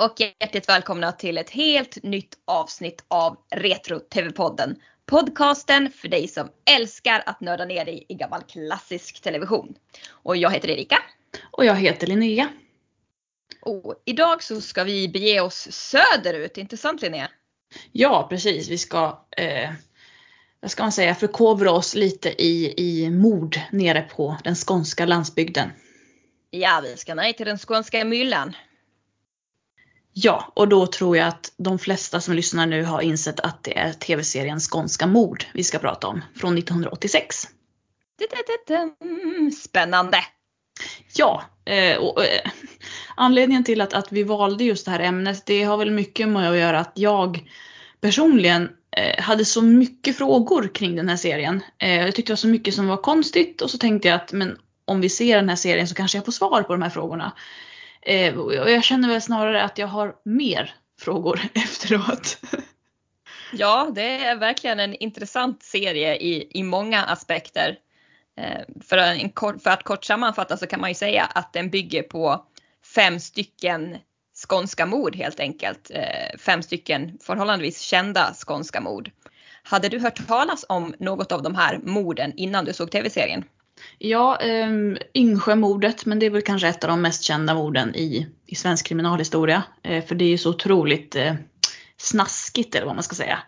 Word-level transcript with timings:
och 0.00 0.20
hjärtligt 0.20 0.68
välkomna 0.68 1.12
till 1.12 1.38
ett 1.38 1.50
helt 1.50 2.02
nytt 2.02 2.38
avsnitt 2.44 3.04
av 3.08 3.36
Retro-TV-podden. 3.50 4.76
Podcasten 5.06 5.92
för 5.92 6.08
dig 6.08 6.28
som 6.28 6.48
älskar 6.76 7.22
att 7.26 7.40
nörda 7.40 7.64
ner 7.64 7.84
dig 7.84 8.04
i 8.08 8.14
gammal 8.14 8.42
klassisk 8.42 9.20
television. 9.20 9.74
Och 10.10 10.36
jag 10.36 10.50
heter 10.50 10.70
Erika. 10.70 10.98
Och 11.50 11.64
jag 11.64 11.74
heter 11.74 12.06
Linnea. 12.06 12.48
Och 13.60 14.02
idag 14.04 14.42
så 14.42 14.60
ska 14.60 14.84
vi 14.84 15.08
bege 15.08 15.40
oss 15.40 15.72
söderut, 15.72 16.58
inte 16.58 16.76
sant 16.76 17.02
Linnea? 17.02 17.28
Ja, 17.92 18.26
precis. 18.30 18.68
Vi 18.68 18.78
ska, 18.78 19.26
eh, 19.36 19.70
vad 20.60 20.70
ska 20.70 20.82
man 20.82 20.92
säga, 20.92 21.14
förkovra 21.14 21.72
oss 21.72 21.94
lite 21.94 22.42
i, 22.42 22.74
i 22.76 23.10
mord 23.10 23.60
nere 23.72 24.02
på 24.02 24.36
den 24.44 24.54
skånska 24.54 25.06
landsbygden. 25.06 25.70
Ja, 26.50 26.80
vi 26.84 26.96
ska 26.96 27.14
ner 27.14 27.32
till 27.32 27.46
den 27.46 27.58
skånska 27.58 28.04
myllan. 28.04 28.54
Ja, 30.12 30.52
och 30.54 30.68
då 30.68 30.86
tror 30.86 31.16
jag 31.16 31.28
att 31.28 31.52
de 31.56 31.78
flesta 31.78 32.20
som 32.20 32.34
lyssnar 32.34 32.66
nu 32.66 32.84
har 32.84 33.00
insett 33.00 33.40
att 33.40 33.64
det 33.64 33.78
är 33.78 33.92
tv-serien 33.92 34.60
Skånska 34.60 35.06
mord 35.06 35.44
vi 35.54 35.64
ska 35.64 35.78
prata 35.78 36.06
om 36.06 36.22
från 36.36 36.58
1986. 36.58 37.48
Spännande! 39.64 40.18
Ja, 41.16 41.42
och, 42.00 42.24
anledningen 43.16 43.64
till 43.64 43.80
att, 43.80 43.92
att 43.92 44.12
vi 44.12 44.22
valde 44.22 44.64
just 44.64 44.84
det 44.84 44.90
här 44.90 45.00
ämnet 45.00 45.46
det 45.46 45.62
har 45.62 45.76
väl 45.76 45.90
mycket 45.90 46.28
med 46.28 46.50
att 46.50 46.58
göra 46.58 46.80
att 46.80 46.92
jag 46.94 47.50
personligen 48.00 48.68
hade 49.18 49.44
så 49.44 49.62
mycket 49.62 50.16
frågor 50.16 50.74
kring 50.74 50.96
den 50.96 51.08
här 51.08 51.16
serien. 51.16 51.62
jag 51.78 52.14
tyckte 52.14 52.30
det 52.30 52.34
var 52.34 52.36
så 52.36 52.48
mycket 52.48 52.74
som 52.74 52.88
var 52.88 52.96
konstigt 52.96 53.62
och 53.62 53.70
så 53.70 53.78
tänkte 53.78 54.08
jag 54.08 54.16
att 54.16 54.32
men 54.32 54.58
om 54.84 55.00
vi 55.00 55.08
ser 55.08 55.36
den 55.36 55.48
här 55.48 55.56
serien 55.56 55.88
så 55.88 55.94
kanske 55.94 56.18
jag 56.18 56.24
får 56.24 56.32
svar 56.32 56.62
på 56.62 56.72
de 56.72 56.82
här 56.82 56.90
frågorna. 56.90 57.32
Eh, 58.02 58.38
och 58.38 58.54
jag 58.54 58.84
känner 58.84 59.08
väl 59.08 59.22
snarare 59.22 59.62
att 59.62 59.78
jag 59.78 59.86
har 59.86 60.16
mer 60.24 60.74
frågor 61.00 61.40
efteråt. 61.54 62.38
Ja, 63.52 63.90
det 63.94 64.24
är 64.24 64.36
verkligen 64.36 64.80
en 64.80 64.94
intressant 64.94 65.62
serie 65.62 66.16
i, 66.16 66.58
i 66.58 66.62
många 66.62 67.04
aspekter. 67.04 67.78
Eh, 68.36 68.60
för, 68.84 68.96
en, 68.96 69.32
för 69.60 69.70
att 69.70 69.82
kort 69.82 70.04
sammanfatta 70.04 70.56
så 70.56 70.66
kan 70.66 70.80
man 70.80 70.90
ju 70.90 70.94
säga 70.94 71.24
att 71.24 71.52
den 71.52 71.70
bygger 71.70 72.02
på 72.02 72.46
fem 72.94 73.20
stycken 73.20 73.96
skånska 74.48 74.86
mord 74.86 75.16
helt 75.16 75.40
enkelt. 75.40 75.90
Eh, 75.94 76.38
fem 76.38 76.62
stycken 76.62 77.18
förhållandevis 77.22 77.80
kända 77.80 78.34
skånska 78.34 78.80
mord. 78.80 79.10
Hade 79.62 79.88
du 79.88 79.98
hört 79.98 80.26
talas 80.26 80.64
om 80.68 80.94
något 80.98 81.32
av 81.32 81.42
de 81.42 81.54
här 81.54 81.78
morden 81.78 82.32
innan 82.36 82.64
du 82.64 82.72
såg 82.72 82.90
tv-serien? 82.90 83.44
Ja, 83.98 84.40
eh, 84.40 84.70
Yngsjömordet, 85.14 86.06
men 86.06 86.18
det 86.18 86.26
är 86.26 86.30
väl 86.30 86.42
kanske 86.42 86.68
ett 86.68 86.84
av 86.84 86.90
de 86.90 87.02
mest 87.02 87.22
kända 87.22 87.54
morden 87.54 87.94
i, 87.94 88.26
i 88.46 88.54
svensk 88.54 88.86
kriminalhistoria. 88.86 89.62
Eh, 89.82 90.04
för 90.04 90.14
det 90.14 90.24
är 90.24 90.28
ju 90.28 90.38
så 90.38 90.50
otroligt 90.50 91.16
eh, 91.16 91.34
snaskigt 91.96 92.74
eller 92.74 92.86
vad 92.86 92.94
man 92.94 93.04
ska 93.04 93.14
säga. 93.14 93.38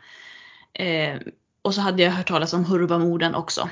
Eh, 0.74 1.20
och 1.62 1.74
så 1.74 1.80
hade 1.80 2.02
jag 2.02 2.10
hört 2.10 2.28
talas 2.28 2.52
om 2.52 2.64
Hurvamorden 2.64 3.34
också. 3.34 3.70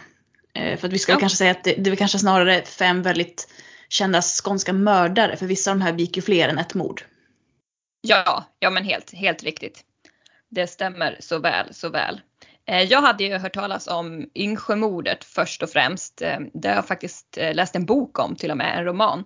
Eh, 0.54 0.78
för 0.78 0.88
att 0.88 0.92
vi 0.92 0.98
ska 0.98 1.12
ja. 1.12 1.18
kanske 1.18 1.38
säga 1.38 1.50
att 1.50 1.64
det, 1.64 1.74
det 1.74 1.90
är 1.90 1.96
kanske 1.96 2.18
snarare 2.18 2.62
fem 2.62 3.02
väldigt 3.02 3.48
kända 3.88 4.22
skånska 4.22 4.72
mördare, 4.72 5.36
för 5.36 5.46
vissa 5.46 5.70
av 5.70 5.78
de 5.78 5.82
här 5.82 5.92
begick 5.92 6.16
ju 6.16 6.22
fler 6.22 6.48
än 6.48 6.58
ett 6.58 6.74
mord. 6.74 7.02
Ja, 8.00 8.44
ja 8.58 8.70
men 8.70 8.84
helt, 8.84 9.14
helt 9.14 9.42
riktigt. 9.42 9.84
Det 10.48 10.66
stämmer 10.66 11.16
så 11.20 11.38
väl, 11.38 11.74
så 11.74 11.88
väl. 11.88 12.20
Eh, 12.66 12.82
jag 12.82 13.02
hade 13.02 13.24
ju 13.24 13.38
hört 13.38 13.54
talas 13.54 13.86
om 13.88 14.30
Yngsjömordet 14.34 15.24
först 15.24 15.62
och 15.62 15.70
främst. 15.70 16.22
Eh, 16.22 16.38
det 16.52 16.68
har 16.68 16.74
jag 16.74 16.86
faktiskt 16.86 17.38
eh, 17.38 17.54
läst 17.54 17.76
en 17.76 17.84
bok 17.84 18.18
om, 18.18 18.36
till 18.36 18.50
och 18.50 18.56
med 18.56 18.78
en 18.78 18.84
roman. 18.84 19.24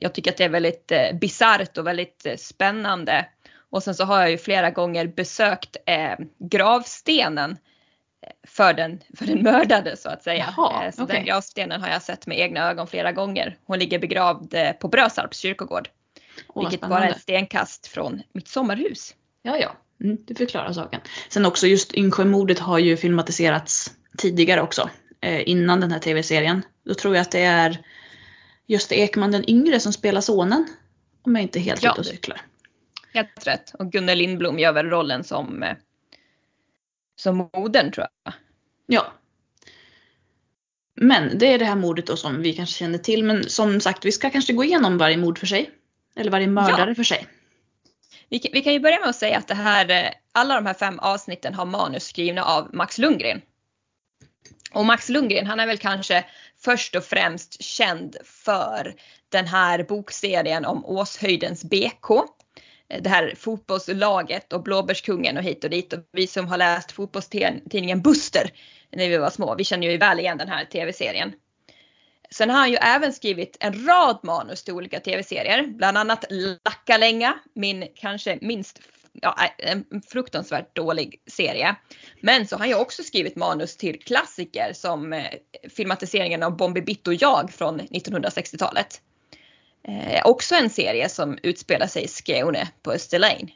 Jag 0.00 0.14
tycker 0.14 0.30
att 0.30 0.36
det 0.36 0.44
är 0.44 0.48
väldigt 0.48 0.92
bisarrt 1.20 1.78
och 1.78 1.86
väldigt 1.86 2.26
spännande. 2.36 3.26
Och 3.70 3.82
sen 3.82 3.94
så 3.94 4.04
har 4.04 4.20
jag 4.20 4.30
ju 4.30 4.38
flera 4.38 4.70
gånger 4.70 5.06
besökt 5.06 5.76
gravstenen 6.38 7.58
för 8.46 8.74
den, 8.74 9.00
för 9.16 9.26
den 9.26 9.42
mördade 9.42 9.96
så 9.96 10.08
att 10.08 10.22
säga. 10.22 10.54
Jaha, 10.56 10.92
så 10.92 11.02
okay. 11.02 11.16
Den 11.16 11.26
gravstenen 11.26 11.80
har 11.80 11.88
jag 11.88 12.02
sett 12.02 12.26
med 12.26 12.38
egna 12.38 12.70
ögon 12.70 12.86
flera 12.86 13.12
gånger. 13.12 13.56
Hon 13.64 13.78
ligger 13.78 13.98
begravd 13.98 14.54
på 14.80 14.88
Brösarps 14.88 15.38
kyrkogård. 15.38 15.88
Oh, 16.48 16.62
vilket 16.62 16.88
bara 16.88 17.04
är 17.04 17.10
ett 17.10 17.20
stenkast 17.20 17.86
från 17.86 18.22
mitt 18.32 18.48
sommarhus. 18.48 19.14
Ja, 19.42 19.58
ja. 19.58 19.72
Mm, 20.02 20.18
det 20.24 20.34
förklarar 20.34 20.72
saken. 20.72 21.00
Sen 21.28 21.46
också 21.46 21.66
just 21.66 21.94
Yngsjömordet 21.94 22.58
har 22.58 22.78
ju 22.78 22.96
filmatiserats 22.96 23.92
tidigare 24.18 24.62
också. 24.62 24.90
Eh, 25.20 25.48
innan 25.48 25.80
den 25.80 25.92
här 25.92 25.98
tv-serien. 25.98 26.62
Då 26.84 26.94
tror 26.94 27.14
jag 27.14 27.22
att 27.22 27.30
det 27.30 27.40
är 27.40 27.78
Gösta 28.66 28.94
Ekman 28.94 29.30
den 29.30 29.50
yngre 29.50 29.80
som 29.80 29.92
spelar 29.92 30.20
sonen. 30.20 30.66
Om 31.22 31.34
jag 31.34 31.42
inte 31.42 31.60
helt 31.60 31.82
ja. 31.82 31.90
ute 31.90 32.00
och 32.00 32.06
cyklar. 32.06 32.40
Helt 33.14 33.46
rätt. 33.46 33.74
Och 33.78 33.92
Gunnel 33.92 34.18
Lindblom 34.18 34.58
gör 34.58 34.72
väl 34.72 34.86
rollen 34.86 35.24
som, 35.24 35.62
eh, 35.62 35.76
som 37.16 37.50
modern 37.54 37.92
tror 37.92 38.06
jag. 38.24 38.34
Ja. 38.86 39.12
Men 40.94 41.38
det 41.38 41.46
är 41.46 41.58
det 41.58 41.64
här 41.64 41.76
mordet 41.76 42.06
då 42.06 42.16
som 42.16 42.42
vi 42.42 42.52
kanske 42.52 42.78
känner 42.78 42.98
till. 42.98 43.24
Men 43.24 43.48
som 43.48 43.80
sagt, 43.80 44.04
vi 44.04 44.12
ska 44.12 44.30
kanske 44.30 44.52
gå 44.52 44.64
igenom 44.64 44.98
varje 44.98 45.16
mord 45.16 45.38
för 45.38 45.46
sig. 45.46 45.70
Eller 46.16 46.30
varje 46.30 46.46
mördare 46.46 46.90
ja. 46.90 46.94
för 46.94 47.04
sig. 47.04 47.26
Vi, 48.32 48.50
vi 48.52 48.62
kan 48.62 48.72
ju 48.72 48.80
börja 48.80 49.00
med 49.00 49.08
att 49.08 49.16
säga 49.16 49.38
att 49.38 49.48
det 49.48 49.54
här, 49.54 49.90
eh, 49.90 50.10
alla 50.32 50.54
de 50.54 50.66
här 50.66 50.74
fem 50.74 50.98
avsnitten 50.98 51.54
har 51.54 51.64
manus 51.64 52.04
skrivna 52.04 52.44
av 52.44 52.74
Max 52.74 52.98
Lundgren. 52.98 53.40
Och 54.72 54.86
Max 54.86 55.08
Lundgren 55.08 55.46
han 55.46 55.60
är 55.60 55.66
väl 55.66 55.78
kanske 55.78 56.24
först 56.64 56.96
och 56.96 57.04
främst 57.04 57.62
känd 57.62 58.16
för 58.24 58.94
den 59.28 59.46
här 59.46 59.84
bokserien 59.84 60.64
om 60.64 60.84
Åshöjdens 60.84 61.64
BK. 61.64 62.10
Eh, 62.88 63.02
det 63.02 63.08
här 63.08 63.34
fotbollslaget 63.36 64.52
och 64.52 64.62
Blåbärskungen 64.62 65.36
och 65.36 65.42
hit 65.42 65.64
och 65.64 65.70
dit. 65.70 65.92
Och 65.92 66.00
vi 66.12 66.26
som 66.26 66.48
har 66.48 66.58
läst 66.58 66.92
fotbollstidningen 66.92 68.02
Buster 68.02 68.50
när 68.90 69.08
vi 69.08 69.16
var 69.16 69.30
små, 69.30 69.54
vi 69.54 69.64
känner 69.64 69.90
ju 69.90 69.98
väl 69.98 70.18
igen 70.20 70.38
den 70.38 70.48
här 70.48 70.64
tv-serien. 70.64 71.32
Sen 72.32 72.50
har 72.50 72.58
han 72.58 72.70
ju 72.70 72.76
även 72.76 73.12
skrivit 73.12 73.56
en 73.60 73.86
rad 73.86 74.18
manus 74.22 74.64
till 74.64 74.74
olika 74.74 75.00
tv-serier, 75.00 75.66
bland 75.66 75.98
annat 75.98 76.24
Lackalänga, 76.64 77.34
min 77.54 77.88
kanske 77.94 78.38
minst 78.40 78.80
ja, 79.12 79.36
en 79.58 80.02
fruktansvärt 80.08 80.76
dålig 80.76 81.22
serie. 81.26 81.76
Men 82.20 82.46
så 82.46 82.54
har 82.54 82.58
han 82.58 82.68
ju 82.68 82.74
också 82.74 83.02
skrivit 83.02 83.36
manus 83.36 83.76
till 83.76 84.02
klassiker 84.02 84.72
som 84.72 85.12
eh, 85.12 85.24
filmatiseringen 85.70 86.42
av 86.42 86.56
Bombi 86.56 86.82
Bitt 86.82 87.08
och 87.08 87.14
jag 87.14 87.52
från 87.52 87.80
1960-talet. 87.80 89.00
Eh, 89.88 90.26
också 90.26 90.54
en 90.54 90.70
serie 90.70 91.08
som 91.08 91.38
utspelar 91.42 91.86
sig 91.86 92.04
i 92.04 92.08
Skåne 92.08 92.68
på 92.82 92.92
Österlen. 92.92 93.50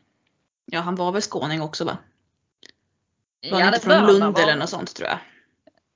Ja, 0.64 0.80
han 0.80 0.94
var 0.94 1.12
väl 1.12 1.22
skåning 1.22 1.62
också 1.62 1.84
va? 1.84 1.98
Var 3.50 3.58
ja, 3.58 3.64
han 3.64 3.74
inte 3.74 3.86
från 3.86 4.06
Lund 4.06 4.38
eller 4.38 4.56
något 4.56 4.70
sånt 4.70 4.96
tror 4.96 5.08
jag? 5.08 5.18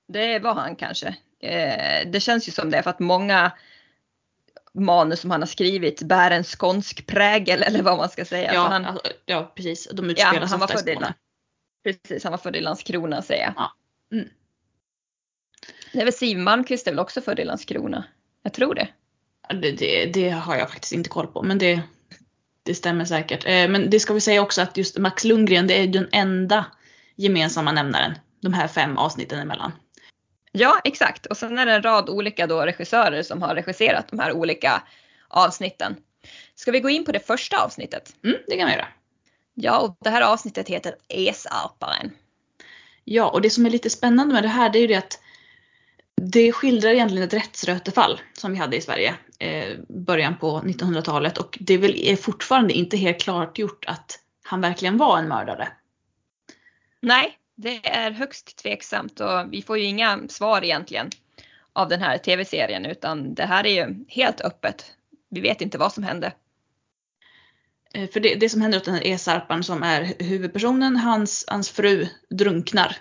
Det 0.08 0.38
var 0.38 0.54
han 0.54 0.76
kanske. 0.76 1.16
Eh, 1.40 2.10
det 2.10 2.20
känns 2.20 2.48
ju 2.48 2.52
som 2.52 2.70
det 2.70 2.82
för 2.82 2.90
att 2.90 3.00
många 3.00 3.52
manus 4.72 5.20
som 5.20 5.30
han 5.30 5.42
har 5.42 5.46
skrivit 5.46 6.02
bär 6.02 6.30
en 6.30 6.44
skånsk 6.44 7.06
prägel 7.06 7.62
eller 7.62 7.82
vad 7.82 7.96
man 7.96 8.08
ska 8.08 8.24
säga. 8.24 8.54
Ja, 8.54 8.60
han, 8.60 8.84
alltså, 8.84 9.12
ja 9.26 9.52
precis. 9.56 9.88
De 9.92 10.10
utspelar 10.10 10.40
ja, 10.40 10.46
han 10.46 10.60
var 10.60 10.66
född 10.66 10.88
i. 10.88 10.98
Precis, 11.84 12.24
han 12.24 12.30
var 12.30 12.38
född 12.38 12.56
i 12.56 12.60
Landskrona 12.60 13.22
säger 13.22 13.44
jag. 13.44 13.54
Ja. 13.56 13.72
Mm. 14.12 14.28
Det 15.92 16.00
är 16.00 16.04
väl 16.04 16.14
Siw 16.14 16.42
Malmkvist 16.42 16.86
är 16.86 16.90
väl 16.90 16.98
också 16.98 17.20
född 17.20 17.40
i 17.40 17.44
Landskrona? 17.44 18.04
Jag 18.42 18.52
tror 18.52 18.74
det. 18.74 18.88
Det, 19.62 19.72
det. 19.72 20.06
det, 20.06 20.30
har 20.30 20.56
jag 20.56 20.70
faktiskt 20.70 20.92
inte 20.92 21.08
koll 21.08 21.26
på 21.26 21.42
men 21.42 21.58
det, 21.58 21.80
det 22.62 22.74
stämmer 22.74 23.04
säkert. 23.04 23.44
Eh, 23.44 23.68
men 23.68 23.90
det 23.90 24.00
ska 24.00 24.14
vi 24.14 24.20
säga 24.20 24.42
också 24.42 24.62
att 24.62 24.76
just 24.76 24.98
Max 24.98 25.24
Lundgren 25.24 25.66
det 25.66 25.82
är 25.82 25.86
den 25.86 26.08
enda 26.12 26.66
gemensamma 27.16 27.72
nämnaren 27.72 28.14
de 28.40 28.52
här 28.52 28.68
fem 28.68 28.98
avsnitten 28.98 29.40
emellan. 29.40 29.72
Ja, 30.52 30.80
exakt. 30.84 31.26
Och 31.26 31.36
sen 31.36 31.58
är 31.58 31.66
det 31.66 31.72
en 31.72 31.82
rad 31.82 32.08
olika 32.08 32.46
då 32.46 32.60
regissörer 32.60 33.22
som 33.22 33.42
har 33.42 33.54
regisserat 33.54 34.08
de 34.08 34.18
här 34.18 34.32
olika 34.32 34.82
avsnitten. 35.28 35.96
Ska 36.54 36.70
vi 36.70 36.80
gå 36.80 36.90
in 36.90 37.04
på 37.04 37.12
det 37.12 37.26
första 37.26 37.64
avsnittet? 37.64 38.16
Mm, 38.24 38.36
det 38.46 38.56
kan 38.56 38.66
vi 38.66 38.72
göra. 38.72 38.88
Ja, 39.54 39.78
och 39.78 39.96
det 40.00 40.10
här 40.10 40.22
avsnittet 40.22 40.68
heter 40.68 40.94
Esarparen. 41.08 42.10
Ja, 43.04 43.30
och 43.30 43.40
det 43.40 43.50
som 43.50 43.66
är 43.66 43.70
lite 43.70 43.90
spännande 43.90 44.34
med 44.34 44.42
det 44.42 44.48
här 44.48 44.70
det 44.70 44.78
är 44.78 44.80
ju 44.80 44.86
det 44.86 44.94
att 44.94 45.20
det 46.14 46.52
skildrar 46.52 46.90
egentligen 46.90 47.26
ett 47.26 47.34
rättsrötefall 47.34 48.20
som 48.32 48.52
vi 48.52 48.58
hade 48.58 48.76
i 48.76 48.80
Sverige 48.80 49.14
eh, 49.38 49.78
början 49.88 50.38
på 50.38 50.60
1900-talet 50.60 51.38
och 51.38 51.58
det 51.60 51.74
är 51.74 51.78
väl 51.78 52.16
fortfarande 52.16 52.74
inte 52.74 52.96
helt 52.96 53.20
klart 53.20 53.58
gjort 53.58 53.84
att 53.84 54.18
han 54.44 54.60
verkligen 54.60 54.96
var 54.96 55.18
en 55.18 55.28
mördare. 55.28 55.68
Nej, 57.00 57.38
det 57.60 57.88
är 57.88 58.10
högst 58.10 58.56
tveksamt 58.56 59.20
och 59.20 59.52
vi 59.52 59.62
får 59.62 59.78
ju 59.78 59.84
inga 59.84 60.20
svar 60.28 60.64
egentligen 60.64 61.10
av 61.72 61.88
den 61.88 62.00
här 62.00 62.18
tv-serien 62.18 62.86
utan 62.86 63.34
det 63.34 63.44
här 63.44 63.66
är 63.66 63.86
ju 63.86 64.04
helt 64.08 64.40
öppet. 64.40 64.92
Vi 65.30 65.40
vet 65.40 65.60
inte 65.60 65.78
vad 65.78 65.92
som 65.92 66.04
hände. 66.04 66.32
Eh, 67.94 68.10
för 68.10 68.20
det, 68.20 68.34
det 68.34 68.48
som 68.48 68.60
händer 68.60 68.78
åt 68.78 68.84
den 68.84 68.94
här 68.94 69.06
Esarpan 69.06 69.64
som 69.64 69.82
är 69.82 70.14
huvudpersonen, 70.18 70.96
hans, 70.96 71.44
hans 71.48 71.70
fru 71.70 72.06
drunknar 72.30 72.96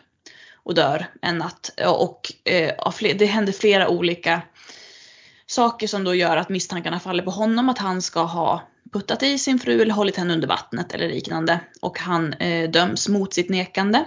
och 0.53 0.75
dör 0.75 1.05
en 1.21 1.37
natt. 1.37 1.79
Och 1.87 2.33
eh, 2.45 2.73
det 3.15 3.25
händer 3.25 3.53
flera 3.53 3.89
olika 3.89 4.41
saker 5.45 5.87
som 5.87 6.03
då 6.03 6.15
gör 6.15 6.37
att 6.37 6.49
misstankarna 6.49 6.99
faller 6.99 7.23
på 7.23 7.31
honom 7.31 7.69
att 7.69 7.77
han 7.77 8.01
ska 8.01 8.23
ha 8.23 8.69
puttat 8.91 9.23
i 9.23 9.37
sin 9.37 9.59
fru 9.59 9.81
eller 9.81 9.93
hållit 9.93 10.17
henne 10.17 10.33
under 10.33 10.47
vattnet 10.47 10.93
eller 10.93 11.09
liknande. 11.09 11.59
Och 11.81 11.99
han 11.99 12.33
eh, 12.33 12.69
döms 12.69 13.09
mot 13.09 13.33
sitt 13.33 13.49
nekande. 13.49 14.05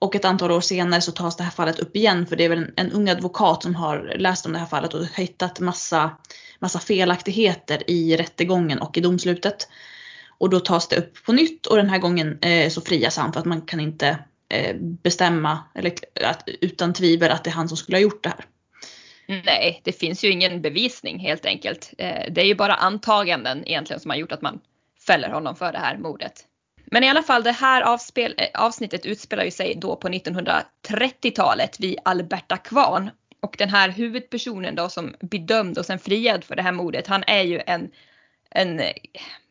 Och 0.00 0.14
ett 0.14 0.24
antal 0.24 0.50
år 0.50 0.60
senare 0.60 1.00
så 1.00 1.12
tas 1.12 1.36
det 1.36 1.42
här 1.42 1.50
fallet 1.50 1.78
upp 1.78 1.96
igen 1.96 2.26
för 2.26 2.36
det 2.36 2.44
är 2.44 2.48
väl 2.48 2.58
en, 2.58 2.72
en 2.76 2.92
ung 2.92 3.08
advokat 3.08 3.62
som 3.62 3.74
har 3.74 4.14
läst 4.18 4.46
om 4.46 4.52
det 4.52 4.58
här 4.58 4.66
fallet 4.66 4.94
och 4.94 5.06
hittat 5.16 5.60
massa, 5.60 6.16
massa 6.58 6.78
felaktigheter 6.78 7.90
i 7.90 8.16
rättegången 8.16 8.78
och 8.78 8.98
i 8.98 9.00
domslutet. 9.00 9.68
Och 10.38 10.50
då 10.50 10.60
tas 10.60 10.88
det 10.88 10.96
upp 10.96 11.24
på 11.24 11.32
nytt 11.32 11.66
och 11.66 11.76
den 11.76 11.90
här 11.90 11.98
gången 11.98 12.38
eh, 12.42 12.70
så 12.70 12.80
frias 12.80 13.16
han 13.16 13.32
för 13.32 13.40
att 13.40 13.46
man 13.46 13.62
kan 13.62 13.80
inte 13.80 14.18
eh, 14.48 14.76
bestämma 14.80 15.58
eller, 15.74 15.92
att, 16.24 16.48
utan 16.60 16.92
tvivel 16.92 17.30
att 17.30 17.44
det 17.44 17.50
är 17.50 17.54
han 17.54 17.68
som 17.68 17.76
skulle 17.76 17.96
ha 17.96 18.02
gjort 18.02 18.24
det 18.24 18.28
här. 18.28 18.44
Nej, 19.44 19.80
det 19.84 19.92
finns 19.92 20.24
ju 20.24 20.30
ingen 20.30 20.62
bevisning 20.62 21.18
helt 21.18 21.46
enkelt. 21.46 21.94
Eh, 21.98 22.32
det 22.32 22.40
är 22.40 22.46
ju 22.46 22.54
bara 22.54 22.74
antaganden 22.74 23.68
egentligen 23.68 24.00
som 24.00 24.10
har 24.10 24.18
gjort 24.18 24.32
att 24.32 24.42
man 24.42 24.60
fäller 25.06 25.28
honom 25.28 25.56
för 25.56 25.72
det 25.72 25.78
här 25.78 25.98
mordet. 25.98 26.46
Men 26.90 27.04
i 27.04 27.08
alla 27.08 27.22
fall 27.22 27.42
det 27.42 27.52
här 27.52 27.82
avspel, 27.82 28.34
eh, 28.38 28.62
avsnittet 28.62 29.06
utspelar 29.06 29.44
ju 29.44 29.50
sig 29.50 29.74
då 29.74 29.96
på 29.96 30.08
1930-talet 30.08 31.80
vid 31.80 31.98
Alberta 32.04 32.56
kvarn. 32.56 33.10
Och 33.42 33.54
den 33.58 33.68
här 33.68 33.88
huvudpersonen 33.88 34.74
då 34.74 34.88
som 34.88 35.14
blir 35.20 35.40
dömd 35.40 35.78
och 35.78 35.86
sen 35.86 35.98
friad 35.98 36.44
för 36.44 36.56
det 36.56 36.62
här 36.62 36.72
mordet, 36.72 37.06
han 37.06 37.24
är 37.26 37.42
ju 37.42 37.60
en, 37.66 37.90
en, 38.50 38.82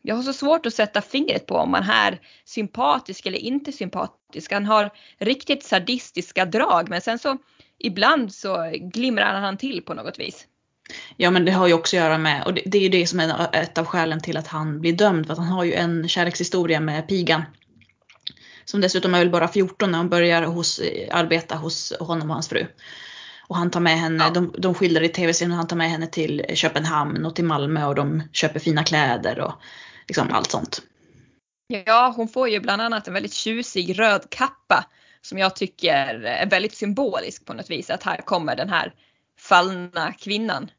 jag 0.02 0.14
har 0.14 0.22
så 0.22 0.32
svårt 0.32 0.66
att 0.66 0.74
sätta 0.74 1.02
fingret 1.02 1.46
på 1.46 1.54
om 1.54 1.74
han 1.74 1.90
är 1.90 2.20
sympatisk 2.44 3.26
eller 3.26 3.38
inte 3.38 3.72
sympatisk. 3.72 4.52
Han 4.52 4.66
har 4.66 4.90
riktigt 5.18 5.64
sadistiska 5.64 6.44
drag 6.44 6.88
men 6.88 7.00
sen 7.00 7.18
så 7.18 7.38
ibland 7.78 8.34
så 8.34 8.70
glimrar 8.74 9.40
han 9.40 9.56
till 9.56 9.82
på 9.82 9.94
något 9.94 10.18
vis. 10.18 10.46
Ja 11.16 11.30
men 11.30 11.44
det 11.44 11.52
har 11.52 11.66
ju 11.66 11.74
också 11.74 11.96
att 11.96 12.02
göra 12.02 12.18
med, 12.18 12.44
och 12.44 12.54
det, 12.54 12.62
det 12.66 12.78
är 12.78 12.82
ju 12.82 12.88
det 12.88 13.06
som 13.06 13.20
är 13.20 13.48
ett 13.52 13.78
av 13.78 13.86
skälen 13.86 14.20
till 14.20 14.36
att 14.36 14.46
han 14.46 14.80
blir 14.80 14.92
dömd. 14.92 15.26
För 15.26 15.32
att 15.32 15.38
han 15.38 15.48
har 15.48 15.64
ju 15.64 15.74
en 15.74 16.08
kärlekshistoria 16.08 16.80
med 16.80 17.08
pigan. 17.08 17.42
Som 18.64 18.80
dessutom 18.80 19.14
är 19.14 19.18
väl 19.18 19.30
bara 19.30 19.48
14 19.48 19.90
när 19.90 19.98
hon 19.98 20.08
börjar 20.08 20.42
hos, 20.42 20.80
arbeta 21.10 21.56
hos 21.56 21.92
honom 22.00 22.30
och 22.30 22.34
hans 22.34 22.48
fru. 22.48 22.66
Och 23.48 23.56
han 23.56 23.70
tar 23.70 23.80
med 23.80 23.98
henne, 23.98 24.24
ja. 24.24 24.30
de, 24.30 24.54
de 24.58 24.74
skildrar 24.74 25.02
i 25.02 25.08
tv-serien, 25.08 25.52
han 25.52 25.66
tar 25.66 25.76
med 25.76 25.90
henne 25.90 26.06
till 26.06 26.44
Köpenhamn 26.54 27.26
och 27.26 27.36
till 27.36 27.44
Malmö 27.44 27.86
och 27.86 27.94
de 27.94 28.22
köper 28.32 28.60
fina 28.60 28.84
kläder 28.84 29.40
och 29.40 29.52
liksom 30.08 30.32
allt 30.32 30.50
sånt. 30.50 30.82
Ja, 31.86 32.12
hon 32.16 32.28
får 32.28 32.48
ju 32.48 32.60
bland 32.60 32.82
annat 32.82 33.08
en 33.08 33.14
väldigt 33.14 33.32
tjusig 33.32 33.98
röd 33.98 34.30
kappa 34.30 34.84
som 35.22 35.38
jag 35.38 35.56
tycker 35.56 35.94
är 36.24 36.46
väldigt 36.50 36.76
symbolisk 36.76 37.44
på 37.44 37.52
något 37.52 37.70
vis. 37.70 37.90
Att 37.90 38.02
här 38.02 38.16
kommer 38.16 38.56
den 38.56 38.68
här 38.68 38.94
fallna 39.38 40.12
kvinnan. 40.12 40.70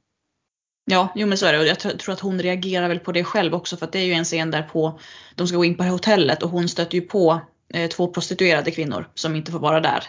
Ja, 0.92 1.08
jo 1.16 1.28
men 1.28 1.38
så 1.38 1.46
är 1.46 1.54
det 1.54 1.60
och 1.60 1.66
jag 1.66 1.80
tror 1.80 2.14
att 2.14 2.20
hon 2.20 2.42
reagerar 2.42 2.88
väl 2.88 3.00
på 3.00 3.12
det 3.12 3.24
själv 3.24 3.54
också 3.54 3.78
för 3.78 3.86
att 3.86 3.92
det 3.92 4.00
är 4.00 4.06
ju 4.06 4.14
en 4.14 4.24
scen 4.24 4.52
där 4.52 4.62
på, 4.62 5.00
de 5.36 5.48
ska 5.48 5.58
gå 5.58 5.66
in 5.66 5.78
på 5.78 5.84
hotellet 5.84 6.44
och 6.44 6.50
hon 6.50 6.70
stöter 6.70 6.96
ju 6.96 7.02
på 7.02 7.42
eh, 7.74 7.90
två 7.90 8.08
prostituerade 8.08 8.72
kvinnor 8.72 9.10
som 9.16 9.36
inte 9.36 9.52
får 9.52 9.60
vara 9.60 9.80
där. 9.80 10.04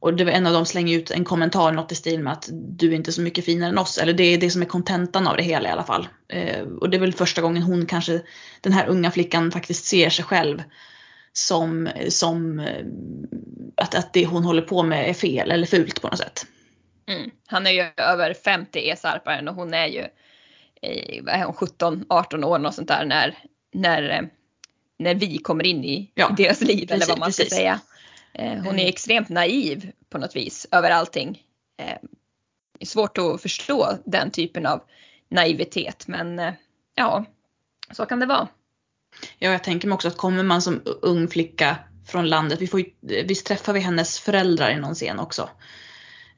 Och 0.00 0.14
det 0.14 0.24
var 0.24 0.32
en 0.32 0.46
av 0.46 0.52
dem 0.52 0.66
slänger 0.66 0.98
ut 0.98 1.10
en 1.10 1.24
kommentar, 1.24 1.72
något 1.72 1.92
i 1.92 1.94
stil 1.94 2.20
med 2.20 2.32
att 2.32 2.48
du 2.52 2.92
är 2.92 2.96
inte 2.96 3.12
så 3.12 3.20
mycket 3.20 3.44
finare 3.44 3.68
än 3.68 3.78
oss. 3.78 3.98
Eller 3.98 4.12
det 4.12 4.24
är 4.24 4.38
det 4.38 4.50
som 4.50 4.62
är 4.62 4.66
kontentan 4.66 5.26
av 5.26 5.36
det 5.36 5.42
hela 5.42 5.68
i 5.68 5.72
alla 5.72 5.84
fall. 5.84 6.08
Eh, 6.28 6.62
och 6.62 6.90
det 6.90 6.96
är 6.96 7.00
väl 7.00 7.12
första 7.12 7.42
gången 7.42 7.62
hon 7.62 7.86
kanske, 7.86 8.20
den 8.60 8.72
här 8.72 8.86
unga 8.86 9.10
flickan 9.10 9.50
faktiskt 9.50 9.84
ser 9.84 10.10
sig 10.10 10.24
själv 10.24 10.62
som, 11.32 11.88
som 12.08 12.58
eh, 12.58 12.84
att, 13.76 13.94
att 13.94 14.12
det 14.12 14.26
hon 14.26 14.44
håller 14.44 14.62
på 14.62 14.82
med 14.82 15.10
är 15.10 15.14
fel 15.14 15.50
eller 15.50 15.66
fult 15.66 16.02
på 16.02 16.08
något 16.08 16.18
sätt. 16.18 16.46
Mm. 17.06 17.30
Han 17.46 17.66
är 17.66 17.70
ju 17.70 17.90
över 17.96 18.34
50 18.34 18.90
esarparen 18.90 19.48
och 19.48 19.54
hon 19.54 19.74
är 19.74 19.86
ju 19.86 20.06
är 21.26 21.44
hon, 21.44 21.54
17, 21.54 22.04
18 22.08 22.44
år 22.44 22.66
och 22.66 22.74
sånt 22.74 22.88
där 22.88 23.04
när, 23.04 23.38
när, 23.72 24.10
eh, 24.10 24.22
när 24.98 25.14
vi 25.14 25.38
kommer 25.38 25.66
in 25.66 25.84
i, 25.84 26.10
ja, 26.14 26.36
i 26.38 26.42
deras 26.42 26.60
liv 26.60 26.86
precis, 26.86 26.90
eller 26.90 27.06
vad 27.06 27.18
man 27.18 27.32
ska 27.32 27.42
precis. 27.42 27.58
säga. 27.58 27.80
Eh, 28.32 28.52
hon 28.52 28.66
är 28.66 28.70
mm. 28.70 28.88
extremt 28.88 29.28
naiv 29.28 29.92
på 30.08 30.18
något 30.18 30.36
vis 30.36 30.66
över 30.70 30.90
allting. 30.90 31.42
Är 32.80 32.86
svårt 32.86 33.18
att 33.18 33.42
förstå 33.42 33.98
den 34.04 34.30
typen 34.30 34.66
av 34.66 34.82
naivitet 35.28 36.06
men 36.06 36.52
ja, 36.94 37.24
så 37.90 38.06
kan 38.06 38.20
det 38.20 38.26
vara. 38.26 38.48
Ja, 39.38 39.50
jag 39.50 39.64
tänker 39.64 39.88
mig 39.88 39.94
också 39.94 40.08
att 40.08 40.16
kommer 40.16 40.42
man 40.42 40.62
som 40.62 40.82
ung 40.84 41.28
flicka 41.28 41.76
från 42.06 42.28
landet, 42.28 42.60
vi 42.60 42.66
får 42.66 42.80
ju, 42.80 42.86
visst 43.00 43.46
träffar 43.46 43.72
vi 43.72 43.80
hennes 43.80 44.18
föräldrar 44.18 44.70
i 44.70 44.76
någon 44.76 44.94
scen 44.94 45.20
också. 45.20 45.50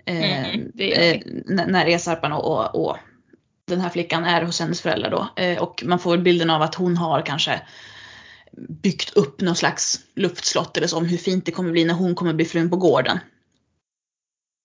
Eh, 0.07 0.55
mm, 0.55 0.73
eh, 0.79 1.21
när 1.67 1.87
Esarpan 1.87 2.33
och, 2.33 2.45
och, 2.45 2.89
och, 2.89 2.97
den 3.69 3.81
här 3.81 3.91
flickan 3.91 4.25
är 4.25 4.43
hos 4.43 4.61
hennes 4.61 4.81
föräldrar 4.81 5.11
då. 5.11 5.43
Eh, 5.43 5.63
och 5.63 5.83
man 5.87 5.99
får 5.99 6.17
bilden 6.17 6.51
av 6.51 6.63
att 6.63 6.75
hon 6.75 6.97
har 6.97 7.23
kanske 7.23 7.63
byggt 8.83 9.17
upp 9.17 9.41
någon 9.41 9.57
slags 9.57 10.01
luftslott 10.15 10.77
eller 10.77 10.87
så 10.87 10.99
om 10.99 11.05
hur 11.05 11.19
fint 11.19 11.47
det 11.47 11.53
kommer 11.53 11.71
bli 11.71 11.85
när 11.85 11.95
hon 11.95 12.15
kommer 12.15 12.33
bli 12.33 12.45
frun 12.45 12.71
på 12.71 12.77
gården. 12.77 13.19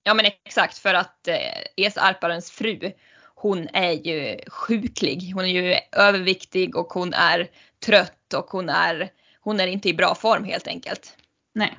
Ja 0.04 0.14
men 0.14 0.26
exakt 0.26 0.78
för 0.78 0.94
att 0.94 1.28
eh, 1.28 1.86
Esarparens 1.86 2.52
fru 2.52 2.92
hon 3.36 3.68
är 3.74 3.92
ju 3.92 4.40
sjuklig. 4.48 5.32
Hon 5.36 5.46
är 5.46 5.62
ju 5.62 5.76
överviktig 5.92 6.76
och 6.76 6.88
hon 6.88 7.14
är 7.14 7.50
trött 7.86 8.34
och 8.34 8.46
hon 8.46 8.70
är, 8.70 9.10
hon 9.42 9.60
är 9.60 9.68
inte 9.68 9.90
i 9.90 9.94
bra 9.94 10.16
form 10.16 10.44
helt 10.44 10.68
enkelt. 10.68 11.18
Nej. 11.54 11.78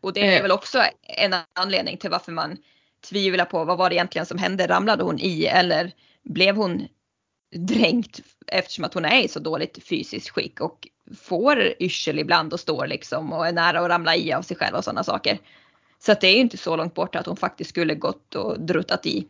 Och 0.00 0.12
det 0.12 0.20
är 0.26 0.36
eh. 0.36 0.42
väl 0.42 0.50
också 0.50 0.82
en 1.02 1.34
anledning 1.52 1.96
till 1.96 2.10
varför 2.10 2.32
man 2.32 2.56
tvivlar 3.08 3.44
på 3.44 3.64
vad 3.64 3.78
var 3.78 3.90
det 3.90 3.94
egentligen 3.94 4.26
som 4.26 4.38
hände? 4.38 4.66
Ramlade 4.66 5.04
hon 5.04 5.18
i 5.18 5.44
eller 5.44 5.92
blev 6.22 6.56
hon 6.56 6.88
dränkt 7.56 8.20
eftersom 8.46 8.84
att 8.84 8.94
hon 8.94 9.04
är 9.04 9.24
i 9.24 9.28
så 9.28 9.38
dåligt 9.38 9.88
fysiskt 9.88 10.30
skick 10.30 10.60
och 10.60 10.88
får 11.22 11.82
yrsel 11.82 12.18
ibland 12.18 12.52
och 12.52 12.60
står 12.60 12.86
liksom 12.86 13.32
och 13.32 13.46
är 13.46 13.52
nära 13.52 13.80
att 13.80 13.88
ramla 13.88 14.16
i 14.16 14.32
av 14.32 14.42
sig 14.42 14.56
själv 14.56 14.76
och 14.76 14.84
sådana 14.84 15.04
saker. 15.04 15.38
Så 15.98 16.12
att 16.12 16.20
det 16.20 16.26
är 16.26 16.34
ju 16.34 16.40
inte 16.40 16.56
så 16.56 16.76
långt 16.76 16.94
bort 16.94 17.16
att 17.16 17.26
hon 17.26 17.36
faktiskt 17.36 17.70
skulle 17.70 17.94
gått 17.94 18.34
och 18.34 18.60
druttat 18.60 19.06
i. 19.06 19.26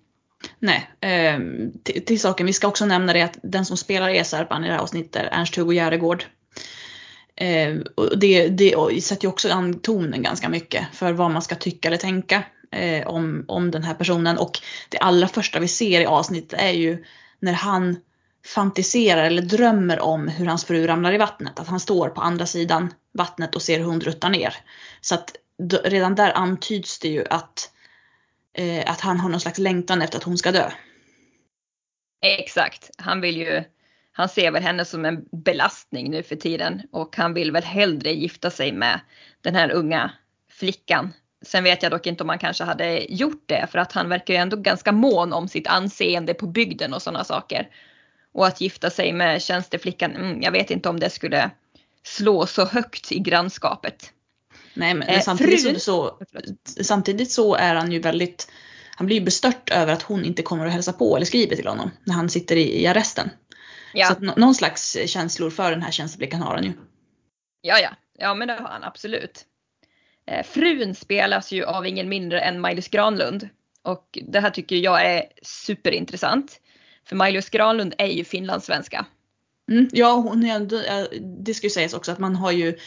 Nej, 0.59 0.91
eh, 1.01 1.41
till, 1.83 2.05
till, 2.05 2.21
saken, 2.21 2.47
vi 2.47 2.53
ska 2.53 2.69
också 2.69 2.87
nämna 2.87 3.13
det 3.13 3.23
att 3.23 3.39
den 3.43 3.67
som 3.67 3.77
spelar 3.77 4.09
Esarpan 4.09 4.65
i 4.65 4.67
det 4.69 4.75
här 4.75 4.81
avsnittet 4.81 5.29
Ernst-Hugo 5.33 5.73
Järegård. 5.73 6.25
Eh, 7.41 7.77
och 7.95 8.19
det, 8.19 8.49
det 8.49 9.03
sätter 9.03 9.25
ju 9.25 9.29
också 9.29 9.51
an 9.53 9.81
tonen 9.81 10.23
ganska 10.23 10.49
mycket 10.49 10.87
för 10.93 11.13
vad 11.13 11.31
man 11.31 11.43
ska 11.43 11.55
tycka 11.55 11.89
eller 11.89 11.97
tänka 11.97 12.45
eh, 12.73 13.07
om, 13.07 13.45
om 13.49 13.71
den 13.71 13.83
här 13.83 13.95
personen. 13.95 14.39
Och 14.39 14.59
det 14.89 14.99
allra 14.99 15.29
första 15.29 15.61
vi 15.61 15.69
ser 15.69 16.01
i 16.01 16.07
avsnittet 16.07 16.61
är 16.61 16.71
ju 16.71 17.05
när 17.39 17.53
han 17.53 17.97
fantiserar 18.47 19.25
eller 19.25 19.43
drömmer 19.43 20.01
om 20.01 20.29
hur 20.29 20.47
hans 20.47 20.65
fru 20.65 20.87
ramlar 20.87 21.13
i 21.13 21.19
vattnet. 21.19 21.59
Att 21.59 21.69
han 21.69 21.81
står 21.81 22.09
på 22.09 22.21
andra 22.21 22.47
sidan 22.47 22.95
vattnet 23.13 23.55
och 23.55 23.63
ser 23.63 23.79
hur 23.79 23.87
hon 23.87 23.99
druttar 23.99 24.31
ner. 24.31 24.55
Så 25.01 25.15
att 25.15 25.37
redan 25.85 26.15
där 26.15 26.33
antyds 26.33 26.99
det 26.99 27.09
ju 27.09 27.25
att, 27.31 27.71
eh, 28.55 28.91
att 28.91 29.01
han 29.01 29.21
har 29.21 29.29
någon 29.29 29.41
slags 29.41 29.59
längtan 29.59 30.03
efter 30.03 30.19
att 30.19 30.25
hon 30.25 30.39
ska 30.39 30.53
dö. 30.53 30.71
Exakt. 32.23 32.91
Han 32.99 33.21
vill 33.21 33.37
ju 33.37 33.65
han 34.13 34.29
ser 34.29 34.51
väl 34.51 34.63
henne 34.63 34.85
som 34.85 35.05
en 35.05 35.25
belastning 35.33 36.11
nu 36.11 36.23
för 36.23 36.37
tiden 36.37 36.83
och 36.93 37.17
han 37.17 37.35
vill 37.35 37.53
väl 37.53 37.65
hellre 37.65 38.13
gifta 38.13 38.51
sig 38.51 38.73
med 38.73 39.01
den 39.41 39.55
här 39.55 39.71
unga 39.71 40.11
flickan. 40.51 41.13
Sen 41.43 41.65
vet 41.65 41.83
jag 41.83 41.93
dock 41.93 42.07
inte 42.07 42.23
om 42.23 42.29
han 42.29 42.39
kanske 42.39 42.65
hade 42.65 42.99
gjort 43.09 43.43
det 43.47 43.67
för 43.71 43.79
att 43.79 43.93
han 43.93 44.09
verkar 44.09 44.35
ju 44.35 44.41
ändå 44.41 44.57
ganska 44.57 44.93
mån 44.93 45.33
om 45.33 45.49
sitt 45.49 45.67
anseende 45.67 46.35
på 46.35 46.47
bygden 46.47 46.95
och 46.95 47.03
sådana 47.03 47.25
saker. 47.25 47.69
Och 48.33 48.47
att 48.47 48.61
gifta 48.61 48.91
sig 48.91 49.13
med 49.13 49.43
tjänsteflickan, 49.43 50.17
mm, 50.17 50.43
jag 50.43 50.53
vet 50.53 50.71
inte 50.71 50.89
om 50.89 51.01
det 51.01 51.11
skulle 51.11 51.51
slå 52.03 52.47
så 52.47 52.65
högt 52.65 53.13
i 53.13 53.19
grannskapet. 53.19 54.13
Nej 54.75 54.95
men 54.95 55.09
eh, 55.09 55.21
samtidigt, 55.21 55.83
så, 55.83 56.19
så, 56.33 56.83
samtidigt 56.83 57.31
så 57.31 57.55
är 57.55 57.75
han 57.75 57.93
ju 57.93 57.99
väldigt, 57.99 58.51
han 58.97 59.07
blir 59.07 59.19
ju 59.19 59.25
bestört 59.25 59.71
över 59.71 59.93
att 59.93 60.03
hon 60.03 60.25
inte 60.25 60.43
kommer 60.43 60.65
och 60.65 60.73
hälsa 60.73 60.93
på 60.93 61.17
eller 61.17 61.27
skriver 61.27 61.57
till 61.57 61.67
honom 61.67 61.91
när 62.05 62.15
han 62.15 62.29
sitter 62.29 62.57
i, 62.57 62.83
i 62.83 62.87
arresten. 62.87 63.31
Ja. 63.93 64.07
Så 64.07 64.13
att 64.13 64.37
någon 64.37 64.55
slags 64.55 64.97
känslor 65.07 65.51
för 65.51 65.71
den 65.71 65.83
här 65.83 65.91
tjänsteblicken 65.91 66.43
har 66.43 66.55
han 66.55 66.65
ju. 66.65 66.73
Ja, 67.61 67.79
ja, 67.79 67.91
ja 68.19 68.35
men 68.35 68.49
det 68.49 68.55
har 68.55 68.69
han 68.69 68.85
absolut. 68.85 69.45
Eh, 70.27 70.47
frun 70.47 70.95
spelas 70.95 71.53
ju 71.53 71.65
av 71.65 71.87
ingen 71.87 72.09
mindre 72.09 72.41
än 72.41 72.61
Maj-Lis 72.61 72.89
Granlund. 72.89 73.49
Och 73.83 74.19
det 74.29 74.41
här 74.41 74.51
tycker 74.51 74.77
jag 74.77 75.07
är 75.07 75.25
superintressant. 75.43 76.61
För 77.05 77.17
Maj-Lis 77.17 77.51
Granlund 77.51 77.95
är 77.99 78.07
ju 78.07 78.25
finlandssvenska. 78.25 79.07
Mm, 79.71 79.89
ja, 79.93 80.13
hon 80.13 80.45
är, 80.45 81.45
det 81.45 81.55
ska 81.55 81.67
ju 81.67 81.71
sägas 81.71 81.95
också 81.95 82.13
att 82.13 82.19
man 82.19 82.37
har 82.37 82.53
ju 82.53 82.79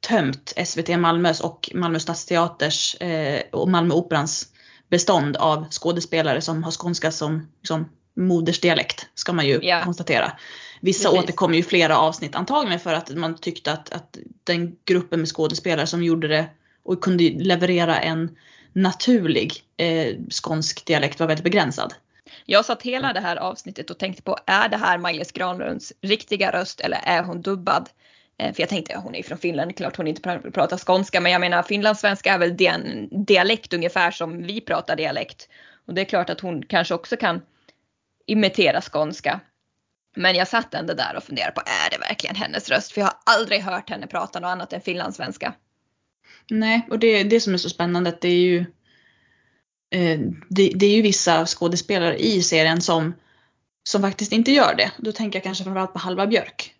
tömt 0.00 0.52
SVT 0.64 0.88
Malmös 0.88 1.40
och 1.40 1.70
Malmö 1.74 2.00
stadsteaters 2.00 2.94
eh, 2.94 3.42
och 3.52 3.68
Malmö 3.68 3.94
Operans 3.94 4.48
bestånd 4.88 5.36
av 5.36 5.70
skådespelare 5.70 6.40
som 6.40 6.64
har 6.64 6.70
skånska 6.70 7.10
som, 7.10 7.48
som 7.62 7.88
modersdialekt 8.14 9.08
ska 9.14 9.32
man 9.32 9.46
ju 9.46 9.60
ja. 9.62 9.80
konstatera. 9.84 10.32
Vissa 10.80 11.08
Precis. 11.08 11.24
återkommer 11.24 11.56
ju 11.56 11.62
flera 11.62 11.98
avsnitt 11.98 12.34
antagligen 12.34 12.80
för 12.80 12.94
att 12.94 13.10
man 13.10 13.38
tyckte 13.38 13.72
att, 13.72 13.92
att 13.92 14.18
den 14.44 14.76
gruppen 14.84 15.20
med 15.20 15.28
skådespelare 15.28 15.86
som 15.86 16.02
gjorde 16.02 16.28
det 16.28 16.46
och 16.82 17.00
kunde 17.00 17.24
leverera 17.24 18.00
en 18.00 18.36
naturlig 18.72 19.64
eh, 19.76 20.16
skånsk 20.30 20.84
dialekt 20.84 21.20
var 21.20 21.26
väldigt 21.26 21.44
begränsad. 21.44 21.94
Jag 22.44 22.64
satt 22.64 22.82
hela 22.82 23.12
det 23.12 23.20
här 23.20 23.36
avsnittet 23.36 23.90
och 23.90 23.98
tänkte 23.98 24.22
på, 24.22 24.38
är 24.46 24.68
det 24.68 24.76
här 24.76 24.98
Maj-Lis 24.98 25.32
Granlunds 25.32 25.92
riktiga 26.00 26.52
röst 26.52 26.80
eller 26.80 27.00
är 27.04 27.22
hon 27.22 27.42
dubbad? 27.42 27.88
Eh, 28.38 28.54
för 28.54 28.62
jag 28.62 28.68
tänkte, 28.68 28.92
ja, 28.92 28.98
hon 28.98 29.14
är 29.14 29.22
från 29.22 29.38
Finland, 29.38 29.76
klart 29.76 29.96
hon 29.96 30.06
inte 30.06 30.40
pratar 30.54 30.78
skånska, 30.78 31.20
men 31.20 31.32
jag 31.32 31.40
menar 31.40 31.62
finlandssvenska 31.62 32.32
är 32.32 32.38
väl 32.38 32.56
en 32.62 33.08
dialekt 33.24 33.72
ungefär 33.72 34.10
som 34.10 34.42
vi 34.42 34.60
pratar 34.60 34.96
dialekt. 34.96 35.48
Och 35.86 35.94
det 35.94 36.00
är 36.00 36.04
klart 36.04 36.30
att 36.30 36.40
hon 36.40 36.62
kanske 36.62 36.94
också 36.94 37.16
kan 37.16 37.40
imitera 38.26 38.80
skånska. 38.80 39.40
Men 40.16 40.34
jag 40.34 40.48
satt 40.48 40.74
ändå 40.74 40.94
där 40.94 41.16
och 41.16 41.24
funderade 41.24 41.52
på, 41.52 41.60
är 41.60 41.90
det 41.90 41.98
verkligen 41.98 42.36
hennes 42.36 42.68
röst? 42.68 42.92
För 42.92 43.00
jag 43.00 43.06
har 43.06 43.36
aldrig 43.36 43.60
hört 43.60 43.90
henne 43.90 44.06
prata 44.06 44.40
något 44.40 44.48
annat 44.48 44.72
än 44.72 44.80
finlandssvenska. 44.80 45.54
Nej, 46.50 46.86
och 46.90 46.98
det, 46.98 47.22
det 47.22 47.40
som 47.40 47.54
är 47.54 47.58
så 47.58 47.68
spännande 47.68 48.10
att 48.10 48.20
det 48.20 48.28
är 48.28 48.40
ju 48.40 48.58
eh, 49.90 50.20
det, 50.48 50.72
det, 50.74 50.86
är 50.86 50.96
ju 50.96 51.02
vissa 51.02 51.46
skådespelare 51.46 52.18
i 52.18 52.42
serien 52.42 52.80
som, 52.80 53.14
som 53.82 54.02
faktiskt 54.02 54.32
inte 54.32 54.52
gör 54.52 54.74
det. 54.74 54.92
Då 54.98 55.12
tänker 55.12 55.38
jag 55.38 55.44
kanske 55.44 55.64
framförallt 55.64 55.92
på 55.92 55.98
Halva 55.98 56.26
Björk. 56.26 56.74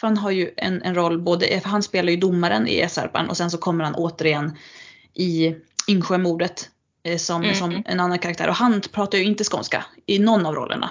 För 0.00 0.06
han 0.06 0.16
har 0.16 0.30
ju 0.30 0.50
en, 0.56 0.82
en 0.82 0.94
roll, 0.94 1.22
både, 1.22 1.60
för 1.60 1.68
han 1.68 1.82
spelar 1.82 2.10
ju 2.10 2.16
domaren 2.16 2.68
i 2.68 2.80
Esarpan 2.80 3.28
och 3.28 3.36
sen 3.36 3.50
så 3.50 3.58
kommer 3.58 3.84
han 3.84 3.94
återigen 3.94 4.58
i 5.14 5.54
Yngsjömordet 5.88 6.70
som, 7.18 7.42
mm. 7.42 7.54
som 7.54 7.82
en 7.86 8.00
annan 8.00 8.18
karaktär. 8.18 8.48
Och 8.48 8.54
han 8.54 8.80
pratar 8.80 9.18
ju 9.18 9.24
inte 9.24 9.44
skånska 9.44 9.84
i 10.06 10.18
någon 10.18 10.46
av 10.46 10.54
rollerna. 10.54 10.90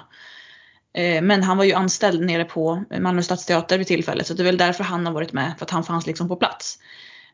Eh, 0.93 1.21
men 1.21 1.43
han 1.43 1.57
var 1.57 1.65
ju 1.65 1.73
anställd 1.73 2.25
nere 2.25 2.45
på 2.45 2.83
Malmö 2.99 3.21
stadsteater 3.21 3.77
vid 3.77 3.87
tillfället 3.87 4.27
så 4.27 4.33
det 4.33 4.41
är 4.41 4.45
väl 4.45 4.57
därför 4.57 4.83
han 4.83 5.05
har 5.05 5.13
varit 5.13 5.33
med, 5.33 5.53
för 5.57 5.65
att 5.65 5.71
han 5.71 5.83
fanns 5.83 6.07
liksom 6.07 6.27
på 6.27 6.35
plats. 6.35 6.79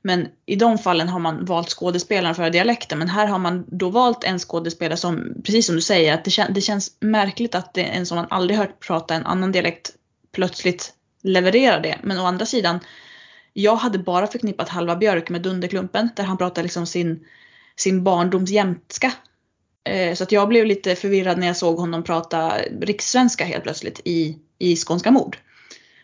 Men 0.01 0.27
i 0.45 0.55
de 0.55 0.77
fallen 0.77 1.09
har 1.09 1.19
man 1.19 1.45
valt 1.45 1.69
skådespelaren 1.69 2.35
för 2.35 2.49
dialekten. 2.49 2.99
Men 2.99 3.09
här 3.09 3.27
har 3.27 3.39
man 3.39 3.65
då 3.67 3.89
valt 3.89 4.23
en 4.23 4.39
skådespelare 4.39 4.97
som, 4.97 5.33
precis 5.45 5.65
som 5.65 5.75
du 5.75 5.81
säger, 5.81 6.13
att 6.13 6.25
det, 6.25 6.31
kän 6.31 6.53
det 6.53 6.61
känns 6.61 6.91
märkligt 6.99 7.55
att 7.55 7.73
det 7.73 7.83
är 7.83 7.93
en 7.93 8.05
som 8.05 8.15
man 8.15 8.27
aldrig 8.29 8.59
hört 8.59 8.87
prata 8.87 9.15
en 9.15 9.25
annan 9.25 9.51
dialekt 9.51 9.91
plötsligt 10.31 10.93
levererar 11.23 11.81
det. 11.81 11.97
Men 12.03 12.19
å 12.19 12.25
andra 12.25 12.45
sidan, 12.45 12.79
jag 13.53 13.75
hade 13.75 13.99
bara 13.99 14.27
förknippat 14.27 14.69
Halva 14.69 14.95
Björk 14.95 15.29
med 15.29 15.41
Dunderklumpen 15.41 16.09
där 16.15 16.23
han 16.23 16.37
pratar 16.37 16.63
liksom 16.63 16.85
sin, 16.85 17.25
sin 17.75 18.03
barndoms 18.03 18.49
jämtska. 18.49 19.13
Eh, 19.83 20.15
så 20.15 20.23
att 20.23 20.31
jag 20.31 20.47
blev 20.47 20.65
lite 20.65 20.95
förvirrad 20.95 21.37
när 21.37 21.47
jag 21.47 21.57
såg 21.57 21.77
honom 21.77 22.03
prata 22.03 22.57
rikssvenska 22.81 23.45
helt 23.45 23.63
plötsligt 23.63 24.01
i, 24.05 24.37
i 24.59 24.75
Skånska 24.75 25.11
mord. 25.11 25.37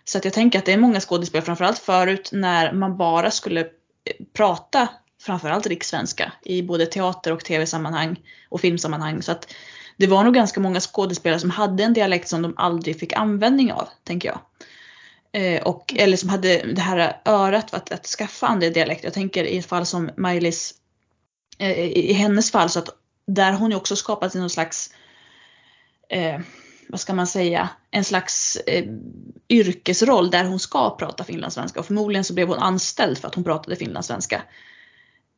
Så 0.06 0.18
att 0.18 0.26
jag 0.26 0.34
tänker 0.34 0.60
att 0.60 0.66
det 0.66 0.74
är 0.74 0.78
många 0.78 1.00
skådespelare, 1.00 1.46
framförallt 1.46 1.80
förut 1.80 2.30
när 2.34 2.74
man 2.74 2.98
bara 2.98 3.32
skulle 3.32 3.62
eh, 3.62 3.68
prata 4.34 4.88
framförallt 5.22 5.68
rikssvenska 5.68 6.32
i 6.44 6.64
både 6.64 6.86
teater 6.86 7.34
och 7.34 7.46
tv-sammanhang 7.46 8.20
och 8.50 8.62
filmsammanhang. 8.62 9.22
Så 9.22 9.32
att 9.32 9.54
det 9.98 10.08
var 10.08 10.24
nog 10.24 10.34
ganska 10.34 10.60
många 10.60 10.80
skådespelare 10.80 11.40
som 11.40 11.50
hade 11.50 11.84
en 11.84 11.94
dialekt 11.94 12.28
som 12.28 12.42
de 12.42 12.54
aldrig 12.58 13.00
fick 13.00 13.14
användning 13.14 13.74
av, 13.74 13.88
tänker 14.04 14.30
jag. 14.30 14.40
Eh, 15.32 15.62
och, 15.62 15.94
eller 15.98 16.18
som 16.18 16.30
hade 16.30 16.74
det 16.74 16.82
här 16.82 17.22
örat 17.26 17.70
för 17.70 17.78
att, 17.78 17.92
att 17.92 18.06
skaffa 18.06 18.48
andra 18.48 18.70
dialekter. 18.70 19.06
Jag 19.06 19.14
tänker 19.14 19.44
i 19.44 19.58
ett 19.58 19.66
fall 19.66 19.86
som 19.86 20.10
Maj-Lis, 20.18 20.74
i 21.60 22.14
hennes 22.14 22.52
fall 22.52 22.70
så 22.70 22.80
att 22.80 22.90
där 23.28 23.52
har 23.52 23.60
hon 23.60 23.72
ju 23.72 23.78
också 23.78 23.96
skapat 23.96 24.34
någon 24.34 24.50
slags 24.50 24.94
eh, 26.10 26.40
vad 26.90 27.00
ska 27.00 27.14
man 27.14 27.28
säga, 27.28 27.70
en 27.92 28.04
slags 28.04 28.56
eh, 28.56 28.86
yrkesroll 29.50 30.32
där 30.32 30.46
hon 30.46 30.60
ska 30.60 30.96
prata 30.98 31.24
finlandssvenska 31.24 31.80
och 31.80 31.86
förmodligen 31.86 32.24
så 32.24 32.34
blev 32.34 32.48
hon 32.48 32.60
anställd 32.60 33.18
för 33.18 33.28
att 33.28 33.36
hon 33.36 33.44
pratade 33.44 33.76
finlandssvenska. 33.76 34.42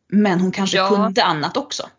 Men 0.08 0.40
hon 0.40 0.52
kanske 0.52 0.78
ja. 0.78 0.90
kunde 0.90 1.24
annat 1.24 1.58
också. 1.58 1.90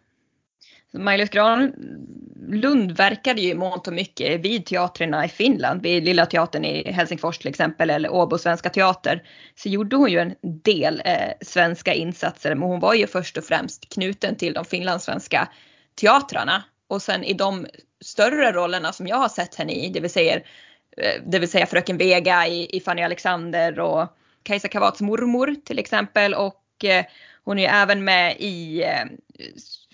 Maj-Lis 0.92 1.30
Granlund 1.30 2.92
verkade 2.92 3.40
ju 3.40 3.54
mångt 3.54 3.86
och 3.86 3.92
mycket 3.92 4.40
vid 4.40 4.66
teatrarna 4.66 5.24
i 5.24 5.28
Finland, 5.28 5.82
vid 5.82 6.04
Lilla 6.04 6.26
Teatern 6.26 6.64
i 6.64 6.92
Helsingfors 6.92 7.38
till 7.38 7.48
exempel 7.48 7.90
eller 7.90 8.12
Åbo 8.12 8.38
Svenska 8.38 8.70
Teater. 8.70 9.22
Så 9.54 9.68
gjorde 9.68 9.96
hon 9.96 10.10
ju 10.10 10.18
en 10.18 10.34
del 10.42 11.02
eh, 11.04 11.32
svenska 11.40 11.94
insatser 11.94 12.54
men 12.54 12.68
hon 12.68 12.80
var 12.80 12.94
ju 12.94 13.06
först 13.06 13.36
och 13.36 13.44
främst 13.44 13.88
knuten 13.88 14.36
till 14.36 14.52
de 14.52 14.64
finlandssvenska 14.64 15.48
teatrarna. 15.94 16.64
Och 16.88 17.02
sen 17.02 17.24
i 17.24 17.32
de 17.32 17.66
större 18.04 18.52
rollerna 18.52 18.92
som 18.92 19.06
jag 19.06 19.16
har 19.16 19.28
sett 19.28 19.54
henne 19.54 19.72
i, 19.72 19.88
det 19.88 20.00
vill 20.00 20.10
säga, 20.10 20.36
eh, 20.36 21.22
det 21.26 21.38
vill 21.38 21.50
säga 21.50 21.66
Fröken 21.66 21.98
Vega 21.98 22.46
i, 22.46 22.76
i 22.76 22.80
Fanny 22.80 23.02
Alexander 23.02 23.80
och 23.80 24.16
Kajsa 24.42 24.68
Kavats 24.68 25.00
mormor 25.00 25.56
till 25.64 25.78
exempel 25.78 26.34
och 26.34 26.84
eh, 26.84 27.04
hon 27.44 27.58
är 27.58 27.62
ju 27.62 27.68
även 27.68 28.04
med 28.04 28.36
i 28.38 28.82
eh, 28.82 29.04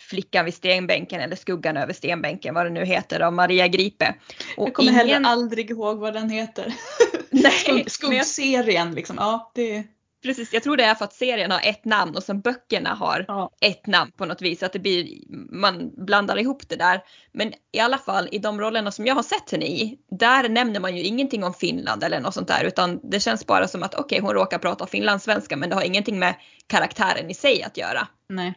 Flickan 0.07 0.45
vid 0.45 0.55
stenbänken 0.55 1.21
eller 1.21 1.37
Skuggan 1.37 1.77
över 1.77 1.93
stenbänken 1.93 2.55
vad 2.55 2.67
det 2.67 2.71
nu 2.71 2.85
heter 2.85 3.21
av 3.21 3.33
Maria 3.33 3.69
Gripe. 3.69 4.15
Och 4.57 4.67
jag 4.67 4.75
kommer 4.75 4.93
ingen... 4.93 5.07
heller 5.07 5.31
aldrig 5.31 5.71
ihåg 5.71 5.99
vad 5.99 6.15
den 6.15 6.31
heter. 6.31 6.75
Nej, 7.31 7.85
skuggserien 7.87 8.95
liksom. 8.95 9.17
Ja, 9.19 9.53
det... 9.55 9.85
Precis, 10.23 10.53
jag 10.53 10.63
tror 10.63 10.77
det 10.77 10.85
är 10.85 10.95
för 10.95 11.05
att 11.05 11.13
serien 11.13 11.51
har 11.51 11.61
ett 11.65 11.85
namn 11.85 12.17
och 12.17 12.23
sen 12.23 12.41
böckerna 12.41 12.95
har 12.95 13.25
ja. 13.29 13.51
ett 13.61 13.87
namn 13.87 14.13
på 14.17 14.25
något 14.27 14.43
vis. 14.43 14.63
Att 14.63 14.73
det 14.73 14.79
blir, 14.79 15.09
man 15.53 15.91
blandar 16.07 16.39
ihop 16.39 16.69
det 16.69 16.77
där. 16.77 17.03
Men 17.33 17.53
i 17.73 17.81
alla 17.81 17.99
fall 17.99 18.29
i 18.33 18.39
de 18.39 18.61
rollerna 18.61 18.91
som 18.91 19.07
jag 19.07 19.15
har 19.15 19.23
sett 19.23 19.51
henne 19.51 19.67
i, 19.67 19.99
där 20.11 20.49
nämner 20.49 20.81
man 20.81 20.97
ju 20.97 21.03
ingenting 21.03 21.45
om 21.45 21.55
Finland 21.55 22.05
eller 22.05 22.21
något 22.21 22.35
sånt 22.35 22.49
där. 22.49 22.65
Utan 22.65 23.01
det 23.03 23.21
känns 23.21 23.47
bara 23.47 23.69
som 23.69 23.83
att 23.83 23.95
okej, 23.95 24.03
okay, 24.05 24.21
hon 24.21 24.35
råkar 24.35 24.59
prata 24.59 24.87
finlandssvenska 24.87 25.57
men 25.57 25.69
det 25.69 25.75
har 25.75 25.83
ingenting 25.83 26.19
med 26.19 26.35
karaktären 26.67 27.31
i 27.31 27.35
sig 27.35 27.63
att 27.63 27.77
göra. 27.77 28.09
Nej. 28.29 28.55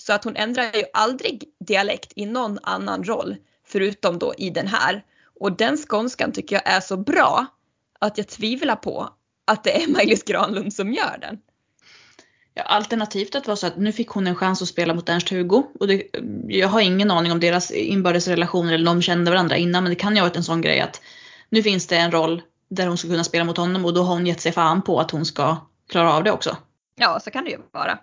Så 0.00 0.12
att 0.12 0.24
hon 0.24 0.36
ändrar 0.36 0.64
ju 0.74 0.84
aldrig 0.92 1.44
dialekt 1.60 2.12
i 2.16 2.26
någon 2.26 2.58
annan 2.62 3.04
roll 3.04 3.36
förutom 3.66 4.18
då 4.18 4.34
i 4.38 4.50
den 4.50 4.66
här. 4.66 5.04
Och 5.40 5.56
den 5.56 5.76
skånskan 5.76 6.32
tycker 6.32 6.56
jag 6.56 6.74
är 6.74 6.80
så 6.80 6.96
bra 6.96 7.46
att 7.98 8.18
jag 8.18 8.28
tvivlar 8.28 8.76
på 8.76 9.08
att 9.44 9.64
det 9.64 9.82
är 9.82 9.88
Maj-Lis 9.92 10.22
Granlund 10.22 10.72
som 10.72 10.92
gör 10.92 11.18
den. 11.20 11.38
Ja, 12.54 12.62
alternativt 12.62 13.34
att 13.34 13.46
vara 13.46 13.56
så 13.56 13.66
att 13.66 13.76
nu 13.76 13.92
fick 13.92 14.08
hon 14.08 14.26
en 14.26 14.34
chans 14.34 14.62
att 14.62 14.68
spela 14.68 14.94
mot 14.94 15.08
Ernst-Hugo. 15.08 15.62
Och 15.80 15.88
det, 15.88 16.02
jag 16.48 16.68
har 16.68 16.80
ingen 16.80 17.10
aning 17.10 17.32
om 17.32 17.40
deras 17.40 17.70
inbördes 17.70 18.28
relationer 18.28 18.72
eller 18.72 18.90
om 18.90 18.96
de 18.96 19.02
kände 19.02 19.30
varandra 19.30 19.56
innan. 19.56 19.82
Men 19.82 19.90
det 19.90 19.96
kan 19.96 20.14
ju 20.14 20.20
ha 20.20 20.28
varit 20.28 20.36
en 20.36 20.44
sån 20.44 20.60
grej 20.60 20.80
att 20.80 21.00
nu 21.48 21.62
finns 21.62 21.86
det 21.86 21.96
en 21.96 22.12
roll 22.12 22.42
där 22.68 22.86
hon 22.86 22.98
ska 22.98 23.08
kunna 23.08 23.24
spela 23.24 23.44
mot 23.44 23.56
honom 23.56 23.84
och 23.84 23.94
då 23.94 24.02
har 24.02 24.14
hon 24.14 24.26
gett 24.26 24.40
sig 24.40 24.52
fan 24.52 24.82
på 24.82 25.00
att 25.00 25.10
hon 25.10 25.26
ska 25.26 25.56
klara 25.88 26.12
av 26.12 26.24
det 26.24 26.30
också. 26.30 26.56
Ja, 26.96 27.20
så 27.20 27.30
kan 27.30 27.44
det 27.44 27.50
ju 27.50 27.58
vara. 27.72 27.98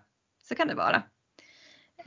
Så 0.48 0.56
kan 0.56 0.68
det 0.68 0.76
vara. 0.76 1.04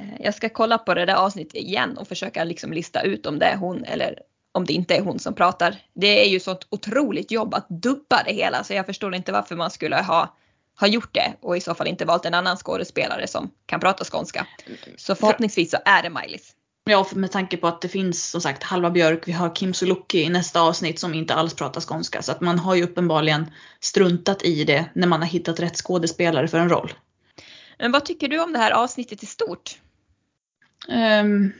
Eh, 0.00 0.24
jag 0.24 0.34
ska 0.34 0.48
kolla 0.48 0.78
på 0.78 0.94
det 0.94 1.06
där 1.06 1.14
avsnittet 1.14 1.54
igen 1.54 1.98
och 1.98 2.08
försöka 2.08 2.44
liksom 2.44 2.72
lista 2.72 3.02
ut 3.02 3.26
om 3.26 3.38
det 3.38 3.46
är 3.46 3.56
hon 3.56 3.84
eller 3.84 4.22
om 4.52 4.64
det 4.64 4.72
inte 4.72 4.94
är 4.94 5.00
hon 5.00 5.18
som 5.18 5.34
pratar. 5.34 5.76
Det 5.94 6.24
är 6.24 6.28
ju 6.28 6.40
sånt 6.40 6.66
otroligt 6.70 7.30
jobb 7.30 7.54
att 7.54 7.68
dubba 7.68 8.22
det 8.26 8.32
hela 8.32 8.64
så 8.64 8.74
jag 8.74 8.86
förstår 8.86 9.14
inte 9.14 9.32
varför 9.32 9.56
man 9.56 9.70
skulle 9.70 9.96
ha, 9.96 10.36
ha 10.80 10.86
gjort 10.86 11.14
det 11.14 11.32
och 11.40 11.56
i 11.56 11.60
så 11.60 11.74
fall 11.74 11.86
inte 11.86 12.04
valt 12.04 12.26
en 12.26 12.34
annan 12.34 12.56
skådespelare 12.56 13.26
som 13.26 13.50
kan 13.66 13.80
prata 13.80 14.04
skånska. 14.04 14.46
Så 14.96 15.14
förhoppningsvis 15.14 15.70
så 15.70 15.76
är 15.84 16.02
det 16.02 16.10
Maj-Lis. 16.10 16.54
Ja, 16.84 17.06
med 17.14 17.32
tanke 17.32 17.56
på 17.56 17.66
att 17.66 17.80
det 17.80 17.88
finns 17.88 18.30
som 18.30 18.40
sagt 18.40 18.62
Halva 18.62 18.90
Björk, 18.90 19.28
vi 19.28 19.32
har 19.32 19.54
Kim 19.54 19.74
Sulocki 19.74 20.22
i 20.22 20.28
nästa 20.28 20.60
avsnitt 20.60 21.00
som 21.00 21.14
inte 21.14 21.34
alls 21.34 21.54
pratar 21.54 21.80
skånska. 21.80 22.22
Så 22.22 22.32
att 22.32 22.40
man 22.40 22.58
har 22.58 22.74
ju 22.74 22.82
uppenbarligen 22.82 23.50
struntat 23.80 24.42
i 24.42 24.64
det 24.64 24.84
när 24.94 25.06
man 25.06 25.20
har 25.20 25.28
hittat 25.28 25.60
rätt 25.60 25.76
skådespelare 25.76 26.48
för 26.48 26.58
en 26.58 26.68
roll. 26.68 26.92
Men 27.78 27.92
vad 27.92 28.04
tycker 28.04 28.28
du 28.28 28.40
om 28.42 28.52
det 28.52 28.58
här 28.58 28.70
avsnittet 28.70 29.22
i 29.22 29.26
stort? 29.26 29.78
Um, 30.88 31.52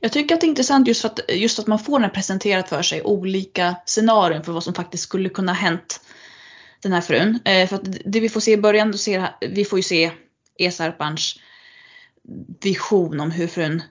jag 0.00 0.12
tycker 0.12 0.34
att 0.34 0.40
det 0.40 0.46
är 0.46 0.48
intressant 0.48 0.88
just 0.88 1.00
för 1.00 1.08
att, 1.08 1.20
just 1.28 1.58
att 1.58 1.66
man 1.66 1.78
får 1.78 1.98
den 2.00 2.10
presenterat 2.10 2.68
för 2.68 2.82
sig 2.82 3.02
olika 3.02 3.76
scenarion 3.86 4.44
för 4.44 4.52
vad 4.52 4.64
som 4.64 4.74
faktiskt 4.74 5.02
skulle 5.02 5.28
kunna 5.28 5.52
ha 5.52 5.56
hänt 5.56 6.00
den 6.82 6.92
här 6.92 7.00
frun. 7.00 7.38
Eh, 7.44 7.68
för 7.68 7.76
att 7.76 7.84
det 8.04 8.20
vi 8.20 8.28
får 8.28 8.40
se 8.40 8.52
i 8.52 8.56
början, 8.56 8.92
då 8.92 8.98
ser, 8.98 9.36
vi 9.40 9.64
får 9.64 9.78
ju 9.78 9.82
se 9.82 10.10
Esarpans 10.58 11.40
vision 12.62 13.20
om 13.20 13.30
hur 13.30 13.46
frun 13.46 13.82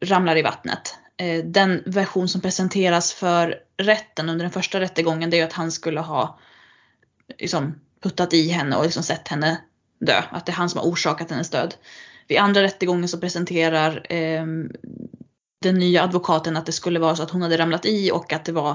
ramlar 0.00 0.36
i 0.36 0.42
vattnet. 0.42 0.98
Eh, 1.16 1.44
den 1.44 1.82
version 1.86 2.28
som 2.28 2.40
presenteras 2.40 3.12
för 3.12 3.56
rätten 3.76 4.28
under 4.28 4.44
den 4.44 4.52
första 4.52 4.80
rättegången 4.80 5.30
det 5.30 5.36
är 5.36 5.38
ju 5.38 5.44
att 5.44 5.52
han 5.52 5.72
skulle 5.72 6.00
ha 6.00 6.38
liksom, 7.38 7.80
puttat 8.02 8.32
i 8.32 8.48
henne 8.48 8.76
och 8.76 8.84
liksom 8.84 9.02
sett 9.02 9.28
henne 9.28 9.60
dö. 9.98 10.22
Att 10.30 10.46
det 10.46 10.52
är 10.52 10.56
han 10.56 10.70
som 10.70 10.80
har 10.80 10.86
orsakat 10.86 11.30
hennes 11.30 11.50
död. 11.50 11.74
Vid 12.30 12.38
andra 12.38 12.62
rättegången 12.62 13.08
så 13.08 13.18
presenterar 13.18 14.06
eh, 14.12 14.44
den 15.62 15.78
nya 15.78 16.02
advokaten 16.02 16.56
att 16.56 16.66
det 16.66 16.72
skulle 16.72 16.98
vara 16.98 17.16
så 17.16 17.22
att 17.22 17.30
hon 17.30 17.42
hade 17.42 17.58
ramlat 17.58 17.86
i 17.86 18.10
och 18.10 18.32
att 18.32 18.44
det 18.44 18.52
var 18.52 18.70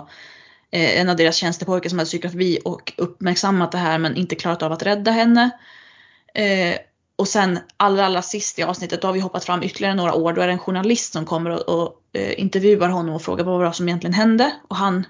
eh, 0.72 1.00
en 1.00 1.10
av 1.10 1.16
deras 1.16 1.36
tjänstepojkar 1.36 1.90
som 1.90 2.00
hade 2.00 2.10
cyklat 2.10 2.32
förbi 2.32 2.60
och 2.66 2.94
uppmärksammat 2.98 3.72
det 3.72 3.78
här 3.78 3.98
men 3.98 4.16
inte 4.16 4.36
klarat 4.36 4.64
av 4.64 4.72
att 4.72 4.84
rädda 4.84 5.12
henne. 5.12 5.50
Eh, 6.34 6.78
och 7.16 7.28
sen 7.28 7.60
allra, 7.78 8.06
allra 8.06 8.22
sist 8.22 8.60
i 8.60 8.64
avsnittet, 8.64 9.02
då 9.02 9.08
har 9.08 9.14
vi 9.14 9.20
hoppat 9.20 9.46
fram 9.46 9.64
ytterligare 9.64 9.96
några 9.96 10.14
år. 10.14 10.34
Då 10.34 10.42
är 10.42 10.48
det 10.48 10.54
en 10.54 10.60
journalist 10.60 11.14
som 11.14 11.26
kommer 11.26 11.50
och, 11.50 11.84
och 11.84 12.02
eh, 12.14 12.40
intervjuar 12.40 12.90
honom 12.90 13.16
och 13.16 13.22
frågar 13.22 13.44
vad 13.44 13.60
det 13.60 13.66
var 13.66 13.72
som 13.72 13.88
egentligen 13.88 14.14
hände. 14.14 14.52
Och 14.68 14.76
han 14.76 15.06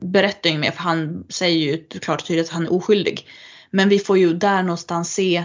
berättar 0.00 0.50
ju 0.50 0.58
mer 0.58 0.70
för 0.70 0.82
han 0.82 1.24
säger 1.28 1.58
ju 1.58 1.84
klart 1.88 2.20
och 2.20 2.26
tydligt 2.26 2.46
att 2.46 2.54
han 2.54 2.66
är 2.66 2.72
oskyldig. 2.72 3.28
Men 3.70 3.88
vi 3.88 3.98
får 3.98 4.18
ju 4.18 4.34
där 4.34 4.62
någonstans 4.62 5.14
se 5.14 5.44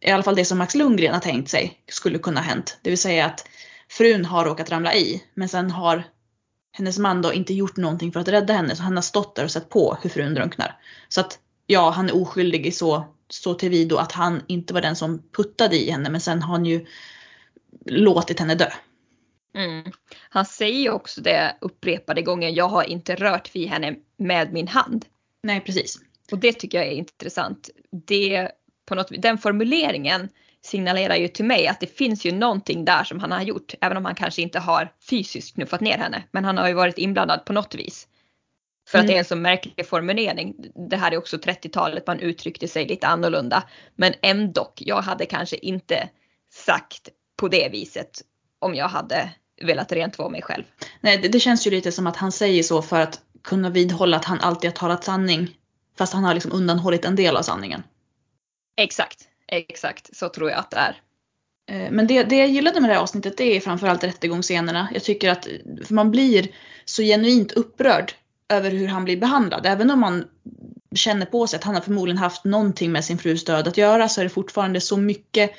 i 0.00 0.10
alla 0.10 0.22
fall 0.22 0.36
det 0.36 0.44
som 0.44 0.58
Max 0.58 0.74
Lundgren 0.74 1.14
har 1.14 1.20
tänkt 1.20 1.50
sig 1.50 1.80
skulle 1.88 2.18
kunna 2.18 2.40
ha 2.40 2.44
hänt. 2.44 2.78
Det 2.82 2.90
vill 2.90 2.98
säga 2.98 3.26
att 3.26 3.48
frun 3.88 4.24
har 4.24 4.44
råkat 4.44 4.70
ramla 4.70 4.94
i 4.94 5.22
men 5.34 5.48
sen 5.48 5.70
har 5.70 6.04
hennes 6.72 6.98
man 6.98 7.22
då 7.22 7.32
inte 7.32 7.54
gjort 7.54 7.76
någonting 7.76 8.12
för 8.12 8.20
att 8.20 8.28
rädda 8.28 8.52
henne 8.52 8.76
så 8.76 8.82
han 8.82 8.96
har 8.96 9.02
stått 9.02 9.36
där 9.36 9.44
och 9.44 9.50
sett 9.50 9.68
på 9.68 9.98
hur 10.02 10.10
frun 10.10 10.34
drunknar. 10.34 10.76
Så 11.08 11.20
att 11.20 11.38
ja, 11.66 11.90
han 11.90 12.08
är 12.08 12.16
oskyldig 12.16 12.66
i 12.66 12.72
så, 12.72 13.04
så 13.28 13.54
tillvido 13.54 13.96
att 13.96 14.12
han 14.12 14.42
inte 14.46 14.74
var 14.74 14.80
den 14.80 14.96
som 14.96 15.22
puttade 15.36 15.76
i 15.76 15.90
henne 15.90 16.10
men 16.10 16.20
sen 16.20 16.42
har 16.42 16.54
han 16.54 16.64
ju 16.64 16.86
låtit 17.86 18.40
henne 18.40 18.54
dö. 18.54 18.70
Mm. 19.54 19.92
Han 20.28 20.46
säger 20.46 20.80
ju 20.80 20.90
också 20.90 21.20
det 21.20 21.56
upprepade 21.60 22.22
gånger, 22.22 22.48
jag 22.48 22.68
har 22.68 22.84
inte 22.84 23.14
rört 23.14 23.54
vid 23.54 23.68
henne 23.68 23.96
med 24.16 24.52
min 24.52 24.68
hand. 24.68 25.04
Nej 25.42 25.60
precis. 25.60 25.98
Och 26.32 26.38
det 26.38 26.52
tycker 26.52 26.78
jag 26.78 26.86
är 26.86 26.92
intressant. 26.92 27.70
Det, 28.06 28.50
på 28.90 28.94
något, 28.94 29.22
den 29.22 29.38
formuleringen 29.38 30.28
signalerar 30.62 31.16
ju 31.16 31.28
till 31.28 31.44
mig 31.44 31.66
att 31.66 31.80
det 31.80 31.96
finns 31.96 32.24
ju 32.24 32.32
någonting 32.32 32.84
där 32.84 33.04
som 33.04 33.20
han 33.20 33.32
har 33.32 33.42
gjort, 33.42 33.74
även 33.80 33.96
om 33.96 34.04
han 34.04 34.14
kanske 34.14 34.42
inte 34.42 34.58
har 34.58 34.92
fysiskt 35.10 35.54
knuffat 35.54 35.80
ner 35.80 35.98
henne. 35.98 36.22
Men 36.32 36.44
han 36.44 36.58
har 36.58 36.68
ju 36.68 36.74
varit 36.74 36.98
inblandad 36.98 37.44
på 37.44 37.52
något 37.52 37.74
vis. 37.74 38.06
För 38.88 38.98
mm. 38.98 39.04
att 39.04 39.08
det 39.08 39.14
är 39.14 39.18
en 39.18 39.24
så 39.24 39.36
märklig 39.36 39.86
formulering. 39.86 40.54
Det 40.90 40.96
här 40.96 41.12
är 41.12 41.18
också 41.18 41.36
30-talet, 41.36 42.06
man 42.06 42.20
uttryckte 42.20 42.68
sig 42.68 42.86
lite 42.86 43.06
annorlunda. 43.06 43.62
Men 43.96 44.12
ändå, 44.22 44.72
jag 44.76 45.02
hade 45.02 45.26
kanske 45.26 45.56
inte 45.56 46.08
sagt 46.52 47.08
på 47.36 47.48
det 47.48 47.68
viset 47.68 48.20
om 48.58 48.74
jag 48.74 48.88
hade 48.88 49.30
velat 49.62 49.92
rentvå 49.92 50.28
mig 50.28 50.42
själv. 50.42 50.64
Nej, 51.00 51.18
det, 51.18 51.28
det, 51.28 51.40
känns 51.40 51.66
ju 51.66 51.70
lite 51.70 51.92
som 51.92 52.06
att 52.06 52.16
han 52.16 52.32
säger 52.32 52.62
så 52.62 52.82
för 52.82 53.00
att 53.00 53.20
kunna 53.42 53.70
vidhålla 53.70 54.16
att 54.16 54.24
han 54.24 54.40
alltid 54.40 54.70
har 54.70 54.76
talat 54.76 55.04
sanning. 55.04 55.56
Fast 55.98 56.12
han 56.12 56.24
har 56.24 56.34
liksom 56.34 56.52
undanhållit 56.52 57.04
en 57.04 57.16
del 57.16 57.36
av 57.36 57.42
sanningen. 57.42 57.82
Exakt, 58.80 59.28
exakt 59.48 60.16
så 60.16 60.28
tror 60.28 60.50
jag 60.50 60.58
att 60.58 60.70
det 60.70 60.76
är. 60.76 61.00
Eh, 61.70 61.90
men 61.90 62.06
det, 62.06 62.22
det 62.22 62.36
jag 62.36 62.48
gillade 62.48 62.80
med 62.80 62.90
det 62.90 62.94
här 62.94 63.02
avsnittet 63.02 63.36
det 63.36 63.56
är 63.56 63.60
framförallt 63.60 64.04
rättegångsscenerna. 64.04 64.88
Jag 64.92 65.04
tycker 65.04 65.30
att 65.30 65.48
för 65.84 65.94
man 65.94 66.10
blir 66.10 66.48
så 66.84 67.02
genuint 67.02 67.52
upprörd 67.52 68.12
över 68.48 68.70
hur 68.70 68.88
han 68.88 69.04
blir 69.04 69.16
behandlad. 69.16 69.66
Även 69.66 69.90
om 69.90 70.00
man 70.00 70.24
känner 70.94 71.26
på 71.26 71.46
sig 71.46 71.56
att 71.56 71.64
han 71.64 71.74
har 71.74 71.82
förmodligen 71.82 72.18
haft 72.18 72.44
någonting 72.44 72.92
med 72.92 73.04
sin 73.04 73.18
frus 73.18 73.44
död 73.44 73.68
att 73.68 73.76
göra 73.76 74.08
så 74.08 74.20
är 74.20 74.24
det 74.24 74.30
fortfarande 74.30 74.80
så 74.80 74.96
mycket 74.96 75.50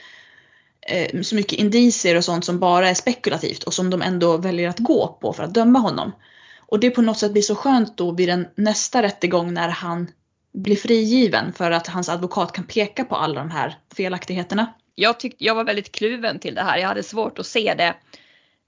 eh, 0.81 1.21
så 1.21 1.35
mycket 1.35 1.59
indicier 1.59 2.17
och 2.17 2.25
sånt 2.25 2.45
som 2.45 2.59
bara 2.59 2.89
är 2.89 2.93
spekulativt 2.93 3.63
och 3.63 3.73
som 3.73 3.89
de 3.89 4.01
ändå 4.01 4.37
väljer 4.37 4.69
att 4.69 4.79
gå 4.79 5.17
på 5.21 5.33
för 5.33 5.43
att 5.43 5.53
döma 5.53 5.79
honom. 5.79 6.11
Och 6.59 6.79
det 6.79 6.89
på 6.89 7.01
något 7.01 7.17
sätt 7.17 7.31
blir 7.31 7.41
så 7.41 7.55
skönt 7.55 7.97
då 7.97 8.11
vid 8.11 8.29
den 8.29 8.47
nästa 8.55 9.03
rättegång 9.03 9.53
när 9.53 9.69
han 9.69 10.07
blir 10.51 10.75
frigiven 10.75 11.53
för 11.53 11.71
att 11.71 11.87
hans 11.87 12.09
advokat 12.09 12.53
kan 12.53 12.65
peka 12.65 13.05
på 13.05 13.15
alla 13.15 13.39
de 13.39 13.51
här 13.51 13.75
felaktigheterna. 13.95 14.73
Jag, 14.95 15.19
tyckte, 15.19 15.45
jag 15.45 15.55
var 15.55 15.63
väldigt 15.63 15.91
kluven 15.91 16.39
till 16.39 16.55
det 16.55 16.61
här. 16.61 16.77
Jag 16.77 16.87
hade 16.87 17.03
svårt 17.03 17.39
att 17.39 17.45
se 17.45 17.73
det 17.77 17.95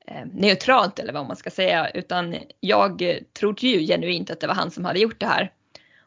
eh, 0.08 0.26
neutralt 0.34 1.00
eller 1.00 1.14
vad 1.14 1.28
man 1.28 1.36
ska 1.36 1.50
säga 1.50 1.90
utan 1.90 2.36
jag 2.60 3.02
eh, 3.02 3.18
trodde 3.34 3.68
ju 3.68 3.88
genuint 3.88 4.30
att 4.30 4.40
det 4.40 4.48
var 4.48 4.56
han 4.56 4.72
som 4.72 4.86
hade 4.86 5.00
gjort 5.00 5.20
det 5.20 5.28
här. 5.28 5.52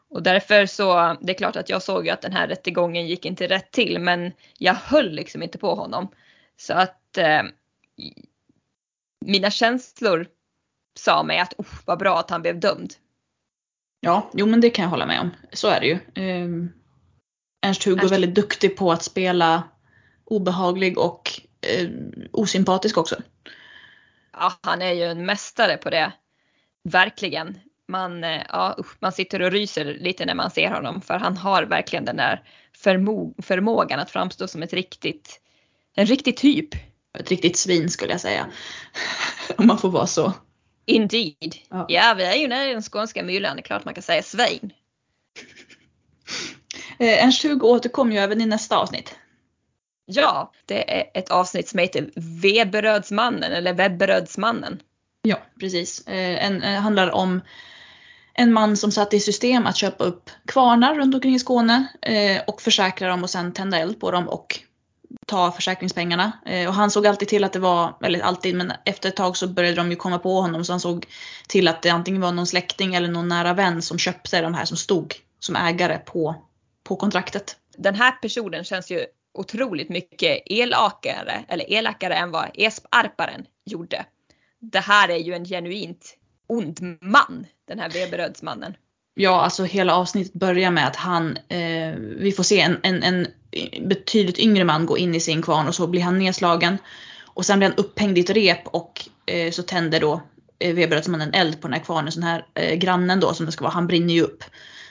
Och 0.09 0.23
därför 0.23 0.65
så, 0.65 1.17
det 1.21 1.33
är 1.33 1.37
klart 1.37 1.55
att 1.55 1.69
jag 1.69 1.83
såg 1.83 2.05
ju 2.05 2.11
att 2.11 2.21
den 2.21 2.31
här 2.31 2.47
rättegången 2.47 3.07
gick 3.07 3.25
inte 3.25 3.47
rätt 3.47 3.71
till 3.71 3.99
men 3.99 4.31
jag 4.57 4.73
höll 4.73 5.11
liksom 5.11 5.43
inte 5.43 5.57
på 5.57 5.75
honom. 5.75 6.07
Så 6.57 6.73
att 6.73 7.17
eh, 7.17 7.43
mina 9.25 9.51
känslor 9.51 10.27
sa 10.97 11.23
mig 11.23 11.39
att 11.39 11.53
oh, 11.57 11.65
vad 11.85 11.99
bra 11.99 12.19
att 12.19 12.29
han 12.29 12.41
blev 12.41 12.59
dömd. 12.59 12.93
Ja, 13.99 14.29
jo 14.33 14.45
men 14.45 14.61
det 14.61 14.69
kan 14.69 14.83
jag 14.83 14.89
hålla 14.89 15.05
med 15.05 15.21
om. 15.21 15.31
Så 15.53 15.67
är 15.67 15.79
det 15.79 15.87
ju. 15.87 15.93
Eh, 15.93 16.47
Ernst-Hugo 17.61 18.05
är 18.05 18.09
väldigt 18.09 18.35
duktig 18.35 18.77
på 18.77 18.91
att 18.91 19.03
spela 19.03 19.63
obehaglig 20.25 20.97
och 20.97 21.41
eh, 21.61 21.89
osympatisk 22.31 22.97
också. 22.97 23.15
Ja, 24.33 24.53
han 24.61 24.81
är 24.81 24.93
ju 24.93 25.03
en 25.03 25.25
mästare 25.25 25.77
på 25.77 25.89
det. 25.89 26.11
Verkligen 26.83 27.59
man, 27.87 28.23
eh, 28.23 28.41
ja, 28.49 28.77
man 28.99 29.11
sitter 29.11 29.41
och 29.41 29.51
ryser 29.51 29.85
lite 29.85 30.25
när 30.25 30.35
man 30.35 30.51
ser 30.51 30.71
honom 30.71 31.01
för 31.01 31.13
han 31.13 31.37
har 31.37 31.63
verkligen 31.63 32.05
den 32.05 32.17
där 32.17 32.43
förmo 32.77 33.35
förmågan 33.41 33.99
att 33.99 34.11
framstå 34.11 34.47
som 34.47 34.63
ett 34.63 34.73
riktigt, 34.73 35.41
en 35.95 36.05
riktig 36.05 36.37
typ. 36.37 36.69
Ett 37.19 37.29
riktigt 37.29 37.57
svin 37.57 37.89
skulle 37.89 38.11
jag 38.11 38.21
säga. 38.21 38.47
Om 39.57 39.67
man 39.67 39.77
får 39.77 39.89
vara 39.89 40.07
så. 40.07 40.33
Indeed. 40.87 41.55
Ja, 41.69 41.85
ja 41.89 42.13
vi 42.17 42.23
är 42.23 42.35
ju 42.35 42.47
nere 42.47 42.69
i 42.69 42.73
den 42.73 42.81
skånska 42.81 43.23
myllan, 43.23 43.55
det 43.55 43.61
är 43.61 43.63
klart 43.63 43.85
man 43.85 43.93
kan 43.93 44.03
säga 44.03 44.23
svin. 44.23 44.73
Eh, 46.99 47.23
en 47.23 47.31
20 47.31 47.67
återkommer 47.67 48.11
ju 48.11 48.17
även 48.17 48.41
i 48.41 48.45
nästa 48.45 48.77
avsnitt. 48.77 49.15
Ja, 50.05 50.51
det 50.65 50.97
är 50.97 51.11
ett 51.13 51.29
avsnitt 51.29 51.67
som 51.67 51.79
heter 51.79 52.09
Veberödsmannen 52.15 53.51
eller 53.51 53.73
Webberödsmannen. 53.73 54.81
Ja, 55.21 55.37
precis. 55.59 56.07
Eh, 56.07 56.45
en, 56.45 56.63
en, 56.63 56.81
handlar 56.81 57.11
om 57.11 57.41
en 58.33 58.53
man 58.53 58.77
som 58.77 58.91
satte 58.91 59.15
i 59.15 59.19
system 59.19 59.65
att 59.65 59.77
köpa 59.77 60.03
upp 60.03 60.29
kvarnar 60.45 60.95
runt 60.95 61.15
omkring 61.15 61.35
i 61.35 61.39
Skåne 61.39 61.87
eh, 62.01 62.41
och 62.47 62.61
försäkra 62.61 63.09
dem 63.09 63.23
och 63.23 63.29
sen 63.29 63.53
tända 63.53 63.79
eld 63.79 63.99
på 63.99 64.11
dem 64.11 64.29
och 64.29 64.59
ta 65.25 65.51
försäkringspengarna. 65.51 66.31
Eh, 66.45 66.67
och 66.67 66.73
han 66.73 66.91
såg 66.91 67.07
alltid 67.07 67.27
till 67.27 67.43
att 67.43 67.53
det 67.53 67.59
var, 67.59 67.93
eller 68.03 68.19
alltid, 68.19 68.55
men 68.55 68.73
efter 68.85 69.09
ett 69.09 69.15
tag 69.15 69.37
så 69.37 69.47
började 69.47 69.75
de 69.75 69.89
ju 69.89 69.95
komma 69.95 70.19
på 70.19 70.41
honom 70.41 70.65
så 70.65 70.73
han 70.73 70.79
såg 70.79 71.05
till 71.47 71.67
att 71.67 71.81
det 71.81 71.89
antingen 71.89 72.21
var 72.21 72.31
någon 72.31 72.47
släkting 72.47 72.95
eller 72.95 73.07
någon 73.07 73.27
nära 73.27 73.53
vän 73.53 73.81
som 73.81 73.97
köpte 73.97 74.41
de 74.41 74.53
här 74.53 74.65
som 74.65 74.77
stod 74.77 75.15
som 75.39 75.55
ägare 75.55 75.97
på, 75.97 76.35
på 76.83 76.95
kontraktet. 76.95 77.55
Den 77.77 77.95
här 77.95 78.11
personen 78.11 78.63
känns 78.63 78.91
ju 78.91 79.05
otroligt 79.33 79.89
mycket 79.89 80.41
elakare, 80.45 81.45
eller 81.47 81.71
elakare 81.71 82.15
än 82.15 82.31
vad 82.31 82.51
Esparparen 82.53 83.45
gjorde. 83.65 84.05
Det 84.59 84.79
här 84.79 85.09
är 85.09 85.17
ju 85.17 85.33
en 85.33 85.45
genuint 85.45 86.17
ond 86.47 86.97
man, 87.01 87.45
den 87.67 87.79
här 87.79 87.89
Weberödsmannen. 87.89 88.75
Ja, 89.19 89.41
alltså 89.41 89.63
hela 89.63 89.95
avsnittet 89.95 90.33
börjar 90.33 90.71
med 90.71 90.87
att 90.87 90.95
han, 90.95 91.37
eh, 91.49 91.95
vi 91.97 92.31
får 92.31 92.43
se 92.43 92.61
en, 92.61 92.77
en, 92.83 93.03
en, 93.03 93.27
betydligt 93.81 94.39
yngre 94.39 94.63
man 94.63 94.85
gå 94.85 94.97
in 94.97 95.15
i 95.15 95.19
sin 95.19 95.41
kvarn 95.41 95.67
och 95.67 95.75
så 95.75 95.87
blir 95.87 96.01
han 96.01 96.19
nedslagen. 96.19 96.77
Och 97.25 97.45
sen 97.45 97.59
blir 97.59 97.69
han 97.69 97.77
upphängd 97.77 98.17
i 98.17 98.21
ett 98.21 98.29
rep 98.29 98.67
och 98.67 99.09
eh, 99.25 99.51
så 99.51 99.63
tänder 99.63 99.99
då 99.99 100.21
eh, 100.59 100.75
Weberödsmannen 100.75 101.33
eld 101.33 101.61
på 101.61 101.67
den 101.67 101.73
här 101.73 101.83
kvarnen. 101.83 102.11
Så 102.11 102.19
den 102.19 102.29
här 102.29 102.45
eh, 102.53 102.75
grannen 102.75 103.19
då 103.19 103.33
som 103.33 103.45
det 103.45 103.51
ska 103.51 103.63
vara, 103.63 103.73
han 103.73 103.87
brinner 103.87 104.13
ju 104.13 104.21
upp. 104.21 104.43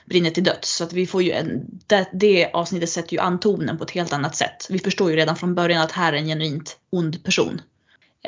Brinner 0.06 0.30
till 0.30 0.44
döds. 0.44 0.76
Så 0.76 0.84
att 0.84 0.92
vi 0.92 1.06
får 1.06 1.22
ju 1.22 1.32
en, 1.32 1.64
det, 1.86 2.08
det 2.12 2.50
avsnittet 2.52 2.90
sätter 2.90 3.12
ju 3.12 3.20
antonen 3.20 3.78
på 3.78 3.84
ett 3.84 3.90
helt 3.90 4.12
annat 4.12 4.36
sätt. 4.36 4.66
Vi 4.70 4.78
förstår 4.78 5.10
ju 5.10 5.16
redan 5.16 5.36
från 5.36 5.54
början 5.54 5.82
att 5.82 5.92
här 5.92 6.12
är 6.12 6.16
en 6.16 6.26
genuint 6.26 6.76
ond 6.90 7.24
person 7.24 7.60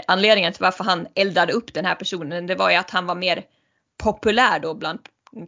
anledningen 0.07 0.53
till 0.53 0.63
varför 0.63 0.85
han 0.85 1.07
eldade 1.15 1.53
upp 1.53 1.75
den 1.75 1.85
här 1.85 1.95
personen 1.95 2.47
det 2.47 2.55
var 2.55 2.71
ju 2.71 2.77
att 2.77 2.91
han 2.91 3.07
var 3.07 3.15
mer 3.15 3.45
populär 4.03 4.61
då 4.61 4.75
bland 4.75 4.99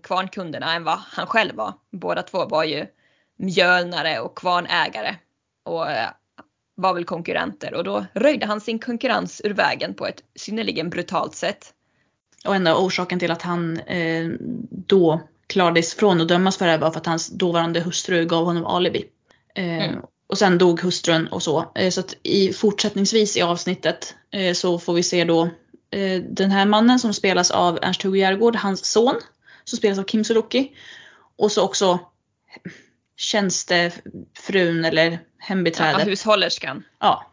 kvarnkunderna 0.03 0.75
än 0.75 0.85
vad 0.85 0.99
han 0.99 1.27
själv 1.27 1.55
var. 1.55 1.73
Båda 1.91 2.23
två 2.23 2.47
var 2.47 2.65
ju 2.65 2.87
mjölnare 3.37 4.21
och 4.21 4.39
kvarnägare 4.39 5.17
och 5.65 5.91
eh, 5.91 6.11
var 6.75 6.95
väl 6.95 7.05
konkurrenter 7.05 7.75
och 7.75 7.85
då 7.85 8.07
röjde 8.15 8.47
han 8.47 8.61
sin 8.61 8.79
konkurrens 8.79 9.41
ur 9.45 9.51
vägen 9.51 9.95
på 9.95 10.07
ett 10.07 10.23
synnerligen 10.35 10.91
brutalt 10.91 11.35
sätt. 11.35 11.75
Och 12.45 12.55
enda 12.55 12.77
orsaken 12.77 13.19
till 13.19 13.31
att 13.31 13.43
han 13.43 13.81
eh, 13.81 14.29
då 14.71 15.21
klarades 15.47 15.95
från 15.95 16.21
att 16.21 16.29
dömas 16.29 16.57
för 16.57 16.65
det 16.65 16.71
här 16.71 16.79
var 16.79 16.91
för 16.91 17.01
att 17.01 17.07
hans 17.07 17.29
dåvarande 17.29 17.81
hustru 17.81 18.25
gav 18.25 18.45
honom 18.45 18.67
alibi. 18.67 19.05
Eh, 19.55 19.85
mm. 19.85 20.01
Och 20.27 20.39
sen 20.39 20.59
dog 20.59 20.81
hustrun 20.81 21.27
och 21.27 21.43
så. 21.43 21.73
Eh, 21.75 21.91
så 21.91 22.01
att 22.01 22.15
i, 22.23 22.53
fortsättningsvis 22.53 23.37
i 23.37 23.43
avsnittet 23.43 24.15
eh, 24.31 24.55
så 24.55 24.79
får 24.79 24.95
vi 24.95 25.03
se 25.03 25.25
då 25.25 25.43
eh, 25.91 26.23
den 26.23 26.51
här 26.51 26.67
mannen 26.67 26.99
som 26.99 27.15
spelas 27.15 27.51
av 27.51 27.79
Ernst-Hugo 27.83 28.17
Järegård, 28.17 28.57
hans 28.57 28.85
son, 28.93 29.15
som 29.65 29.77
spelas 29.77 29.99
av 29.99 30.05
Kim 30.05 30.25
Sulocki. 30.25 30.77
Och 31.37 31.53
så 31.53 31.65
också 31.65 32.01
tjänstefrun 33.17 34.85
eller 34.85 35.19
hembiträdet. 35.39 35.99
Ja, 35.99 36.05
hushållerskan. 36.05 36.85
Ja. 36.99 37.27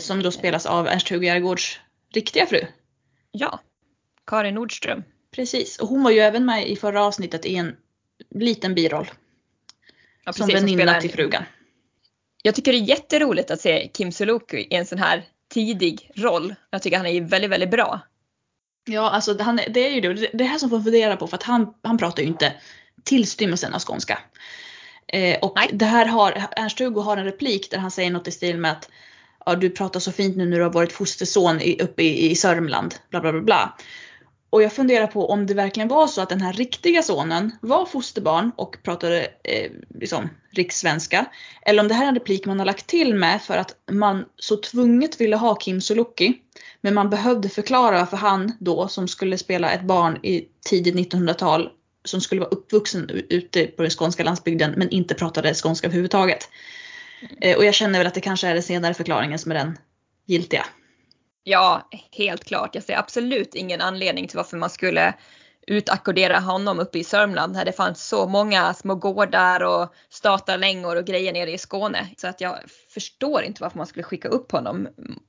Som 0.00 0.22
då 0.22 0.30
spelas 0.30 0.66
av 0.66 0.86
Ernst-Hugo 0.86 1.26
Järegårds 1.26 1.80
riktiga 2.14 2.46
fru. 2.46 2.60
Ja, 3.32 3.60
Karin 4.26 4.54
Nordström. 4.54 5.04
Precis, 5.30 5.78
och 5.78 5.88
hon 5.88 6.02
var 6.02 6.10
ju 6.10 6.18
även 6.18 6.44
med 6.44 6.68
i 6.68 6.76
förra 6.76 7.04
avsnittet 7.04 7.46
i 7.46 7.56
en 7.56 7.76
liten 8.30 8.74
biroll. 8.74 9.10
Ja, 10.24 10.32
precis, 10.32 10.44
som 10.44 10.48
väninna 10.48 11.00
till 11.00 11.10
frugan 11.10 11.44
jag 12.42 12.54
tycker 12.54 12.72
det 12.72 12.78
är 12.78 12.82
jätteroligt 12.82 13.50
att 13.50 13.60
se 13.60 13.90
Kim 13.94 14.12
Sulocki 14.12 14.56
i 14.56 14.74
en 14.74 14.86
sån 14.86 14.98
här 14.98 15.24
tidig 15.48 16.10
roll. 16.14 16.54
Jag 16.70 16.82
tycker 16.82 16.96
han 16.96 17.06
är 17.06 17.20
väldigt, 17.20 17.50
väldigt 17.50 17.70
bra. 17.70 18.00
Ja, 18.84 19.10
alltså 19.10 19.42
han, 19.42 19.56
det 19.56 19.86
är 19.86 19.90
ju 19.90 20.00
det, 20.00 20.30
det 20.32 20.44
här 20.44 20.58
som 20.58 20.70
får 20.70 20.80
fundera 20.80 21.16
på 21.16 21.26
för 21.26 21.36
att 21.36 21.42
han, 21.42 21.74
han 21.82 21.98
pratar 21.98 22.22
ju 22.22 22.28
inte 22.28 22.52
tillstymmelsen 23.04 23.74
av 23.74 23.80
skånska. 23.80 24.18
Eh, 25.06 25.38
och 25.38 25.52
Nej. 25.56 25.70
det 25.72 25.84
här 25.84 26.06
har, 26.06 26.32
Ernst-Hugo 26.56 27.00
har 27.00 27.16
en 27.16 27.24
replik 27.24 27.70
där 27.70 27.78
han 27.78 27.90
säger 27.90 28.10
något 28.10 28.28
i 28.28 28.30
stil 28.30 28.58
med 28.58 28.72
att 28.72 28.90
ja, 29.46 29.54
du 29.54 29.70
pratar 29.70 30.00
så 30.00 30.12
fint 30.12 30.36
nu 30.36 30.46
när 30.46 30.56
du 30.56 30.62
har 30.62 30.72
varit 30.72 30.92
fosterson 30.92 31.60
i, 31.60 31.82
uppe 31.82 32.02
i, 32.02 32.30
i 32.30 32.36
Sörmland, 32.36 32.94
bla 33.10 33.20
bla 33.20 33.32
bla 33.32 33.40
bla. 33.40 33.76
Och 34.50 34.62
jag 34.62 34.72
funderar 34.72 35.06
på 35.06 35.30
om 35.30 35.46
det 35.46 35.54
verkligen 35.54 35.88
var 35.88 36.06
så 36.06 36.20
att 36.20 36.28
den 36.28 36.40
här 36.40 36.52
riktiga 36.52 37.02
sonen 37.02 37.52
var 37.60 37.86
fosterbarn 37.86 38.52
och 38.56 38.76
pratade 38.82 39.28
eh, 39.44 39.70
liksom 39.94 40.28
rikssvenska. 40.50 41.26
Eller 41.62 41.82
om 41.82 41.88
det 41.88 41.94
här 41.94 42.04
är 42.04 42.08
en 42.08 42.14
replik 42.14 42.46
man 42.46 42.58
har 42.58 42.66
lagt 42.66 42.86
till 42.86 43.14
med 43.14 43.42
för 43.42 43.56
att 43.56 43.76
man 43.90 44.24
så 44.36 44.56
tvunget 44.56 45.20
ville 45.20 45.36
ha 45.36 45.54
Kim 45.54 45.80
Sulocki. 45.80 46.34
Men 46.80 46.94
man 46.94 47.10
behövde 47.10 47.48
förklara 47.48 47.98
varför 47.98 48.16
han 48.16 48.52
då, 48.60 48.88
som 48.88 49.08
skulle 49.08 49.38
spela 49.38 49.72
ett 49.72 49.82
barn 49.82 50.18
i 50.22 50.44
tidigt 50.66 50.94
1900-tal, 50.94 51.68
som 52.04 52.20
skulle 52.20 52.40
vara 52.40 52.50
uppvuxen 52.50 53.10
ute 53.28 53.66
på 53.66 53.82
den 53.82 53.90
skånska 53.90 54.24
landsbygden 54.24 54.74
men 54.76 54.90
inte 54.90 55.14
pratade 55.14 55.54
skånska 55.54 55.86
överhuvudtaget. 55.86 56.48
Eh, 57.40 57.56
och 57.56 57.64
jag 57.64 57.74
känner 57.74 57.98
väl 57.98 58.06
att 58.06 58.14
det 58.14 58.20
kanske 58.20 58.48
är 58.48 58.54
den 58.54 58.62
senare 58.62 58.94
förklaringen 58.94 59.38
som 59.38 59.50
är 59.50 59.54
den 59.54 59.78
giltiga. 60.26 60.66
Ja, 61.44 61.88
helt 62.12 62.44
klart. 62.44 62.74
Jag 62.74 62.84
ser 62.84 62.98
absolut 62.98 63.54
ingen 63.54 63.80
anledning 63.80 64.28
till 64.28 64.36
varför 64.36 64.56
man 64.56 64.70
skulle 64.70 65.14
utackordera 65.66 66.38
honom 66.38 66.80
uppe 66.80 66.98
i 66.98 67.04
Sörmland 67.04 67.52
när 67.52 67.64
det 67.64 67.72
fanns 67.72 68.08
så 68.08 68.26
många 68.26 68.74
små 68.74 68.94
gårdar 68.94 69.60
och 69.60 69.94
statarlängor 70.10 70.96
och 70.96 71.04
grejer 71.04 71.32
nere 71.32 71.50
i 71.50 71.58
Skåne. 71.58 72.06
Så 72.16 72.28
att 72.28 72.40
jag 72.40 72.58
förstår 72.94 73.42
inte 73.42 73.62
varför 73.62 73.78
man 73.78 73.86
skulle 73.86 74.02
skicka 74.02 74.28
upp 74.28 74.52
honom 74.52 74.88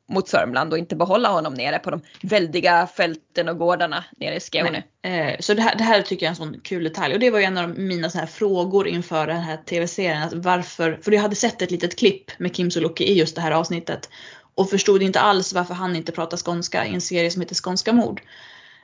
mot 0.09 0.29
Sörmland 0.29 0.73
och 0.73 0.79
inte 0.79 0.95
behålla 0.95 1.29
honom 1.29 1.53
nere 1.53 1.79
på 1.79 1.91
de 1.91 2.01
väldiga 2.21 2.87
fälten 2.87 3.49
och 3.49 3.57
gårdarna 3.57 4.03
nere 4.17 4.35
i 4.35 4.39
Skåne. 4.39 4.83
Eh, 5.03 5.39
så 5.39 5.53
det 5.53 5.61
här, 5.61 5.75
det 5.75 5.83
här 5.83 6.01
tycker 6.01 6.25
jag 6.25 6.27
är 6.27 6.41
en 6.41 6.53
sån 6.53 6.59
kul 6.63 6.83
detalj 6.83 7.13
och 7.13 7.19
det 7.19 7.31
var 7.31 7.39
ju 7.39 7.45
en 7.45 7.57
av 7.57 7.79
mina 7.79 8.09
så 8.09 8.17
här 8.17 8.25
frågor 8.25 8.87
inför 8.87 9.27
den 9.27 9.41
här 9.41 9.57
tv-serien. 9.57 10.23
Att 10.23 10.33
varför, 10.33 10.99
för 11.01 11.11
jag 11.11 11.21
hade 11.21 11.35
sett 11.35 11.61
ett 11.61 11.71
litet 11.71 11.99
klipp 11.99 12.39
med 12.39 12.55
Kim 12.55 12.71
Sulocki 12.71 13.03
i 13.03 13.13
just 13.13 13.35
det 13.35 13.41
här 13.41 13.51
avsnittet 13.51 14.09
och 14.55 14.69
förstod 14.69 15.03
inte 15.03 15.19
alls 15.19 15.53
varför 15.53 15.73
han 15.73 15.95
inte 15.95 16.11
pratar 16.11 16.37
skånska 16.37 16.85
i 16.85 16.93
en 16.93 17.01
serie 17.01 17.31
som 17.31 17.41
heter 17.41 17.55
Skånska 17.55 17.93
mord. 17.93 18.21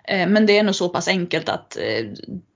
Eh, 0.03 0.27
men 0.27 0.45
det 0.45 0.57
är 0.57 0.63
nog 0.63 0.75
så 0.75 0.89
pass 0.89 1.07
enkelt 1.07 1.49
att 1.49 1.77
eh, 1.77 2.05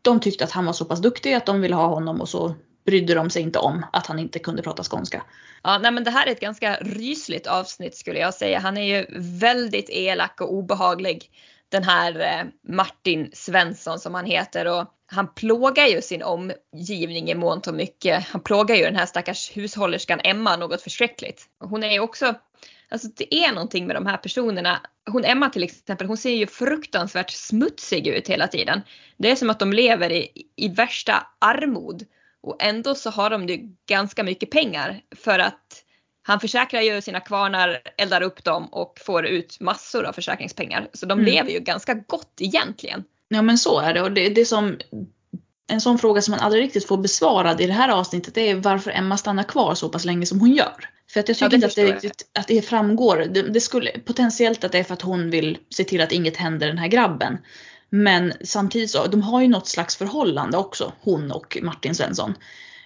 de 0.01 0.19
tyckte 0.19 0.43
att 0.43 0.51
han 0.51 0.65
var 0.65 0.73
så 0.73 0.85
pass 0.85 1.01
duktig 1.01 1.33
att 1.33 1.45
de 1.45 1.61
ville 1.61 1.75
ha 1.75 1.87
honom 1.87 2.21
och 2.21 2.29
så 2.29 2.55
brydde 2.85 3.13
de 3.13 3.29
sig 3.29 3.41
inte 3.41 3.59
om 3.59 3.85
att 3.93 4.07
han 4.07 4.19
inte 4.19 4.39
kunde 4.39 4.61
prata 4.61 4.83
skånska. 4.83 5.23
Ja, 5.63 5.77
nej 5.77 5.91
men 5.91 6.03
det 6.03 6.11
här 6.11 6.27
är 6.27 6.31
ett 6.31 6.39
ganska 6.39 6.75
rysligt 6.75 7.47
avsnitt 7.47 7.97
skulle 7.97 8.19
jag 8.19 8.33
säga. 8.33 8.59
Han 8.59 8.77
är 8.77 8.97
ju 8.97 9.05
väldigt 9.39 9.89
elak 9.89 10.41
och 10.41 10.53
obehaglig. 10.53 11.29
Den 11.69 11.83
här 11.83 12.19
eh, 12.19 12.73
Martin 12.73 13.29
Svensson 13.33 13.99
som 13.99 14.15
han 14.15 14.25
heter 14.25 14.65
och 14.65 14.85
han 15.05 15.33
plågar 15.33 15.85
ju 15.85 16.01
sin 16.01 16.23
omgivning 16.23 17.31
i 17.31 17.35
mån 17.35 17.61
och 17.67 17.73
mycket. 17.73 18.23
Han 18.27 18.41
plågar 18.41 18.75
ju 18.75 18.83
den 18.83 18.95
här 18.95 19.05
stackars 19.05 19.57
hushållerskan 19.57 20.19
Emma 20.23 20.55
något 20.55 20.81
förskräckligt. 20.81 21.45
Hon 21.59 21.83
är 21.83 21.91
ju 21.91 21.99
också 21.99 22.35
Alltså 22.91 23.07
det 23.15 23.35
är 23.35 23.51
någonting 23.51 23.87
med 23.87 23.95
de 23.95 24.05
här 24.05 24.17
personerna. 24.17 24.81
Hon 25.11 25.25
Emma 25.25 25.49
till 25.49 25.63
exempel, 25.63 26.07
hon 26.07 26.17
ser 26.17 26.35
ju 26.35 26.47
fruktansvärt 26.47 27.31
smutsig 27.31 28.07
ut 28.07 28.27
hela 28.27 28.47
tiden. 28.47 28.81
Det 29.17 29.31
är 29.31 29.35
som 29.35 29.49
att 29.49 29.59
de 29.59 29.73
lever 29.73 30.11
i, 30.11 30.31
i 30.55 30.67
värsta 30.67 31.27
armod. 31.39 32.05
Och 32.43 32.63
ändå 32.63 32.95
så 32.95 33.09
har 33.09 33.29
de 33.29 33.47
ju 33.47 33.75
ganska 33.87 34.23
mycket 34.23 34.51
pengar 34.51 35.01
för 35.15 35.39
att 35.39 35.83
han 36.23 36.39
försäkrar 36.39 36.81
ju 36.81 37.01
sina 37.01 37.19
kvarnar, 37.19 37.81
eldar 37.97 38.21
upp 38.21 38.43
dem 38.43 38.65
och 38.65 38.99
får 39.05 39.25
ut 39.25 39.59
massor 39.59 40.05
av 40.05 40.13
försäkringspengar. 40.13 40.89
Så 40.93 41.05
de 41.05 41.19
mm. 41.19 41.33
lever 41.33 41.51
ju 41.51 41.59
ganska 41.59 41.93
gott 41.93 42.33
egentligen. 42.39 43.03
Ja 43.27 43.41
men 43.41 43.57
så 43.57 43.79
är 43.79 43.93
det 43.93 44.01
och 44.01 44.11
det, 44.11 44.29
det 44.29 44.45
som 44.45 44.77
en 45.67 45.81
sån 45.81 45.99
fråga 45.99 46.21
som 46.21 46.31
man 46.31 46.39
aldrig 46.39 46.63
riktigt 46.63 46.87
får 46.87 46.97
besvarad 46.97 47.61
i 47.61 47.67
det 47.67 47.73
här 47.73 47.89
avsnittet 47.89 48.37
är 48.37 48.55
varför 48.55 48.91
Emma 48.91 49.17
stannar 49.17 49.43
kvar 49.43 49.75
så 49.75 49.89
pass 49.89 50.05
länge 50.05 50.25
som 50.25 50.39
hon 50.39 50.51
gör. 50.51 50.89
För 51.13 51.19
att 51.19 51.27
jag 51.27 51.37
tycker 51.37 51.51
ja, 51.51 51.55
inte 51.55 51.67
att 51.67 51.75
det, 51.75 51.93
riktigt, 51.93 52.29
att 52.39 52.47
det 52.47 52.61
framgår. 52.61 53.25
Det, 53.29 53.41
det, 53.41 53.61
skulle, 53.61 53.91
potentiellt 53.99 54.63
att 54.63 54.71
det 54.71 54.79
är 54.79 54.83
för 54.83 54.93
att 54.93 55.01
hon 55.01 55.29
vill 55.29 55.57
se 55.69 55.83
till 55.83 56.01
att 56.01 56.11
inget 56.11 56.37
händer 56.37 56.67
den 56.67 56.77
här 56.77 56.87
grabben. 56.87 57.37
Men 57.89 58.33
samtidigt 58.41 58.89
så, 58.89 59.07
de 59.07 59.21
har 59.21 59.41
ju 59.41 59.47
något 59.47 59.67
slags 59.67 59.95
förhållande 59.95 60.57
också, 60.57 60.93
hon 61.01 61.31
och 61.31 61.57
Martin 61.61 61.95
Svensson. 61.95 62.35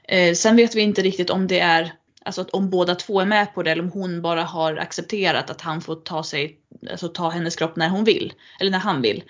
Eh, 0.04 0.34
sen 0.34 0.56
vet 0.56 0.76
vi 0.76 0.82
inte 0.82 1.02
riktigt 1.02 1.30
om 1.30 1.48
det 1.48 1.60
är, 1.60 1.94
alltså 2.26 2.42
att 2.42 2.50
om 2.50 2.70
båda 2.70 2.96
två 2.96 3.22
är 3.22 3.26
med 3.26 3.54
på 3.54 3.64
det 3.64 3.72
eller 3.72 3.84
om 3.84 3.92
hon 3.92 4.22
bara 4.22 4.44
har 4.44 4.78
accepterat 4.78 5.50
att 5.50 5.62
han 5.62 5.82
får 5.82 5.96
ta 5.96 6.24
sig, 6.24 6.58
alltså 6.92 7.08
ta 7.08 7.30
hennes 7.30 7.56
kropp 7.56 7.76
när 7.76 7.90
hon 7.90 8.04
vill. 8.04 8.34
Eller 8.60 8.72
när 8.72 8.80
han 8.80 9.02
vill. 9.02 9.24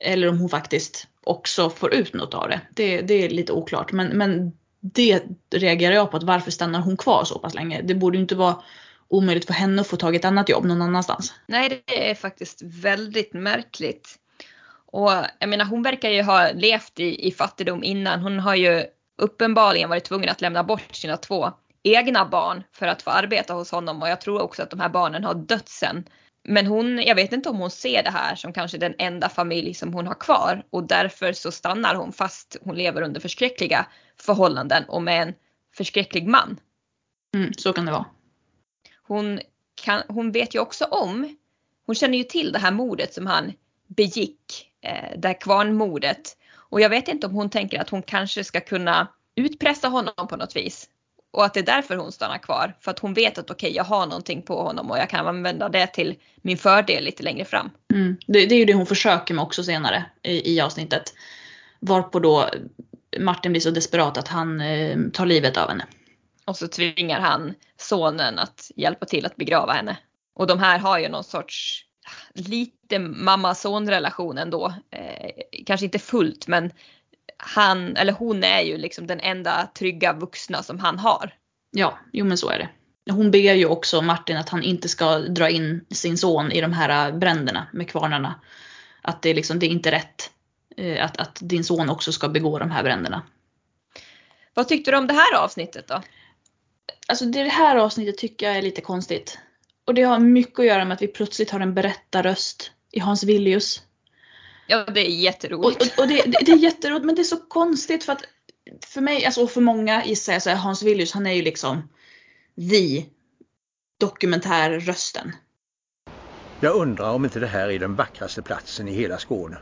Eller 0.00 0.28
om 0.28 0.38
hon 0.38 0.48
faktiskt 0.48 1.06
också 1.24 1.70
får 1.70 1.94
ut 1.94 2.14
något 2.14 2.34
av 2.34 2.48
det. 2.48 2.60
Det, 2.74 3.00
det 3.00 3.14
är 3.14 3.28
lite 3.28 3.52
oklart. 3.52 3.92
Men, 3.92 4.06
men 4.06 4.52
det 4.82 5.22
reagerar 5.50 5.94
jag 5.94 6.10
på. 6.10 6.16
att 6.16 6.22
Varför 6.22 6.50
stannar 6.50 6.80
hon 6.80 6.96
kvar 6.96 7.24
så 7.24 7.38
pass 7.38 7.54
länge? 7.54 7.82
Det 7.82 7.94
borde 7.94 8.16
ju 8.16 8.22
inte 8.22 8.34
vara 8.34 8.62
omöjligt 9.08 9.46
för 9.46 9.52
henne 9.54 9.80
att 9.80 9.88
få 9.88 9.96
tag 9.96 10.14
i 10.14 10.18
ett 10.18 10.24
annat 10.24 10.48
jobb 10.48 10.64
någon 10.64 10.82
annanstans. 10.82 11.34
Nej, 11.46 11.82
det 11.86 12.10
är 12.10 12.14
faktiskt 12.14 12.62
väldigt 12.62 13.32
märkligt. 13.32 14.18
Och 14.86 15.10
jag 15.38 15.48
menar, 15.48 15.64
hon 15.64 15.82
verkar 15.82 16.10
ju 16.10 16.22
ha 16.22 16.50
levt 16.54 17.00
i, 17.00 17.28
i 17.28 17.32
fattigdom 17.32 17.84
innan. 17.84 18.20
Hon 18.20 18.38
har 18.38 18.54
ju 18.54 18.84
uppenbarligen 19.18 19.88
varit 19.88 20.04
tvungen 20.04 20.28
att 20.28 20.40
lämna 20.40 20.64
bort 20.64 20.94
sina 20.94 21.16
två 21.16 21.52
egna 21.82 22.24
barn 22.24 22.62
för 22.72 22.86
att 22.86 23.02
få 23.02 23.10
arbeta 23.10 23.54
hos 23.54 23.70
honom 23.70 24.02
och 24.02 24.08
jag 24.08 24.20
tror 24.20 24.42
också 24.42 24.62
att 24.62 24.70
de 24.70 24.80
här 24.80 24.88
barnen 24.88 25.24
har 25.24 25.34
dött 25.34 25.68
sen. 25.68 26.04
Men 26.44 26.66
hon, 26.66 27.02
jag 27.02 27.14
vet 27.14 27.32
inte 27.32 27.48
om 27.48 27.56
hon 27.56 27.70
ser 27.70 28.02
det 28.02 28.10
här 28.10 28.34
som 28.34 28.52
kanske 28.52 28.78
den 28.78 28.94
enda 28.98 29.28
familj 29.28 29.74
som 29.74 29.94
hon 29.94 30.06
har 30.06 30.14
kvar 30.14 30.64
och 30.70 30.84
därför 30.84 31.32
så 31.32 31.52
stannar 31.52 31.94
hon 31.94 32.12
fast 32.12 32.56
hon 32.62 32.76
lever 32.76 33.02
under 33.02 33.20
förskräckliga 33.20 33.86
förhållanden 34.16 34.84
och 34.88 35.02
med 35.02 35.22
en 35.22 35.34
förskräcklig 35.76 36.26
man. 36.26 36.60
Mm, 37.34 37.52
så 37.52 37.72
kan 37.72 37.86
det 37.86 37.92
vara. 37.92 38.06
Hon, 39.02 39.40
kan, 39.84 40.02
hon 40.08 40.32
vet 40.32 40.54
ju 40.54 40.58
också 40.58 40.84
om, 40.84 41.36
hon 41.86 41.94
känner 41.94 42.18
ju 42.18 42.24
till 42.24 42.52
det 42.52 42.58
här 42.58 42.70
mordet 42.70 43.14
som 43.14 43.26
han 43.26 43.52
begick, 43.86 44.72
eh, 44.80 45.18
det 45.18 45.28
här 45.28 45.40
kvarnmordet. 45.40 46.36
Och 46.54 46.80
jag 46.80 46.90
vet 46.90 47.08
inte 47.08 47.26
om 47.26 47.34
hon 47.34 47.50
tänker 47.50 47.80
att 47.80 47.90
hon 47.90 48.02
kanske 48.02 48.44
ska 48.44 48.60
kunna 48.60 49.08
utpressa 49.34 49.88
honom 49.88 50.28
på 50.28 50.36
något 50.36 50.56
vis. 50.56 50.88
Och 51.32 51.44
att 51.44 51.54
det 51.54 51.60
är 51.60 51.64
därför 51.64 51.96
hon 51.96 52.12
stannar 52.12 52.38
kvar. 52.38 52.76
För 52.80 52.90
att 52.90 52.98
hon 52.98 53.14
vet 53.14 53.38
att 53.38 53.50
okej, 53.50 53.68
okay, 53.68 53.76
jag 53.76 53.84
har 53.84 54.06
någonting 54.06 54.42
på 54.42 54.62
honom 54.62 54.90
och 54.90 54.98
jag 54.98 55.10
kan 55.10 55.26
använda 55.26 55.68
det 55.68 55.86
till 55.86 56.14
min 56.42 56.56
fördel 56.56 57.04
lite 57.04 57.22
längre 57.22 57.44
fram. 57.44 57.70
Mm. 57.92 58.16
Det, 58.26 58.46
det, 58.46 58.54
är 58.54 58.58
ju 58.58 58.64
det 58.64 58.74
hon 58.74 58.86
försöker 58.86 59.34
med 59.34 59.42
också 59.42 59.64
senare 59.64 60.04
i, 60.22 60.54
i 60.54 60.60
avsnittet. 60.60 61.14
Varpå 61.80 62.18
då 62.18 62.48
Martin 63.18 63.52
blir 63.52 63.60
så 63.60 63.70
desperat 63.70 64.18
att 64.18 64.28
han 64.28 64.60
eh, 64.60 64.98
tar 65.12 65.26
livet 65.26 65.56
av 65.56 65.68
henne. 65.68 65.86
Och 66.44 66.56
så 66.56 66.68
tvingar 66.68 67.20
han 67.20 67.54
sonen 67.76 68.38
att 68.38 68.70
hjälpa 68.76 69.06
till 69.06 69.26
att 69.26 69.36
begrava 69.36 69.72
henne. 69.72 69.96
Och 70.34 70.46
de 70.46 70.58
här 70.58 70.78
har 70.78 70.98
ju 70.98 71.08
någon 71.08 71.24
sorts 71.24 71.84
lite 72.34 72.98
mamma-son 72.98 73.90
relation 73.90 74.38
ändå. 74.38 74.74
Eh, 74.90 75.30
kanske 75.66 75.86
inte 75.86 75.98
fullt 75.98 76.46
men 76.46 76.70
han 77.36 77.96
eller 77.96 78.12
hon 78.12 78.44
är 78.44 78.60
ju 78.60 78.78
liksom 78.78 79.06
den 79.06 79.20
enda 79.20 79.68
trygga 79.74 80.12
vuxna 80.12 80.62
som 80.62 80.78
han 80.78 80.98
har. 80.98 81.34
Ja, 81.70 81.98
jo 82.12 82.24
men 82.24 82.38
så 82.38 82.50
är 82.50 82.58
det. 82.58 82.68
Hon 83.12 83.30
ber 83.30 83.54
ju 83.54 83.66
också 83.66 84.02
Martin 84.02 84.36
att 84.36 84.48
han 84.48 84.62
inte 84.62 84.88
ska 84.88 85.18
dra 85.18 85.50
in 85.50 85.84
sin 85.90 86.18
son 86.18 86.52
i 86.52 86.60
de 86.60 86.72
här 86.72 87.12
bränderna 87.12 87.66
med 87.72 87.88
kvarnarna. 87.88 88.40
Att 89.02 89.22
det, 89.22 89.34
liksom, 89.34 89.58
det 89.58 89.66
är 89.66 89.70
inte 89.70 89.90
rätt 89.90 90.30
eh, 90.76 91.04
att, 91.04 91.16
att 91.16 91.38
din 91.40 91.64
son 91.64 91.90
också 91.90 92.12
ska 92.12 92.28
begå 92.28 92.58
de 92.58 92.70
här 92.70 92.82
bränderna. 92.82 93.22
Vad 94.54 94.68
tyckte 94.68 94.90
du 94.90 94.96
om 94.96 95.06
det 95.06 95.14
här 95.14 95.36
avsnittet 95.36 95.88
då? 95.88 96.02
Alltså 97.08 97.24
det 97.24 97.48
här 97.48 97.76
avsnittet 97.76 98.18
tycker 98.18 98.46
jag 98.46 98.56
är 98.56 98.62
lite 98.62 98.80
konstigt. 98.80 99.38
Och 99.84 99.94
det 99.94 100.02
har 100.02 100.18
mycket 100.18 100.58
att 100.58 100.66
göra 100.66 100.84
med 100.84 100.94
att 100.94 101.02
vi 101.02 101.08
plötsligt 101.08 101.50
har 101.50 101.60
en 101.60 101.74
berättarröst 101.74 102.70
i 102.92 103.00
Hans 103.00 103.24
Villius. 103.24 103.82
Ja, 104.72 104.84
det 104.84 105.00
är 105.00 105.10
jätteroligt. 105.10 105.82
Och, 105.82 105.88
och, 105.88 105.98
och 105.98 106.08
det, 106.08 106.22
det, 106.22 106.52
är 106.52 106.56
jätteroligt 106.56 107.06
men 107.06 107.14
det 107.14 107.22
är 107.22 107.24
så 107.24 107.36
konstigt 107.36 108.04
för 108.04 108.12
att 108.12 108.24
för 108.86 109.00
mig, 109.00 109.24
alltså 109.24 109.46
för 109.46 109.60
många 109.60 110.04
gissar 110.04 110.32
jag 110.32 110.42
så 110.42 110.50
är 110.50 110.54
Hans 110.54 110.82
Villius, 110.82 111.12
han 111.12 111.26
är 111.26 111.32
ju 111.32 111.42
liksom 111.42 111.88
vi 112.54 113.08
dokumentärrösten. 114.00 115.32
Jag 116.60 116.76
undrar 116.76 117.12
om 117.12 117.24
inte 117.24 117.40
det 117.40 117.46
här 117.46 117.68
är 117.68 117.78
den 117.78 117.94
vackraste 117.94 118.42
platsen 118.42 118.88
i 118.88 118.92
hela 118.92 119.18
Skåne. 119.18 119.58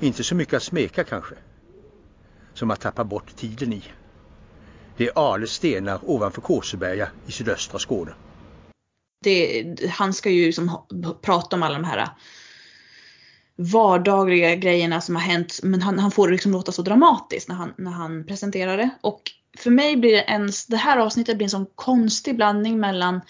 Inte 0.00 0.24
så 0.24 0.34
mycket 0.34 0.54
att 0.54 0.62
smeka 0.62 1.04
kanske. 1.04 1.34
Som 2.54 2.70
att 2.70 2.80
tappa 2.80 3.04
bort 3.04 3.36
tiden 3.36 3.72
i. 3.72 3.82
Det 4.96 5.06
är 5.08 5.32
Ale 5.32 5.46
stenar 5.46 6.00
ovanför 6.02 6.40
Kåseberga 6.40 7.08
i 7.26 7.32
sydöstra 7.32 7.78
Skåne. 7.78 8.14
Det, 9.24 9.90
han 9.90 10.14
ska 10.14 10.30
ju 10.30 10.46
liksom 10.46 10.86
prata 11.22 11.56
om 11.56 11.62
alla 11.62 11.74
de 11.74 11.84
här 11.84 12.08
vardagliga 13.58 14.54
grejerna 14.54 15.00
som 15.00 15.14
har 15.14 15.22
hänt. 15.22 15.60
Men 15.62 15.82
han, 15.82 15.98
han 15.98 16.10
får 16.10 16.26
det 16.28 16.32
liksom 16.32 16.52
låta 16.52 16.72
så 16.72 16.82
dramatiskt 16.82 17.48
när 17.48 17.54
han, 17.54 17.74
när 17.78 17.90
han 17.90 18.26
presenterar 18.26 18.76
det. 18.76 18.90
Och 19.00 19.22
för 19.58 19.70
mig 19.70 19.96
blir 19.96 20.12
det 20.12 20.24
ens, 20.24 20.66
det 20.66 20.76
här 20.76 20.98
avsnittet 20.98 21.36
blir 21.36 21.46
en 21.46 21.50
sån 21.50 21.66
konstig 21.74 22.36
blandning 22.36 22.80
mellan 22.80 23.20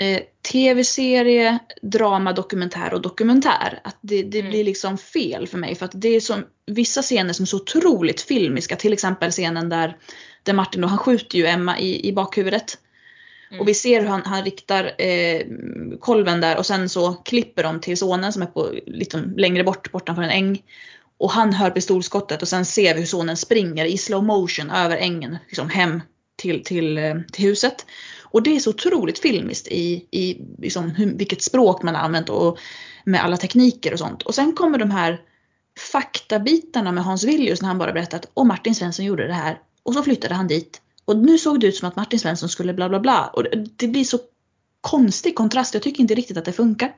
eh, 0.00 0.20
tv-serie, 0.52 1.58
drama, 1.82 2.32
dokumentär 2.32 2.94
och 2.94 3.02
dokumentär. 3.02 3.80
Att 3.84 3.98
det, 4.00 4.22
det 4.22 4.38
mm. 4.38 4.50
blir 4.50 4.64
liksom 4.64 4.98
fel 4.98 5.46
för 5.46 5.58
mig. 5.58 5.74
För 5.74 5.84
att 5.84 5.92
det 5.94 6.08
är 6.08 6.20
som, 6.20 6.44
vissa 6.66 7.02
scener 7.02 7.32
som 7.32 7.42
är 7.42 7.46
så 7.46 7.56
otroligt 7.56 8.20
filmiska. 8.20 8.76
Till 8.76 8.92
exempel 8.92 9.30
scenen 9.30 9.68
där, 9.68 9.96
där 10.42 10.52
Martin 10.52 10.82
då, 10.82 10.88
han 10.88 10.98
skjuter 10.98 11.38
ju 11.38 11.46
Emma 11.46 11.78
i, 11.78 12.08
i 12.08 12.12
bakhuvudet. 12.12 12.78
Mm. 13.50 13.60
Och 13.60 13.68
vi 13.68 13.74
ser 13.74 14.00
hur 14.00 14.08
han, 14.08 14.22
han 14.24 14.44
riktar 14.44 15.02
eh, 15.02 15.42
kolven 16.00 16.40
där 16.40 16.58
och 16.58 16.66
sen 16.66 16.88
så 16.88 17.12
klipper 17.12 17.62
de 17.62 17.80
till 17.80 17.96
sonen 17.96 18.32
som 18.32 18.42
är 18.42 18.46
på 18.46 18.74
lite 18.86 19.18
längre 19.36 19.64
bort, 19.64 19.92
bortanför 19.92 20.22
en 20.22 20.30
äng. 20.30 20.62
Och 21.18 21.30
han 21.30 21.52
hör 21.52 21.70
pistolskottet 21.70 22.42
och 22.42 22.48
sen 22.48 22.64
ser 22.64 22.94
vi 22.94 23.00
hur 23.00 23.06
sonen 23.06 23.36
springer 23.36 23.84
i 23.84 23.98
slow 23.98 24.24
motion 24.24 24.70
över 24.70 24.96
ängen 24.96 25.38
liksom 25.48 25.68
hem 25.68 26.00
till, 26.36 26.64
till, 26.64 26.98
eh, 26.98 27.14
till 27.32 27.44
huset. 27.44 27.86
Och 28.22 28.42
det 28.42 28.56
är 28.56 28.60
så 28.60 28.70
otroligt 28.70 29.18
filmiskt 29.18 29.68
i, 29.68 30.06
i 30.10 30.40
liksom 30.58 30.90
hur, 30.90 31.14
vilket 31.18 31.42
språk 31.42 31.82
man 31.82 31.94
har 31.94 32.02
använt 32.02 32.28
och 32.28 32.58
med 33.04 33.24
alla 33.24 33.36
tekniker 33.36 33.92
och 33.92 33.98
sånt. 33.98 34.22
Och 34.22 34.34
sen 34.34 34.52
kommer 34.52 34.78
de 34.78 34.90
här 34.90 35.20
faktabitarna 35.92 36.92
med 36.92 37.04
Hans 37.04 37.24
Villius 37.24 37.62
när 37.62 37.68
han 37.68 37.78
bara 37.78 37.92
berättat 37.92 38.24
att 38.24 38.30
oh, 38.34 38.46
Martin 38.46 38.74
Svensson 38.74 39.04
gjorde 39.04 39.26
det 39.26 39.34
här 39.34 39.58
och 39.82 39.94
så 39.94 40.02
flyttade 40.02 40.34
han 40.34 40.46
dit. 40.46 40.80
Och 41.08 41.16
nu 41.16 41.38
såg 41.38 41.60
det 41.60 41.66
ut 41.66 41.76
som 41.76 41.88
att 41.88 41.96
Martin 41.96 42.20
Svensson 42.20 42.48
skulle 42.48 42.74
bla 42.74 42.88
bla 42.88 43.00
bla. 43.00 43.26
Och 43.26 43.44
det, 43.76 43.88
blir 43.88 44.04
så 44.04 44.18
konstig 44.80 45.34
kontrast. 45.34 45.74
Jag 45.74 45.82
tycker 45.82 46.00
inte 46.00 46.14
riktigt 46.14 46.36
att 46.36 46.44
det 46.44 46.52
funkar. 46.52 46.92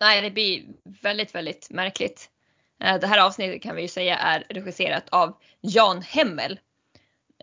Nej, 0.00 0.22
det 0.22 0.30
blir 0.30 0.62
väldigt, 1.02 1.34
väldigt 1.34 1.70
märkligt. 1.70 2.30
Eh, 2.82 3.00
det 3.00 3.06
här 3.06 3.18
avsnittet 3.18 3.62
kan 3.62 3.76
vi 3.76 3.82
ju 3.82 3.88
säga 3.88 4.18
är 4.18 4.46
regisserat 4.48 5.08
av 5.08 5.36
Jan 5.60 6.02
Hemmel. 6.02 6.60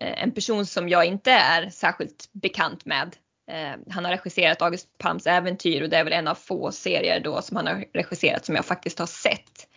Eh, 0.02 0.24
en 0.24 0.32
person 0.32 0.66
som 0.66 0.90
jag 0.90 1.06
inte 1.06 1.32
är 1.32 1.70
särskilt 1.70 2.30
bekant 2.32 2.86
med. 2.86 3.16
Eh, 3.52 3.80
han 3.90 4.06
har 4.06 4.12
regisserat 4.12 4.62
August 4.62 4.98
Palms 4.98 5.28
äventyr 5.28 5.82
och 5.82 5.90
det 5.90 5.98
är 5.98 6.04
väl 6.04 6.14
en 6.14 6.28
av 6.28 6.36
få 6.36 6.72
serier 6.72 7.20
då 7.20 7.42
som 7.42 7.58
han 7.58 7.68
har 7.68 7.86
regisserat 7.94 8.46
som 8.46 8.56
jag 8.56 8.66
faktiskt 8.66 9.00
har 9.00 9.08
sett. 9.08 9.68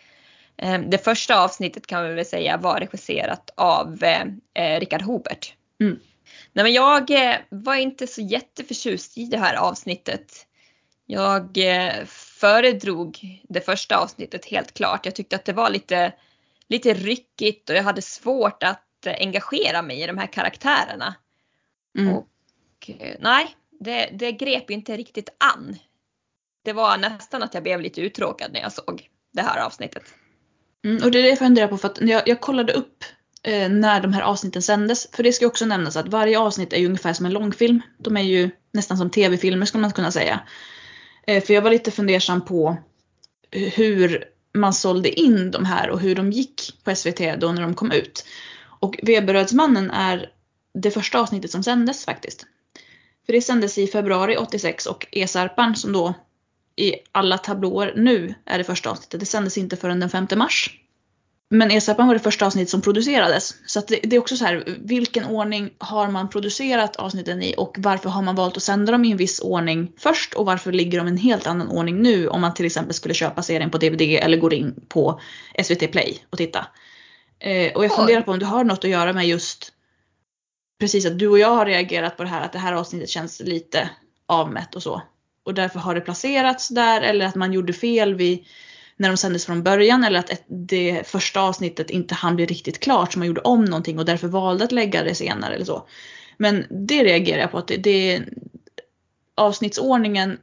Det 0.87 1.05
första 1.05 1.45
avsnittet 1.45 1.87
kan 1.87 2.09
vi 2.09 2.14
väl 2.14 2.25
säga 2.25 2.57
var 2.57 2.81
regisserat 2.81 3.51
av 3.57 4.05
Richard 4.55 5.03
Hobert. 5.03 5.55
Mm. 5.81 5.99
Nej, 6.53 6.62
men 6.62 6.73
jag 6.73 7.11
eh, 7.11 7.37
var 7.49 7.75
inte 7.75 8.07
så 8.07 8.21
jätteförtjust 8.21 9.19
i 9.19 9.25
det 9.25 9.38
här 9.38 9.55
avsnittet. 9.55 10.47
Jag 11.07 11.59
eh, 11.59 12.05
föredrog 12.07 13.19
det 13.49 13.61
första 13.61 13.99
avsnittet 13.99 14.45
helt 14.45 14.75
klart. 14.75 15.07
Jag 15.07 15.14
tyckte 15.14 15.37
att 15.37 15.45
det 15.45 15.53
var 15.53 15.71
lite, 15.71 16.12
lite 16.69 16.95
ryckigt 16.95 17.71
och 17.71 17.77
jag 17.77 17.83
hade 17.83 18.03
svårt 18.03 18.62
att 18.62 19.07
eh, 19.07 19.14
engagera 19.21 19.83
mig 19.83 20.03
i 20.03 20.07
de 20.07 20.19
här 20.19 20.27
karaktärerna. 20.27 21.14
Mm. 21.99 22.14
Och 22.14 22.29
nej, 23.19 23.57
det, 23.81 24.11
det 24.12 24.33
grep 24.33 24.71
inte 24.71 24.97
riktigt 24.97 25.29
an. 25.38 25.77
Det 26.64 26.73
var 26.73 26.99
nästan 26.99 27.43
att 27.43 27.55
jag 27.55 27.62
blev 27.62 27.81
lite 27.81 28.01
uttråkad 28.01 28.53
när 28.53 28.61
jag 28.61 28.73
såg 28.73 29.09
det 29.33 29.43
här 29.43 29.67
avsnittet. 29.67 30.03
Mm, 30.85 31.05
och 31.05 31.11
det 31.11 31.19
är 31.19 31.23
det 31.23 31.29
jag 31.29 31.38
funderar 31.38 31.69
på 31.69 31.79
för 31.79 31.88
att 31.88 32.01
jag, 32.01 32.29
jag 32.29 32.41
kollade 32.41 32.73
upp 32.73 33.05
Eh, 33.42 33.68
när 33.68 34.01
de 34.01 34.12
här 34.12 34.22
avsnitten 34.22 34.62
sändes. 34.62 35.09
För 35.12 35.22
det 35.22 35.33
ska 35.33 35.46
också 35.46 35.66
nämnas 35.66 35.96
att 35.96 36.09
varje 36.09 36.38
avsnitt 36.38 36.72
är 36.72 36.77
ju 36.77 36.87
ungefär 36.87 37.12
som 37.12 37.27
en 37.27 37.33
långfilm. 37.33 37.81
De 37.98 38.16
är 38.16 38.22
ju 38.22 38.51
nästan 38.72 38.98
som 38.98 39.11
tv-filmer 39.11 39.66
skulle 39.66 39.83
man 39.83 39.92
kunna 39.92 40.12
säga. 40.12 40.40
Eh, 41.27 41.44
för 41.44 41.55
jag 41.55 41.62
var 41.62 41.70
lite 41.70 41.90
fundersam 41.90 42.44
på 42.44 42.77
eh, 43.51 43.72
hur 43.72 44.24
man 44.55 44.74
sålde 44.74 45.20
in 45.20 45.51
de 45.51 45.64
här 45.64 45.90
och 45.90 46.01
hur 46.01 46.14
de 46.14 46.33
gick 46.33 46.85
på 46.85 46.94
SVT 46.94 47.40
då 47.40 47.53
när 47.53 47.62
de 47.62 47.74
kom 47.74 47.92
ut. 47.92 48.24
Och 48.81 49.01
Veberödsmannen 49.03 49.90
är 49.90 50.31
det 50.74 50.90
första 50.90 51.20
avsnittet 51.20 51.51
som 51.51 51.62
sändes 51.62 52.05
faktiskt. 52.05 52.46
För 53.27 53.33
det 53.33 53.42
sändes 53.42 53.79
i 53.79 53.87
februari 53.87 54.37
86 54.37 54.87
och 54.87 55.07
Esarpan 55.12 55.77
som 55.77 55.92
då 55.92 56.14
i 56.77 56.94
alla 57.12 57.38
tablåer 57.38 57.92
nu 57.96 58.35
är 58.44 58.59
det 58.59 58.64
första 58.64 58.90
avsnittet. 58.90 59.20
Det 59.20 59.27
sändes 59.27 59.59
inte 59.59 59.77
förrän 59.77 60.01
den 60.01 60.11
5 60.11 60.27
mars. 60.37 60.81
Men 61.51 61.71
E-Sarpan 61.71 62.07
var 62.07 62.15
det 62.15 62.21
första 62.21 62.47
avsnittet 62.47 62.71
som 62.71 62.83
producerades. 62.83 63.55
Så 63.67 63.81
det, 63.81 64.01
det 64.03 64.17
är 64.17 64.21
också 64.21 64.37
så 64.37 64.45
här, 64.45 64.79
vilken 64.85 65.25
ordning 65.25 65.71
har 65.79 66.11
man 66.11 66.29
producerat 66.29 66.97
avsnitten 66.97 67.43
i 67.43 67.55
och 67.57 67.77
varför 67.79 68.11
har 68.11 68.23
man 68.23 68.35
valt 68.35 68.57
att 68.57 68.63
sända 68.63 68.93
dem 68.93 69.05
i 69.05 69.11
en 69.11 69.17
viss 69.17 69.41
ordning 69.41 69.93
först 69.99 70.35
och 70.35 70.47
varför 70.47 70.73
ligger 70.73 70.99
de 70.99 71.09
i 71.09 71.11
en 71.11 71.17
helt 71.17 71.47
annan 71.47 71.69
ordning 71.69 72.03
nu 72.03 72.29
om 72.29 72.41
man 72.41 72.55
till 72.55 72.67
exempel 72.67 72.95
skulle 72.95 73.15
köpa 73.15 73.43
serien 73.43 73.71
på 73.71 73.79
DVD 73.79 74.01
eller 74.01 74.37
går 74.37 74.55
in 74.55 74.75
på 74.89 75.21
SVT 75.63 75.93
Play 75.93 76.19
och 76.31 76.39
titta. 76.39 76.67
Eh, 77.39 77.73
och 77.77 77.85
jag 77.85 77.97
funderar 77.97 78.23
på 78.23 78.33
om 78.33 78.39
det 78.39 78.47
har 78.47 78.65
något 78.65 78.85
att 78.85 78.91
göra 78.91 79.13
med 79.13 79.27
just 79.27 79.73
precis 80.81 81.07
att 81.07 81.19
du 81.19 81.29
och 81.29 81.39
jag 81.39 81.55
har 81.55 81.67
reagerat 81.67 82.17
på 82.17 82.23
det 82.23 82.29
här 82.29 82.45
att 82.45 82.53
det 82.53 82.59
här 82.59 82.73
avsnittet 82.73 83.09
känns 83.09 83.41
lite 83.41 83.91
avmätt 84.27 84.75
och 84.75 84.83
så. 84.83 85.03
Och 85.45 85.55
därför 85.55 85.79
har 85.79 85.95
det 85.95 86.01
placerats 86.01 86.69
där 86.69 87.01
eller 87.01 87.27
att 87.27 87.35
man 87.35 87.53
gjorde 87.53 87.73
fel 87.73 88.15
vid 88.15 88.45
när 88.99 89.09
de 89.09 89.17
sändes 89.17 89.47
från 89.47 89.63
början 89.63 90.05
eller 90.05 90.19
att 90.19 90.31
ett, 90.31 90.45
det 90.47 91.03
första 91.07 91.41
avsnittet 91.41 91.91
inte 91.91 92.15
hann 92.15 92.37
bli 92.37 92.47
riktigt 92.47 92.81
klart 92.81 93.13
så 93.13 93.19
man 93.19 93.29
gjorde 93.29 93.41
om 93.41 93.65
någonting 93.65 93.99
och 93.99 94.05
därför 94.05 94.29
valde 94.29 94.65
att 94.65 94.73
lägga 94.73 95.03
det 95.03 95.15
senare 95.15 95.55
eller 95.55 95.65
så. 95.65 95.89
Men 96.37 96.67
det 96.71 97.05
reagerar 97.05 97.41
jag 97.41 97.51
på 97.51 97.59
att 97.59 97.69
det, 97.69 97.77
det 97.77 98.23
avsnittsordningen 99.35 100.39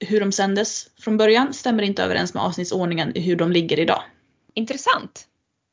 hur 0.00 0.20
de 0.20 0.32
sändes 0.32 0.88
från 1.00 1.16
början 1.16 1.54
stämmer 1.54 1.82
inte 1.82 2.02
överens 2.02 2.34
med 2.34 2.42
avsnittsordningen 2.42 3.12
hur 3.14 3.36
de 3.36 3.52
ligger 3.52 3.80
idag. 3.80 4.02
Intressant. 4.54 5.26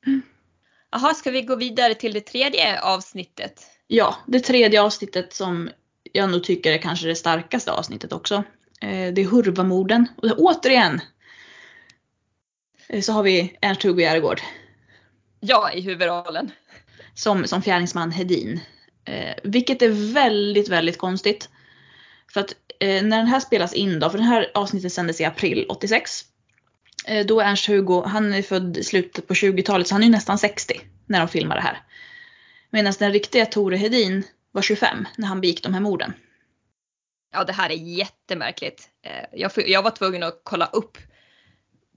Mm. 0.05 0.21
Jaha, 0.91 1.13
ska 1.13 1.31
vi 1.31 1.41
gå 1.41 1.55
vidare 1.55 1.95
till 1.95 2.13
det 2.13 2.21
tredje 2.21 2.81
avsnittet? 2.81 3.63
Ja, 3.87 4.15
det 4.27 4.39
tredje 4.39 4.81
avsnittet 4.81 5.33
som 5.33 5.69
jag 6.11 6.29
nog 6.29 6.43
tycker 6.43 6.71
är 6.71 6.77
kanske 6.77 7.07
det 7.07 7.15
starkaste 7.15 7.71
avsnittet 7.71 8.13
också. 8.13 8.35
Eh, 8.81 9.13
det 9.13 9.21
är 9.21 9.31
Hurvamorden. 9.31 10.07
Och 10.17 10.39
återigen 10.39 11.01
så 13.01 13.13
har 13.13 13.23
vi 13.23 13.57
Ernst-Hugo 13.61 14.01
Järegård 14.01 14.41
Ja, 15.39 15.71
i 15.71 15.81
huvudrollen. 15.81 16.51
som, 17.13 17.47
som 17.47 17.61
fjärdingsman 17.61 18.11
Hedin. 18.11 18.59
Eh, 19.05 19.33
vilket 19.43 19.81
är 19.81 20.13
väldigt, 20.13 20.69
väldigt 20.69 20.97
konstigt. 20.97 21.49
För 22.33 22.41
att 22.41 22.55
eh, 22.79 23.03
när 23.03 23.17
den 23.17 23.27
här 23.27 23.39
spelas 23.39 23.73
in 23.73 23.99
då, 23.99 24.09
för 24.09 24.17
den 24.17 24.27
här 24.27 24.51
avsnittet 24.53 24.93
sändes 24.93 25.21
i 25.21 25.25
april 25.25 25.65
86. 25.69 26.21
Eh, 27.05 27.25
då 27.25 27.39
är 27.39 27.45
Ernst-Hugo, 27.45 28.03
han 28.05 28.33
är 28.33 28.41
född 28.41 28.77
i 28.77 28.83
slutet 28.83 29.27
på 29.27 29.33
20-talet 29.33 29.87
så 29.87 29.95
han 29.95 30.01
är 30.01 30.07
ju 30.07 30.11
nästan 30.11 30.37
60 30.37 30.81
när 31.05 31.19
de 31.19 31.27
filmar 31.27 31.55
det 31.55 31.61
här. 31.61 31.81
Medan 32.69 32.93
den 32.99 33.13
riktiga 33.13 33.45
Tore 33.45 33.77
Hedin 33.77 34.23
var 34.51 34.61
25 34.61 35.07
när 35.17 35.27
han 35.27 35.41
begick 35.41 35.63
de 35.63 35.73
här 35.73 35.81
morden. 35.81 36.13
Ja, 37.33 37.43
det 37.43 37.53
här 37.53 37.69
är 37.69 37.75
jättemärkligt. 37.75 38.89
Eh, 39.05 39.39
Jag, 39.39 39.51
jag 39.55 39.81
var 39.83 39.91
tvungen 39.91 40.23
att 40.23 40.41
kolla 40.43 40.65
upp 40.65 40.97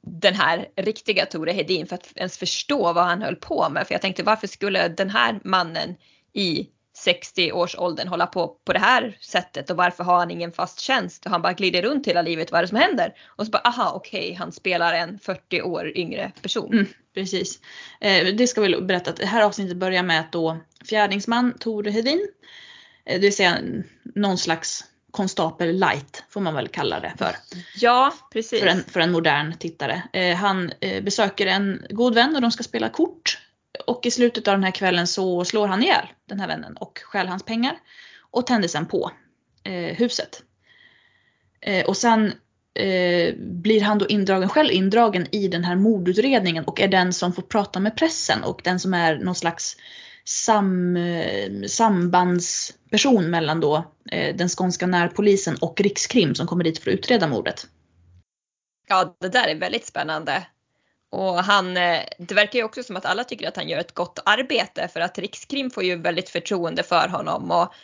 den 0.07 0.35
här 0.35 0.69
riktiga 0.77 1.27
Tore 1.27 1.53
Hedin 1.53 1.87
för 1.87 1.95
att 1.95 2.13
ens 2.17 2.39
förstå 2.39 2.93
vad 2.93 3.05
han 3.05 3.23
höll 3.23 3.37
på 3.37 3.69
med. 3.69 3.87
För 3.87 3.95
jag 3.95 4.03
tänkte 4.03 4.23
varför 4.23 4.47
skulle 4.47 4.89
den 4.89 5.11
här 5.11 5.41
mannen 5.45 5.95
i 6.33 6.69
60-årsåldern 7.07 8.09
hålla 8.09 8.27
på 8.27 8.49
på 8.65 8.73
det 8.73 8.79
här 8.79 9.17
sättet 9.21 9.71
och 9.71 9.77
varför 9.77 10.05
har 10.05 10.19
han 10.19 10.31
ingen 10.31 10.53
fast 10.53 10.81
tjänst 10.81 11.25
och 11.25 11.31
han 11.31 11.43
bara 11.43 11.53
glider 11.53 11.83
runt 11.83 12.07
hela 12.07 12.23
livet, 12.23 12.53
vad 12.53 12.59
är 12.59 12.63
det 12.63 12.69
som 12.69 12.79
händer? 12.79 13.15
Och 13.27 13.45
så 13.45 13.51
bara 13.51 13.63
aha 13.63 13.93
okej, 13.95 14.35
han 14.35 14.53
spelar 14.53 14.95
en 14.95 15.19
40 15.19 15.63
år 15.63 15.99
yngre 15.99 16.33
person. 16.43 16.73
Mm, 16.73 16.87
precis. 17.15 17.61
Eh, 18.01 18.27
det 18.27 18.47
ska 18.47 18.61
vi 18.61 18.81
berätta 18.81 19.11
att 19.11 19.17
det 19.17 19.27
här 19.27 19.43
avsnittet 19.43 19.77
börjar 19.77 20.03
med 20.03 20.21
att 20.21 20.33
då 20.33 20.59
fjärdingsman 20.89 21.55
Tore 21.59 21.91
Hedin, 21.91 22.29
eh, 23.05 23.15
det 23.15 23.27
vill 23.27 23.37
säga 23.37 23.59
någon 24.15 24.39
slags 24.39 24.85
konstapel 25.17 25.79
light 25.79 26.25
får 26.29 26.41
man 26.41 26.55
väl 26.55 26.69
kalla 26.69 27.01
det 27.01 27.13
för. 27.19 27.37
Ja, 27.77 28.15
precis. 28.33 28.61
För 28.61 28.67
en, 28.67 28.85
för 28.85 29.01
en 29.01 29.13
modern 29.13 29.59
tittare. 29.59 30.03
Eh, 30.13 30.37
han 30.37 30.73
eh, 30.81 31.03
besöker 31.03 31.47
en 31.47 31.83
god 31.91 32.15
vän 32.15 32.37
och 32.37 32.43
de 32.43 32.51
ska 32.51 32.63
spela 32.63 32.89
kort. 32.89 33.39
Och 33.87 34.07
i 34.07 34.11
slutet 34.11 34.49
av 34.49 34.55
den 34.55 34.65
här 34.65 34.71
kvällen 34.71 35.07
så 35.07 35.45
slår 35.45 35.67
han 35.67 35.83
ihjäl 35.83 36.07
den 36.29 36.41
här 36.41 36.49
vännen 36.49 36.77
och 36.77 36.99
stjäl 37.05 37.29
hans 37.29 37.43
pengar. 37.43 37.79
Och 38.31 38.47
tänder 38.47 38.69
sen 38.69 38.87
på 38.87 39.11
eh, 39.65 39.97
huset. 39.97 40.43
Eh, 41.61 41.85
och 41.85 41.97
sen 41.97 42.33
eh, 42.75 43.35
blir 43.39 43.81
han 43.81 43.99
då 43.99 44.07
indragen, 44.07 44.49
själv 44.49 44.71
indragen 44.73 45.27
i 45.35 45.49
den 45.49 45.65
här 45.65 45.77
mordutredningen 45.77 46.65
och 46.65 46.81
är 46.81 46.89
den 46.89 47.13
som 47.13 47.33
får 47.33 47.43
prata 47.43 47.81
med 47.81 47.97
pressen 47.97 48.45
och 48.45 48.61
den 48.65 48.81
som 48.81 48.95
är 48.95 49.19
någon 49.19 49.35
slags 49.35 49.77
sam, 50.29 50.99
sambandsperson 51.69 53.31
mellan 53.31 53.61
då 53.61 53.85
eh, 54.13 54.37
den 54.37 54.49
skånska 54.49 54.87
närpolisen 54.87 55.57
och 55.61 55.81
Rikskrim 55.81 56.35
som 56.35 56.47
kommer 56.47 56.65
dit 56.65 56.79
för 56.79 56.91
att 56.91 56.95
utreda 56.95 57.27
mordet. 57.27 57.67
Ja, 58.89 59.17
det 59.21 59.29
där 59.29 59.49
är 59.49 59.55
väldigt 59.55 59.87
spännande. 59.87 60.47
Och 61.11 61.35
han, 61.45 61.77
eh, 61.77 62.01
det 62.19 62.35
verkar 62.35 62.59
ju 62.59 62.65
också 62.65 62.83
som 62.83 62.97
att 62.97 63.07
alla 63.07 63.25
tycker 63.25 63.49
att 63.49 63.57
han 63.57 63.69
gör 63.69 63.79
ett 63.79 63.95
gott 63.95 64.19
arbete 64.25 64.89
för 64.89 65.01
att 65.01 65.19
Rikskrim 65.19 65.71
får 65.71 65.85
ju 65.85 65.97
väldigt 65.97 66.29
förtroende 66.29 66.83
för 66.83 67.09
honom 67.09 67.51
och 67.51 67.75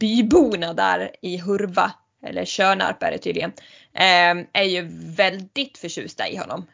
byborna 0.00 0.72
där 0.74 1.10
i 1.22 1.36
Hurva, 1.36 1.92
eller 2.26 2.44
Tjörnarp 2.44 3.02
är 3.02 3.10
det 3.10 3.18
tydligen, 3.18 3.52
eh, 3.92 4.46
är 4.52 4.64
ju 4.64 4.88
väldigt 5.16 5.78
förtjusta 5.78 6.28
i 6.28 6.36
honom. 6.36 6.66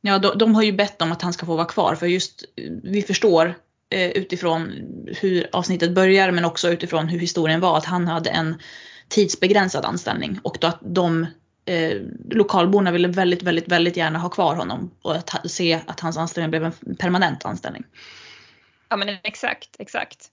Ja, 0.00 0.18
de, 0.18 0.38
de 0.38 0.54
har 0.54 0.62
ju 0.62 0.72
bett 0.72 1.02
om 1.02 1.12
att 1.12 1.22
han 1.22 1.32
ska 1.32 1.46
få 1.46 1.56
vara 1.56 1.66
kvar 1.66 1.94
för 1.94 2.06
just 2.06 2.44
vi 2.82 3.02
förstår 3.02 3.54
Eh, 3.90 4.10
utifrån 4.10 4.72
hur 5.20 5.46
avsnittet 5.52 5.94
börjar 5.94 6.30
men 6.30 6.44
också 6.44 6.68
utifrån 6.68 7.08
hur 7.08 7.18
historien 7.18 7.60
var 7.60 7.78
att 7.78 7.84
han 7.84 8.08
hade 8.08 8.30
en 8.30 8.58
tidsbegränsad 9.08 9.84
anställning 9.84 10.38
och 10.42 10.56
då 10.60 10.66
att 10.66 10.78
de 10.82 11.26
eh, 11.64 12.00
lokalborna 12.30 12.90
ville 12.90 13.08
väldigt, 13.08 13.42
väldigt, 13.42 13.68
väldigt 13.68 13.96
gärna 13.96 14.18
ha 14.18 14.28
kvar 14.28 14.54
honom 14.54 14.90
och 15.02 15.16
att 15.16 15.50
se 15.50 15.80
att 15.86 16.00
hans 16.00 16.16
anställning 16.16 16.50
blev 16.50 16.64
en 16.64 16.96
permanent 16.96 17.44
anställning. 17.44 17.84
Ja 18.88 18.96
men 18.96 19.08
exakt, 19.22 19.76
exakt. 19.78 20.28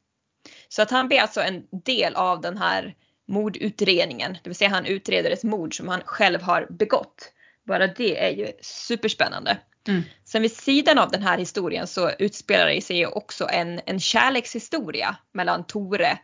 Så 0.69 0.81
att 0.81 0.91
han 0.91 1.07
blir 1.07 1.19
alltså 1.19 1.41
en 1.41 1.63
del 1.85 2.15
av 2.15 2.41
den 2.41 2.57
här 2.57 2.95
mordutredningen. 3.27 4.33
Det 4.43 4.49
vill 4.49 4.55
säga 4.55 4.69
han 4.69 4.85
utreder 4.85 5.31
ett 5.31 5.43
mord 5.43 5.77
som 5.77 5.87
han 5.87 6.01
själv 6.05 6.41
har 6.41 6.67
begått. 6.69 7.33
Bara 7.67 7.87
det 7.87 8.23
är 8.25 8.31
ju 8.31 8.51
superspännande. 8.61 9.57
Mm. 9.87 10.03
Sen 10.25 10.41
vid 10.41 10.55
sidan 10.55 10.97
av 10.97 11.11
den 11.11 11.21
här 11.23 11.37
historien 11.37 11.87
så 11.87 12.11
utspelar 12.19 12.67
det 12.67 12.81
sig 12.81 13.07
också 13.07 13.47
en, 13.49 13.81
en 13.85 13.99
kärlekshistoria 13.99 15.15
mellan 15.33 15.63
Tore 15.63 16.19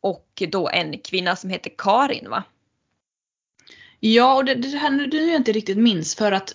och 0.00 0.42
då 0.48 0.68
en 0.68 0.98
kvinna 0.98 1.36
som 1.36 1.50
heter 1.50 1.70
Karin 1.78 2.30
va? 2.30 2.42
Ja, 4.00 4.34
och 4.34 4.44
det, 4.44 4.54
det 4.54 4.78
här 4.78 4.90
nu 4.90 5.06
jag 5.30 5.36
inte 5.36 5.52
riktigt 5.52 5.78
minns 5.78 6.14
för 6.14 6.32
att 6.32 6.54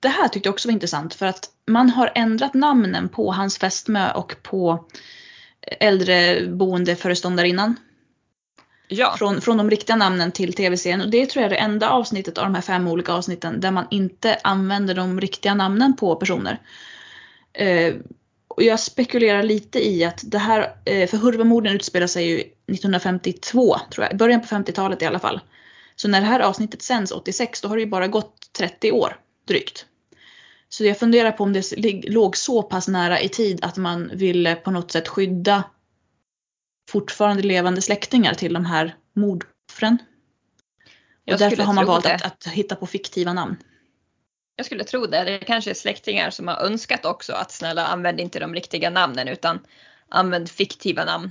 det 0.00 0.08
här 0.08 0.28
tyckte 0.28 0.46
jag 0.46 0.54
också 0.54 0.68
var 0.68 0.72
intressant 0.72 1.14
för 1.14 1.26
att 1.26 1.50
man 1.66 1.90
har 1.90 2.12
ändrat 2.14 2.54
namnen 2.54 3.08
på 3.08 3.32
hans 3.32 3.58
fästmö 3.58 4.12
och 4.12 4.36
på 4.42 4.88
äldreboendeföreståndarinnan. 5.80 7.76
Ja. 8.88 9.14
Från, 9.18 9.40
från 9.40 9.56
de 9.56 9.70
riktiga 9.70 9.96
namnen 9.96 10.32
till 10.32 10.52
tv-serien. 10.52 11.00
Och 11.00 11.10
det 11.10 11.26
tror 11.26 11.42
jag 11.42 11.52
är 11.52 11.56
det 11.56 11.62
enda 11.62 11.90
avsnittet 11.90 12.38
av 12.38 12.44
de 12.44 12.54
här 12.54 12.62
fem 12.62 12.88
olika 12.88 13.12
avsnitten 13.12 13.60
där 13.60 13.70
man 13.70 13.86
inte 13.90 14.38
använder 14.42 14.94
de 14.94 15.20
riktiga 15.20 15.54
namnen 15.54 15.96
på 15.96 16.16
personer. 16.16 16.60
Eh, 17.52 17.94
och 18.48 18.62
jag 18.62 18.80
spekulerar 18.80 19.42
lite 19.42 19.88
i 19.88 20.04
att 20.04 20.22
det 20.24 20.38
här, 20.38 20.76
eh, 20.84 21.08
för 21.08 21.16
Hurvamorden 21.16 21.74
utspelar 21.74 22.06
sig 22.06 22.26
ju 22.26 22.36
1952 22.38 23.76
tror 23.90 24.06
jag, 24.06 24.16
början 24.16 24.40
på 24.40 24.46
50-talet 24.46 25.02
i 25.02 25.06
alla 25.06 25.18
fall. 25.18 25.40
Så 25.96 26.08
när 26.08 26.20
det 26.20 26.26
här 26.26 26.40
avsnittet 26.40 26.82
sänds 26.82 27.12
86 27.12 27.60
då 27.60 27.68
har 27.68 27.76
det 27.76 27.82
ju 27.82 27.88
bara 27.88 28.08
gått 28.08 28.52
30 28.58 28.92
år 28.92 29.16
drygt. 29.48 29.86
Så 30.68 30.84
jag 30.84 30.98
funderar 30.98 31.32
på 31.32 31.44
om 31.44 31.52
det 31.52 31.72
låg 32.08 32.36
så 32.36 32.62
pass 32.62 32.88
nära 32.88 33.20
i 33.20 33.28
tid 33.28 33.58
att 33.62 33.76
man 33.76 34.10
ville 34.14 34.54
på 34.54 34.70
något 34.70 34.90
sätt 34.90 35.08
skydda 35.08 35.64
fortfarande 36.88 37.42
levande 37.42 37.82
släktingar 37.82 38.34
till 38.34 38.52
de 38.52 38.64
här 38.64 38.96
mordoffren. 39.12 39.98
Och 41.32 41.38
därför 41.38 41.62
har 41.62 41.72
man 41.74 41.86
valt 41.86 42.06
att, 42.06 42.24
att 42.24 42.46
hitta 42.46 42.76
på 42.76 42.86
fiktiva 42.86 43.32
namn. 43.32 43.56
Jag 44.56 44.66
skulle 44.66 44.84
tro 44.84 45.06
det. 45.06 45.24
Det 45.24 45.38
kanske 45.38 45.70
är 45.70 45.74
släktingar 45.74 46.30
som 46.30 46.48
har 46.48 46.56
önskat 46.56 47.04
också 47.04 47.32
att 47.32 47.52
snälla 47.52 47.86
använd 47.86 48.20
inte 48.20 48.38
de 48.38 48.54
riktiga 48.54 48.90
namnen 48.90 49.28
utan 49.28 49.60
använd 50.08 50.50
fiktiva 50.50 51.04
namn. 51.04 51.30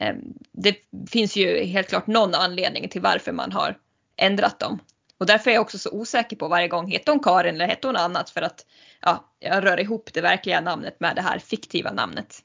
Ehm, 0.00 0.34
Det 0.52 0.76
finns 1.10 1.36
ju 1.36 1.64
helt 1.64 1.88
klart 1.88 2.06
någon 2.06 2.34
anledning 2.34 2.88
till 2.88 3.00
varför 3.00 3.32
man 3.32 3.52
har 3.52 3.78
ändrat 4.16 4.60
dem. 4.60 4.78
Och 5.18 5.26
därför 5.26 5.50
är 5.50 5.54
jag 5.54 5.60
också 5.60 5.78
så 5.78 5.90
osäker 5.90 6.36
på 6.36 6.48
varje 6.48 6.68
gång, 6.68 6.90
heter 6.90 7.12
hon 7.12 7.22
Karin 7.22 7.54
eller 7.54 7.68
heter 7.68 7.88
hon 7.88 7.96
annat? 7.96 8.30
För 8.30 8.42
att 8.42 8.66
ja, 9.00 9.32
jag 9.38 9.64
rör 9.64 9.80
ihop 9.80 10.10
det 10.12 10.20
verkliga 10.20 10.60
namnet 10.60 11.00
med 11.00 11.16
det 11.16 11.22
här 11.22 11.38
fiktiva 11.38 11.92
namnet. 11.92 12.38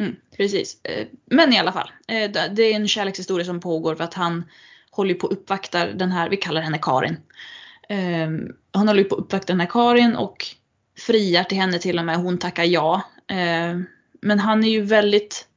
Mm, 0.00 0.16
precis. 0.36 0.84
Eh, 0.84 1.06
men 1.24 1.52
i 1.52 1.58
alla 1.58 1.72
fall, 1.72 1.90
eh, 2.08 2.30
det 2.30 2.62
är 2.62 2.74
en 2.74 2.88
kärlekshistoria 2.88 3.44
som 3.44 3.60
pågår 3.60 3.94
för 3.94 4.04
att 4.04 4.14
han 4.14 4.44
håller 4.90 5.14
på 5.14 5.26
att 5.26 5.32
uppvaktar 5.32 5.86
den 5.88 6.12
här, 6.12 6.30
vi 6.30 6.36
kallar 6.36 6.60
henne 6.60 6.78
Karin. 6.82 7.16
Ehm, 7.88 8.56
han 8.72 8.88
håller 8.88 9.04
på 9.04 9.14
att 9.14 9.20
uppvakta 9.20 9.52
den 9.52 9.60
här 9.60 9.70
Karin 9.70 10.16
och 10.16 10.46
friar 10.98 11.44
till 11.44 11.58
henne 11.58 11.78
till 11.78 11.98
och 11.98 12.04
med, 12.04 12.16
hon 12.16 12.38
tackar 12.38 12.64
ja. 12.64 13.02
Ehm, 13.28 13.86
men 14.20 14.38
han 14.38 14.64
är 14.64 14.68
ju 14.68 14.82
väldigt, 14.82 15.48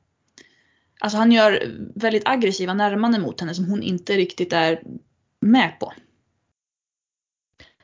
alltså 1.00 1.18
han 1.18 1.32
gör 1.32 1.76
väldigt 1.96 2.28
aggressiva 2.28 2.74
närmanden 2.74 3.22
mot 3.22 3.42
henne 3.42 3.56
som 3.56 3.66
hon 3.66 3.84
inte 3.84 4.18
riktigt 4.18 4.54
är 4.54 4.82
med 5.42 5.80
på. 5.80 5.94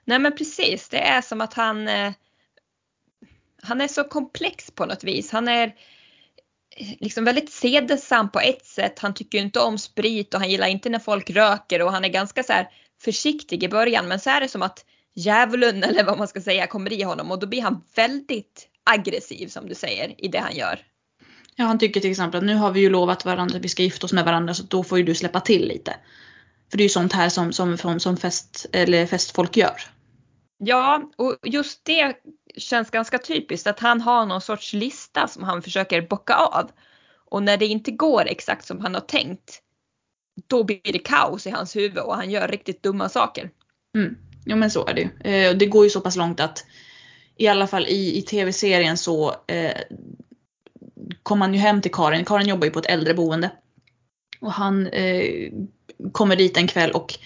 Nej 0.05 0.19
men 0.19 0.35
precis, 0.35 0.89
det 0.89 0.99
är 0.99 1.21
som 1.21 1.41
att 1.41 1.53
han 1.53 1.87
eh, 1.87 2.11
han 3.63 3.81
är 3.81 3.87
så 3.87 4.03
komplex 4.03 4.71
på 4.71 4.85
något 4.85 5.03
vis. 5.03 5.31
Han 5.31 5.47
är 5.47 5.75
liksom 6.77 7.25
väldigt 7.25 7.51
sedesam 7.51 8.31
på 8.31 8.39
ett 8.39 8.65
sätt. 8.65 8.99
Han 8.99 9.13
tycker 9.13 9.37
inte 9.37 9.59
om 9.59 9.77
sprit 9.77 10.33
och 10.33 10.39
han 10.39 10.49
gillar 10.49 10.67
inte 10.67 10.89
när 10.89 10.99
folk 10.99 11.29
röker 11.29 11.81
och 11.81 11.91
han 11.91 12.05
är 12.05 12.09
ganska 12.09 12.43
så 12.43 12.53
här 12.53 12.69
försiktig 13.03 13.63
i 13.63 13.69
början 13.69 14.07
men 14.07 14.19
så 14.19 14.29
är 14.29 14.41
det 14.41 14.47
som 14.47 14.61
att 14.61 14.85
djävulen 15.15 15.83
eller 15.83 16.03
vad 16.03 16.17
man 16.17 16.27
ska 16.27 16.41
säga 16.41 16.67
kommer 16.67 16.93
i 16.93 17.03
honom 17.03 17.31
och 17.31 17.39
då 17.39 17.47
blir 17.47 17.61
han 17.61 17.83
väldigt 17.95 18.67
aggressiv 18.83 19.47
som 19.47 19.67
du 19.67 19.75
säger 19.75 20.15
i 20.17 20.27
det 20.27 20.39
han 20.39 20.55
gör. 20.55 20.79
Ja, 21.55 21.65
han 21.65 21.79
tycker 21.79 22.01
till 22.01 22.11
exempel 22.11 22.37
att 22.37 22.45
nu 22.45 22.55
har 22.55 22.71
vi 22.71 22.79
ju 22.79 22.89
lovat 22.89 23.25
varandra 23.25 23.57
att 23.57 23.65
vi 23.65 23.69
ska 23.69 23.83
gifta 23.83 24.05
oss 24.05 24.13
med 24.13 24.25
varandra 24.25 24.53
så 24.53 24.63
då 24.63 24.83
får 24.83 24.97
ju 24.97 25.03
du 25.03 25.15
släppa 25.15 25.39
till 25.39 25.67
lite. 25.67 25.95
För 26.71 26.77
det 26.77 26.81
är 26.81 26.85
ju 26.85 26.89
sånt 26.89 27.13
här 27.13 27.29
som, 27.29 27.53
som, 27.53 27.77
som, 27.77 27.99
som 27.99 28.17
fest, 28.17 28.65
eller 28.71 29.05
festfolk 29.05 29.57
gör. 29.57 29.81
Ja, 30.65 31.11
och 31.17 31.37
just 31.43 31.85
det 31.85 32.15
känns 32.57 32.89
ganska 32.89 33.17
typiskt 33.17 33.67
att 33.67 33.79
han 33.79 34.01
har 34.01 34.25
någon 34.25 34.41
sorts 34.41 34.73
lista 34.73 35.27
som 35.27 35.43
han 35.43 35.61
försöker 35.61 36.01
bocka 36.01 36.35
av. 36.35 36.71
Och 37.15 37.43
när 37.43 37.57
det 37.57 37.65
inte 37.65 37.91
går 37.91 38.25
exakt 38.27 38.65
som 38.65 38.79
han 38.79 38.93
har 38.93 39.01
tänkt, 39.01 39.61
då 40.47 40.63
blir 40.63 40.79
det 40.83 40.99
kaos 40.99 41.47
i 41.47 41.49
hans 41.49 41.75
huvud 41.75 42.03
och 42.03 42.15
han 42.15 42.31
gör 42.31 42.47
riktigt 42.47 42.83
dumma 42.83 43.09
saker. 43.09 43.49
Mm. 43.95 44.17
Jo 44.45 44.57
men 44.57 44.71
så 44.71 44.87
är 44.87 44.93
det 44.93 45.01
ju. 45.01 45.31
Eh, 45.31 45.57
det 45.57 45.65
går 45.65 45.83
ju 45.83 45.89
så 45.89 46.01
pass 46.01 46.15
långt 46.15 46.39
att 46.39 46.65
i 47.37 47.47
alla 47.47 47.67
fall 47.67 47.87
i, 47.87 48.17
i 48.17 48.21
tv-serien 48.21 48.97
så 48.97 49.35
eh, 49.47 49.81
kom 51.23 51.41
han 51.41 51.53
ju 51.53 51.59
hem 51.59 51.81
till 51.81 51.91
Karin. 51.91 52.25
Karin 52.25 52.47
jobbar 52.47 52.65
ju 52.65 52.71
på 52.71 52.79
ett 52.79 52.85
äldreboende. 52.85 53.49
Och 54.39 54.51
han 54.51 54.87
eh, 54.87 55.51
kommer 56.11 56.35
dit 56.35 56.57
en 56.57 56.67
kväll 56.67 56.91
och 56.91 57.19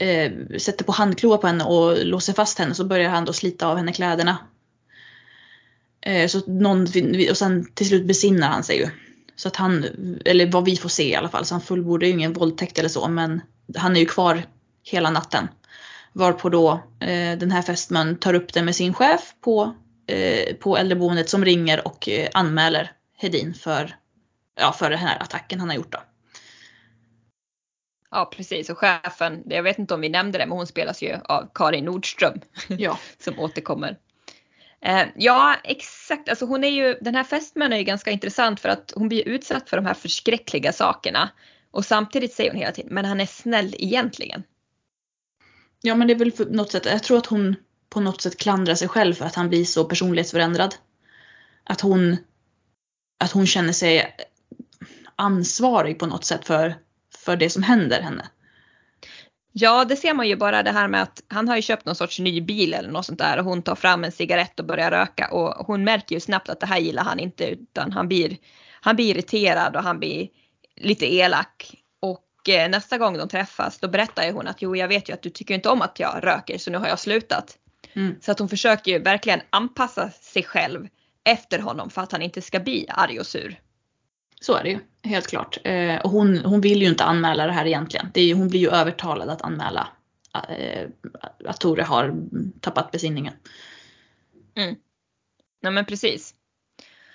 eh, 0.00 0.32
sätter 0.58 0.84
på 0.84 0.92
handklovar 0.92 1.38
på 1.38 1.46
henne 1.46 1.64
och 1.64 2.06
låser 2.06 2.32
fast 2.32 2.58
henne. 2.58 2.74
Så 2.74 2.84
börjar 2.84 3.10
han 3.10 3.24
då 3.24 3.32
slita 3.32 3.66
av 3.66 3.76
henne 3.76 3.92
kläderna. 3.92 4.38
Eh, 6.00 6.28
så 6.28 6.40
någon, 6.46 6.86
och 7.30 7.36
sen 7.36 7.72
till 7.74 7.88
slut 7.88 8.06
besinnar 8.06 8.48
han 8.48 8.64
sig 8.64 8.78
ju. 8.78 8.88
Så 9.36 9.48
att 9.48 9.56
han, 9.56 9.84
eller 10.24 10.52
vad 10.52 10.64
vi 10.64 10.76
får 10.76 10.88
se 10.88 11.10
i 11.10 11.14
alla 11.14 11.28
fall, 11.28 11.44
så 11.44 11.54
han 11.54 11.60
fullbordar 11.60 12.06
ju 12.06 12.12
ingen 12.12 12.32
våldtäkt 12.32 12.78
eller 12.78 12.88
så 12.88 13.08
men 13.08 13.40
han 13.76 13.96
är 13.96 14.00
ju 14.00 14.06
kvar 14.06 14.42
hela 14.82 15.10
natten. 15.10 15.48
Varpå 16.12 16.48
då 16.48 16.72
eh, 17.00 17.38
den 17.38 17.50
här 17.50 17.62
fästmön 17.62 18.16
tar 18.16 18.34
upp 18.34 18.52
det 18.52 18.62
med 18.62 18.76
sin 18.76 18.94
chef 18.94 19.34
på, 19.40 19.74
eh, 20.06 20.54
på 20.54 20.76
äldreboendet 20.76 21.28
som 21.28 21.44
ringer 21.44 21.86
och 21.86 22.08
eh, 22.08 22.28
anmäler 22.34 22.92
Hedin 23.16 23.54
för, 23.54 23.96
ja, 24.60 24.72
för 24.72 24.90
den 24.90 24.98
här 24.98 25.22
attacken 25.22 25.60
han 25.60 25.68
har 25.68 25.76
gjort 25.76 25.92
då. 25.92 25.98
Ja 28.10 28.30
precis 28.36 28.70
och 28.70 28.78
chefen, 28.78 29.42
jag 29.46 29.62
vet 29.62 29.78
inte 29.78 29.94
om 29.94 30.00
vi 30.00 30.08
nämnde 30.08 30.38
det 30.38 30.46
men 30.46 30.58
hon 30.58 30.66
spelas 30.66 31.02
ju 31.02 31.16
av 31.24 31.50
Karin 31.54 31.84
Nordström 31.84 32.40
Ja. 32.68 32.98
som 33.18 33.38
återkommer. 33.38 33.98
Eh, 34.80 35.02
ja 35.16 35.56
exakt, 35.64 36.28
alltså 36.28 36.46
hon 36.46 36.64
är 36.64 36.68
ju, 36.68 36.94
den 37.00 37.14
här 37.14 37.24
fästmön 37.24 37.72
är 37.72 37.76
ju 37.76 37.84
ganska 37.84 38.10
intressant 38.10 38.60
för 38.60 38.68
att 38.68 38.92
hon 38.96 39.08
blir 39.08 39.28
utsatt 39.28 39.70
för 39.70 39.76
de 39.76 39.86
här 39.86 39.94
förskräckliga 39.94 40.72
sakerna. 40.72 41.30
Och 41.70 41.84
samtidigt 41.84 42.32
säger 42.32 42.50
hon 42.50 42.60
hela 42.60 42.72
tiden, 42.72 42.94
men 42.94 43.04
han 43.04 43.20
är 43.20 43.26
snäll 43.26 43.74
egentligen. 43.78 44.42
Ja 45.80 45.94
men 45.94 46.06
det 46.08 46.12
är 46.14 46.18
väl 46.18 46.32
på 46.32 46.44
något 46.44 46.70
sätt, 46.70 46.86
jag 46.86 47.02
tror 47.02 47.18
att 47.18 47.26
hon 47.26 47.56
på 47.90 48.00
något 48.00 48.20
sätt 48.20 48.38
klandrar 48.38 48.74
sig 48.74 48.88
själv 48.88 49.14
för 49.14 49.24
att 49.24 49.34
han 49.34 49.48
blir 49.48 49.64
så 49.64 49.84
personlighetsförändrad. 49.84 50.74
Att 51.64 51.80
hon, 51.80 52.16
att 53.18 53.32
hon 53.32 53.46
känner 53.46 53.72
sig 53.72 54.16
ansvarig 55.16 55.98
på 55.98 56.06
något 56.06 56.24
sätt 56.24 56.44
för, 56.44 56.74
för 57.24 57.36
det 57.36 57.50
som 57.50 57.62
händer 57.62 58.00
henne. 58.00 58.26
Ja, 59.52 59.84
det 59.84 59.96
ser 59.96 60.14
man 60.14 60.28
ju 60.28 60.36
bara 60.36 60.62
det 60.62 60.70
här 60.70 60.88
med 60.88 61.02
att 61.02 61.22
han 61.28 61.48
har 61.48 61.56
ju 61.56 61.62
köpt 61.62 61.86
någon 61.86 61.94
sorts 61.94 62.18
ny 62.18 62.40
bil 62.40 62.74
eller 62.74 62.88
något 62.88 63.06
sånt 63.06 63.18
där 63.18 63.38
och 63.38 63.44
hon 63.44 63.62
tar 63.62 63.74
fram 63.74 64.04
en 64.04 64.12
cigarett 64.12 64.60
och 64.60 64.66
börjar 64.66 64.90
röka 64.90 65.28
och 65.28 65.66
hon 65.66 65.84
märker 65.84 66.16
ju 66.16 66.20
snabbt 66.20 66.48
att 66.48 66.60
det 66.60 66.66
här 66.66 66.78
gillar 66.78 67.04
han 67.04 67.20
inte 67.20 67.46
utan 67.46 67.92
han 67.92 68.08
blir, 68.08 68.36
han 68.80 68.96
blir 68.96 69.14
irriterad 69.14 69.76
och 69.76 69.82
han 69.82 69.98
blir 69.98 70.28
lite 70.76 71.14
elak. 71.14 71.74
Och 72.00 72.48
eh, 72.48 72.70
nästa 72.70 72.98
gång 72.98 73.18
de 73.18 73.28
träffas 73.28 73.78
då 73.78 73.88
berättar 73.88 74.24
ju 74.24 74.32
hon 74.32 74.48
att 74.48 74.62
jo 74.62 74.76
jag 74.76 74.88
vet 74.88 75.08
ju 75.08 75.12
att 75.12 75.22
du 75.22 75.30
tycker 75.30 75.54
inte 75.54 75.68
om 75.68 75.82
att 75.82 76.00
jag 76.00 76.20
röker 76.22 76.58
så 76.58 76.70
nu 76.70 76.78
har 76.78 76.88
jag 76.88 76.98
slutat. 76.98 77.56
Mm. 77.92 78.16
Så 78.20 78.32
att 78.32 78.38
hon 78.38 78.48
försöker 78.48 78.92
ju 78.92 78.98
verkligen 78.98 79.40
anpassa 79.50 80.10
sig 80.10 80.42
själv 80.42 80.88
efter 81.24 81.58
honom 81.58 81.90
för 81.90 82.02
att 82.02 82.12
han 82.12 82.22
inte 82.22 82.42
ska 82.42 82.60
bli 82.60 82.86
arg 82.88 83.20
och 83.20 83.26
sur. 83.26 83.60
Så 84.40 84.54
är 84.54 84.62
det 84.62 84.70
ju, 84.70 84.78
helt 85.02 85.26
klart. 85.26 85.58
Eh, 85.64 85.96
och 86.00 86.10
hon, 86.10 86.38
hon 86.38 86.60
vill 86.60 86.82
ju 86.82 86.88
inte 86.88 87.04
anmäla 87.04 87.46
det 87.46 87.52
här 87.52 87.66
egentligen. 87.66 88.10
Det 88.14 88.20
är, 88.20 88.24
ju- 88.26 88.34
hon 88.34 88.48
blir 88.48 88.60
ju 88.60 88.68
övertalad 88.70 89.30
att 89.30 89.42
anmäla 89.42 89.88
eh, 90.48 90.88
att 91.44 91.60
Tore 91.60 91.82
har 91.82 92.14
tappat 92.60 92.90
besinningen. 92.90 93.34
Mm. 94.54 94.76
Nej 95.60 95.72
men 95.72 95.84
precis. 95.84 96.34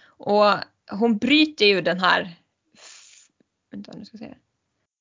Och 0.08 0.46
hon 0.92 1.18
bryter 1.18 1.66
ju 1.66 1.82
den 1.82 2.00
här... 2.00 2.36
Vänta 3.72 3.92
nu 3.98 4.06
ska 4.06 4.18
jag 4.18 4.30
se. 4.30 4.36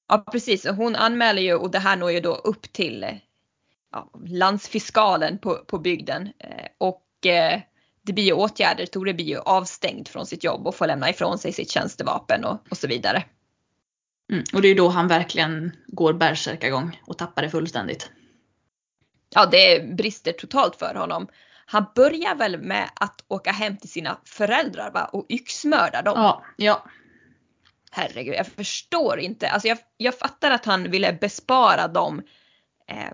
Ja 0.09 0.19
precis, 0.33 0.67
hon 0.67 0.97
anmäler 0.97 1.43
ju 1.43 1.55
och 1.55 1.71
det 1.71 1.79
här 1.79 1.97
når 1.97 2.11
ju 2.11 2.21
då 2.21 2.35
upp 2.35 2.73
till 2.73 3.03
eh, 3.05 3.11
ja, 3.93 4.11
landsfiskalen 4.27 5.39
på, 5.39 5.65
på 5.67 5.79
bygden. 5.79 6.33
Eh, 6.39 6.67
Och 6.79 7.27
eh, 7.27 7.61
det 8.07 8.13
blir 8.13 8.25
ju 8.25 8.33
åtgärder, 8.33 8.87
Tore 8.87 9.15
blir 9.15 9.27
ju 9.27 9.39
avstängd 9.39 10.09
från 10.09 10.27
sitt 10.27 10.45
jobb 10.45 10.67
och 10.67 10.75
får 10.75 10.87
lämna 10.87 11.11
ifrån 11.11 11.39
sig 11.39 11.53
sitt 11.53 11.71
tjänstevapen 11.71 12.45
och, 12.45 12.59
och 12.71 12.77
så 12.79 12.87
vidare. 12.87 13.25
Mm. 14.33 14.45
Och 14.55 14.63
det 14.63 14.69
är 14.69 14.71
ju 14.71 14.75
då 14.75 14.89
han 14.89 15.09
verkligen 15.09 15.77
går 15.87 16.13
bärsärkagång 16.13 17.01
och 17.07 17.19
tappar 17.19 17.43
det 17.43 17.51
fullständigt. 17.51 18.11
Ja 19.35 19.47
det 19.47 19.95
brister 19.97 20.33
totalt 20.33 20.77
för 20.77 20.95
honom. 20.95 21.29
Han 21.67 21.85
börjar 21.95 22.35
väl 22.35 22.63
med 22.63 22.91
att 22.95 23.25
åka 23.29 23.53
hem 23.53 23.77
till 23.77 23.91
sina 23.91 24.19
föräldrar 24.25 24.91
va? 24.91 25.05
och 25.05 25.27
yxmörda 25.29 26.03
dem. 26.03 26.15
Ja, 26.17 26.45
ja. 26.57 26.85
herregud, 27.91 28.35
jag 28.35 28.47
förstår 28.47 29.19
inte. 29.19 29.49
Alltså 29.49 29.69
jag, 29.69 29.79
jag 29.97 30.19
fattar 30.19 30.51
att 30.51 30.65
han 30.65 30.91
ville 30.91 31.13
bespara 31.13 31.89
dem. 31.89 32.23
Eh, 32.89 33.13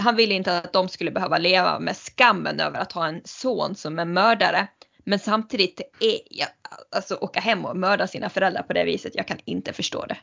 han 0.00 0.16
ville 0.16 0.34
inte 0.34 0.58
att 0.58 0.72
de 0.72 0.88
skulle 0.88 1.10
behöva 1.10 1.38
leva 1.38 1.78
med 1.78 1.96
skammen 1.96 2.60
över 2.60 2.78
att 2.78 2.92
ha 2.92 3.06
en 3.06 3.20
son 3.24 3.74
som 3.74 3.98
är 3.98 4.04
mördare. 4.04 4.68
Men 5.04 5.18
samtidigt, 5.18 5.80
är, 6.00 6.18
jag, 6.30 6.48
alltså 6.96 7.14
åka 7.14 7.40
hem 7.40 7.64
och 7.64 7.76
mörda 7.76 8.06
sina 8.06 8.28
föräldrar 8.28 8.62
på 8.62 8.72
det 8.72 8.84
viset, 8.84 9.12
jag 9.14 9.26
kan 9.28 9.38
inte 9.44 9.72
förstå 9.72 10.06
det. 10.06 10.16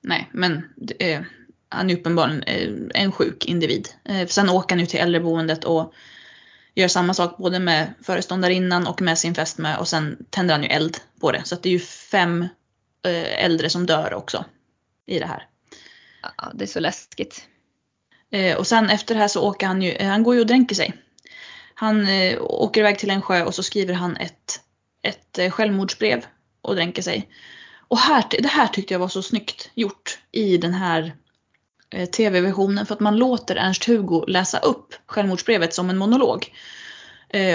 Nej, 0.00 0.30
men 0.32 0.62
är, 0.98 1.26
han 1.68 1.90
är 1.90 1.94
uppenbarligen 1.94 2.42
eh, 2.42 3.02
en 3.02 3.12
sjuk 3.12 3.46
individ. 3.46 3.88
Eh, 4.04 4.26
sen 4.26 4.50
åker 4.50 4.74
han 4.74 4.80
ju 4.80 4.86
till 4.86 5.00
äldreboendet 5.00 5.64
och 5.64 5.94
gör 6.74 6.88
samma 6.88 7.14
sak 7.14 7.36
både 7.38 7.58
med 7.58 7.94
föreståndarinnan 8.02 8.86
och 8.86 9.02
med 9.02 9.18
sin 9.18 9.34
fästmö 9.34 9.76
och 9.76 9.88
sen 9.88 10.26
tänder 10.30 10.54
han 10.54 10.62
ju 10.62 10.68
eld 10.68 10.96
på 11.20 11.32
det. 11.32 11.42
Så 11.44 11.54
det 11.54 11.68
är 11.68 11.72
ju 11.72 11.80
fem 11.80 12.42
eh, 13.04 13.44
äldre 13.44 13.70
som 13.70 13.86
dör 13.86 14.14
också 14.14 14.44
i 15.06 15.18
det 15.18 15.26
här. 15.26 15.46
Ja, 16.36 16.52
det 16.54 16.64
är 16.64 16.68
så 16.68 16.80
läskigt. 16.80 17.48
Eh, 18.32 18.56
och 18.56 18.66
sen 18.66 18.90
efter 18.90 19.14
det 19.14 19.20
här 19.20 19.28
så 19.28 19.48
åker 19.48 19.66
han 19.66 19.82
ju, 19.82 19.90
eh, 19.90 20.08
han 20.08 20.22
går 20.22 20.34
ju 20.34 20.40
och 20.40 20.46
dränker 20.46 20.74
sig. 20.74 20.94
Han 21.74 22.08
eh, 22.08 22.38
åker 22.40 22.80
iväg 22.80 22.98
till 22.98 23.10
en 23.10 23.22
sjö 23.22 23.44
och 23.44 23.54
så 23.54 23.62
skriver 23.62 23.94
han 23.94 24.16
ett, 24.16 24.60
ett 25.02 25.52
självmordsbrev 25.52 26.24
och 26.62 26.74
dränker 26.74 27.02
sig. 27.02 27.28
Och 27.88 27.98
här, 27.98 28.24
det 28.30 28.48
här 28.48 28.66
tyckte 28.66 28.94
jag 28.94 28.98
var 28.98 29.08
så 29.08 29.22
snyggt 29.22 29.70
gjort 29.74 30.18
i 30.32 30.56
den 30.56 30.74
här 30.74 31.14
eh, 31.90 32.08
tv-versionen 32.08 32.86
för 32.86 32.94
att 32.94 33.00
man 33.00 33.16
låter 33.16 33.56
Ernst-Hugo 33.56 34.24
läsa 34.26 34.58
upp 34.58 34.94
självmordsbrevet 35.06 35.74
som 35.74 35.90
en 35.90 35.98
monolog. 35.98 36.52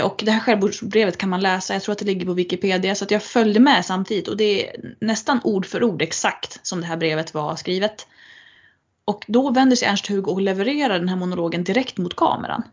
Och 0.04 0.22
det 0.26 0.32
här 0.32 0.40
självmordsbrevet 0.40 1.18
kan 1.18 1.30
man 1.30 1.42
läsa, 1.42 1.74
jag 1.74 1.84
tror 1.84 1.94
att 1.94 2.00
det 2.00 2.06
ligger 2.06 2.26
på 2.26 2.34
Wikipedia, 2.34 2.96
så 2.96 3.04
att 3.04 3.12
jag 3.12 3.24
följde 3.24 3.60
med 3.60 3.86
samtidigt 3.86 4.28
och 4.28 4.38
det 4.38 4.70
är 4.70 4.96
nästan 5.00 5.40
ord 5.44 5.66
för 5.66 5.84
ord 5.84 6.02
exakt 6.02 6.60
som 6.68 6.82
det 6.82 6.88
här 6.88 6.98
brevet 6.98 7.34
var 7.34 7.56
skrivet. 7.56 8.08
Och 9.08 9.26
då 9.28 9.52
vänder 9.52 9.76
sig 9.76 9.88
Ernst-Hugo 9.88 10.32
och 10.32 10.42
levererar 10.42 11.00
den 11.00 11.10
här 11.10 11.16
monologen 11.16 11.64
direkt 11.64 11.98
mot 11.98 12.16
kameran. 12.16 12.64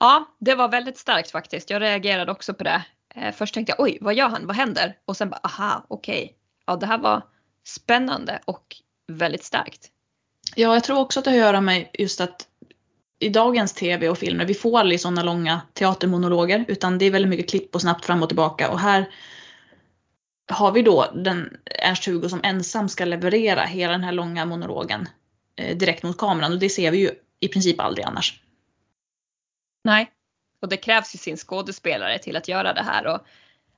Ja, 0.00 0.24
det 0.38 0.54
var 0.54 0.68
väldigt 0.68 0.98
starkt 0.98 1.30
faktiskt. 1.30 1.70
Jag 1.70 1.82
reagerade 1.82 2.32
också 2.32 2.54
på 2.54 2.64
det. 2.64 2.82
Eh, 3.14 3.34
först 3.34 3.54
tänkte 3.54 3.74
jag 3.78 3.84
oj, 3.84 3.98
vad 4.00 4.14
gör 4.14 4.28
han? 4.28 4.46
Vad 4.46 4.56
händer? 4.56 4.96
Och 5.04 5.16
sen 5.16 5.30
bara 5.30 5.40
aha, 5.42 5.84
okej. 5.88 6.22
Okay. 6.24 6.36
Ja, 6.66 6.76
det 6.76 6.86
här 6.86 6.98
var 6.98 7.22
spännande 7.66 8.40
och 8.44 8.76
väldigt 9.12 9.44
starkt. 9.44 9.88
Ja, 10.56 10.74
jag 10.74 10.84
tror 10.84 10.98
också 10.98 11.18
att 11.18 11.24
det 11.24 11.30
har 11.30 11.38
att 11.38 11.44
göra 11.44 11.60
med 11.60 11.88
just 11.92 12.20
att 12.20 12.46
i 13.18 13.28
dagens 13.28 13.72
tv 13.72 14.08
och 14.08 14.18
filmer, 14.18 14.44
vi 14.44 14.54
får 14.54 14.78
aldrig 14.78 15.00
sådana 15.00 15.22
långa 15.22 15.60
teatermonologer 15.72 16.64
utan 16.68 16.98
det 16.98 17.04
är 17.04 17.10
väldigt 17.10 17.30
mycket 17.30 17.50
klipp 17.50 17.74
och 17.74 17.80
snabbt 17.80 18.04
fram 18.04 18.22
och 18.22 18.28
tillbaka 18.28 18.70
och 18.70 18.78
här 18.78 19.10
har 20.50 20.72
vi 20.72 20.82
då 20.82 21.10
den 21.14 21.56
Ernst-Hugo 21.64 22.28
som 22.28 22.40
ensam 22.42 22.88
ska 22.88 23.04
leverera 23.04 23.62
hela 23.62 23.92
den 23.92 24.04
här 24.04 24.12
långa 24.12 24.44
monologen 24.44 25.08
eh, 25.56 25.76
direkt 25.76 26.02
mot 26.02 26.18
kameran 26.18 26.52
och 26.52 26.58
det 26.58 26.68
ser 26.68 26.90
vi 26.90 26.98
ju 26.98 27.10
i 27.40 27.48
princip 27.48 27.80
aldrig 27.80 28.06
annars. 28.06 28.40
Nej, 29.84 30.10
och 30.62 30.68
det 30.68 30.76
krävs 30.76 31.14
ju 31.14 31.18
sin 31.18 31.36
skådespelare 31.36 32.18
till 32.18 32.36
att 32.36 32.48
göra 32.48 32.72
det 32.72 32.82
här. 32.82 33.06
Och 33.06 33.20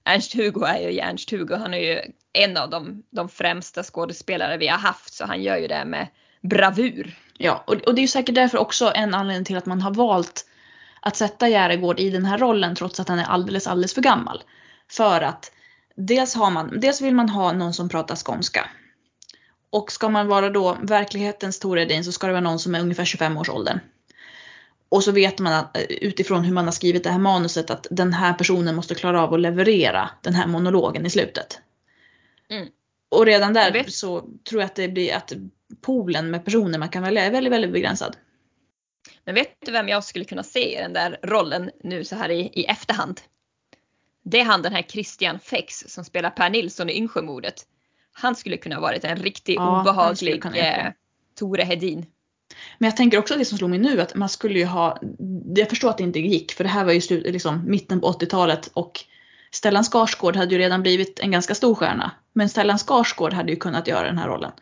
Ernst-Hugo 0.05 0.65
är 0.65 0.91
ju 0.91 0.99
Ernst-Hugo. 0.99 1.57
Han 1.57 1.75
är 1.75 1.79
ju 1.79 2.01
en 2.33 2.57
av 2.57 2.71
de, 2.71 3.03
de 3.11 3.29
främsta 3.29 3.83
skådespelare 3.83 4.57
vi 4.57 4.69
har 4.69 4.79
haft 4.79 5.15
så 5.15 5.25
han 5.25 5.43
gör 5.43 5.57
ju 5.57 5.67
det 5.67 5.85
med 5.85 6.07
bravur. 6.41 7.19
Ja, 7.39 7.65
och, 7.67 7.75
och 7.75 7.95
det 7.95 8.01
är 8.01 8.03
ju 8.03 8.09
säkert 8.09 8.35
därför 8.35 8.59
också 8.59 8.93
en 8.95 9.15
anledning 9.15 9.45
till 9.45 9.57
att 9.57 9.67
man 9.67 9.83
har 9.83 9.95
valt 9.95 10.47
att 11.01 11.17
sätta 11.17 11.49
Järegård 11.49 12.01
i 12.01 12.11
den 12.11 12.25
här 12.25 12.39
rollen 12.39 12.75
trots 12.75 13.01
att 13.01 13.09
han 13.09 13.19
är 13.19 13.25
alldeles, 13.25 13.67
alldeles 13.67 13.95
för 13.95 14.03
gammal. 14.03 14.43
För 14.91 15.21
att 15.21 15.53
dels, 15.95 16.35
har 16.35 16.51
man, 16.51 16.81
dels 16.81 17.01
vill 17.01 17.15
man 17.15 17.29
ha 17.29 17.53
någon 17.53 17.75
som 17.75 17.89
pratar 17.89 18.17
skånska. 18.17 18.69
Och 19.71 19.93
ska 19.93 20.09
man 20.09 20.29
vara 20.29 20.51
då 20.51 20.79
verklighetens 20.83 21.59
Tor 21.59 21.79
Edin 21.79 22.05
så 22.05 22.13
ska 22.13 22.27
det 22.27 22.33
vara 22.33 22.41
någon 22.41 22.59
som 22.59 22.75
är 22.75 22.81
ungefär 22.81 23.05
25 23.05 23.37
års 23.37 23.49
åldern. 23.49 23.79
Och 24.89 25.05
så 25.05 25.13
vet 25.13 25.39
man 25.39 25.53
att, 25.53 25.77
eh, 25.77 25.83
utifrån 25.83 26.45
hur 26.45 26.55
man 26.55 26.65
har 26.65 26.73
skrivit 26.73 27.05
det 27.05 27.11
här 27.11 27.19
manuset 27.19 27.71
att 27.71 27.87
den 27.91 28.13
här 28.13 28.33
personen 28.33 28.75
måste 28.77 28.95
klara 28.95 29.23
av 29.23 29.35
att 29.35 29.41
leverera 29.41 30.11
den 30.21 30.35
här 30.35 30.47
monologen 30.47 31.07
i 31.07 31.11
slutet. 31.11 31.61
Mm. 32.51 32.69
Och 33.11 33.27
redan 33.27 33.53
där 33.53 33.85
så 33.89 34.21
tror 34.21 34.61
jag 34.61 34.67
att 34.67 34.75
det 34.75 34.89
blir 34.89 35.15
att 35.15 35.33
poolen 35.81 36.31
med 36.31 36.45
personer 36.45 36.79
man 36.79 36.89
kan 36.89 37.03
välja 37.03 37.25
är 37.25 37.31
väldigt, 37.31 37.53
väldigt 37.53 37.73
begränsad. 37.73 38.17
Men 39.25 39.35
vet 39.35 39.57
du 39.67 39.73
vem 39.73 39.89
jag 39.89 40.05
skulle 40.05 40.25
kunna 40.25 40.43
se 40.43 40.79
i 40.79 40.83
den 40.83 40.93
där 40.93 41.19
rollen 41.23 41.71
nu 41.83 42.05
så 42.05 42.17
här 42.17 42.29
i, 42.29 42.41
i 42.41 42.65
efterhand? 42.65 43.21
Det 44.23 44.41
är 44.41 44.45
han 44.45 44.63
den 44.63 44.73
här 44.73 44.83
Christian 44.83 45.39
Fex 45.39 45.85
som 45.89 46.05
spelar 46.05 46.31
Per 46.31 46.51
Nilsson 46.51 46.91
i 46.91 46.97
Yngsjömordet. 46.97 47.67
Han 48.13 48.35
skulle 48.35 48.57
kunna 48.57 48.81
varit 48.81 49.05
en 49.05 49.17
riktigt 49.17 49.57
ja, 49.57 49.81
obehaglig 49.81 50.45
eh, 50.45 50.87
Tore 51.39 51.63
Hedin. 51.63 52.07
Men 52.79 52.87
jag 52.87 52.97
tänker 52.97 53.19
också 53.19 53.37
det 53.37 53.45
som 53.45 53.59
slog 53.59 53.71
mig 53.71 53.79
nu 53.79 54.01
att 54.01 54.15
man 54.15 54.29
skulle 54.29 54.59
ju 54.59 54.65
ha, 54.65 54.99
jag 55.55 55.69
förstår 55.69 55.91
att 55.91 55.99
det 55.99 56.05
inte 56.05 56.21
gick 56.21 56.53
för 56.53 56.65
det 56.65 56.71
här 56.71 56.85
var 56.85 56.93
ju 56.93 57.01
slut, 57.01 57.27
liksom, 57.33 57.63
mitten 57.67 58.01
på 58.01 58.13
80-talet 58.13 58.71
och 58.73 59.05
Stellan 59.51 59.85
Skarsgård 59.85 60.37
hade 60.37 60.55
ju 60.55 60.59
redan 60.59 60.83
blivit 60.83 61.21
en 61.21 61.31
ganska 61.31 61.55
stor 61.55 61.75
stjärna. 61.75 62.11
Men 62.33 62.49
Stellan 62.49 62.79
Skarsgård 62.79 63.33
hade 63.33 63.53
ju 63.53 63.57
kunnat 63.57 63.89
göra 63.89 64.07
den 64.07 64.19
här 64.19 64.29
rollen. 64.29 64.53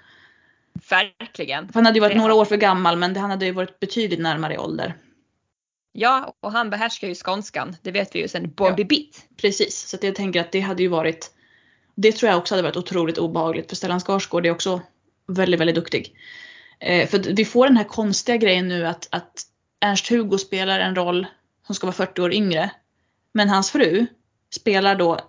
Verkligen. 0.90 1.66
För 1.66 1.74
han 1.74 1.86
hade 1.86 1.96
ju 1.96 2.00
varit 2.00 2.16
några 2.16 2.34
år 2.34 2.44
för 2.44 2.56
gammal 2.56 2.96
men 2.96 3.16
han 3.16 3.30
hade 3.30 3.46
ju 3.46 3.52
varit 3.52 3.80
betydligt 3.80 4.20
närmare 4.20 4.54
i 4.54 4.58
ålder. 4.58 4.94
Ja, 5.93 6.34
och 6.41 6.53
han 6.53 6.70
behärskar 6.70 7.09
ju 7.09 7.14
skånskan. 7.14 7.76
Det 7.82 7.91
vet 7.91 8.14
vi 8.14 8.18
ju 8.18 8.28
sen 8.28 8.53
Bobby 8.55 8.82
ja, 8.82 8.86
Bit. 8.86 9.26
Precis, 9.36 9.88
så 9.88 9.99
jag 10.03 10.14
tänker 10.14 10.41
att 10.41 10.53
det 10.53 10.61
hade 10.61 10.82
ju 10.82 10.88
varit 10.88 11.34
Det 11.95 12.12
tror 12.12 12.30
jag 12.30 12.38
också 12.38 12.55
hade 12.55 12.62
varit 12.62 12.76
otroligt 12.76 13.18
obehagligt 13.18 13.68
för 13.68 13.76
Stellan 13.76 14.01
Skarsgård 14.01 14.47
är 14.47 14.51
också 14.51 14.80
väldigt, 15.26 15.61
väldigt 15.61 15.76
duktig. 15.76 16.14
Eh, 16.78 17.09
för 17.09 17.18
vi 17.18 17.45
får 17.45 17.66
den 17.66 17.76
här 17.76 17.84
konstiga 17.84 18.36
grejen 18.36 18.68
nu 18.68 18.86
att, 18.86 19.09
att 19.11 19.43
Ernst-Hugo 19.80 20.38
spelar 20.38 20.80
en 20.80 20.95
roll 20.95 21.26
som 21.66 21.74
ska 21.74 21.86
vara 21.86 21.95
40 21.95 22.22
år 22.22 22.32
yngre. 22.32 22.70
Men 23.32 23.49
hans 23.49 23.70
fru 23.70 24.07
spelar 24.55 24.95
då 24.95 25.20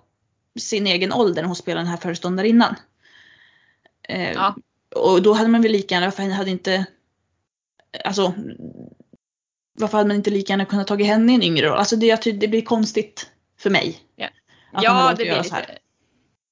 sin 0.59 0.87
egen 0.87 1.13
ålder 1.13 1.41
när 1.41 1.47
hon 1.47 1.55
spelar 1.55 1.81
den 1.81 1.89
här 1.89 1.97
föreståndarinnan. 1.97 2.75
Eh, 4.03 4.31
ja. 4.31 4.55
Och 4.95 5.21
då 5.21 5.33
hade 5.33 5.49
man 5.49 5.61
väl 5.61 5.71
lika 5.71 5.95
gärna, 5.95 6.07
varför 6.07 6.23
hade 6.23 6.51
inte, 6.51 6.85
alltså 8.05 8.33
varför 9.73 9.97
hade 9.97 10.07
man 10.07 10.17
inte 10.17 10.29
lika 10.29 10.53
gärna 10.53 10.65
kunnat 10.65 10.87
tagit 10.87 11.07
henne 11.07 11.31
i 11.31 11.35
en 11.35 11.43
yngre 11.43 11.67
roll? 11.67 11.77
Alltså 11.77 11.95
det, 11.95 12.25
det 12.39 12.47
blir 12.47 12.61
konstigt 12.61 13.31
för 13.57 13.69
mig. 13.69 13.99
Ja, 14.15 14.27
ja 14.71 15.13
det, 15.17 15.23
blir 15.23 15.43
lite, 15.43 15.77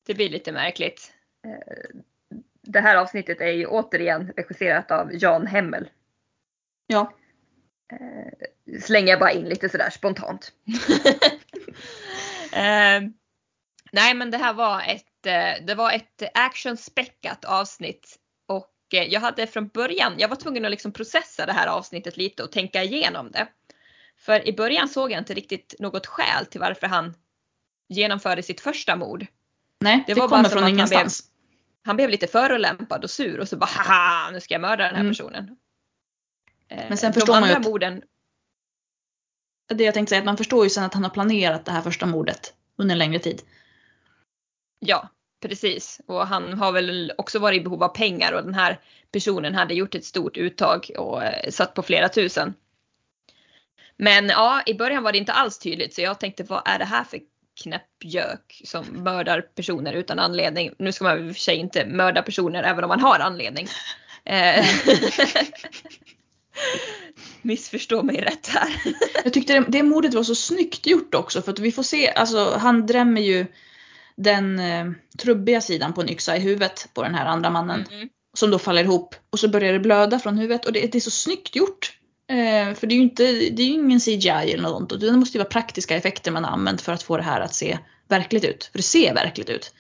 det 0.08 0.14
blir 0.14 0.30
lite 0.30 0.52
märkligt. 0.52 1.14
Eh, 1.46 2.00
det 2.62 2.80
här 2.80 2.96
avsnittet 2.96 3.42
är 3.42 3.52
ju 3.52 3.66
återigen 3.66 4.32
regisserat 4.38 4.92
av 4.92 5.10
Jan 5.14 5.48
Hemmel. 5.48 5.90
Ja. 6.88 7.14
Eh, 7.94 8.80
slänger 8.82 9.08
jag 9.08 9.20
bara 9.20 9.32
in 9.32 9.46
lite 9.46 9.70
sådär 9.70 9.90
spontant. 9.90 10.54
eh, 12.54 13.02
nej 13.92 14.14
men 14.14 14.32
det 14.32 14.38
här 14.38 14.54
var 14.54 14.82
ett, 14.82 15.26
eh, 15.26 15.66
det 15.66 15.76
var 15.76 15.92
ett 15.92 16.24
actionspäckat 16.34 17.46
avsnitt 17.46 18.19
jag 18.90 19.22
hade 19.22 19.48
från 19.48 19.68
början, 19.68 20.14
jag 20.18 20.28
var 20.28 20.36
tvungen 20.36 20.66
att 20.66 20.72
liksom 20.72 20.92
processa 20.92 21.46
det 21.46 21.54
här 21.54 21.68
avsnittet 21.68 22.18
lite 22.18 22.44
och 22.44 22.52
tänka 22.52 22.84
igenom 22.84 23.32
det. 23.32 23.48
För 24.18 24.48
i 24.48 24.54
början 24.54 24.90
såg 24.90 25.12
jag 25.12 25.20
inte 25.20 25.34
riktigt 25.34 25.76
något 25.80 26.08
skäl 26.08 26.46
till 26.46 26.60
varför 26.60 26.88
han 26.88 27.14
genomförde 27.90 28.44
sitt 28.44 28.62
första 28.62 28.96
mord. 28.96 29.26
Nej, 29.80 30.04
det, 30.08 30.14
det 30.14 30.20
var 30.20 30.28
kommer 30.28 30.50
från 30.50 30.68
ingenstans 30.68 31.30
han 31.84 31.96
blev 31.96 32.10
lite 32.10 32.28
förolämpad 32.28 33.04
och 33.04 33.10
sur 33.10 33.40
och 33.40 33.48
så 33.48 33.58
bara 33.58 33.66
haha 33.66 34.32
nu 34.32 34.40
ska 34.40 34.54
jag 34.54 34.62
mörda 34.62 34.84
den 34.84 34.96
här 34.96 35.02
mm. 35.02 35.12
personen. 35.12 35.58
Men 36.70 36.98
sen 36.98 37.14
förstår 37.14 37.34
De 37.34 37.40
man 37.40 37.50
ju 37.50 37.56
att, 37.56 37.64
morden... 37.64 38.02
Det 39.68 39.84
jag 39.84 39.94
tänkte 39.94 40.10
säga, 40.10 40.20
att 40.20 40.26
man 40.26 40.38
förstår 40.38 40.64
ju 40.64 40.70
sen 40.70 40.84
att 40.84 40.94
han 40.94 41.04
har 41.04 41.10
planerat 41.10 41.66
det 41.66 41.72
här 41.72 41.82
första 41.82 42.06
mordet 42.06 42.54
under 42.76 42.94
en 42.94 43.00
längre 43.00 43.20
tid. 43.20 43.42
Ja, 44.80 45.10
precis. 45.42 46.02
Och 46.06 46.28
han 46.28 46.54
har 46.54 46.72
väl 46.72 47.14
också 47.18 47.40
varit 47.40 47.62
i 47.62 47.64
behov 47.64 47.84
av 47.84 47.88
pengar 47.88 48.34
och 48.34 48.44
den 48.44 48.54
här 48.54 48.80
personen 49.12 49.56
hade 49.56 49.74
gjort 49.74 49.96
ett 49.96 50.06
stort 50.06 50.38
uttag 50.38 50.92
och 50.98 51.24
eh, 51.24 51.50
satt 51.52 51.74
på 51.74 51.82
flera 51.82 52.10
tusen. 52.10 52.54
Men 53.98 54.30
ja, 54.30 54.62
i 54.66 54.74
början 54.74 55.04
var 55.04 55.12
det 55.12 55.18
inte 55.18 55.34
alls 55.34 55.60
tydligt 55.60 55.94
så 55.94 56.02
jag 56.02 56.20
tänkte 56.20 56.44
vad 56.44 56.62
är 56.66 56.80
det 56.80 56.86
här 56.86 57.04
för 57.04 57.20
knäppgök 57.64 58.62
som 58.66 58.86
mördar 58.86 59.42
personer 59.42 59.94
utan 59.94 60.20
anledning. 60.20 60.72
Nu 60.78 60.92
ska 60.92 61.04
man 61.04 61.28
i 61.28 61.32
och 61.32 61.36
för 61.36 61.42
sig 61.42 61.56
inte 61.56 61.86
mörda 61.86 62.22
personer 62.22 62.64
även 62.64 62.84
om 62.84 62.88
man 62.88 63.00
har 63.00 63.20
anledning. 63.20 63.68
Eh, 64.26 64.66
missförstå 67.42 68.04
mig 68.04 68.22
rätt 68.22 68.48
här. 68.48 68.82
Jag 69.24 69.34
tyckte 69.34 69.54
det, 69.54 69.66
det 69.68 69.84
mordet 69.84 70.14
var 70.14 70.24
så 70.24 70.36
snyggt 70.36 70.88
gjort 70.88 71.16
också 71.16 71.42
för 71.42 71.52
att 71.52 71.60
vi 71.60 71.72
får 71.72 71.84
se, 71.84 72.12
alltså 72.12 72.58
han 72.58 72.86
drämmer 72.86 73.22
ju 73.22 73.46
den 74.20 74.60
eh, 74.60 74.92
trubbiga 75.18 75.62
sidan 75.62 75.94
på 75.94 76.02
en 76.02 76.10
yxa 76.10 76.38
i 76.38 76.40
huvudet 76.40 76.90
på 76.94 77.04
den 77.04 77.16
här 77.16 77.26
andra 77.26 77.50
mannen. 77.50 77.86
Mm. 77.92 78.10
Som 78.34 78.52
då 78.52 78.60
faller 78.60 78.84
ihop 78.84 79.16
och 79.30 79.40
så 79.40 79.48
börjar 79.48 79.74
det 79.74 79.80
blöda 79.80 80.20
från 80.20 80.38
huvudet 80.38 80.66
och 80.66 80.74
det, 80.74 80.92
det 80.92 80.98
är 80.98 81.00
så 81.02 81.12
snyggt 81.12 81.56
gjort. 81.56 81.94
Eh, 82.30 82.74
för 82.76 82.88
det 82.88 82.94
är 82.94 82.98
ju 82.98 83.02
inte, 83.02 83.24
det 83.24 83.64
är 83.64 83.68
ingen 83.68 84.00
CGI 84.00 84.30
eller 84.30 84.62
något 84.64 84.90
sånt. 84.90 85.02
Det 85.02 85.12
måste 85.12 85.38
ju 85.38 85.40
vara 85.40 85.50
praktiska 85.50 85.96
effekter 85.96 86.32
man 86.32 86.44
har 86.44 86.52
använt 86.52 86.82
för 86.82 86.94
att 86.94 87.04
få 87.04 87.18
det 87.18 87.24
här 87.24 87.42
att 87.42 87.54
se 87.54 87.80
verkligt 88.08 88.46
ut. 88.46 88.64
För 88.64 88.80
det 88.80 88.84
ser 88.84 89.14
verkligt 89.14 89.50
ut. 89.50 89.74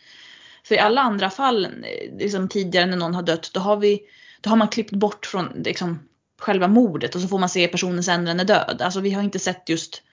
För 0.63 0.75
i 0.75 0.79
alla 0.79 1.01
andra 1.01 1.29
fall, 1.29 1.65
eh, 1.65 2.17
liksom 2.17 2.49
tidigare 2.49 2.85
när 2.85 2.97
någon 2.97 3.15
har 3.15 3.23
dött, 3.23 3.51
då 3.53 3.59
har, 3.59 3.77
vi, 3.77 4.01
då 4.41 4.49
har 4.49 4.57
man 4.57 4.67
klippt 4.67 4.91
bort 4.91 5.25
från 5.25 5.61
liksom, 5.65 5.99
själva 6.39 6.67
mordet 6.67 7.15
och 7.15 7.21
så 7.21 7.27
får 7.27 7.39
man 7.39 7.49
se 7.49 7.67
personen 7.67 8.03
sen 8.03 8.23
när 8.23 8.31
den 8.31 8.39
är 8.39 8.45
död. 8.45 8.81
Alltså 8.81 8.99
vi 8.99 9.11
har 9.11 9.23
inte 9.23 9.39
sett 9.39 9.69
just 9.69 10.03